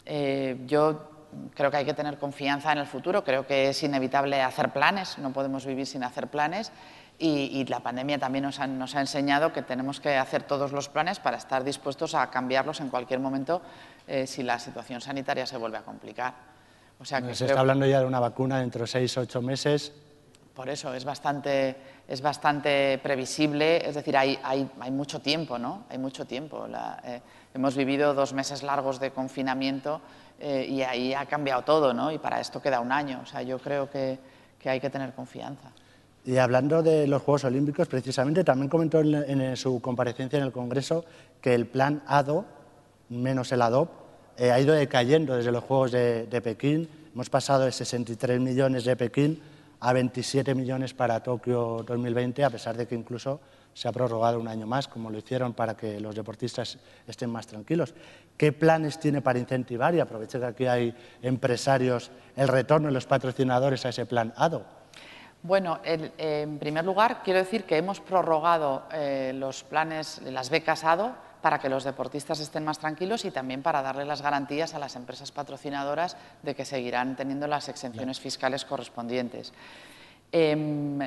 Eh, 0.05 0.57
yo 0.65 1.11
creo 1.53 1.69
que 1.69 1.77
hay 1.77 1.85
que 1.85 1.93
tener 1.93 2.17
confianza 2.17 2.71
en 2.71 2.77
el 2.77 2.87
futuro, 2.87 3.23
creo 3.25 3.45
que 3.45 3.69
es 3.69 3.83
inevitable 3.83 4.41
hacer 4.41 4.71
planes, 4.71 5.17
no 5.17 5.33
podemos 5.33 5.65
vivir 5.65 5.85
sin 5.85 6.03
hacer 6.03 6.27
planes 6.27 6.71
y, 7.19 7.65
la 7.65 7.81
pandemia 7.81 8.19
también 8.19 8.43
nos 8.43 8.59
ha, 8.95 9.01
enseñado 9.01 9.51
que 9.51 9.63
tenemos 9.63 9.99
que 9.99 10.15
hacer 10.15 10.43
todos 10.43 10.71
los 10.71 10.87
planes 10.87 11.19
para 11.19 11.37
estar 11.37 11.63
dispuestos 11.63 12.15
a 12.15 12.29
cambiarlos 12.29 12.79
en 12.79 12.89
cualquier 12.89 13.19
momento 13.19 13.61
eh, 14.07 14.27
si 14.27 14.43
la 14.43 14.59
situación 14.59 15.01
sanitaria 15.01 15.45
se 15.45 15.57
vuelve 15.57 15.77
a 15.79 15.81
complicar. 15.81 16.33
O 16.99 17.05
sea 17.05 17.21
que 17.21 17.35
se 17.35 17.47
está 17.47 17.59
hablando 17.59 17.85
ya 17.85 17.99
de 17.99 18.05
una 18.05 18.19
vacuna 18.19 18.59
dentro 18.59 18.81
de 18.81 18.87
seis 18.87 19.17
o 19.17 19.21
ocho 19.21 19.41
meses. 19.41 19.91
Por 20.57 20.69
eso 20.69 20.91
es 20.95 21.05
bastante, 21.05 21.75
es 22.07 22.19
bastante 22.19 22.99
previsible, 23.03 23.87
es 23.87 23.93
decir, 23.93 24.17
hay, 24.17 24.39
hay, 24.41 24.67
hay 24.79 24.89
mucho 24.89 25.19
tiempo, 25.19 25.59
¿no? 25.59 25.83
Hay 25.87 25.99
mucho 25.99 26.25
tiempo. 26.25 26.65
Eh, 27.05 27.21
hemos 27.53 27.75
vivido 27.77 28.15
dos 28.15 28.33
meses 28.33 28.63
largos 28.63 28.99
de 28.99 29.11
confinamiento 29.11 30.01
eh, 30.39 30.65
y 30.67 30.81
ahí 30.81 31.13
ha 31.13 31.27
cambiado 31.27 31.61
todo, 31.61 31.93
¿no? 31.93 32.11
Y 32.11 32.17
para 32.17 32.39
esto 32.39 32.59
queda 32.59 32.79
un 32.79 32.91
año. 32.91 33.19
O 33.21 33.27
sea, 33.27 33.43
yo 33.43 33.59
creo 33.59 33.87
que, 33.87 34.17
que 34.57 34.67
hay 34.67 34.79
que 34.79 34.89
tener 34.89 35.13
confianza. 35.13 35.69
Y 36.25 36.37
hablando 36.37 36.81
de 36.81 37.05
los 37.05 37.21
Juegos 37.21 37.43
Olímpicos, 37.43 37.87
precisamente 37.87 38.43
también 38.43 38.67
comentó 38.67 39.01
en, 39.01 39.55
su 39.55 39.79
comparecencia 39.79 40.37
en 40.37 40.43
el 40.45 40.51
Congreso 40.51 41.05
que 41.39 41.53
el 41.53 41.67
plan 41.67 42.01
ADO, 42.07 42.45
menos 43.09 43.51
el 43.51 43.61
ADOP, 43.61 43.89
eh, 44.37 44.49
ha 44.49 44.59
ido 44.59 44.73
decayendo 44.73 45.35
desde 45.35 45.51
los 45.51 45.63
Juegos 45.63 45.91
de, 45.91 46.41
Pekín. 46.43 46.89
Hemos 47.13 47.29
pasado 47.29 47.65
de 47.65 47.71
63 47.71 48.39
millones 48.39 48.85
de 48.85 48.95
Pekín 48.95 49.39
a 49.79 49.93
27 49.93 50.55
millones 50.55 50.93
para 50.93 51.21
Tokio 51.21 51.83
2020, 51.85 52.43
a 52.43 52.49
pesar 52.49 52.75
de 52.77 52.87
que 52.87 52.95
incluso 52.95 53.39
se 53.73 53.87
ha 53.87 53.91
prorrogado 53.91 54.39
un 54.39 54.47
año 54.47 54.65
más, 54.65 54.87
como 54.87 55.11
lo 55.11 55.19
hicieron 55.19 55.53
para 55.53 55.77
que 55.77 55.99
los 55.99 56.15
deportistas 56.15 56.79
estén 57.05 57.29
más 57.29 57.45
tranquilos. 57.45 57.93
¿Qué 58.35 58.51
planes 58.51 58.99
tiene 58.99 59.21
para 59.21 59.37
incentivar, 59.37 59.93
y 59.93 59.99
aproveche 59.99 60.39
que 60.39 60.45
aquí 60.45 60.65
hay 60.65 60.95
empresarios, 61.21 62.09
el 62.35 62.47
retorno 62.47 62.87
de 62.87 62.93
los 62.93 63.05
patrocinadores 63.05 63.85
a 63.85 63.89
ese 63.89 64.07
plan 64.07 64.33
ADO? 64.35 64.65
Bueno, 65.43 65.79
en 65.83 66.57
primer 66.57 66.83
lugar, 66.83 67.21
quiero 67.23 67.39
decir 67.39 67.65
que 67.65 67.77
hemos 67.77 68.01
prorrogado 68.01 68.83
eh, 68.91 69.31
los 69.35 69.63
planes, 69.63 70.21
las 70.23 70.49
becas 70.49 70.83
ADO, 70.83 71.13
para 71.41 71.59
que 71.59 71.69
los 71.69 71.83
deportistas 71.83 72.39
estén 72.39 72.65
más 72.65 72.79
tranquilos 72.79 73.25
y 73.25 73.31
también 73.31 73.61
para 73.61 73.81
darle 73.81 74.05
las 74.05 74.21
garantías 74.21 74.73
a 74.73 74.79
las 74.79 74.95
empresas 74.95 75.31
patrocinadoras 75.31 76.17
de 76.43 76.55
que 76.55 76.65
seguirán 76.65 77.15
teniendo 77.15 77.47
las 77.47 77.69
exenciones 77.69 78.19
fiscales 78.19 78.65
correspondientes. 78.65 79.53
Em, 80.31 80.99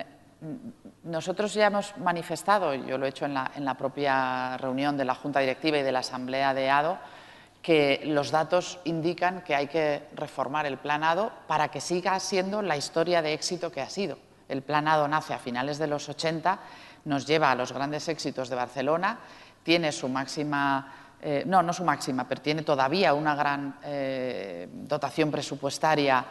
nosotros 1.05 1.52
ya 1.52 1.66
hemos 1.66 1.97
manifestado, 1.98 2.74
yo 2.74 2.97
lo 2.97 3.07
he 3.07 3.11
hecho 3.11 3.27
en 3.27 3.35
la, 3.35 3.51
en 3.55 3.65
la 3.65 3.74
propia 3.74 4.57
reunión 4.57 4.97
de 4.97 5.05
la 5.05 5.15
Junta 5.15 5.40
Directiva 5.40 5.78
y 5.78 5.82
de 5.82 5.93
la 5.93 5.98
Asamblea 5.98 6.55
de 6.55 6.70
ADO, 6.70 6.98
que 7.62 8.01
los 8.07 8.31
datos 8.31 8.78
indican 8.85 9.43
que 9.43 9.55
hay 9.55 9.66
que 9.66 10.09
reformar 10.15 10.65
el 10.65 10.78
planado 10.78 11.31
para 11.47 11.69
que 11.69 11.81
siga 11.81 12.19
siendo 12.20 12.62
la 12.62 12.77
historia 12.77 13.20
de 13.20 13.35
éxito 13.35 13.70
que 13.70 13.82
ha 13.82 13.90
sido. 13.90 14.19
El 14.48 14.62
planado 14.62 15.07
nace 15.07 15.35
a 15.35 15.39
finales 15.39 15.78
de 15.78 15.86
los 15.86 16.09
80, 16.09 16.59
nos 17.05 17.27
lleva 17.27 17.51
a 17.51 17.55
los 17.55 17.73
grandes 17.73 18.09
éxitos 18.09 18.48
de 18.48 18.57
Barcelona, 18.57 19.19
tiene 19.62 19.93
su 19.93 20.09
máxima, 20.09 21.16
eh, 21.23 21.45
no, 21.47 21.62
no 21.62 21.73
su 21.73 21.85
máxima, 21.85 22.27
pero 22.28 22.41
tiene 22.41 22.62
todavía 22.62 23.15
una 23.15 23.35
gran 23.35 23.78
eh, 23.85 24.69
dotación 24.73 25.31
presupuestaria 25.31 26.24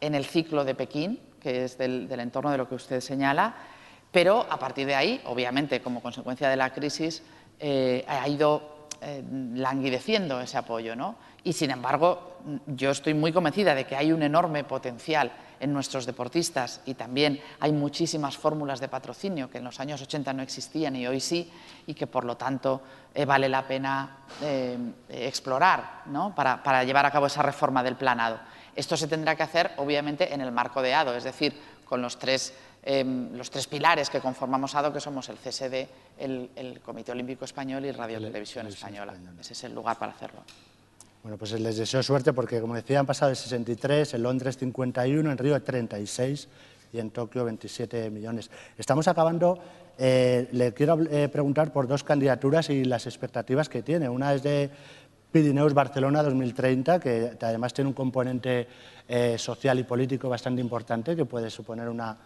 en 0.00 0.14
el 0.14 0.24
ciclo 0.24 0.64
de 0.64 0.74
Pekín, 0.74 1.20
que 1.40 1.64
es 1.64 1.78
del, 1.78 2.10
entorno 2.20 2.50
de 2.50 2.58
lo 2.58 2.68
que 2.68 2.74
usted 2.74 3.00
señala, 3.00 3.54
pero 4.10 4.46
a 4.48 4.58
partir 4.58 4.86
de 4.86 4.94
ahí, 4.94 5.20
obviamente, 5.26 5.80
como 5.80 6.00
consecuencia 6.00 6.48
de 6.48 6.56
la 6.56 6.72
crisis, 6.72 7.22
eh, 7.58 8.04
ha 8.08 8.28
ido 8.28 8.75
eh, 9.08 9.22
languideciendo 9.54 10.40
ese 10.40 10.58
apoyo. 10.58 10.96
¿no? 10.96 11.14
Y 11.44 11.52
sin 11.52 11.70
embargo, 11.70 12.38
yo 12.66 12.90
estoy 12.90 13.14
muy 13.14 13.32
convencida 13.32 13.72
de 13.72 13.86
que 13.86 13.94
hay 13.94 14.10
un 14.10 14.20
enorme 14.20 14.64
potencial 14.64 15.30
en 15.60 15.72
nuestros 15.72 16.06
deportistas 16.06 16.80
y 16.86 16.94
también 16.94 17.40
hay 17.60 17.70
muchísimas 17.70 18.36
fórmulas 18.36 18.80
de 18.80 18.88
patrocinio 18.88 19.48
que 19.48 19.58
en 19.58 19.64
los 19.64 19.78
años 19.78 20.02
80 20.02 20.32
no 20.32 20.42
existían 20.42 20.96
y 20.96 21.06
hoy 21.06 21.20
sí, 21.20 21.48
y 21.86 21.94
que 21.94 22.08
por 22.08 22.24
lo 22.24 22.36
tanto 22.36 22.82
eh, 23.14 23.24
vale 23.24 23.48
la 23.48 23.68
pena 23.68 24.24
eh, 24.42 24.76
explorar 25.08 26.02
¿no? 26.06 26.34
para, 26.34 26.60
para 26.60 26.82
llevar 26.82 27.06
a 27.06 27.12
cabo 27.12 27.26
esa 27.26 27.42
reforma 27.42 27.84
del 27.84 27.94
planado. 27.94 28.40
Esto 28.74 28.96
se 28.96 29.06
tendrá 29.06 29.36
que 29.36 29.44
hacer, 29.44 29.70
obviamente, 29.76 30.34
en 30.34 30.40
el 30.40 30.50
marco 30.50 30.82
de 30.82 30.94
ADO, 30.94 31.14
es 31.14 31.22
decir, 31.22 31.54
con 31.84 32.02
los 32.02 32.18
tres 32.18 32.52
Em, 32.88 33.34
los 33.36 33.50
tres 33.50 33.66
pilares 33.66 34.08
que 34.08 34.20
conformamos 34.20 34.76
ADO, 34.76 34.92
que 34.92 35.00
somos 35.00 35.28
el 35.28 35.38
CSD, 35.38 35.88
el, 36.18 36.80
Comité 36.84 37.10
Olímpico 37.10 37.44
Español 37.44 37.84
y 37.84 37.90
Radio 37.90 38.20
Televisión 38.20 38.68
Española. 38.68 39.12
Ese 39.40 39.54
es 39.54 39.64
el 39.64 39.74
lugar 39.74 39.98
para 39.98 40.12
hacerlo. 40.12 40.42
Bueno, 41.20 41.36
pues 41.36 41.50
les 41.58 41.76
deseo 41.78 42.00
suerte 42.04 42.32
porque, 42.32 42.60
como 42.60 42.76
decía, 42.76 43.00
han 43.00 43.06
pasado 43.06 43.30
de 43.30 43.34
63, 43.34 44.14
en 44.14 44.22
Londres 44.22 44.56
51, 44.58 45.32
en 45.32 45.36
Río 45.36 45.60
36 45.60 46.48
y 46.92 47.00
en 47.00 47.10
Tokio 47.10 47.44
27 47.44 48.08
millones. 48.10 48.52
Estamos 48.78 49.08
acabando. 49.08 49.58
Eh, 49.98 50.48
le 50.52 50.72
quiero 50.72 50.96
eh, 51.10 51.28
preguntar 51.28 51.72
por 51.72 51.88
dos 51.88 52.04
candidaturas 52.04 52.70
y 52.70 52.84
las 52.84 53.06
expectativas 53.06 53.68
que 53.68 53.82
tiene. 53.82 54.08
Una 54.08 54.32
es 54.32 54.44
de 54.44 54.70
Pirineus 55.32 55.74
Barcelona 55.74 56.22
2030, 56.22 57.00
que 57.00 57.32
además 57.40 57.74
tiene 57.74 57.88
un 57.88 57.94
componente 57.94 58.68
eh, 59.08 59.36
social 59.38 59.76
y 59.80 59.82
político 59.82 60.28
bastante 60.28 60.60
importante, 60.60 61.16
que 61.16 61.24
puede 61.24 61.50
suponer 61.50 61.88
una 61.88 62.16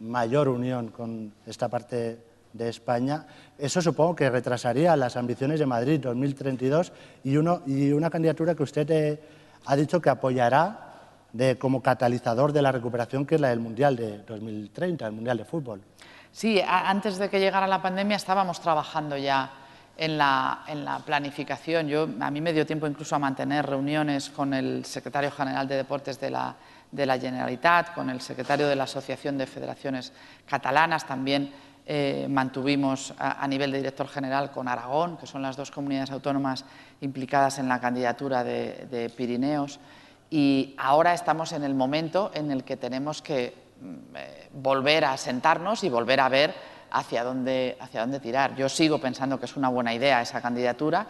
mayor 0.00 0.48
unión 0.48 0.88
con 0.88 1.32
esta 1.46 1.68
parte 1.68 2.18
de 2.52 2.68
España. 2.68 3.26
Eso 3.58 3.82
supongo 3.82 4.14
que 4.16 4.30
retrasaría 4.30 4.96
las 4.96 5.16
ambiciones 5.16 5.58
de 5.58 5.66
Madrid 5.66 6.00
2032 6.00 6.92
y, 7.24 7.36
uno, 7.36 7.62
y 7.66 7.92
una 7.92 8.10
candidatura 8.10 8.54
que 8.54 8.62
usted 8.62 8.90
eh, 8.90 9.20
ha 9.66 9.76
dicho 9.76 10.00
que 10.00 10.10
apoyará 10.10 10.88
de, 11.32 11.58
como 11.58 11.82
catalizador 11.82 12.52
de 12.52 12.62
la 12.62 12.72
recuperación, 12.72 13.26
que 13.26 13.34
es 13.34 13.40
la 13.40 13.48
del 13.48 13.60
Mundial 13.60 13.96
de 13.96 14.18
2030, 14.18 15.06
el 15.06 15.12
Mundial 15.12 15.38
de 15.38 15.44
Fútbol. 15.44 15.82
Sí, 16.32 16.60
antes 16.66 17.18
de 17.18 17.28
que 17.28 17.40
llegara 17.40 17.66
la 17.66 17.82
pandemia 17.82 18.16
estábamos 18.16 18.60
trabajando 18.60 19.16
ya 19.16 19.50
en 19.96 20.16
la, 20.16 20.62
en 20.68 20.84
la, 20.84 21.00
planificación. 21.00 21.88
Yo, 21.88 22.08
a 22.20 22.30
mí 22.30 22.40
me 22.40 22.52
dio 22.52 22.64
tiempo 22.64 22.86
incluso 22.86 23.16
a 23.16 23.18
mantener 23.18 23.66
reuniones 23.66 24.30
con 24.30 24.54
el 24.54 24.84
secretario 24.84 25.30
general 25.32 25.66
de 25.66 25.76
Deportes 25.76 26.20
de 26.20 26.30
la, 26.30 26.54
de 26.90 27.06
la 27.06 27.18
Generalitat, 27.18 27.94
con 27.94 28.10
el 28.10 28.20
secretario 28.20 28.68
de 28.68 28.76
la 28.76 28.84
Asociación 28.84 29.36
de 29.38 29.46
Federaciones 29.46 30.12
Catalanas, 30.46 31.06
también 31.06 31.52
eh, 31.86 32.26
mantuvimos 32.28 33.14
a, 33.18 33.46
nivel 33.48 33.72
de 33.72 33.78
director 33.78 34.08
general 34.08 34.50
con 34.50 34.68
Aragón, 34.68 35.16
que 35.16 35.26
son 35.26 35.40
las 35.42 35.56
dos 35.56 35.70
comunidades 35.70 36.10
autónomas 36.10 36.64
implicadas 37.00 37.58
en 37.58 37.68
la 37.68 37.80
candidatura 37.80 38.44
de, 38.44 39.12
Pirineos, 39.16 39.80
y 40.30 40.74
ahora 40.76 41.14
estamos 41.14 41.52
en 41.52 41.64
el 41.64 41.74
momento 41.74 42.30
en 42.34 42.50
el 42.50 42.64
que 42.64 42.76
tenemos 42.76 43.22
que 43.22 43.54
mm, 43.80 43.94
eh, 44.16 44.48
volver 44.52 45.06
a 45.06 45.16
sentarnos 45.16 45.82
y 45.84 45.88
volver 45.88 46.20
a 46.20 46.28
ver 46.28 46.54
hacia 46.90 47.24
dónde, 47.24 47.78
hacia 47.80 48.02
dónde 48.02 48.20
tirar. 48.20 48.54
Yo 48.54 48.68
sigo 48.68 48.98
pensando 48.98 49.38
que 49.38 49.46
es 49.46 49.56
una 49.56 49.70
buena 49.70 49.94
idea 49.94 50.20
esa 50.20 50.42
candidatura 50.42 51.06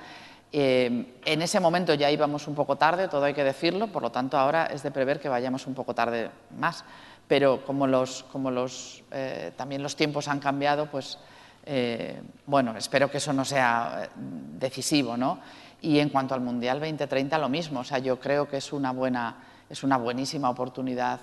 eh, 0.50 1.18
en 1.24 1.42
ese 1.42 1.60
momento 1.60 1.92
ya 1.94 2.10
íbamos 2.10 2.48
un 2.48 2.54
poco 2.54 2.76
tarde, 2.76 3.08
todo 3.08 3.24
hay 3.24 3.34
que 3.34 3.44
decirlo, 3.44 3.88
por 3.88 4.02
lo 4.02 4.10
tanto 4.10 4.38
ahora 4.38 4.66
es 4.66 4.82
de 4.82 4.90
prever 4.90 5.20
que 5.20 5.28
vayamos 5.28 5.66
un 5.66 5.74
poco 5.74 5.94
tarde 5.94 6.30
más. 6.58 6.84
Pero 7.26 7.64
como, 7.66 7.86
los, 7.86 8.22
como 8.32 8.50
los, 8.50 9.02
eh, 9.10 9.52
también 9.56 9.82
los 9.82 9.96
tiempos 9.96 10.28
han 10.28 10.40
cambiado, 10.40 10.86
pues 10.86 11.18
eh, 11.66 12.22
bueno, 12.46 12.74
espero 12.78 13.10
que 13.10 13.18
eso 13.18 13.34
no 13.34 13.44
sea 13.44 14.08
decisivo. 14.58 15.18
¿no? 15.18 15.38
Y 15.82 15.98
en 15.98 16.08
cuanto 16.08 16.34
al 16.34 16.40
Mundial 16.40 16.80
2030, 16.80 17.36
lo 17.36 17.50
mismo. 17.50 17.80
O 17.80 17.84
sea, 17.84 17.98
yo 17.98 18.18
creo 18.18 18.48
que 18.48 18.56
es 18.56 18.72
una, 18.72 18.92
buena, 18.92 19.36
es 19.68 19.82
una 19.82 19.98
buenísima 19.98 20.48
oportunidad 20.48 21.20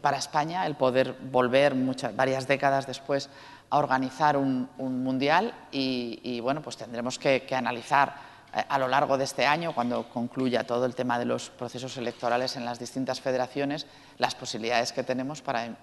para 0.00 0.16
España 0.16 0.66
el 0.66 0.74
poder 0.74 1.14
volver 1.30 1.74
muchas, 1.74 2.16
varias 2.16 2.48
décadas 2.48 2.86
después 2.86 3.28
a 3.70 3.78
organizar 3.78 4.36
un, 4.36 4.68
Mundial 4.78 5.54
y, 5.70 6.40
bueno, 6.40 6.62
pues 6.62 6.76
tendremos 6.76 7.18
que 7.18 7.46
analizar 7.54 8.14
eh, 8.14 8.33
a 8.54 8.78
lo 8.78 8.88
largo 8.88 9.18
de 9.18 9.24
este 9.24 9.46
año, 9.46 9.74
cuando 9.74 10.08
concluya 10.08 10.64
todo 10.64 10.86
el 10.86 10.94
tema 10.94 11.18
de 11.18 11.24
los 11.24 11.50
procesos 11.50 11.96
electorales 11.96 12.56
en 12.56 12.64
las 12.64 12.78
distintas 12.78 13.20
federaciones, 13.20 13.86
las 14.18 14.34
posibilidades 14.34 14.92
que 14.92 15.02
tenemos 15.02 15.42
para, 15.42 15.66
mm, 15.66 15.76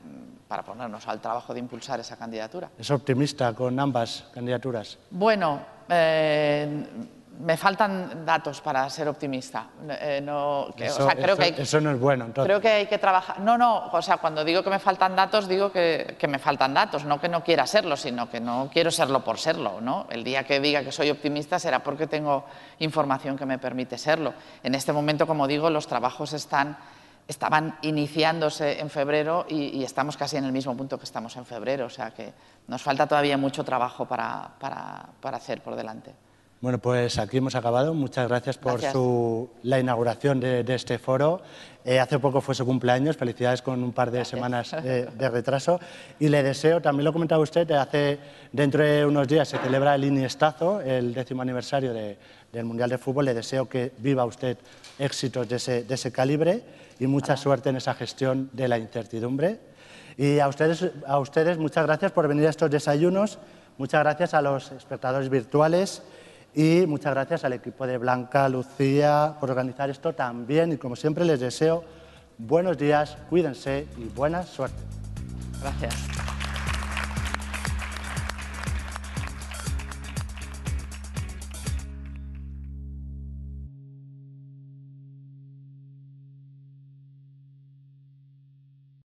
para 0.47 0.63
ponernos 0.63 1.07
al 1.07 1.19
trabajo 1.19 1.53
de 1.53 1.59
impulsar 1.59 1.99
esa 1.99 2.15
candidatura. 2.15 2.69
¿Es 2.77 2.89
optimista 2.89 3.53
con 3.53 3.77
ambas 3.79 4.25
candidaturas? 4.33 4.97
Bueno, 5.09 5.61
eh, 5.89 6.85
me 7.39 7.57
faltan 7.57 8.25
datos 8.25 8.61
para 8.61 8.89
ser 8.89 9.07
optimista. 9.07 9.67
Eh, 9.89 10.21
no, 10.23 10.67
eso, 10.77 11.07
creo 11.07 11.37
que 11.37 11.55
eso, 11.57 11.79
no 11.79 11.91
es 11.91 11.99
bueno. 11.99 12.25
Entonces. 12.25 12.47
Creo 12.47 12.61
que 12.61 12.69
hay 12.69 12.85
que 12.87 12.97
trabajar. 12.97 13.39
No, 13.39 13.57
no, 13.57 13.87
o 13.91 14.01
sea, 14.01 14.17
cuando 14.17 14.43
digo 14.43 14.63
que 14.63 14.69
me 14.69 14.79
faltan 14.79 15.15
datos, 15.15 15.47
digo 15.47 15.71
que, 15.71 16.15
que, 16.19 16.27
me 16.27 16.39
faltan 16.39 16.73
datos, 16.73 17.05
no 17.05 17.19
que 17.19 17.29
no 17.29 17.43
quiera 17.43 17.65
serlo, 17.65 17.95
sino 17.95 18.29
que 18.29 18.39
no 18.39 18.69
quiero 18.71 18.91
serlo 18.91 19.23
por 19.23 19.37
serlo. 19.37 19.81
¿no? 19.81 20.07
El 20.09 20.23
día 20.23 20.43
que 20.43 20.59
diga 20.59 20.83
que 20.83 20.91
soy 20.91 21.09
optimista 21.09 21.57
será 21.57 21.81
porque 21.81 22.05
tengo 22.05 22.45
información 22.79 23.37
que 23.37 23.45
me 23.45 23.57
permite 23.57 23.97
serlo. 23.97 24.33
En 24.61 24.75
este 24.75 24.93
momento, 24.93 25.25
como 25.25 25.47
digo, 25.47 25.69
los 25.69 25.87
trabajos 25.87 26.33
están, 26.33 26.77
estaban 27.27 27.77
iniciándose 27.81 28.79
en 28.79 28.89
febrero 28.89 29.45
y, 29.47 29.79
y 29.79 29.83
estamos 29.83 30.17
casi 30.17 30.37
en 30.37 30.43
el 30.43 30.51
mismo 30.51 30.75
punto 30.75 30.97
que 30.97 31.05
estamos 31.05 31.35
en 31.37 31.45
febrero, 31.45 31.85
o 31.85 31.89
sea 31.89 32.11
que 32.11 32.33
nos 32.67 32.81
falta 32.81 33.07
todavía 33.07 33.37
mucho 33.37 33.63
trabajo 33.63 34.05
para, 34.05 34.49
para, 34.59 35.05
para 35.21 35.37
hacer 35.37 35.61
por 35.61 35.75
delante. 35.75 36.13
Bueno, 36.61 36.77
pues 36.77 37.17
aquí 37.17 37.37
hemos 37.37 37.55
acabado. 37.55 37.95
Muchas 37.95 38.27
gracias 38.27 38.59
por 38.59 38.79
Su, 38.79 39.49
la 39.63 39.79
inauguración 39.79 40.39
de, 40.39 40.63
este 40.75 40.99
foro. 40.99 41.41
Eh, 41.83 41.99
hace 41.99 42.19
poco 42.19 42.39
fue 42.39 42.53
su 42.53 42.67
cumpleaños, 42.67 43.17
felicidades 43.17 43.63
con 43.63 43.83
un 43.83 43.91
par 43.91 44.11
de 44.11 44.23
semanas 44.25 44.71
eh, 44.83 45.09
de 45.11 45.29
retraso. 45.29 45.79
Y 46.19 46.27
le 46.29 46.43
deseo, 46.43 46.79
también 46.79 47.05
lo 47.05 47.13
comentaba 47.13 47.41
usted, 47.41 47.69
hace, 47.71 48.19
dentro 48.51 48.83
de 48.83 49.03
unos 49.03 49.27
días 49.27 49.47
se 49.47 49.57
celebra 49.57 49.95
el 49.95 50.03
Iniestazo, 50.03 50.81
el 50.81 51.15
décimo 51.15 51.41
aniversario 51.41 51.93
del 51.93 52.63
Mundial 52.63 52.91
de 52.91 52.99
Fútbol. 52.99 53.25
Le 53.25 53.33
deseo 53.33 53.67
que 53.67 53.93
viva 53.97 54.23
usted 54.23 54.55
éxitos 54.99 55.49
de 55.49 55.55
ese, 55.55 55.83
de 55.83 55.95
ese 55.95 56.11
calibre 56.11 56.61
y 56.99 57.07
mucha 57.07 57.37
suerte 57.37 57.69
en 57.69 57.77
esa 57.77 57.95
gestión 57.95 58.51
de 58.53 58.67
la 58.67 58.77
incertidumbre. 58.77 59.57
Y 60.15 60.37
a 60.37 60.47
ustedes, 60.47 60.91
a 61.07 61.17
ustedes 61.17 61.57
muchas 61.57 61.87
gracias 61.87 62.11
por 62.11 62.27
venir 62.27 62.45
a 62.45 62.51
estos 62.51 62.69
desayunos. 62.69 63.39
Muchas 63.79 64.03
gracias 64.03 64.35
a 64.35 64.43
los 64.43 64.71
espectadores 64.73 65.27
virtuales. 65.27 66.03
Y 66.53 66.85
muchas 66.85 67.13
gracias 67.13 67.45
al 67.45 67.53
equipo 67.53 67.87
de 67.87 67.97
Blanca, 67.97 68.49
Lucía, 68.49 69.35
por 69.39 69.49
organizar 69.49 69.89
esto 69.89 70.13
también. 70.13 70.73
Y 70.73 70.77
como 70.77 70.95
siempre 70.95 71.23
les 71.23 71.39
deseo 71.39 71.83
buenos 72.37 72.77
días, 72.77 73.17
cuídense 73.29 73.87
y 73.97 74.05
buena 74.15 74.43
suerte. 74.43 74.81
Gracias. 75.61 76.40